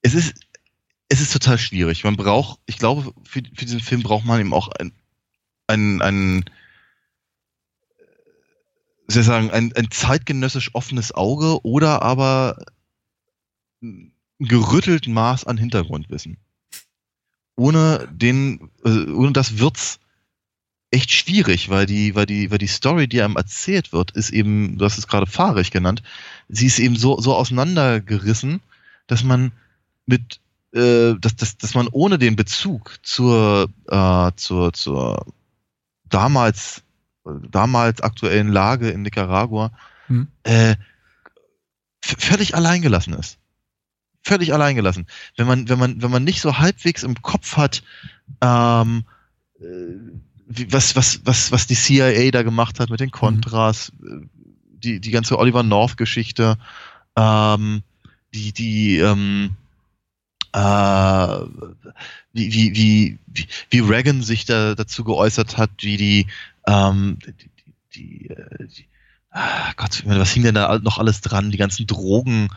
es 0.01 0.15
ist, 0.15 0.35
es 1.09 1.20
ist 1.20 1.32
total 1.32 1.59
schwierig. 1.59 2.05
Man 2.05 2.16
braucht, 2.16 2.61
ich 2.66 2.78
glaube, 2.78 3.12
für, 3.24 3.43
für 3.55 3.65
diesen 3.65 3.81
Film 3.81 4.02
braucht 4.02 4.24
man 4.24 4.40
eben 4.40 4.55
auch 4.55 4.69
ein, 4.69 4.93
ein, 5.66 6.01
ein 6.01 6.44
soll 9.12 9.23
ich 9.23 9.27
sagen, 9.27 9.51
ein, 9.51 9.73
ein 9.74 9.91
zeitgenössisch 9.91 10.74
offenes 10.74 11.12
Auge 11.12 11.65
oder 11.65 12.03
aber 12.03 12.57
ein 13.82 14.12
gerüttelt 14.41 15.07
Maß 15.07 15.45
an 15.45 15.59
Hintergrundwissen. 15.59 16.39
ohne 17.57 18.09
den, 18.11 18.70
äh, 18.85 19.11
ohne 19.11 19.32
das 19.32 19.59
wird's 19.59 20.01
echt 20.91 21.12
schwierig, 21.12 21.69
weil 21.69 21.87
die, 21.87 22.15
weil 22.15 22.27
die, 22.27 22.51
weil 22.51 22.59
die 22.59 22.66
Story, 22.66 23.07
die 23.07 23.23
einem 23.23 23.37
erzählt 23.37 23.93
wird, 23.93 24.11
ist 24.12 24.31
eben, 24.31 24.78
du 24.78 24.85
hast 24.85 24.99
es 24.99 25.07
gerade 25.07 25.27
fahrig 25.27 25.70
genannt, 25.70 26.03
sie 26.49 26.66
ist 26.66 26.78
eben 26.78 26.97
so, 26.97 27.20
so 27.20 27.35
auseinandergerissen, 27.35 28.61
dass 29.07 29.23
man 29.23 29.53
mit, 30.07 30.41
äh, 30.73 31.15
dass, 31.20 31.37
dass, 31.37 31.59
dass 31.59 31.74
man 31.74 31.89
ohne 31.89 32.19
den 32.19 32.35
Bezug 32.35 32.99
zur, 33.03 33.69
äh, 33.89 34.32
zur, 34.37 34.73
zur 34.73 35.27
damals, 36.09 36.82
damals 37.51 38.01
aktuellen 38.01 38.48
Lage 38.48 38.90
in 38.90 39.02
Nicaragua, 39.02 39.73
hm. 40.07 40.28
äh, 40.43 40.77
völlig 42.02 42.55
alleingelassen 42.55 43.15
ist. 43.15 43.39
Völlig 44.23 44.52
alleingelassen. 44.52 45.07
Wenn 45.36 45.47
man, 45.47 45.69
wenn 45.69 45.78
man, 45.78 46.02
wenn 46.02 46.11
man 46.11 46.24
nicht 46.24 46.40
so 46.40 46.59
halbwegs 46.59 47.02
im 47.02 47.20
Kopf 47.23 47.57
hat, 47.57 47.82
ähm, 48.40 49.05
äh, 49.61 49.65
was, 50.69 50.97
was, 50.97 51.20
was, 51.24 51.52
was 51.52 51.66
die 51.66 51.77
CIA 51.77 52.31
da 52.31 52.43
gemacht 52.43 52.81
hat 52.81 52.90
mit 52.90 53.01
den 53.01 53.11
Contras, 53.11 53.93
mhm. 53.98 54.28
die, 54.73 55.01
die 55.01 55.11
ganze 55.11 55.39
Oliver 55.39 55.62
North-Geschichte, 55.62 56.59
ähm, 57.16 57.82
die, 58.35 58.52
die, 58.52 58.98
ähm, 58.98 59.51
äh, 59.51 59.69
wie, 62.32 62.52
wie, 62.52 63.18
wie, 63.27 63.48
wie 63.70 63.78
Reagan 63.81 64.22
sich 64.22 64.44
da 64.44 64.74
dazu 64.74 65.05
geäußert 65.05 65.56
hat, 65.56 65.70
wie 65.81 65.97
die, 65.97 66.27
ähm, 66.66 67.18
die, 67.24 67.32
die, 67.32 67.72
die, 67.94 68.31
äh, 68.31 68.66
die 68.66 68.86
ah 69.31 69.72
Gott, 69.77 70.02
was 70.06 70.32
hing 70.32 70.43
denn 70.43 70.55
da 70.55 70.78
noch 70.78 70.98
alles 70.98 71.20
dran? 71.20 71.51
Die 71.51 71.59
ganzen 71.59 71.86
Drogen, 71.86 72.48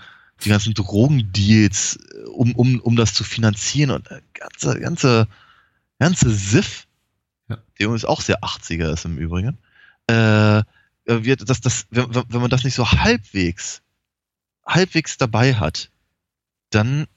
die 0.43 0.49
ganzen 0.49 0.73
Drogendeals, 0.73 1.99
äh, 2.13 2.27
um, 2.29 2.55
um, 2.55 2.79
um 2.79 2.95
das 2.95 3.13
zu 3.13 3.23
finanzieren 3.23 3.91
und 3.91 4.09
äh, 4.11 4.21
ganze, 4.33 4.79
ganze, 4.79 5.27
ganze 5.99 6.29
Siff 6.29 6.87
ja. 7.49 7.57
der 7.79 7.85
übrigens 7.85 8.05
auch 8.05 8.21
sehr 8.21 8.41
80er 8.41 8.91
ist 8.93 9.05
im 9.05 9.17
Übrigen, 9.17 9.57
äh, 10.07 10.63
wird, 11.05 11.49
dass 11.49 11.61
das, 11.61 11.85
wenn, 11.91 12.13
wenn 12.13 12.41
man 12.41 12.49
das 12.49 12.63
nicht 12.63 12.75
so 12.75 12.89
halbwegs, 12.91 13.81
halbwegs 14.65 15.17
dabei 15.17 15.55
hat, 15.55 15.89
dann 16.69 17.07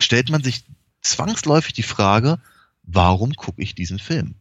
stellt 0.00 0.30
man 0.30 0.42
sich 0.42 0.64
zwangsläufig 1.00 1.72
die 1.72 1.82
Frage, 1.82 2.38
warum 2.82 3.34
gucke 3.34 3.62
ich 3.62 3.74
diesen 3.74 3.98
Film? 3.98 4.34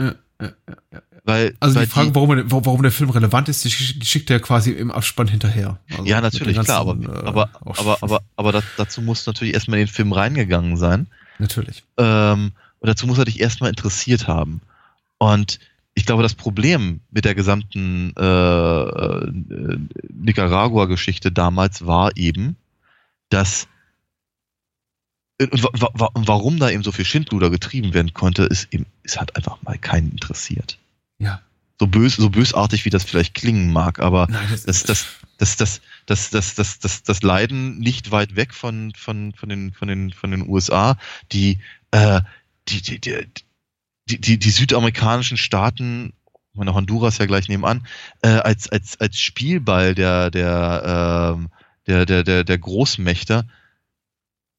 Ja, 0.00 0.14
ja, 0.40 0.52
ja, 0.92 1.02
weil, 1.24 1.56
also 1.60 1.76
weil 1.76 1.86
die 1.86 1.90
Frage, 1.90 2.08
die, 2.08 2.14
warum, 2.14 2.50
warum, 2.50 2.82
der 2.82 2.92
Film 2.92 3.10
relevant 3.10 3.48
ist, 3.48 3.64
die 3.64 3.70
schickt 3.70 4.30
er 4.30 4.40
quasi 4.40 4.72
im 4.72 4.90
Abspann 4.90 5.28
hinterher. 5.28 5.78
Also 5.90 6.04
ja, 6.04 6.20
natürlich, 6.20 6.56
ganzen, 6.56 6.66
klar, 6.66 6.80
aber, 6.80 6.94
äh, 7.02 7.26
aber, 7.26 7.50
aber, 7.62 7.98
aber, 8.02 8.22
aber, 8.36 8.62
dazu 8.76 9.00
muss 9.00 9.26
natürlich 9.26 9.54
erstmal 9.54 9.78
in 9.78 9.86
den 9.86 9.92
Film 9.92 10.12
reingegangen 10.12 10.76
sein. 10.76 11.06
Natürlich. 11.38 11.82
Ähm, 11.96 12.52
und 12.80 12.88
dazu 12.88 13.06
muss 13.06 13.18
er 13.18 13.24
dich 13.24 13.40
erstmal 13.40 13.70
interessiert 13.70 14.28
haben. 14.28 14.60
Und 15.18 15.60
ich 15.94 16.04
glaube, 16.04 16.22
das 16.22 16.34
Problem 16.34 17.00
mit 17.10 17.24
der 17.24 17.34
gesamten 17.34 18.12
äh, 18.18 18.22
äh, 18.22 19.78
Nicaragua-Geschichte 20.12 21.32
damals 21.32 21.86
war 21.86 22.16
eben, 22.16 22.56
dass 23.30 23.68
und 25.40 26.28
warum 26.28 26.58
da 26.58 26.70
eben 26.70 26.84
so 26.84 26.92
viel 26.92 27.04
Schindluder 27.04 27.50
getrieben 27.50 27.92
werden 27.92 28.14
konnte, 28.14 28.44
ist 28.44 28.72
eben, 28.72 28.86
es 29.02 29.20
hat 29.20 29.34
einfach 29.36 29.60
mal 29.62 29.78
keinen 29.78 30.12
interessiert. 30.12 30.78
Ja. 31.18 31.40
So 31.80 31.88
bös, 31.88 32.14
so 32.14 32.30
bösartig, 32.30 32.84
wie 32.84 32.90
das 32.90 33.02
vielleicht 33.02 33.34
klingen 33.34 33.72
mag, 33.72 33.98
aber 33.98 34.28
Nein, 34.30 34.46
das, 34.50 34.62
das, 34.62 34.84
das, 35.38 35.56
das, 35.56 35.56
das, 35.56 35.80
das, 36.06 36.30
das, 36.30 36.54
das, 36.54 36.78
das, 36.78 37.02
das 37.02 37.22
Leiden 37.22 37.78
nicht 37.78 38.12
weit 38.12 38.36
weg 38.36 38.54
von, 38.54 38.92
von, 38.96 39.32
von, 39.32 39.48
den, 39.48 39.72
von, 39.72 39.88
den, 39.88 40.12
von 40.12 40.30
den 40.30 40.48
USA, 40.48 40.96
die, 41.32 41.58
äh, 41.90 42.20
die, 42.68 42.80
die, 42.80 43.00
die, 43.00 43.26
die, 44.08 44.20
die, 44.20 44.38
die 44.38 44.50
südamerikanischen 44.50 45.36
Staaten, 45.36 46.12
meine 46.52 46.74
Honduras 46.74 47.18
ja 47.18 47.26
gleich 47.26 47.48
nebenan, 47.48 47.84
äh, 48.22 48.28
als, 48.28 48.68
als, 48.68 49.00
als 49.00 49.18
Spielball 49.18 49.96
der, 49.96 50.30
der, 50.30 51.34
ähm, 51.36 51.48
der, 51.88 52.06
der, 52.06 52.22
der, 52.22 52.44
der 52.44 52.58
Großmächte, 52.58 53.48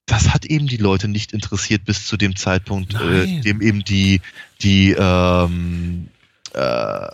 das 0.06 0.34
hat 0.34 0.46
eben 0.46 0.68
die 0.68 0.78
Leute 0.78 1.08
nicht 1.08 1.34
interessiert 1.34 1.86
bis 1.86 2.06
zu 2.06 2.18
dem 2.18 2.36
Zeitpunkt, 2.36 2.94
äh, 2.94 3.42
dem 3.42 3.62
eben 3.62 3.84
die, 3.84 4.22
die 4.62 4.92
ähm, 4.92 6.10
äh, 6.54 7.08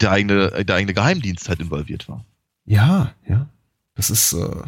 der 0.00 0.10
eigene, 0.10 0.64
der 0.64 0.76
eigene 0.76 0.94
Geheimdienst 0.94 1.48
halt 1.48 1.60
involviert 1.60 2.08
war. 2.08 2.24
Ja, 2.64 3.12
ja. 3.28 3.48
Das 3.94 4.10
ist, 4.10 4.32
äh, 4.34 4.62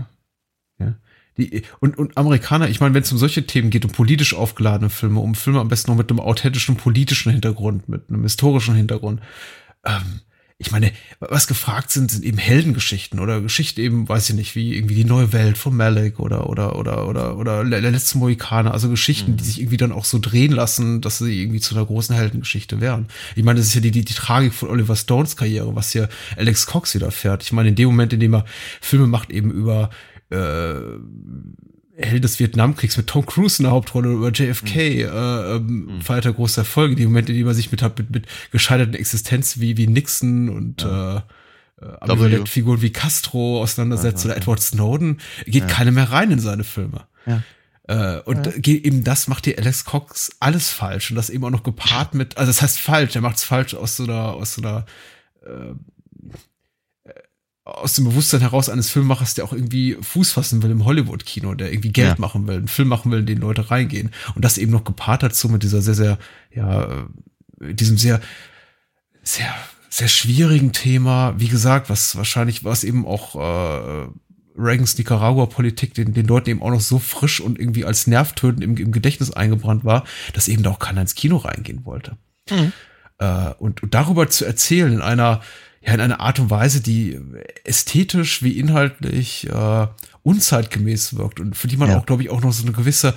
ja. 0.79 0.95
Die, 1.37 1.63
und, 1.79 1.99
und 1.99 2.17
Amerikaner, 2.17 2.69
ich 2.69 2.81
meine, 2.81 2.95
wenn 2.95 3.03
es 3.03 3.13
um 3.13 3.19
solche 3.19 3.47
Themen 3.47 3.71
geht, 3.71 3.85
um 3.85 3.93
politisch 3.93 4.35
aufgeladene 4.35 4.91
Filme, 4.91 5.21
um 5.21 5.35
Filme 5.35 5.61
am 5.61 5.69
besten 5.69 5.91
noch 5.93 5.99
mit 5.99 6.11
einem 6.11 6.21
authentischen 6.21 6.77
politischen 6.77 7.31
Hintergrund, 7.31 7.89
mit 7.89 8.09
einem 8.09 8.23
historischen 8.23 8.75
Hintergrund, 8.75 9.21
ähm, 9.85 10.21
ich 10.61 10.73
meine, 10.73 10.91
was 11.21 11.47
gefragt 11.47 11.93
sind, 11.93 12.11
sind 12.11 12.25
eben 12.25 12.37
Heldengeschichten 12.37 13.21
oder 13.21 13.41
Geschichten 13.41 13.81
eben, 13.81 14.09
weiß 14.09 14.31
ich 14.31 14.35
nicht, 14.35 14.57
wie 14.57 14.75
irgendwie 14.75 14.97
die 14.97 15.05
neue 15.05 15.33
Welt 15.33 15.57
von 15.57 15.77
Malik 15.77 16.19
oder 16.19 16.51
oder 16.51 16.75
oder 16.77 17.07
oder 17.07 17.37
oder 17.37 17.65
der 17.65 17.93
letzte 17.93 18.19
Mohikaner, 18.19 18.73
also 18.73 18.89
Geschichten, 18.89 19.33
mhm. 19.33 19.37
die 19.37 19.45
sich 19.45 19.61
irgendwie 19.61 19.77
dann 19.77 19.93
auch 19.93 20.05
so 20.05 20.19
drehen 20.19 20.51
lassen, 20.51 21.01
dass 21.01 21.19
sie 21.19 21.43
irgendwie 21.43 21.61
zu 21.61 21.77
einer 21.77 21.87
großen 21.87 22.17
Heldengeschichte 22.17 22.81
werden. 22.81 23.07
Ich 23.37 23.45
meine, 23.45 23.61
das 23.61 23.69
ist 23.69 23.75
ja 23.75 23.81
die 23.81 23.93
die, 23.93 24.05
die 24.05 24.15
Tragik 24.15 24.53
von 24.53 24.69
Oliver 24.69 24.97
Stones 24.97 25.37
Karriere, 25.37 25.77
was 25.77 25.93
hier 25.93 26.09
Alex 26.37 26.67
Cox 26.67 26.93
wieder 26.93 27.13
fährt. 27.13 27.45
Ich 27.45 27.53
meine, 27.53 27.69
in 27.69 27.77
dem 27.77 27.87
Moment, 27.87 28.13
in 28.13 28.19
dem 28.19 28.35
er 28.35 28.45
Filme 28.81 29.07
macht 29.07 29.31
eben 29.31 29.53
über 29.53 29.91
äh, 30.31 30.75
Held 32.01 32.23
des 32.23 32.39
Vietnamkriegs 32.39 32.97
mit 32.97 33.09
Tom 33.09 33.27
Cruise 33.27 33.61
in 33.61 33.65
der 33.65 33.73
Hauptrolle 33.73 34.11
über 34.11 34.31
JFK 34.31 34.75
mhm. 34.75 34.79
äh, 34.79 35.57
ähm, 35.57 35.67
mhm. 35.67 36.01
feiert 36.01 36.27
er 36.27 36.33
große 36.33 36.61
Erfolge. 36.61 36.95
Die 36.95 37.05
Momente, 37.05 37.33
die 37.33 37.45
man 37.45 37.55
sich 37.55 37.73
mit, 37.73 37.83
mit, 37.83 38.11
mit 38.11 38.27
gescheiterten 38.53 38.95
Existenz 38.95 39.59
wie, 39.59 39.77
wie 39.77 39.89
Nixon 39.89 40.49
und 40.49 40.83
ja. 40.83 41.25
äh, 41.81 42.13
äh 42.13 42.47
Figuren 42.47 42.83
wie 42.83 42.91
Castro 42.91 43.61
auseinandersetzt 43.61 44.25
ja, 44.25 44.31
ja, 44.31 44.35
oder 44.35 44.43
Edward 44.43 44.61
Snowden, 44.61 45.19
geht 45.47 45.69
keiner 45.69 45.91
mehr 45.91 46.11
rein 46.11 46.31
in 46.31 46.39
seine 46.39 46.65
Filme. 46.65 47.07
Ja. 47.27 47.43
Äh, 47.89 48.21
und 48.21 48.47
ja. 48.47 48.73
eben 48.75 49.03
das 49.03 49.29
macht 49.29 49.47
hier 49.47 49.59
Alex 49.59 49.85
Cox 49.85 50.31
alles 50.41 50.71
falsch 50.71 51.11
und 51.11 51.17
das 51.17 51.31
eben 51.31 51.43
auch 51.45 51.51
noch 51.51 51.63
gepaart 51.63 52.15
mit, 52.15 52.37
also 52.37 52.51
das 52.51 52.63
heißt 52.63 52.79
falsch, 52.79 53.17
er 53.17 53.23
macht 53.23 53.37
es 53.37 53.45
falsch 53.45 53.75
aus 53.75 53.97
so 53.97 54.05
einer, 54.05 54.35
aus 54.35 54.55
so 54.55 54.63
einer 54.63 54.85
äh, 55.45 55.73
aus 57.69 57.95
dem 57.95 58.05
Bewusstsein 58.05 58.41
heraus 58.41 58.69
eines 58.69 58.91
Filmemachers, 58.91 59.35
der 59.35 59.45
auch 59.45 59.53
irgendwie 59.53 59.97
Fuß 60.01 60.33
fassen 60.33 60.63
will 60.63 60.71
im 60.71 60.85
Hollywood-Kino, 60.85 61.55
der 61.55 61.71
irgendwie 61.71 61.93
Geld 61.93 62.09
ja. 62.09 62.15
machen 62.19 62.47
will, 62.47 62.57
einen 62.57 62.69
Film 62.69 62.89
machen 62.89 63.13
will, 63.13 63.21
in 63.21 63.27
den 63.27 63.39
Leute 63.39 63.71
reingehen. 63.71 64.11
Und 64.35 64.45
das 64.45 64.59
eben 64.59 64.73
noch 64.73 64.85
gepaart 64.85 65.23
hat 65.23 65.35
so 65.35 65.49
mit 65.49 65.63
dieser 65.63 65.83
sehr, 65.83 65.95
sehr, 65.95 66.19
ja, 66.55 67.07
diesem 67.61 67.99
sehr, 67.99 68.21
sehr, 69.23 69.55
sehr 69.91 70.09
schwierigen 70.09 70.73
Thema. 70.73 71.35
Wie 71.39 71.49
gesagt, 71.49 71.91
was 71.91 72.17
wahrscheinlich 72.17 72.65
was 72.65 72.85
eben 72.85 73.07
auch 73.07 73.35
äh, 73.35 74.09
Reagans 74.57 74.99
Nicaragua-Politik 74.99 75.95
den, 75.95 76.15
den 76.15 76.27
Leuten 76.27 76.51
eben 76.51 76.63
auch 76.63 76.71
noch 76.71 76.81
so 76.81 76.99
frisch 76.99 77.41
und 77.41 77.59
irgendwie 77.59 77.85
als 77.85 78.07
nervtötend 78.07 78.65
im, 78.65 78.77
im 78.77 78.93
Gedächtnis 78.93 79.31
eingebrannt 79.31 79.85
war, 79.85 80.05
dass 80.33 80.49
eben 80.49 80.63
da 80.63 80.71
auch 80.71 80.79
keiner 80.79 81.03
ins 81.03 81.15
Kino 81.15 81.37
reingehen 81.37 81.85
wollte. 81.85 82.17
Mhm. 82.51 82.73
Äh, 83.19 83.51
und, 83.59 83.83
und 83.83 83.95
darüber 83.95 84.29
zu 84.29 84.45
erzählen 84.45 84.93
in 84.93 85.01
einer 85.01 85.41
ja 85.81 85.95
in 85.95 86.01
einer 86.01 86.21
Art 86.21 86.39
und 86.39 86.51
Weise, 86.51 86.81
die 86.81 87.19
ästhetisch 87.65 88.43
wie 88.43 88.59
inhaltlich 88.59 89.49
äh, 89.49 89.87
unzeitgemäß 90.23 91.17
wirkt 91.17 91.41
und 91.41 91.57
für 91.57 91.69
die 91.69 91.77
man 91.77 91.91
ja. 91.91 91.99
auch, 91.99 92.07
glaube 92.07 92.23
ich, 92.23 92.31
auch 92.31 92.41
noch 92.41 92.53
so 92.53 92.65
eine 92.65 92.73
gewisse 92.73 93.15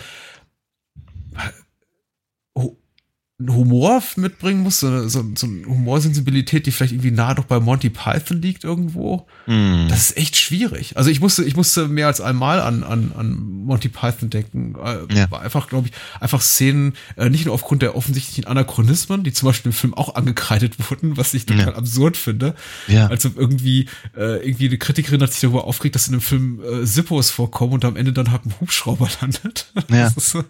Humor 3.49 4.01
mitbringen 4.15 4.61
muss, 4.61 4.79
so, 4.79 5.07
so, 5.07 5.23
so 5.35 5.47
eine 5.47 5.65
Humorsensibilität, 5.65 6.65
die 6.65 6.71
vielleicht 6.71 6.93
irgendwie 6.93 7.11
nah 7.11 7.33
doch 7.33 7.45
bei 7.45 7.59
Monty 7.59 7.89
Python 7.89 8.41
liegt 8.41 8.63
irgendwo. 8.63 9.27
Mm. 9.47 9.87
Das 9.89 10.09
ist 10.09 10.17
echt 10.17 10.35
schwierig. 10.35 10.97
Also 10.97 11.09
ich 11.09 11.19
musste, 11.19 11.43
ich 11.43 11.55
musste 11.55 11.87
mehr 11.87 12.07
als 12.07 12.21
einmal 12.21 12.59
an, 12.59 12.83
an, 12.83 13.11
an 13.15 13.31
Monty 13.65 13.89
Python 13.89 14.29
denken. 14.29 14.75
Äh, 14.75 15.15
ja. 15.15 15.31
War 15.31 15.41
einfach, 15.41 15.69
glaube 15.69 15.87
ich, 15.87 15.93
einfach 16.19 16.41
Szenen, 16.41 16.93
äh, 17.15 17.29
nicht 17.29 17.45
nur 17.45 17.53
aufgrund 17.53 17.81
der 17.81 17.95
offensichtlichen 17.95 18.45
Anachronismen, 18.45 19.23
die 19.23 19.33
zum 19.33 19.47
Beispiel 19.47 19.71
im 19.71 19.75
Film 19.75 19.93
auch 19.93 20.15
angekreidet 20.15 20.75
wurden, 20.89 21.17
was 21.17 21.33
ich 21.33 21.45
total 21.45 21.67
ja. 21.67 21.75
absurd 21.75 22.17
finde. 22.17 22.55
Ja. 22.87 23.07
Also 23.07 23.29
irgendwie, 23.35 23.87
äh, 24.15 24.45
irgendwie 24.45 24.67
eine 24.67 24.77
Kritikerin 24.77 25.21
hat 25.21 25.31
sich 25.31 25.41
darüber 25.41 25.65
aufgeregt, 25.65 25.95
dass 25.95 26.07
in 26.07 26.13
dem 26.13 26.21
Film 26.21 26.61
äh, 26.63 26.85
Sippos 26.85 27.29
vorkommen 27.29 27.73
und 27.73 27.85
am 27.85 27.95
Ende 27.95 28.13
dann 28.13 28.31
halt 28.31 28.45
ein 28.45 28.53
Hubschrauber 28.59 29.09
landet. 29.21 29.71
Ja. 29.89 30.11
So, 30.15 30.43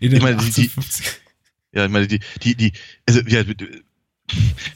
in 0.00 0.10
den 0.10 0.16
ich 0.18 0.22
meine, 0.22 0.36
die, 0.36 0.70
ja, 1.76 1.84
ich 1.84 1.92
meine, 1.92 2.06
die, 2.06 2.20
die, 2.42 2.54
die, 2.54 2.72
also, 3.06 3.20
ja, 3.20 3.42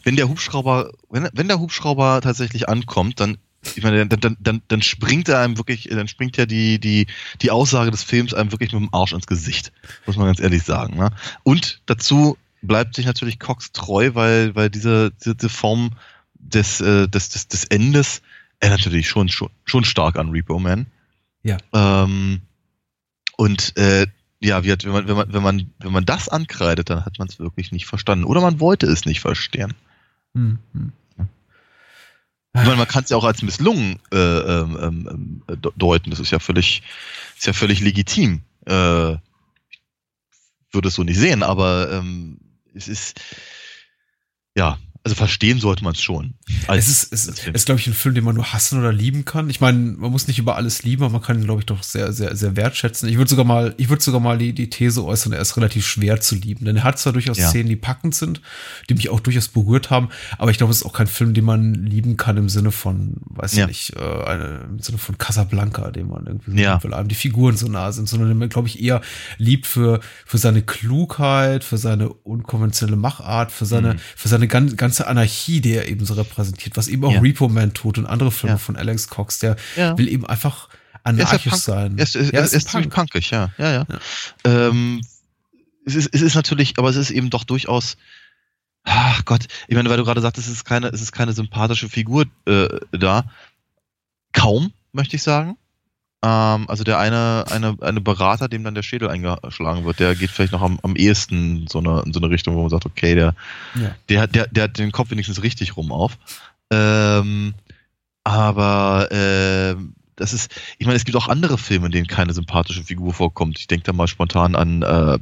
wenn 0.04 0.16
der 0.16 0.28
Hubschrauber, 0.28 0.92
wenn, 1.08 1.28
wenn 1.32 1.48
der 1.48 1.58
Hubschrauber 1.58 2.20
tatsächlich 2.20 2.68
ankommt, 2.68 3.20
dann, 3.20 3.38
ich 3.74 3.82
meine, 3.82 4.06
dann, 4.06 4.20
dann, 4.20 4.36
dann, 4.38 4.62
dann 4.68 4.82
springt 4.82 5.28
er 5.28 5.40
einem 5.40 5.56
wirklich, 5.56 5.88
dann 5.90 6.08
springt 6.08 6.36
ja 6.36 6.44
die, 6.44 6.78
die, 6.78 7.06
die 7.40 7.50
Aussage 7.50 7.90
des 7.90 8.02
Films 8.02 8.34
einem 8.34 8.52
wirklich 8.52 8.72
mit 8.72 8.82
dem 8.82 8.92
Arsch 8.92 9.12
ins 9.12 9.26
Gesicht. 9.26 9.72
Muss 10.06 10.16
man 10.16 10.26
ganz 10.26 10.40
ehrlich 10.40 10.62
sagen, 10.62 10.96
ne? 10.98 11.10
Und 11.42 11.80
dazu 11.86 12.36
bleibt 12.62 12.94
sich 12.94 13.06
natürlich 13.06 13.38
Cox 13.38 13.72
treu, 13.72 14.10
weil, 14.12 14.54
weil 14.54 14.68
diese, 14.68 15.10
diese 15.24 15.48
Form 15.48 15.92
des, 16.34 16.80
äh, 16.82 17.08
des, 17.08 17.30
des, 17.30 17.48
des 17.48 17.64
Endes 17.64 18.20
er 18.60 18.70
natürlich 18.70 19.08
schon, 19.08 19.30
schon, 19.30 19.48
schon 19.64 19.84
stark 19.84 20.16
an 20.16 20.30
Repo 20.30 20.58
Man. 20.58 20.86
Ja. 21.42 21.56
Ähm, 21.72 22.42
und 23.38 23.74
äh, 23.78 24.06
ja, 24.40 24.64
wie 24.64 24.72
hat, 24.72 24.84
wenn 24.84 24.92
man, 24.92 25.06
wenn 25.06 25.16
man, 25.16 25.32
wenn 25.32 25.42
man, 25.42 25.70
wenn 25.78 25.92
man 25.92 26.06
das 26.06 26.28
ankreidet, 26.28 26.90
dann 26.90 27.04
hat 27.04 27.18
man 27.18 27.28
es 27.28 27.38
wirklich 27.38 27.72
nicht 27.72 27.86
verstanden. 27.86 28.24
Oder 28.24 28.40
man 28.40 28.58
wollte 28.58 28.86
es 28.86 29.04
nicht 29.04 29.20
verstehen. 29.20 29.74
Hm, 30.34 30.58
hm. 30.72 30.92
Ich 32.52 32.64
meine, 32.64 32.76
man 32.76 32.88
kann 32.88 33.04
es 33.04 33.10
ja 33.10 33.16
auch 33.16 33.24
als 33.24 33.42
misslungen 33.42 34.00
äh, 34.12 34.16
ähm, 34.16 34.78
ähm, 34.82 35.42
äh, 35.46 35.56
deuten. 35.76 36.10
Das 36.10 36.18
ist 36.18 36.32
ja 36.32 36.40
völlig, 36.40 36.82
ist 37.36 37.46
ja 37.46 37.52
völlig 37.52 37.80
legitim. 37.80 38.42
Äh, 38.66 39.16
würde 40.72 40.88
es 40.88 40.94
so 40.94 41.04
nicht 41.04 41.18
sehen, 41.18 41.44
aber 41.44 41.92
ähm, 41.92 42.38
es 42.74 42.88
ist 42.88 43.20
ja, 44.56 44.78
also 45.02 45.14
verstehen 45.14 45.60
sollte 45.60 45.82
man 45.82 45.94
es 45.94 46.02
schon. 46.02 46.34
es 46.68 46.88
ist, 46.88 47.12
es, 47.12 47.26
es 47.26 47.46
ist 47.46 47.66
glaube 47.66 47.80
ich, 47.80 47.86
ein 47.86 47.94
Film, 47.94 48.14
den 48.14 48.24
man 48.24 48.34
nur 48.34 48.52
hassen 48.52 48.78
oder 48.78 48.92
lieben 48.92 49.24
kann. 49.24 49.48
Ich 49.48 49.60
meine, 49.60 49.78
man 49.78 50.10
muss 50.10 50.28
nicht 50.28 50.38
über 50.38 50.56
alles 50.56 50.82
lieben, 50.82 51.02
aber 51.02 51.12
man 51.12 51.22
kann 51.22 51.38
ihn, 51.38 51.44
glaube 51.44 51.60
ich, 51.60 51.66
doch 51.66 51.82
sehr, 51.82 52.12
sehr, 52.12 52.36
sehr 52.36 52.54
wertschätzen. 52.54 53.08
Ich 53.08 53.16
würde 53.16 53.30
sogar 53.30 53.46
mal, 53.46 53.74
ich 53.78 53.88
würde 53.88 54.02
sogar 54.02 54.20
mal 54.20 54.36
die, 54.36 54.52
die 54.52 54.68
These 54.68 55.02
äußern, 55.02 55.32
er 55.32 55.40
ist 55.40 55.56
relativ 55.56 55.86
schwer 55.86 56.20
zu 56.20 56.34
lieben. 56.34 56.66
Denn 56.66 56.76
er 56.76 56.84
hat 56.84 56.98
zwar 56.98 57.14
durchaus 57.14 57.38
ja. 57.38 57.48
Szenen, 57.48 57.70
die 57.70 57.76
packend 57.76 58.14
sind, 58.14 58.42
die 58.90 58.94
mich 58.94 59.08
auch 59.08 59.20
durchaus 59.20 59.48
berührt 59.48 59.88
haben, 59.88 60.10
aber 60.36 60.50
ich 60.50 60.58
glaube, 60.58 60.70
es 60.70 60.78
ist 60.78 60.86
auch 60.86 60.92
kein 60.92 61.06
Film, 61.06 61.32
den 61.32 61.44
man 61.44 61.74
lieben 61.74 62.18
kann 62.18 62.36
im 62.36 62.50
Sinne 62.50 62.70
von, 62.70 63.16
weiß 63.24 63.56
ja. 63.56 63.66
nicht, 63.66 63.94
äh, 63.96 64.24
eine, 64.24 64.66
im 64.68 64.80
Sinne 64.80 64.98
von 64.98 65.16
Casablanca, 65.16 65.90
den 65.92 66.08
man 66.08 66.26
irgendwie 66.26 66.60
ja. 66.60 66.82
will, 66.82 66.92
einem 66.92 67.08
die 67.08 67.14
Figuren 67.14 67.56
so 67.56 67.68
nah 67.68 67.90
sind, 67.92 68.06
sondern 68.06 68.28
den 68.28 68.38
man, 68.38 68.50
glaube 68.50 68.68
ich, 68.68 68.82
eher 68.82 69.00
liebt 69.38 69.66
für, 69.66 70.00
für 70.26 70.36
seine 70.36 70.60
Klugheit, 70.60 71.64
für 71.64 71.78
seine 71.78 72.10
unkonventionelle 72.10 72.98
Machart, 72.98 73.50
für 73.50 73.64
seine, 73.64 73.94
mhm. 73.94 73.98
für 74.14 74.28
seine 74.28 74.46
ganz, 74.46 74.76
ganz 74.76 74.89
ganze 74.90 75.06
Anarchie, 75.06 75.60
die 75.60 75.74
er 75.74 75.86
eben 75.86 76.04
so 76.04 76.14
repräsentiert, 76.14 76.76
was 76.76 76.88
eben 76.88 77.04
auch 77.04 77.12
ja. 77.12 77.20
Repo 77.20 77.48
Man 77.48 77.72
tut 77.72 77.96
und 77.96 78.06
andere 78.06 78.32
Filme 78.32 78.54
ja. 78.54 78.58
von 78.58 78.74
Alex 78.74 79.06
Cox, 79.06 79.38
der 79.38 79.54
ja. 79.76 79.96
will 79.96 80.08
eben 80.08 80.26
einfach 80.26 80.68
anarchisch 81.04 81.54
sein. 81.54 81.96
Er 81.96 82.02
ist, 82.02 82.16
er 82.16 82.34
er 82.34 82.42
ist, 82.42 82.54
ist 82.54 82.72
Punk. 82.72 82.92
punkig, 82.92 83.30
ja, 83.30 83.52
ja, 83.56 83.72
ja. 83.72 83.86
Ähm, 84.44 85.00
es, 85.86 85.94
ist, 85.94 86.10
es 86.12 86.22
ist 86.22 86.34
natürlich, 86.34 86.76
aber 86.76 86.88
es 86.88 86.96
ist 86.96 87.12
eben 87.12 87.30
doch 87.30 87.44
durchaus, 87.44 87.96
ach 88.82 89.24
Gott, 89.26 89.46
ich 89.68 89.76
meine, 89.76 89.88
weil 89.90 89.96
du 89.96 90.04
gerade 90.04 90.20
sagtest, 90.20 90.48
es 90.48 90.54
ist 90.54 90.64
keine, 90.64 90.88
es 90.88 91.00
ist 91.00 91.12
keine 91.12 91.34
sympathische 91.34 91.88
Figur 91.88 92.26
äh, 92.46 92.66
da. 92.90 93.30
Kaum, 94.32 94.72
möchte 94.90 95.14
ich 95.14 95.22
sagen. 95.22 95.56
Ähm, 96.22 96.68
also 96.68 96.84
der 96.84 96.98
eine, 96.98 97.44
eine, 97.50 97.76
eine 97.80 98.00
Berater, 98.00 98.48
dem 98.48 98.62
dann 98.62 98.74
der 98.74 98.82
Schädel 98.82 99.08
eingeschlagen 99.08 99.84
wird, 99.84 100.00
der 100.00 100.14
geht 100.14 100.30
vielleicht 100.30 100.52
noch 100.52 100.62
am, 100.62 100.78
am 100.82 100.96
ehesten 100.96 101.66
so 101.66 101.78
eine, 101.78 102.02
in 102.04 102.12
so 102.12 102.20
eine 102.20 102.30
Richtung, 102.30 102.54
wo 102.54 102.60
man 102.60 102.70
sagt, 102.70 102.86
okay, 102.86 103.14
der, 103.14 103.34
ja. 103.74 103.94
der, 104.08 104.26
der, 104.26 104.46
der 104.48 104.64
hat 104.64 104.78
den 104.78 104.92
Kopf 104.92 105.10
wenigstens 105.10 105.42
richtig 105.42 105.76
rum 105.76 105.92
auf. 105.92 106.18
Ähm, 106.70 107.54
aber 108.22 109.10
äh, 109.10 109.76
das 110.16 110.34
ist, 110.34 110.52
ich 110.78 110.86
meine, 110.86 110.96
es 110.96 111.04
gibt 111.04 111.16
auch 111.16 111.28
andere 111.28 111.56
Filme, 111.56 111.86
in 111.86 111.92
denen 111.92 112.06
keine 112.06 112.34
sympathische 112.34 112.84
Figur 112.84 113.14
vorkommt. 113.14 113.58
Ich 113.58 113.66
denke 113.66 113.84
da 113.84 113.94
mal 113.94 114.06
spontan 114.06 114.54
an 114.54 114.82
äh, 114.82 115.18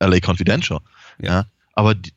LA 0.00 0.20
Confidential. 0.24 0.80
Ja. 1.20 1.28
ja. 1.28 1.46
Aber 1.74 1.94
die, 1.94 2.12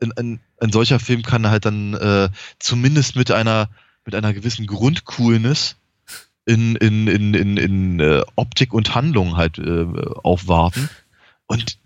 ein, 0.00 0.12
ein, 0.12 0.40
ein 0.60 0.72
solcher 0.72 1.00
Film 1.00 1.22
kann 1.22 1.48
halt 1.48 1.64
dann 1.64 1.94
äh, 1.94 2.28
zumindest 2.60 3.16
mit 3.16 3.32
einer 3.32 3.68
mit 4.04 4.14
einer 4.14 4.34
gewissen 4.34 4.66
Grundcoolness 4.66 5.76
in, 6.46 6.76
in, 6.76 7.06
in, 7.08 7.34
in, 7.34 7.56
in 7.56 8.00
äh, 8.00 8.22
Optik 8.36 8.74
und 8.74 8.94
Handlung 8.94 9.36
halt 9.36 9.58
äh, 9.58 9.86
aufwarten. 10.22 10.90
Und 11.46 11.78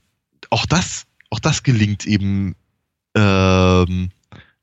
auch 0.51 0.66
das, 0.66 1.06
auch 1.30 1.39
das 1.39 1.62
gelingt 1.62 2.06
eben 2.06 2.56
ähm, 3.14 4.10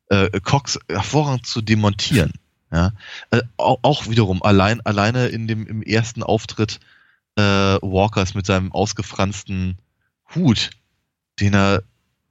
äh, 0.09 0.39
Cox 0.41 0.79
hervorragend 0.89 1.45
zu 1.45 1.61
demontieren. 1.61 2.33
Ja? 2.71 2.91
Äh, 3.31 3.41
auch, 3.57 3.79
auch, 3.81 4.09
wiederum 4.09 4.43
allein, 4.43 4.81
alleine 4.81 5.27
in 5.27 5.47
dem 5.47 5.65
im 5.65 5.81
ersten 5.81 6.23
Auftritt 6.23 6.79
äh, 7.37 7.41
Walkers 7.41 8.33
mit 8.33 8.45
seinem 8.45 8.71
ausgefransten 8.71 9.77
Hut, 10.33 10.71
den 11.39 11.53
er, 11.53 11.83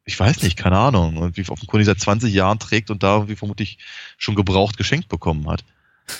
ich 0.04 0.18
weiß 0.18 0.42
nicht, 0.42 0.56
keine 0.56 0.78
Ahnung, 0.78 1.16
irgendwie 1.16 1.48
offenkundig 1.48 1.86
seit 1.86 2.00
20 2.00 2.32
Jahren 2.32 2.58
trägt 2.58 2.90
und 2.90 3.02
da 3.02 3.14
irgendwie 3.14 3.36
vermutlich 3.36 3.78
schon 4.18 4.34
gebraucht 4.34 4.76
geschenkt 4.76 5.08
bekommen 5.08 5.48
hat. 5.48 5.64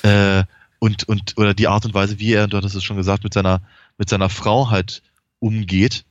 Äh, 0.03 0.45
und, 0.85 1.09
und, 1.09 1.39
oder 1.39 1.55
die 1.55 1.67
Art 1.67 1.87
und 1.87 1.95
Weise, 1.95 2.19
wie 2.19 2.35
er, 2.35 2.47
du 2.47 2.59
hattest 2.59 2.75
es 2.75 2.85
schon 2.85 2.99
gesagt, 2.99 3.25
mit 3.25 3.33
seiner, 3.33 3.63
mit 3.97 4.11
seiner 4.11 4.29
Frau 4.29 4.69
halt 4.69 5.01
umgeht, 5.39 6.05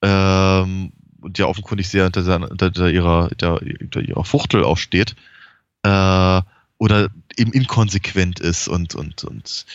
ähm, 0.00 0.92
und 1.20 1.38
ja 1.38 1.46
offenkundig 1.46 1.88
sehr 1.88 2.06
unter, 2.06 2.22
seiner, 2.22 2.48
unter 2.48 2.88
ihrer, 2.88 3.32
unter, 3.32 3.60
unter 3.80 4.00
ihrer 4.00 4.24
Fuchtel 4.24 4.62
auch 4.62 4.78
steht, 4.78 5.16
äh, 5.82 6.40
oder 6.78 7.10
eben 7.36 7.52
inkonsequent 7.52 8.38
ist 8.38 8.68
und, 8.68 8.94
und, 8.94 9.24
und 9.24 9.66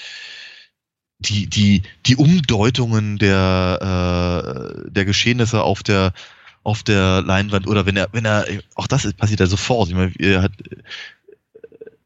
die, 1.20 1.48
die, 1.48 1.82
die 2.06 2.16
Umdeutungen 2.16 3.18
der, 3.18 4.78
äh, 4.86 4.92
der 4.92 5.04
Geschehnisse 5.04 5.62
auf 5.62 5.84
der, 5.84 6.14
auf 6.64 6.84
der 6.84 7.22
Leinwand 7.22 7.68
oder 7.68 7.86
wenn 7.86 7.98
er, 7.98 8.08
wenn 8.14 8.24
er, 8.24 8.46
auch 8.76 8.88
das 8.88 9.12
passiert 9.14 9.42
ja 9.42 9.48
sofort. 9.48 9.90
Ich 9.90 9.96
meine, 9.96 10.14
er 10.20 10.44
hat, 10.44 10.54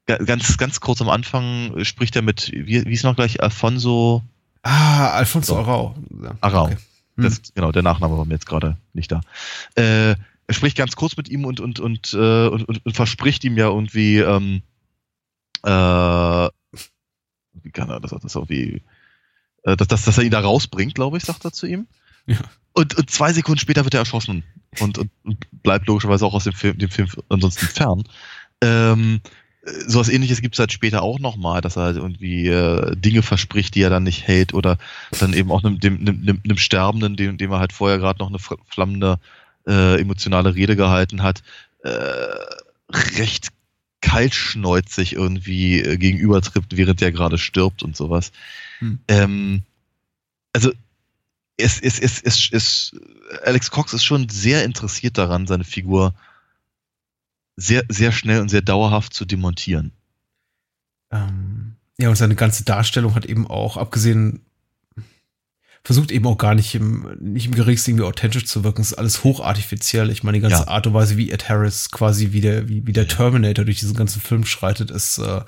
ganz, 0.05 0.57
ganz 0.57 0.79
kurz 0.79 1.01
am 1.01 1.09
Anfang 1.09 1.83
spricht 1.83 2.15
er 2.15 2.21
mit, 2.21 2.51
wie, 2.53 2.85
wie 2.85 2.93
ist 2.93 3.03
noch 3.03 3.15
gleich, 3.15 3.41
Alfonso? 3.41 4.23
Ah, 4.63 5.09
Alfonso 5.11 5.53
so. 5.53 5.59
Arau. 5.59 5.95
Ja, 6.23 6.35
Arau. 6.41 6.65
Okay. 6.65 6.77
Hm. 7.17 7.23
Das, 7.23 7.41
genau, 7.53 7.71
der 7.71 7.83
Nachname 7.83 8.17
war 8.17 8.25
mir 8.25 8.33
jetzt 8.33 8.45
gerade 8.45 8.77
nicht 8.93 9.11
da. 9.11 9.21
Äh, 9.75 10.15
er 10.47 10.53
spricht 10.53 10.77
ganz 10.77 10.95
kurz 10.95 11.17
mit 11.17 11.29
ihm 11.29 11.45
und, 11.45 11.59
und, 11.59 11.79
und, 11.79 12.13
äh, 12.13 12.47
und, 12.47 12.67
und, 12.67 12.85
und 12.85 12.95
verspricht 12.95 13.43
ihm 13.43 13.57
ja 13.57 13.67
irgendwie, 13.67 14.19
ähm, 14.19 14.61
äh, 15.63 15.69
wie 17.63 17.71
kann 17.71 17.89
er 17.89 17.99
das, 17.99 18.11
das 18.11 18.35
irgendwie, 18.35 18.83
äh, 19.63 19.75
dass, 19.75 19.87
dass, 19.87 20.05
dass 20.05 20.17
er 20.17 20.23
ihn 20.23 20.31
da 20.31 20.41
rausbringt, 20.41 20.93
glaube 20.93 21.17
ich, 21.17 21.23
sagt 21.23 21.45
er 21.45 21.51
zu 21.51 21.65
ihm. 21.65 21.87
Ja. 22.27 22.37
Und, 22.73 22.95
und 22.95 23.09
zwei 23.09 23.33
Sekunden 23.33 23.59
später 23.59 23.85
wird 23.85 23.93
er 23.93 24.01
erschossen 24.01 24.43
und, 24.79 24.97
und, 24.97 25.09
und 25.23 25.63
bleibt 25.63 25.87
logischerweise 25.87 26.25
auch 26.25 26.33
aus 26.33 26.43
dem 26.43 26.53
Film, 26.53 26.77
dem 26.77 26.89
Film 26.89 27.07
ansonsten 27.29 27.65
fern. 27.67 28.03
Ähm, 28.61 29.21
sowas 29.87 30.09
ähnliches 30.09 30.41
gibt 30.41 30.55
es 30.55 30.59
halt 30.59 30.71
später 30.71 31.01
auch 31.01 31.19
nochmal, 31.19 31.61
dass 31.61 31.75
er 31.75 31.83
halt 31.83 31.97
irgendwie 31.97 32.47
äh, 32.47 32.95
Dinge 32.95 33.21
verspricht, 33.21 33.75
die 33.75 33.81
er 33.81 33.89
dann 33.89 34.03
nicht 34.03 34.27
hält 34.27 34.53
oder 34.53 34.77
dann 35.19 35.33
eben 35.33 35.51
auch 35.51 35.63
einem, 35.63 35.79
dem, 35.79 35.99
einem, 35.99 36.41
einem 36.43 36.57
Sterbenden, 36.57 37.15
dem, 37.15 37.37
dem 37.37 37.51
er 37.51 37.59
halt 37.59 37.73
vorher 37.73 37.97
gerade 37.97 38.19
noch 38.19 38.29
eine 38.29 38.39
flammende 38.67 39.19
äh, 39.67 39.99
emotionale 39.99 40.53
Rede 40.55 40.75
gehalten 40.75 41.23
hat, 41.23 41.41
äh, 41.83 41.89
recht 43.17 43.49
kaltschneuzig 44.01 45.13
irgendwie 45.13 45.81
äh, 45.81 45.97
gegenübertritt, 45.97 46.65
während 46.69 47.01
der 47.01 47.11
gerade 47.11 47.39
stirbt 47.39 47.81
und 47.81 47.95
sowas. 47.95 48.31
Hm. 48.79 48.99
Ähm, 49.07 49.61
also 50.53 50.71
es, 51.57 51.79
es, 51.79 51.99
es, 51.99 52.21
es, 52.21 52.49
es, 52.51 52.95
Alex 53.43 53.71
Cox 53.71 53.93
ist 53.93 54.03
schon 54.03 54.29
sehr 54.29 54.63
interessiert 54.63 55.17
daran, 55.17 55.47
seine 55.47 55.63
Figur 55.63 56.13
sehr, 57.57 57.83
sehr 57.89 58.11
schnell 58.11 58.41
und 58.41 58.49
sehr 58.49 58.61
dauerhaft 58.61 59.13
zu 59.13 59.25
demontieren. 59.25 59.91
Ähm, 61.11 61.75
ja, 61.97 62.09
und 62.09 62.15
seine 62.15 62.35
ganze 62.35 62.65
Darstellung 62.65 63.15
hat 63.15 63.25
eben 63.25 63.47
auch, 63.47 63.77
abgesehen, 63.77 64.41
versucht 65.85 66.11
eben 66.11 66.25
auch 66.25 66.37
gar 66.37 66.55
nicht 66.55 66.73
im, 66.73 67.15
nicht 67.19 67.45
im 67.45 67.53
geringsten 67.53 67.91
irgendwie 67.91 68.07
authentisch 68.07 68.45
zu 68.45 68.63
wirken. 68.63 68.81
Es 68.81 68.91
ist 68.91 68.97
alles 68.97 69.23
hochartifiziell. 69.23 70.09
Ich 70.09 70.23
meine, 70.23 70.39
die 70.39 70.41
ganze 70.41 70.63
ja. 70.63 70.67
Art 70.67 70.87
und 70.87 70.95
Weise, 70.95 71.15
wie 71.15 71.31
Ed 71.31 71.47
Harris 71.47 71.91
quasi 71.91 72.31
wie 72.31 72.41
der, 72.41 72.67
wie, 72.67 72.87
wie 72.87 72.91
der 72.91 73.07
Terminator 73.07 73.63
durch 73.63 73.79
diesen 73.79 73.95
ganzen 73.95 74.19
Film 74.19 74.45
schreitet, 74.45 74.89
ist 74.89 75.19
äh, 75.19 75.21
ja. 75.21 75.45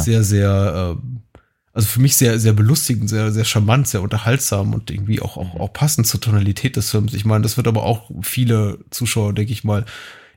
sehr, 0.00 0.22
sehr, 0.22 0.96
äh, 0.96 1.30
also 1.72 1.88
für 1.88 2.00
mich 2.00 2.16
sehr, 2.16 2.38
sehr 2.38 2.52
belustigend, 2.52 3.10
sehr, 3.10 3.32
sehr 3.32 3.44
charmant, 3.44 3.88
sehr 3.88 4.00
unterhaltsam 4.00 4.74
und 4.74 4.92
irgendwie 4.92 5.20
auch, 5.20 5.36
auch, 5.36 5.56
auch 5.56 5.72
passend 5.72 6.06
zur 6.06 6.20
Tonalität 6.20 6.76
des 6.76 6.90
Films. 6.90 7.12
Ich 7.12 7.24
meine, 7.24 7.42
das 7.42 7.56
wird 7.56 7.66
aber 7.66 7.82
auch 7.82 8.10
viele 8.22 8.78
Zuschauer, 8.90 9.34
denke 9.34 9.52
ich 9.52 9.64
mal, 9.64 9.84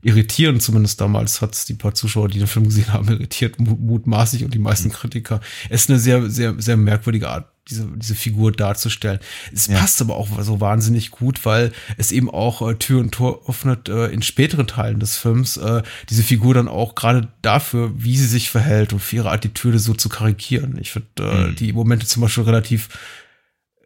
irritieren, 0.03 0.59
zumindest 0.59 0.99
damals 0.99 1.41
hat 1.41 1.55
es 1.55 1.65
die 1.65 1.73
paar 1.73 1.93
Zuschauer, 1.93 2.27
die 2.27 2.37
den 2.37 2.47
Film 2.47 2.65
gesehen 2.65 2.91
haben, 2.91 3.07
irritiert, 3.07 3.59
mutmaßlich 3.59 4.43
und 4.43 4.53
die 4.53 4.59
meisten 4.59 4.89
mhm. 4.89 4.93
Kritiker. 4.93 5.39
Es 5.69 5.83
ist 5.83 5.89
eine 5.89 5.99
sehr, 5.99 6.29
sehr, 6.29 6.55
sehr 6.57 6.75
merkwürdige 6.75 7.29
Art, 7.29 7.47
diese, 7.69 7.87
diese 7.95 8.13
Figur 8.13 8.51
darzustellen. 8.51 9.19
Es 9.53 9.67
ja. 9.67 9.79
passt 9.79 10.01
aber 10.01 10.17
auch 10.17 10.27
so 10.41 10.59
wahnsinnig 10.59 11.11
gut, 11.11 11.45
weil 11.45 11.71
es 11.97 12.11
eben 12.11 12.29
auch 12.29 12.67
äh, 12.67 12.75
Tür 12.75 12.99
und 12.99 13.13
Tor 13.13 13.47
öffnet 13.47 13.87
äh, 13.87 14.07
in 14.07 14.21
späteren 14.21 14.67
Teilen 14.67 14.99
des 14.99 15.15
Films, 15.15 15.55
äh, 15.55 15.81
diese 16.09 16.23
Figur 16.23 16.53
dann 16.53 16.67
auch 16.67 16.95
gerade 16.95 17.29
dafür, 17.41 17.93
wie 17.95 18.17
sie 18.17 18.27
sich 18.27 18.49
verhält 18.49 18.91
und 18.91 18.99
für 18.99 19.15
ihre 19.15 19.31
Attitüde 19.31 19.79
so 19.79 19.93
zu 19.93 20.09
karikieren. 20.09 20.77
Ich 20.79 20.91
finde 20.91 21.07
äh, 21.19 21.47
mhm. 21.47 21.55
die 21.55 21.71
Momente 21.71 22.05
zum 22.05 22.21
Beispiel 22.21 22.43
relativ 22.43 22.89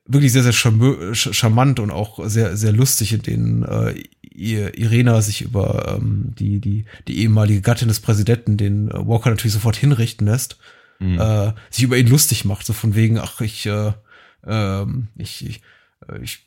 wirklich 0.07 0.31
sehr, 0.31 0.43
sehr 0.43 0.53
charmant 0.53 1.79
und 1.79 1.91
auch 1.91 2.19
sehr, 2.27 2.55
sehr 2.55 2.71
lustig, 2.71 3.13
in 3.13 3.21
denen 3.21 3.63
äh, 3.63 4.03
Irena 4.37 5.21
sich 5.21 5.41
über 5.41 5.97
ähm, 5.97 6.33
die, 6.37 6.59
die, 6.59 6.85
die 7.07 7.19
ehemalige 7.21 7.61
Gattin 7.61 7.87
des 7.87 7.99
Präsidenten, 7.99 8.57
den 8.57 8.89
äh, 8.89 9.07
Walker 9.07 9.29
natürlich 9.29 9.53
sofort 9.53 9.75
hinrichten 9.75 10.27
lässt, 10.27 10.57
mhm. 10.99 11.19
äh, 11.19 11.53
sich 11.69 11.83
über 11.83 11.97
ihn 11.97 12.07
lustig 12.07 12.45
macht, 12.45 12.65
so 12.65 12.73
von 12.73 12.95
wegen, 12.95 13.17
ach, 13.17 13.41
ich, 13.41 13.65
äh, 13.65 13.93
äh, 14.45 14.85
ich, 15.17 15.47
ich, 15.47 15.61
ich, 16.21 16.45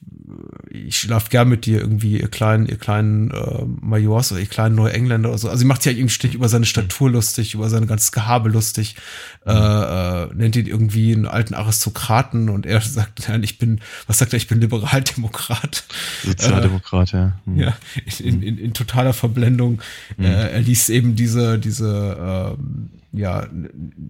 ich 0.70 0.96
schlaf 0.96 1.28
gern 1.28 1.48
mit 1.48 1.66
dir 1.66 1.80
irgendwie, 1.80 2.20
ihr 2.20 2.28
kleinen, 2.28 2.66
ihr 2.66 2.76
kleinen 2.76 3.30
äh, 3.30 3.64
Majors 3.80 4.32
oder 4.32 4.40
ihr 4.40 4.46
kleinen 4.46 4.74
Neuengländer 4.76 5.28
oder 5.28 5.38
so. 5.38 5.48
Also 5.48 5.58
sie 5.58 5.64
macht 5.66 5.82
sich 5.82 5.90
halt 5.90 5.98
irgendwie 5.98 6.14
ständig 6.14 6.36
über 6.36 6.48
seine 6.48 6.64
Statur 6.64 7.10
lustig, 7.10 7.54
über 7.54 7.68
sein 7.68 7.86
ganzes 7.86 8.12
Gehabe 8.12 8.48
lustig, 8.48 8.96
äh, 9.44 9.52
äh, 9.52 10.34
nennt 10.34 10.56
ihn 10.56 10.66
irgendwie 10.66 11.12
einen 11.12 11.26
alten 11.26 11.54
Aristokraten 11.54 12.48
und 12.48 12.64
er 12.64 12.80
sagt, 12.80 13.24
nein, 13.28 13.42
ich 13.42 13.58
bin, 13.58 13.80
was 14.06 14.18
sagt 14.18 14.32
er, 14.32 14.36
ich 14.36 14.48
bin 14.48 14.60
Liberaldemokrat. 14.60 15.84
Sozialdemokrat, 16.24 17.12
äh, 17.12 17.16
ja. 17.16 17.32
Hm. 17.44 17.56
Ja, 17.60 17.76
in, 18.20 18.42
in, 18.42 18.56
in 18.56 18.72
totaler 18.72 19.12
Verblendung. 19.12 19.82
Mhm. 20.16 20.24
Äh, 20.24 20.50
er 20.52 20.60
liest 20.60 20.88
eben 20.88 21.16
diese, 21.16 21.58
diese, 21.58 22.56
ähm, 22.56 22.90
ja 23.12 23.48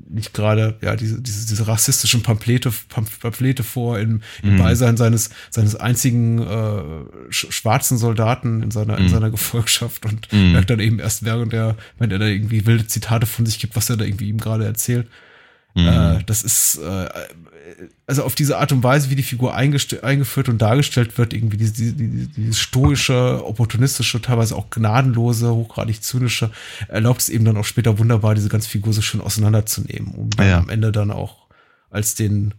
nicht 0.09 0.35
gerade 0.35 0.77
ja 0.83 0.95
diese, 0.95 1.21
diese, 1.21 1.47
diese 1.47 1.67
rassistischen 1.67 2.23
Pamphlete, 2.23 2.71
Pamphlete 2.89 3.63
vor 3.63 3.99
im, 3.99 4.21
im 4.43 4.55
mhm. 4.55 4.59
Beisein 4.59 4.97
seines 4.97 5.31
seines 5.51 5.77
einzigen 5.77 6.39
äh, 6.43 6.83
schwarzen 7.31 7.97
Soldaten 7.97 8.63
in 8.63 8.71
seiner 8.71 8.99
mhm. 8.99 9.05
in 9.05 9.09
seiner 9.09 9.31
Gefolgschaft 9.31 10.05
und 10.05 10.31
mhm. 10.33 10.53
merkt 10.53 10.71
dann 10.71 10.81
eben 10.81 10.99
erst 10.99 11.25
während 11.25 11.55
er 11.55 11.77
wenn 11.99 12.11
er 12.11 12.19
da 12.19 12.27
irgendwie 12.27 12.67
wilde 12.67 12.87
Zitate 12.87 13.27
von 13.27 13.47
sich 13.47 13.59
gibt, 13.59 13.77
was 13.77 13.89
er 13.89 13.97
da 13.97 14.05
irgendwie 14.05 14.29
ihm 14.29 14.39
gerade 14.39 14.65
erzählt. 14.65 15.09
Mhm. 15.75 15.87
Äh, 15.87 16.19
das 16.27 16.43
ist 16.43 16.79
äh, 16.79 17.09
also 18.07 18.25
auf 18.25 18.35
diese 18.35 18.59
Art 18.59 18.73
und 18.73 18.83
Weise, 18.83 19.11
wie 19.11 19.17
die 19.17 19.23
Figur 19.23 19.55
eingeführt 19.55 20.49
und 20.49 20.59
dargestellt 20.59 21.19
wird, 21.19 21.33
irgendwie 21.33 21.57
dieses, 21.57 21.75
dieses, 21.75 22.33
dieses 22.33 22.59
stoische, 22.59 23.45
opportunistische, 23.45 24.21
teilweise 24.21 24.57
auch 24.57 24.71
gnadenlose, 24.71 25.51
hochgradig 25.51 26.03
zynische, 26.03 26.51
erlaubt 26.89 27.23
es 27.23 27.29
eben 27.29 27.45
dann 27.45 27.57
auch 27.57 27.65
später 27.65 27.99
wunderbar, 27.99 28.35
diese 28.35 28.49
ganze 28.49 28.69
Figur 28.69 28.93
so 28.93 29.03
schön 29.03 29.21
auseinanderzunehmen, 29.21 30.15
um 30.15 30.31
ja. 30.39 30.59
am 30.59 30.69
Ende 30.69 30.93
dann 30.93 31.11
auch 31.11 31.47
als 31.91 32.15
den, 32.15 32.55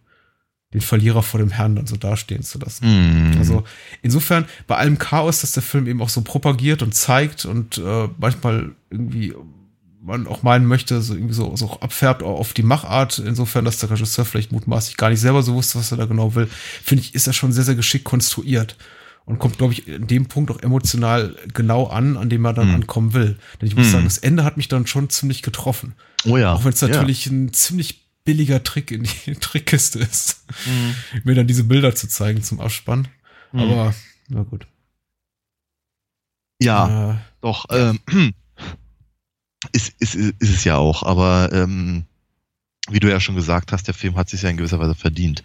den 0.74 0.82
Verlierer 0.82 1.24
vor 1.24 1.40
dem 1.40 1.50
Herrn 1.50 1.76
dann 1.76 1.88
so 1.88 1.98
dastehen 1.98 2.44
zu 2.44 2.60
lassen. 2.60 3.34
Mm. 3.34 3.38
Also 3.38 3.64
insofern, 4.02 4.46
bei 4.68 4.78
allem 4.78 4.98
Chaos, 4.98 5.42
das 5.42 5.52
der 5.54 5.64
Film 5.64 5.88
eben 5.88 6.02
auch 6.02 6.10
so 6.10 6.22
propagiert 6.22 6.82
und 6.82 6.94
zeigt 6.94 7.46
und 7.46 7.78
äh, 7.78 8.08
manchmal 8.18 8.72
irgendwie 8.90 9.34
man 10.02 10.28
auch 10.28 10.44
meinen 10.44 10.66
möchte, 10.66 11.02
so 11.02 11.14
irgendwie 11.14 11.34
so, 11.34 11.56
so 11.56 11.80
abfärbt 11.80 12.24
auf 12.24 12.54
die 12.54 12.64
Machart, 12.64 13.20
insofern, 13.20 13.66
dass 13.66 13.78
der 13.78 13.92
Regisseur 13.92 14.26
vielleicht 14.26 14.52
mutmaßlich 14.52 14.98
gar 14.98 15.10
nicht 15.10 15.20
selber 15.20 15.44
so 15.44 15.54
wusste, 15.54 15.78
was 15.78 15.92
er 15.92 15.98
da 15.98 16.06
genau 16.06 16.36
will, 16.36 16.48
finde 16.84 17.04
ich, 17.04 17.14
ist 17.14 17.28
er 17.28 17.34
schon 17.34 17.52
sehr, 17.52 17.64
sehr 17.64 17.76
geschickt 17.76 18.06
konstruiert 18.06 18.78
und 19.26 19.38
kommt, 19.40 19.58
glaube 19.58 19.74
ich, 19.74 19.88
in 19.88 20.08
dem 20.08 20.26
Punkt 20.26 20.50
auch 20.52 20.60
emotional 20.60 21.36
genau 21.54 21.86
an, 21.88 22.18
an 22.18 22.30
dem 22.30 22.44
er 22.46 22.54
dann 22.54 22.70
mhm. 22.70 22.76
ankommen 22.76 23.14
will. 23.14 23.38
Denn 23.60 23.68
ich 23.68 23.76
muss 23.76 23.88
mhm. 23.88 23.92
sagen, 23.92 24.04
das 24.06 24.18
Ende 24.18 24.44
hat 24.44 24.58
mich 24.58 24.68
dann 24.68 24.88
schon 24.88 25.10
ziemlich 25.10 25.44
getroffen. 25.44 25.94
Oh 26.26 26.38
ja. 26.38 26.54
Auch 26.54 26.66
wenn 26.66 26.74
es 26.74 26.82
natürlich 26.82 27.26
ja. 27.26 27.32
ein 27.32 27.54
ziemlich 27.54 28.08
billiger 28.24 28.64
Trick 28.64 28.92
in 28.92 29.04
die 29.04 29.36
Trickkiste 29.40 30.00
ist, 30.00 30.46
mhm. 30.66 30.96
mir 31.24 31.36
dann 31.36 31.48
diese 31.48 31.64
Bilder 31.64 31.94
zu 31.96 32.08
zeigen 32.08 32.42
zum 32.42 32.60
Abspann. 32.60 33.08
Aber, 33.54 33.94
na 34.30 34.44
gut. 34.44 34.66
Ja, 36.62 37.12
äh, 37.12 37.16
doch. 37.42 37.66
Ähm, 37.70 38.34
ist, 39.72 39.94
ist, 40.00 40.16
ist 40.16 40.36
es 40.40 40.64
ja 40.64 40.78
auch, 40.78 41.04
aber 41.04 41.50
ähm, 41.54 42.06
wie 42.90 43.00
du 43.00 43.10
ja 43.10 43.20
schon 43.20 43.36
gesagt 43.36 43.72
hast, 43.72 43.88
der 43.88 43.94
Film 43.94 44.16
hat 44.16 44.30
sich 44.30 44.42
ja 44.42 44.50
in 44.50 44.58
gewisser 44.58 44.80
Weise 44.80 44.96
verdient, 44.96 45.44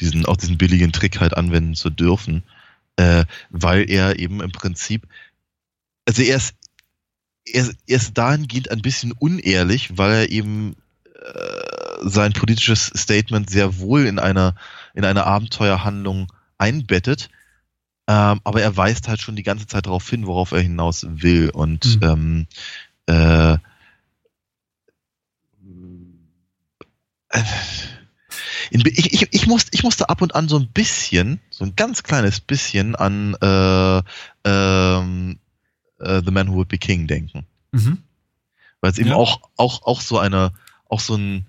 diesen, 0.00 0.24
auch 0.26 0.36
diesen 0.36 0.58
billigen 0.58 0.92
Trick 0.92 1.20
halt 1.20 1.36
anwenden 1.36 1.74
zu 1.74 1.90
dürfen, 1.90 2.44
äh, 2.96 3.24
weil 3.50 3.90
er 3.90 4.18
eben 4.18 4.40
im 4.40 4.52
Prinzip, 4.52 5.06
also 6.06 6.22
er 6.22 6.36
ist, 6.36 6.54
er, 7.44 7.68
er 7.86 7.96
ist 7.96 8.16
dahingehend 8.16 8.70
ein 8.70 8.82
bisschen 8.82 9.12
unehrlich, 9.12 9.98
weil 9.98 10.12
er 10.12 10.30
eben 10.30 10.76
äh, 11.14 12.08
sein 12.08 12.32
politisches 12.32 12.92
Statement 12.96 13.50
sehr 13.50 13.78
wohl 13.78 14.06
in 14.06 14.18
einer, 14.18 14.54
in 14.94 15.04
einer 15.04 15.26
Abenteuerhandlung 15.26 16.32
einbettet, 16.58 17.30
ähm, 18.08 18.40
aber 18.44 18.62
er 18.62 18.76
weist 18.76 19.08
halt 19.08 19.20
schon 19.20 19.34
die 19.34 19.42
ganze 19.42 19.66
Zeit 19.66 19.86
darauf 19.86 20.08
hin, 20.08 20.26
worauf 20.26 20.52
er 20.52 20.60
hinaus 20.60 21.04
will 21.08 21.50
und 21.50 21.96
mhm. 21.96 22.02
ähm, 22.02 22.46
äh, 23.06 23.54
äh, 27.30 27.42
ich, 28.70 29.12
ich, 29.12 29.28
ich, 29.32 29.46
musste, 29.46 29.70
ich 29.72 29.82
musste 29.82 30.08
ab 30.08 30.22
und 30.22 30.34
an 30.34 30.48
so 30.48 30.58
ein 30.58 30.68
bisschen, 30.68 31.40
so 31.50 31.64
ein 31.64 31.76
ganz 31.76 32.02
kleines 32.02 32.40
bisschen 32.40 32.94
an 32.96 33.34
äh, 33.40 34.02
ähm, 34.44 35.38
äh, 35.98 36.22
The 36.24 36.30
Man 36.30 36.48
Who 36.48 36.56
Would 36.56 36.68
Be 36.68 36.78
King 36.78 37.06
denken. 37.06 37.46
Mhm. 37.72 38.02
Weil 38.80 38.90
es 38.90 38.98
eben 38.98 39.10
ja. 39.10 39.16
auch, 39.16 39.40
auch, 39.56 39.82
auch 39.82 40.00
so 40.00 40.18
eine, 40.18 40.52
auch 40.88 41.00
so 41.00 41.16
ein, 41.16 41.46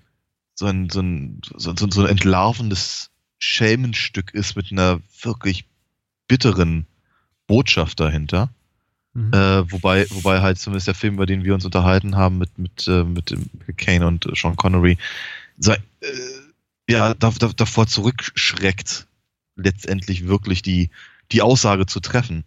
so 0.54 0.66
ein, 0.66 0.90
so 0.90 1.00
ein, 1.00 1.40
so, 1.56 1.74
so, 1.76 1.90
so 1.90 2.02
ein 2.02 2.08
entlarvendes 2.08 3.10
Schelmenstück 3.38 4.34
ist 4.34 4.56
mit 4.56 4.72
einer 4.72 5.00
wirklich 5.22 5.64
bitteren 6.26 6.86
Botschaft 7.46 8.00
dahinter. 8.00 8.50
Mhm. 9.18 9.32
Äh, 9.32 9.72
wobei, 9.72 10.06
wobei 10.10 10.40
halt 10.40 10.60
zumindest 10.60 10.86
der 10.86 10.94
Film, 10.94 11.14
über 11.14 11.26
den 11.26 11.42
wir 11.42 11.52
uns 11.52 11.64
unterhalten 11.64 12.16
haben, 12.16 12.38
mit, 12.38 12.56
mit, 12.56 12.86
äh, 12.86 13.02
mit 13.02 13.34
Kane 13.76 14.06
und 14.06 14.28
Sean 14.34 14.54
Connery, 14.54 14.96
so, 15.58 15.72
äh, 15.72 15.78
ja, 16.88 17.14
da, 17.14 17.32
da, 17.36 17.48
davor 17.48 17.88
zurückschreckt, 17.88 19.08
letztendlich 19.56 20.28
wirklich 20.28 20.62
die, 20.62 20.90
die 21.32 21.42
Aussage 21.42 21.86
zu 21.86 21.98
treffen. 21.98 22.44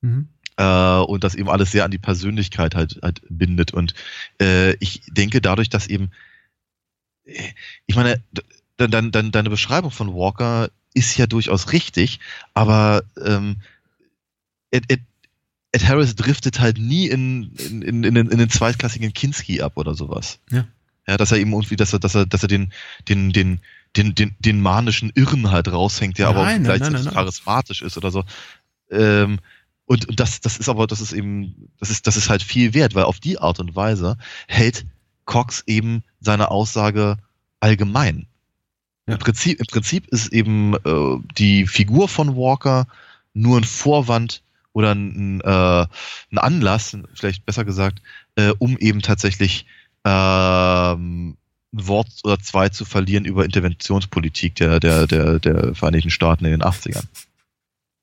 Mhm. 0.00 0.28
Äh, 0.56 1.00
und 1.00 1.22
das 1.22 1.34
eben 1.34 1.50
alles 1.50 1.70
sehr 1.70 1.84
an 1.84 1.90
die 1.90 1.98
Persönlichkeit 1.98 2.74
halt, 2.74 2.98
halt 3.02 3.20
bindet. 3.28 3.74
Und 3.74 3.92
äh, 4.40 4.72
ich 4.76 5.02
denke 5.06 5.42
dadurch, 5.42 5.68
dass 5.68 5.86
eben, 5.86 6.12
äh, 7.26 7.52
ich 7.84 7.94
meine, 7.94 8.22
dann, 8.78 9.12
dann, 9.12 9.32
deine 9.32 9.50
Beschreibung 9.50 9.90
von 9.90 10.14
Walker 10.14 10.70
ist 10.94 11.18
ja 11.18 11.26
durchaus 11.26 11.72
richtig, 11.72 12.20
aber 12.54 13.02
ähm, 13.22 13.60
er, 14.70 14.80
er, 14.88 14.96
Ed 15.72 15.86
Harris 15.86 16.16
driftet 16.16 16.60
halt 16.60 16.78
nie 16.78 17.06
in, 17.06 17.52
in, 17.54 17.82
in, 17.82 18.04
in, 18.04 18.14
den, 18.14 18.28
in 18.28 18.38
den 18.38 18.50
zweitklassigen 18.50 19.12
Kinski 19.12 19.62
ab 19.62 19.76
oder 19.76 19.94
sowas. 19.94 20.38
Ja. 20.50 20.66
Ja, 21.06 21.16
dass 21.16 21.32
er 21.32 21.38
eben 21.38 21.52
irgendwie, 21.52 21.76
dass 21.76 21.92
er, 21.92 21.98
dass 21.98 22.14
er, 22.14 22.26
dass 22.26 22.42
er 22.42 22.48
den, 22.48 22.72
den, 23.08 23.32
den, 23.32 23.60
den, 23.96 24.14
den, 24.14 24.34
den 24.38 24.60
manischen 24.60 25.10
Irren 25.14 25.50
halt 25.50 25.70
raushängt, 25.72 26.18
der 26.18 26.32
nein, 26.32 26.36
aber 26.36 26.44
auch 26.44 26.64
gleichzeitig 26.64 27.04
nein, 27.04 27.14
charismatisch 27.14 27.82
ist 27.82 27.96
oder 27.96 28.10
so. 28.10 28.24
Ähm, 28.90 29.40
und, 29.86 30.08
und 30.08 30.20
das, 30.20 30.40
das 30.40 30.58
ist 30.58 30.68
aber, 30.68 30.86
das 30.86 31.00
ist 31.00 31.12
eben, 31.12 31.68
das 31.80 31.90
ist, 31.90 32.06
das 32.06 32.16
ist 32.16 32.28
halt 32.28 32.42
viel 32.42 32.74
wert, 32.74 32.94
weil 32.94 33.04
auf 33.04 33.18
die 33.18 33.38
Art 33.38 33.58
und 33.58 33.74
Weise 33.74 34.18
hält 34.46 34.86
Cox 35.24 35.64
eben 35.66 36.04
seine 36.20 36.50
Aussage 36.50 37.16
allgemein. 37.58 38.26
Ja. 39.06 39.14
Im, 39.14 39.18
Prinzip, 39.18 39.58
Im 39.58 39.66
Prinzip 39.66 40.06
ist 40.08 40.32
eben 40.32 40.74
äh, 40.74 41.16
die 41.36 41.66
Figur 41.66 42.08
von 42.08 42.36
Walker 42.36 42.86
nur 43.34 43.58
ein 43.58 43.64
Vorwand 43.64 44.42
oder 44.72 44.94
ein, 44.94 45.40
äh, 45.40 45.86
ein 46.30 46.38
Anlass, 46.38 46.96
vielleicht 47.14 47.44
besser 47.46 47.64
gesagt, 47.64 48.02
äh, 48.36 48.52
um 48.58 48.76
eben 48.78 49.02
tatsächlich 49.02 49.66
ähm, 50.04 51.36
ein 51.72 51.86
Wort 51.86 52.08
oder 52.24 52.38
zwei 52.38 52.68
zu 52.68 52.84
verlieren 52.84 53.24
über 53.24 53.44
Interventionspolitik 53.44 54.56
der, 54.56 54.80
der, 54.80 55.06
der, 55.06 55.38
der 55.38 55.74
Vereinigten 55.74 56.10
Staaten 56.10 56.44
in 56.44 56.52
den 56.52 56.62
80ern. 56.62 57.04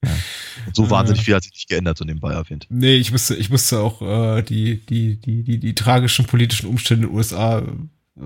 Ja. 0.04 0.12
So 0.74 0.90
wahnsinnig 0.90 1.24
viel 1.24 1.36
hat 1.36 1.44
sich 1.44 1.54
nicht 1.54 1.70
geändert, 1.70 1.98
so 1.98 2.06
nebenbei 2.06 2.34
erwähnt. 2.34 2.68
Nee, 2.70 2.96
ich 2.96 3.12
musste, 3.12 3.36
ich 3.36 3.50
musste 3.50 3.80
auch 3.80 4.02
äh, 4.02 4.42
die, 4.44 4.86
die, 4.86 5.16
die, 5.16 5.44
die, 5.44 5.58
die 5.58 5.76
tragischen 5.76 6.26
politischen 6.26 6.70
Umstände 6.70 7.06
in 7.06 7.10
den 7.10 7.18
USA 7.18 7.60
äh, 7.60 8.22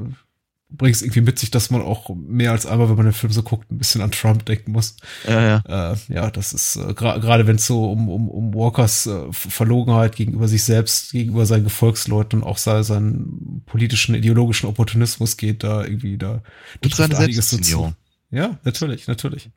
bringt 0.71 0.95
es 0.95 1.01
irgendwie 1.01 1.21
mit 1.21 1.37
sich, 1.37 1.51
dass 1.51 1.69
man 1.69 1.81
auch 1.81 2.09
mehr 2.15 2.51
als 2.51 2.65
einmal, 2.65 2.89
wenn 2.89 2.95
man 2.95 3.05
den 3.05 3.13
Film 3.13 3.31
so 3.33 3.43
guckt, 3.43 3.71
ein 3.71 3.77
bisschen 3.77 4.01
an 4.01 4.11
Trump 4.11 4.45
denken 4.45 4.71
muss. 4.71 4.95
Ja, 5.27 5.61
ja. 5.67 5.91
Äh, 5.93 5.97
ja 6.07 6.31
das 6.31 6.53
ist 6.53 6.77
äh, 6.77 6.93
gerade 6.93 7.47
wenn 7.47 7.57
es 7.57 7.67
so 7.67 7.91
um, 7.91 8.09
um, 8.09 8.29
um 8.29 8.53
Walkers 8.53 9.05
äh, 9.07 9.31
Verlogenheit 9.31 10.15
gegenüber 10.15 10.47
sich 10.47 10.63
selbst, 10.63 11.11
gegenüber 11.11 11.45
seinen 11.45 11.63
Gefolgsleuten 11.63 12.41
und 12.41 12.47
auch 12.47 12.57
seinen, 12.57 12.83
seinen 12.83 13.63
politischen, 13.65 14.15
ideologischen 14.15 14.67
Opportunismus 14.67 15.37
geht, 15.37 15.63
da 15.63 15.83
irgendwie 15.83 16.17
da 16.17 16.41
und 16.83 16.95
seine 16.95 17.17
einiges 17.17 17.49
so 17.49 17.93
Ja, 18.29 18.57
natürlich, 18.63 19.07
natürlich 19.07 19.49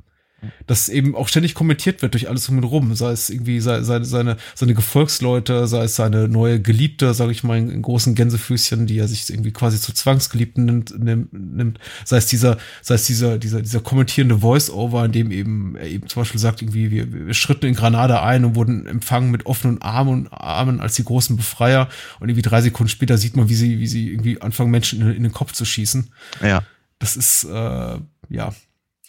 dass 0.67 0.89
eben 0.89 1.15
auch 1.15 1.29
ständig 1.29 1.55
kommentiert 1.55 2.03
wird 2.03 2.15
durch 2.15 2.29
alles 2.29 2.49
um 2.49 2.59
ihn 2.59 2.65
rum, 2.65 2.95
sei 2.95 3.11
es 3.13 3.31
irgendwie 3.31 3.61
seine, 3.61 4.05
seine, 4.05 4.37
seine 4.55 4.75
Gefolgsleute, 4.75 5.67
sei 5.67 5.85
es 5.85 5.97
seine 5.97 6.29
neue 6.29 6.61
Geliebte, 6.61 7.15
sage 7.15 7.33
ich 7.33 7.45
mal, 7.45 7.59
in, 7.59 7.83
großen 7.83 8.15
Gänsefüßchen, 8.15 8.87
die 8.87 8.99
er 8.99 9.09
sich 9.09 9.29
irgendwie 9.29 9.53
quasi 9.53 9.81
zu 9.81 9.93
Zwangsgeliebten 9.93 10.65
nimmt, 10.65 10.95
nimmt, 11.33 11.79
sei 12.05 12.17
es 12.17 12.27
dieser, 12.27 12.59
sei 12.83 12.95
es 12.95 13.07
dieser, 13.07 13.39
dieser, 13.39 13.63
dieser 13.63 13.81
kommentierende 13.81 14.39
Voice-Over, 14.39 15.05
in 15.05 15.13
dem 15.13 15.31
eben 15.31 15.77
er 15.77 15.89
eben 15.89 16.09
zum 16.09 16.23
Beispiel 16.23 16.41
sagt, 16.41 16.63
irgendwie, 16.63 16.91
wir, 16.91 17.13
wir 17.13 17.35
schritten 17.35 17.67
in 17.67 17.75
Granada 17.75 18.23
ein 18.23 18.45
und 18.45 18.55
wurden 18.55 18.87
empfangen 18.87 19.31
mit 19.31 19.47
offenen 19.47 19.83
Armen 19.83 20.27
und 20.27 20.29
Armen 20.29 20.81
als 20.81 20.95
die 20.95 21.05
großen 21.05 21.37
Befreier 21.37 21.89
und 22.21 22.29
irgendwie 22.29 22.43
drei 22.43 22.61
Sekunden 22.61 22.89
später 22.89 23.19
sieht 23.19 23.37
man, 23.37 23.49
wie 23.49 23.55
sie, 23.55 23.79
wie 23.81 23.87
sie 23.87 24.11
irgendwie 24.11 24.41
anfangen, 24.41 24.71
Menschen 24.71 25.03
in, 25.03 25.11
in 25.15 25.23
den 25.23 25.33
Kopf 25.33 25.53
zu 25.53 25.65
schießen. 25.65 26.11
Ja. 26.43 26.63
Das 26.99 27.17
ist, 27.17 27.45
äh, 27.45 27.99
ja. 28.29 28.55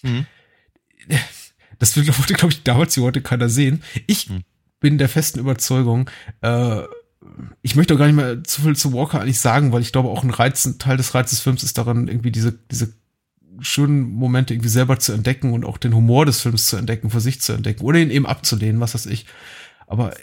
Mhm 0.01 0.25
das 1.79 1.95
wird, 1.95 2.05
glaube 2.05 2.53
ich, 2.53 2.63
damals 2.63 2.97
wie 2.97 3.01
heute 3.01 3.21
keiner 3.21 3.49
sehen. 3.49 3.83
Ich 4.07 4.29
hm. 4.29 4.43
bin 4.79 4.97
der 4.97 5.09
festen 5.09 5.39
Überzeugung, 5.39 6.09
äh, 6.41 6.81
ich 7.61 7.75
möchte 7.75 7.93
auch 7.93 7.97
gar 7.97 8.07
nicht 8.07 8.15
mehr 8.15 8.43
zu 8.43 8.61
viel 8.61 8.75
zu 8.75 8.93
Walker 8.93 9.19
eigentlich 9.19 9.39
sagen, 9.39 9.71
weil 9.71 9.81
ich 9.81 9.91
glaube, 9.91 10.09
auch 10.09 10.23
ein 10.23 10.29
Reiz, 10.29 10.65
ein 10.65 10.77
Teil 10.77 10.97
des 10.97 11.15
Reizes 11.15 11.31
des 11.31 11.39
Films 11.41 11.63
ist 11.63 11.77
daran, 11.77 12.07
irgendwie 12.07 12.31
diese, 12.31 12.51
diese 12.71 12.93
schönen 13.59 14.01
Momente 14.01 14.53
irgendwie 14.53 14.69
selber 14.69 14.99
zu 14.99 15.13
entdecken 15.13 15.53
und 15.53 15.65
auch 15.65 15.77
den 15.77 15.95
Humor 15.95 16.25
des 16.25 16.41
Films 16.41 16.67
zu 16.67 16.77
entdecken, 16.77 17.09
für 17.09 17.21
sich 17.21 17.41
zu 17.41 17.53
entdecken 17.53 17.83
oder 17.83 17.99
ihn 17.99 18.11
eben 18.11 18.25
abzulehnen, 18.25 18.81
was 18.81 18.93
weiß 18.93 19.05
ich. 19.07 19.25
Aber 19.87 20.13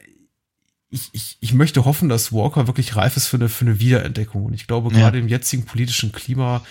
ich, 0.90 1.08
ich, 1.12 1.38
ich 1.40 1.54
möchte 1.54 1.84
hoffen, 1.84 2.08
dass 2.08 2.32
Walker 2.32 2.66
wirklich 2.66 2.96
reif 2.96 3.16
ist 3.16 3.26
für 3.26 3.36
eine, 3.36 3.48
für 3.48 3.64
eine 3.64 3.80
Wiederentdeckung. 3.80 4.44
Und 4.44 4.52
ich 4.52 4.66
glaube, 4.66 4.92
ja. 4.92 5.00
gerade 5.00 5.18
im 5.18 5.28
jetzigen 5.28 5.64
politischen 5.64 6.12
Klima 6.12 6.62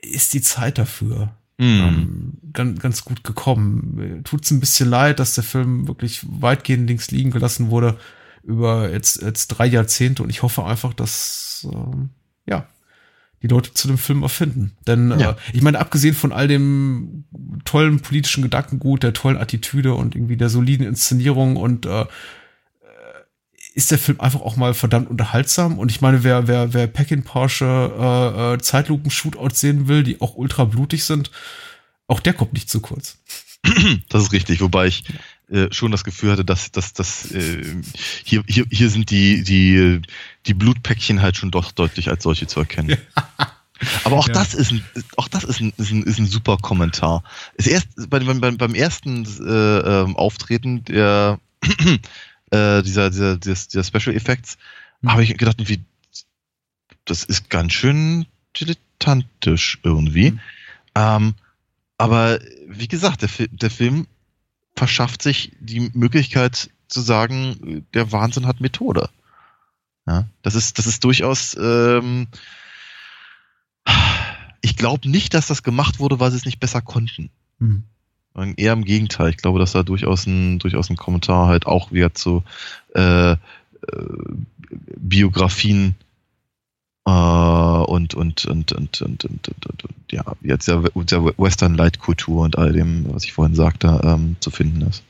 ist 0.00 0.32
die 0.32 0.42
Zeit 0.42 0.78
dafür 0.78 1.36
ähm, 1.58 2.38
ganz, 2.52 2.80
ganz 2.80 3.04
gut 3.04 3.24
gekommen. 3.24 4.22
Tut 4.24 4.44
es 4.44 4.50
ein 4.50 4.60
bisschen 4.60 4.88
leid, 4.88 5.20
dass 5.20 5.34
der 5.34 5.44
Film 5.44 5.86
wirklich 5.86 6.24
weitgehend 6.28 6.88
links 6.88 7.10
liegen 7.10 7.30
gelassen 7.30 7.70
wurde 7.70 7.98
über 8.42 8.90
jetzt, 8.90 9.22
jetzt 9.22 9.48
drei 9.48 9.66
Jahrzehnte. 9.66 10.22
Und 10.22 10.30
ich 10.30 10.42
hoffe 10.42 10.64
einfach, 10.64 10.94
dass 10.94 11.66
ähm, 11.72 12.10
ja 12.46 12.66
die 13.44 13.48
Leute 13.48 13.74
zu 13.74 13.88
dem 13.88 13.98
Film 13.98 14.22
erfinden. 14.22 14.72
Denn 14.86 15.10
ja. 15.20 15.32
äh, 15.32 15.34
ich 15.52 15.60
meine, 15.60 15.78
abgesehen 15.78 16.14
von 16.14 16.32
all 16.32 16.48
dem 16.48 17.24
tollen 17.66 18.00
politischen 18.00 18.42
Gedankengut, 18.42 19.02
der 19.02 19.12
tollen 19.12 19.36
Attitüde 19.36 19.94
und 19.94 20.16
irgendwie 20.16 20.38
der 20.38 20.48
soliden 20.48 20.86
Inszenierung 20.86 21.56
und 21.56 21.84
äh, 21.84 22.06
ist 23.74 23.90
der 23.90 23.98
Film 23.98 24.20
einfach 24.20 24.40
auch 24.40 24.56
mal 24.56 24.72
verdammt 24.72 25.10
unterhaltsam. 25.10 25.78
Und 25.78 25.90
ich 25.90 26.00
meine, 26.00 26.22
wer, 26.22 26.46
wer, 26.46 26.72
wer 26.72 26.86
Peckinpahsche 26.86 27.64
äh, 27.64 28.54
äh, 28.54 28.58
Zeitlupen-Shootouts 28.58 29.60
sehen 29.60 29.88
will, 29.88 30.04
die 30.04 30.20
auch 30.20 30.36
ultra 30.36 30.64
blutig 30.64 31.04
sind, 31.04 31.30
auch 32.06 32.20
der 32.20 32.34
kommt 32.34 32.52
nicht 32.52 32.70
zu 32.70 32.80
kurz. 32.80 33.18
Das 34.08 34.22
ist 34.22 34.32
richtig, 34.32 34.60
wobei 34.60 34.86
ich 34.86 35.04
äh, 35.50 35.68
schon 35.72 35.90
das 35.90 36.04
Gefühl 36.04 36.32
hatte, 36.32 36.44
dass, 36.44 36.70
dass, 36.70 36.92
dass 36.92 37.30
äh, 37.32 37.64
hier, 38.24 38.44
hier, 38.46 38.66
hier 38.70 38.90
sind 38.90 39.10
die, 39.10 39.42
die, 39.42 40.00
die 40.46 40.54
Blutpäckchen 40.54 41.20
halt 41.20 41.36
schon 41.36 41.50
doch 41.50 41.72
deutlich 41.72 42.08
als 42.08 42.22
solche 42.22 42.46
zu 42.46 42.60
erkennen. 42.60 42.96
Aber 44.04 44.16
auch 44.16 44.28
ja. 44.28 44.34
das 44.34 44.54
ist 44.54 44.70
ein, 44.70 44.84
auch 45.16 45.28
das 45.28 45.44
ist 45.44 45.60
ein, 45.60 45.72
ist 45.76 45.90
ein, 45.90 46.02
ist 46.04 46.18
ein 46.18 46.26
super 46.26 46.58
Kommentar. 46.58 47.24
Ist 47.54 47.66
erst 47.66 47.88
beim, 48.08 48.40
beim, 48.40 48.56
beim 48.56 48.74
ersten 48.74 49.24
äh, 49.24 50.02
ähm, 50.02 50.16
Auftreten 50.16 50.84
der 50.84 51.40
äh, 52.54 52.82
dieser, 52.82 53.10
dieser, 53.10 53.36
dieser, 53.36 53.66
dieser 53.66 53.84
Special 53.84 54.16
Effects, 54.16 54.58
mhm. 55.00 55.12
habe 55.12 55.24
ich 55.24 55.36
gedacht, 55.36 55.56
wie, 55.68 55.82
das 57.04 57.24
ist 57.24 57.50
ganz 57.50 57.72
schön 57.72 58.26
dilettantisch 58.56 59.80
irgendwie. 59.82 60.32
Mhm. 60.32 60.40
Ähm, 60.94 61.34
aber 61.98 62.40
wie 62.68 62.88
gesagt, 62.88 63.22
der, 63.22 63.48
der 63.48 63.70
Film 63.70 64.06
verschafft 64.76 65.22
sich 65.22 65.52
die 65.60 65.90
Möglichkeit 65.94 66.70
zu 66.88 67.00
sagen, 67.00 67.86
der 67.94 68.12
Wahnsinn 68.12 68.46
hat 68.46 68.60
Methode. 68.60 69.08
Ja, 70.06 70.28
das 70.42 70.54
ist, 70.54 70.78
das 70.78 70.86
ist 70.86 71.02
durchaus. 71.04 71.56
Ähm, 71.58 72.28
ich 74.60 74.76
glaube 74.76 75.08
nicht, 75.08 75.34
dass 75.34 75.46
das 75.46 75.62
gemacht 75.62 75.98
wurde, 75.98 76.20
weil 76.20 76.30
sie 76.30 76.36
es 76.36 76.44
nicht 76.44 76.60
besser 76.60 76.82
konnten. 76.82 77.30
Mhm. 77.58 77.84
Eher 78.56 78.72
im 78.72 78.84
Gegenteil. 78.84 79.30
Ich 79.30 79.36
glaube, 79.36 79.60
dass 79.60 79.72
da 79.72 79.84
durchaus 79.84 80.26
ein, 80.26 80.58
durchaus 80.58 80.90
ein 80.90 80.96
Kommentar 80.96 81.46
halt 81.46 81.66
auch 81.66 81.92
wieder 81.92 82.14
zu 82.14 82.42
äh, 82.94 83.32
äh, 83.32 83.36
Biografien 84.96 85.94
äh, 87.06 87.10
und, 87.10 88.14
und, 88.14 88.44
und, 88.44 88.72
und, 88.72 89.00
und, 89.02 89.24
und, 89.24 89.48
und, 89.48 89.94
ja, 90.10 90.24
jetzt 90.42 90.66
ja 90.66 90.80
der 90.80 91.24
Western 91.38 91.74
Light 91.74 92.00
Kultur 92.00 92.42
und 92.42 92.58
all 92.58 92.72
dem, 92.72 93.12
was 93.14 93.24
ich 93.24 93.32
vorhin 93.32 93.54
sagte, 93.54 94.00
ähm, 94.02 94.36
zu 94.40 94.50
finden 94.50 94.82
ist. 94.82 95.04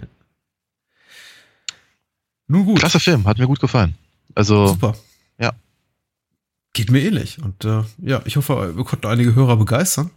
Ja. 0.00 0.08
Nun 2.48 2.64
gut. 2.64 2.80
Klasse 2.80 2.98
Film, 2.98 3.24
hat 3.26 3.38
mir 3.38 3.46
gut 3.46 3.60
gefallen. 3.60 3.94
Also 4.34 4.66
super. 4.66 4.96
Ja. 5.38 5.52
Geht 6.72 6.90
mir 6.90 7.02
ähnlich. 7.02 7.40
Und 7.40 7.64
äh, 7.64 7.84
ja, 7.98 8.20
ich 8.24 8.36
hoffe, 8.36 8.76
wir 8.76 8.84
konnten 8.84 9.06
einige 9.06 9.36
Hörer 9.36 9.56
begeistern 9.56 10.10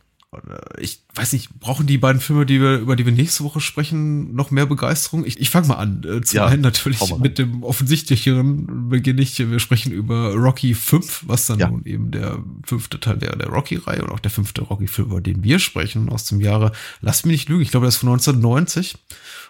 ich 0.77 1.03
weiß 1.15 1.31
nicht, 1.33 1.57
brauchen 1.59 1.87
die 1.87 1.97
beiden 1.97 2.21
Filme, 2.21 2.45
die 2.45 2.59
wir, 2.59 2.79
über 2.79 2.97
die 2.97 3.05
wir 3.05 3.13
nächste 3.13 3.45
Woche 3.45 3.61
sprechen, 3.61 4.35
noch 4.35 4.51
mehr 4.51 4.65
Begeisterung? 4.65 5.25
Ich, 5.25 5.39
ich 5.39 5.49
fange 5.49 5.67
mal 5.67 5.75
an. 5.75 6.03
Äh, 6.03 6.21
zum 6.21 6.37
ja, 6.37 6.45
einen 6.45 6.61
natürlich 6.61 6.99
mit 7.17 7.37
dem 7.37 7.63
offensichtlicheren 7.63 8.89
beginne 8.89 9.21
ich. 9.21 9.39
Wir 9.39 9.59
sprechen 9.59 9.93
über 9.93 10.33
Rocky 10.33 10.73
5, 10.73 11.23
was 11.27 11.47
dann 11.47 11.59
ja. 11.59 11.69
nun 11.69 11.85
eben 11.85 12.11
der 12.11 12.43
fünfte 12.65 12.99
Teil 12.99 13.21
wäre 13.21 13.37
der 13.37 13.47
Rocky-Reihe 13.47 14.03
und 14.03 14.11
auch 14.11 14.19
der 14.19 14.31
fünfte 14.31 14.61
Rocky-Film, 14.63 15.11
über 15.11 15.21
den 15.21 15.43
wir 15.43 15.59
sprechen, 15.59 16.09
aus 16.09 16.25
dem 16.25 16.41
Jahre, 16.41 16.73
lass 16.99 17.23
mich 17.23 17.31
nicht 17.31 17.49
lügen, 17.49 17.61
ich 17.61 17.71
glaube, 17.71 17.85
der 17.85 17.89
ist 17.89 17.97
von 17.97 18.09
1990. 18.09 18.97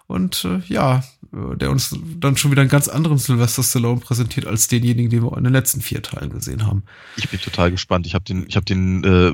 Und 0.06 0.46
äh, 0.46 0.62
ja, 0.68 1.04
der 1.32 1.72
uns 1.72 1.96
dann 2.20 2.38
schon 2.38 2.52
wieder 2.52 2.62
einen 2.62 2.70
ganz 2.70 2.88
anderen 2.88 3.18
Sylvester 3.18 3.64
Stallone 3.64 4.00
präsentiert 4.00 4.46
als 4.46 4.68
denjenigen, 4.68 5.10
den 5.10 5.24
wir 5.24 5.38
in 5.38 5.44
den 5.44 5.54
letzten 5.54 5.82
vier 5.82 6.02
Teilen 6.02 6.32
gesehen 6.32 6.66
haben. 6.66 6.84
Ich 7.16 7.30
bin 7.30 7.40
total 7.40 7.72
gespannt. 7.72 8.06
Ich 8.08 8.14
habe 8.14 8.26
den, 8.26 8.46
ich 8.48 8.56
habe 8.56 8.66
den, 8.66 9.04
äh, 9.04 9.34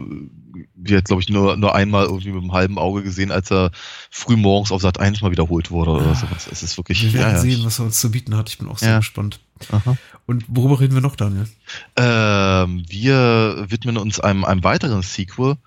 wie 0.75 1.01
glaube 1.01 1.21
ich, 1.21 1.29
nur, 1.29 1.57
nur 1.57 1.75
einmal 1.75 2.05
irgendwie 2.05 2.31
mit 2.31 2.41
einem 2.41 2.51
halben 2.51 2.77
Auge 2.77 3.03
gesehen, 3.03 3.31
als 3.31 3.51
er 3.51 3.71
früh 4.09 4.35
morgens 4.35 4.71
auf 4.71 4.81
Sat 4.81 4.99
1 4.99 5.21
mal 5.21 5.31
wiederholt 5.31 5.71
wurde 5.71 5.91
oder 5.91 6.07
ah, 6.07 6.15
sowas. 6.15 6.47
Es 6.51 6.63
ist 6.63 6.77
wirklich. 6.77 7.03
Wir 7.03 7.13
werden 7.13 7.35
ja, 7.35 7.39
sehen, 7.39 7.61
was 7.63 7.79
er 7.79 7.85
uns 7.85 7.99
zu 7.99 8.11
bieten 8.11 8.35
hat. 8.35 8.49
Ich 8.49 8.57
bin 8.57 8.67
auch 8.67 8.77
sehr 8.77 8.89
ja. 8.89 8.97
gespannt. 8.99 9.39
Aha. 9.71 9.97
Und 10.25 10.45
worüber 10.47 10.79
reden 10.79 10.93
wir 10.93 11.01
noch, 11.01 11.15
Daniel? 11.15 11.47
Ähm, 11.95 12.83
wir 12.89 13.65
widmen 13.69 13.97
uns 13.97 14.19
einem, 14.19 14.45
einem 14.45 14.63
weiteren 14.63 15.01
Sequel 15.01 15.57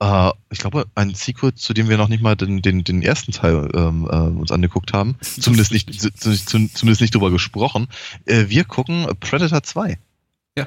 äh, 0.00 0.30
ich 0.50 0.58
glaube, 0.58 0.86
ein 0.94 1.14
Sequel, 1.14 1.54
zu 1.54 1.72
dem 1.72 1.88
wir 1.88 1.96
noch 1.96 2.08
nicht 2.08 2.22
mal 2.22 2.36
den, 2.36 2.62
den, 2.62 2.84
den 2.84 3.02
ersten 3.02 3.32
Teil 3.32 3.70
ähm, 3.74 4.08
äh, 4.10 4.16
uns 4.16 4.50
angeguckt 4.50 4.92
haben. 4.92 5.16
Zumindest 5.20 5.72
nicht, 5.72 5.92
zumindest 6.18 7.00
nicht 7.00 7.14
drüber 7.14 7.30
gesprochen. 7.30 7.88
Äh, 8.24 8.48
wir 8.48 8.64
gucken 8.64 9.06
Predator 9.20 9.62
2. 9.62 9.98
Ja. 10.56 10.66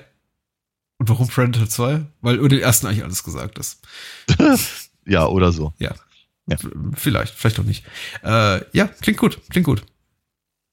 Und 0.98 1.10
warum 1.10 1.28
Predator 1.28 1.68
2? 1.68 2.06
Weil 2.22 2.36
über 2.36 2.50
den 2.50 2.60
ersten 2.60 2.88
eigentlich 2.88 3.04
alles 3.04 3.24
gesagt 3.24 3.58
ist. 3.60 3.82
ja, 5.06 5.28
oder 5.28 5.52
so. 5.52 5.74
Ja. 5.78 5.94
ja. 6.48 6.58
Vielleicht, 6.96 7.34
vielleicht 7.34 7.60
auch 7.60 7.66
nicht. 7.66 7.86
Äh, 8.24 8.62
ja, 8.76 8.88
klingt 9.02 9.20
gut, 9.20 9.42
klingt 9.50 9.66
gut. 9.66 9.84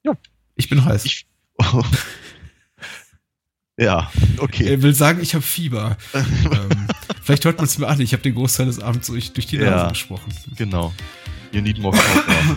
Ja. 0.03 0.13
Ich 0.55 0.69
bin 0.69 0.85
heiß. 0.85 1.05
Ich, 1.05 1.27
oh. 1.57 1.83
Ja, 3.77 4.09
okay. 4.37 4.69
Er 4.69 4.81
will 4.81 4.93
sagen, 4.93 5.19
ich 5.21 5.33
habe 5.33 5.43
Fieber. 5.43 5.97
ähm, 6.13 6.87
vielleicht 7.21 7.43
hört 7.43 7.57
man 7.57 7.65
es 7.65 7.77
mir 7.77 7.87
an, 7.87 7.99
ich 7.99 8.13
habe 8.13 8.23
den 8.23 8.35
Großteil 8.35 8.67
des 8.67 8.79
Abends 8.79 9.07
durch, 9.07 9.33
durch 9.33 9.47
die 9.47 9.57
Nase 9.57 9.69
ja, 9.69 9.89
gesprochen. 9.89 10.33
Genau. 10.55 10.93
You 11.51 11.61
need 11.61 11.79
more 11.79 11.95
coffee. 11.95 12.55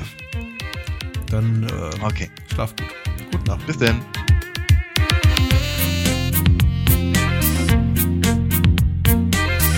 Dann 1.30 1.64
äh, 1.64 2.04
okay. 2.04 2.30
schlaf 2.52 2.74
gut. 2.76 2.86
Gute 3.32 3.50
Nacht. 3.50 3.66
Bis 3.66 3.78
denn. 3.78 4.00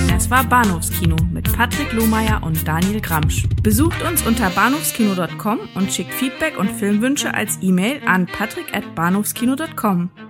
Das 0.08 0.30
war 0.30 0.44
Bahnhofskino 0.44 1.16
mit 1.32 1.50
Patrick 1.54 1.92
Lohmeier 1.92 2.42
und 2.42 2.68
Daniel 2.68 3.00
Gramsch. 3.00 3.44
Besucht 3.62 4.00
uns 4.02 4.22
unter 4.22 4.50
bahnhofskino.com 4.50 5.58
und 5.74 5.92
schickt 5.92 6.14
Feedback 6.14 6.58
und 6.58 6.70
Filmwünsche 6.70 7.34
als 7.34 7.58
E-Mail 7.62 8.02
an 8.06 8.26
patrick@bahnhofskino.com. 8.26 10.29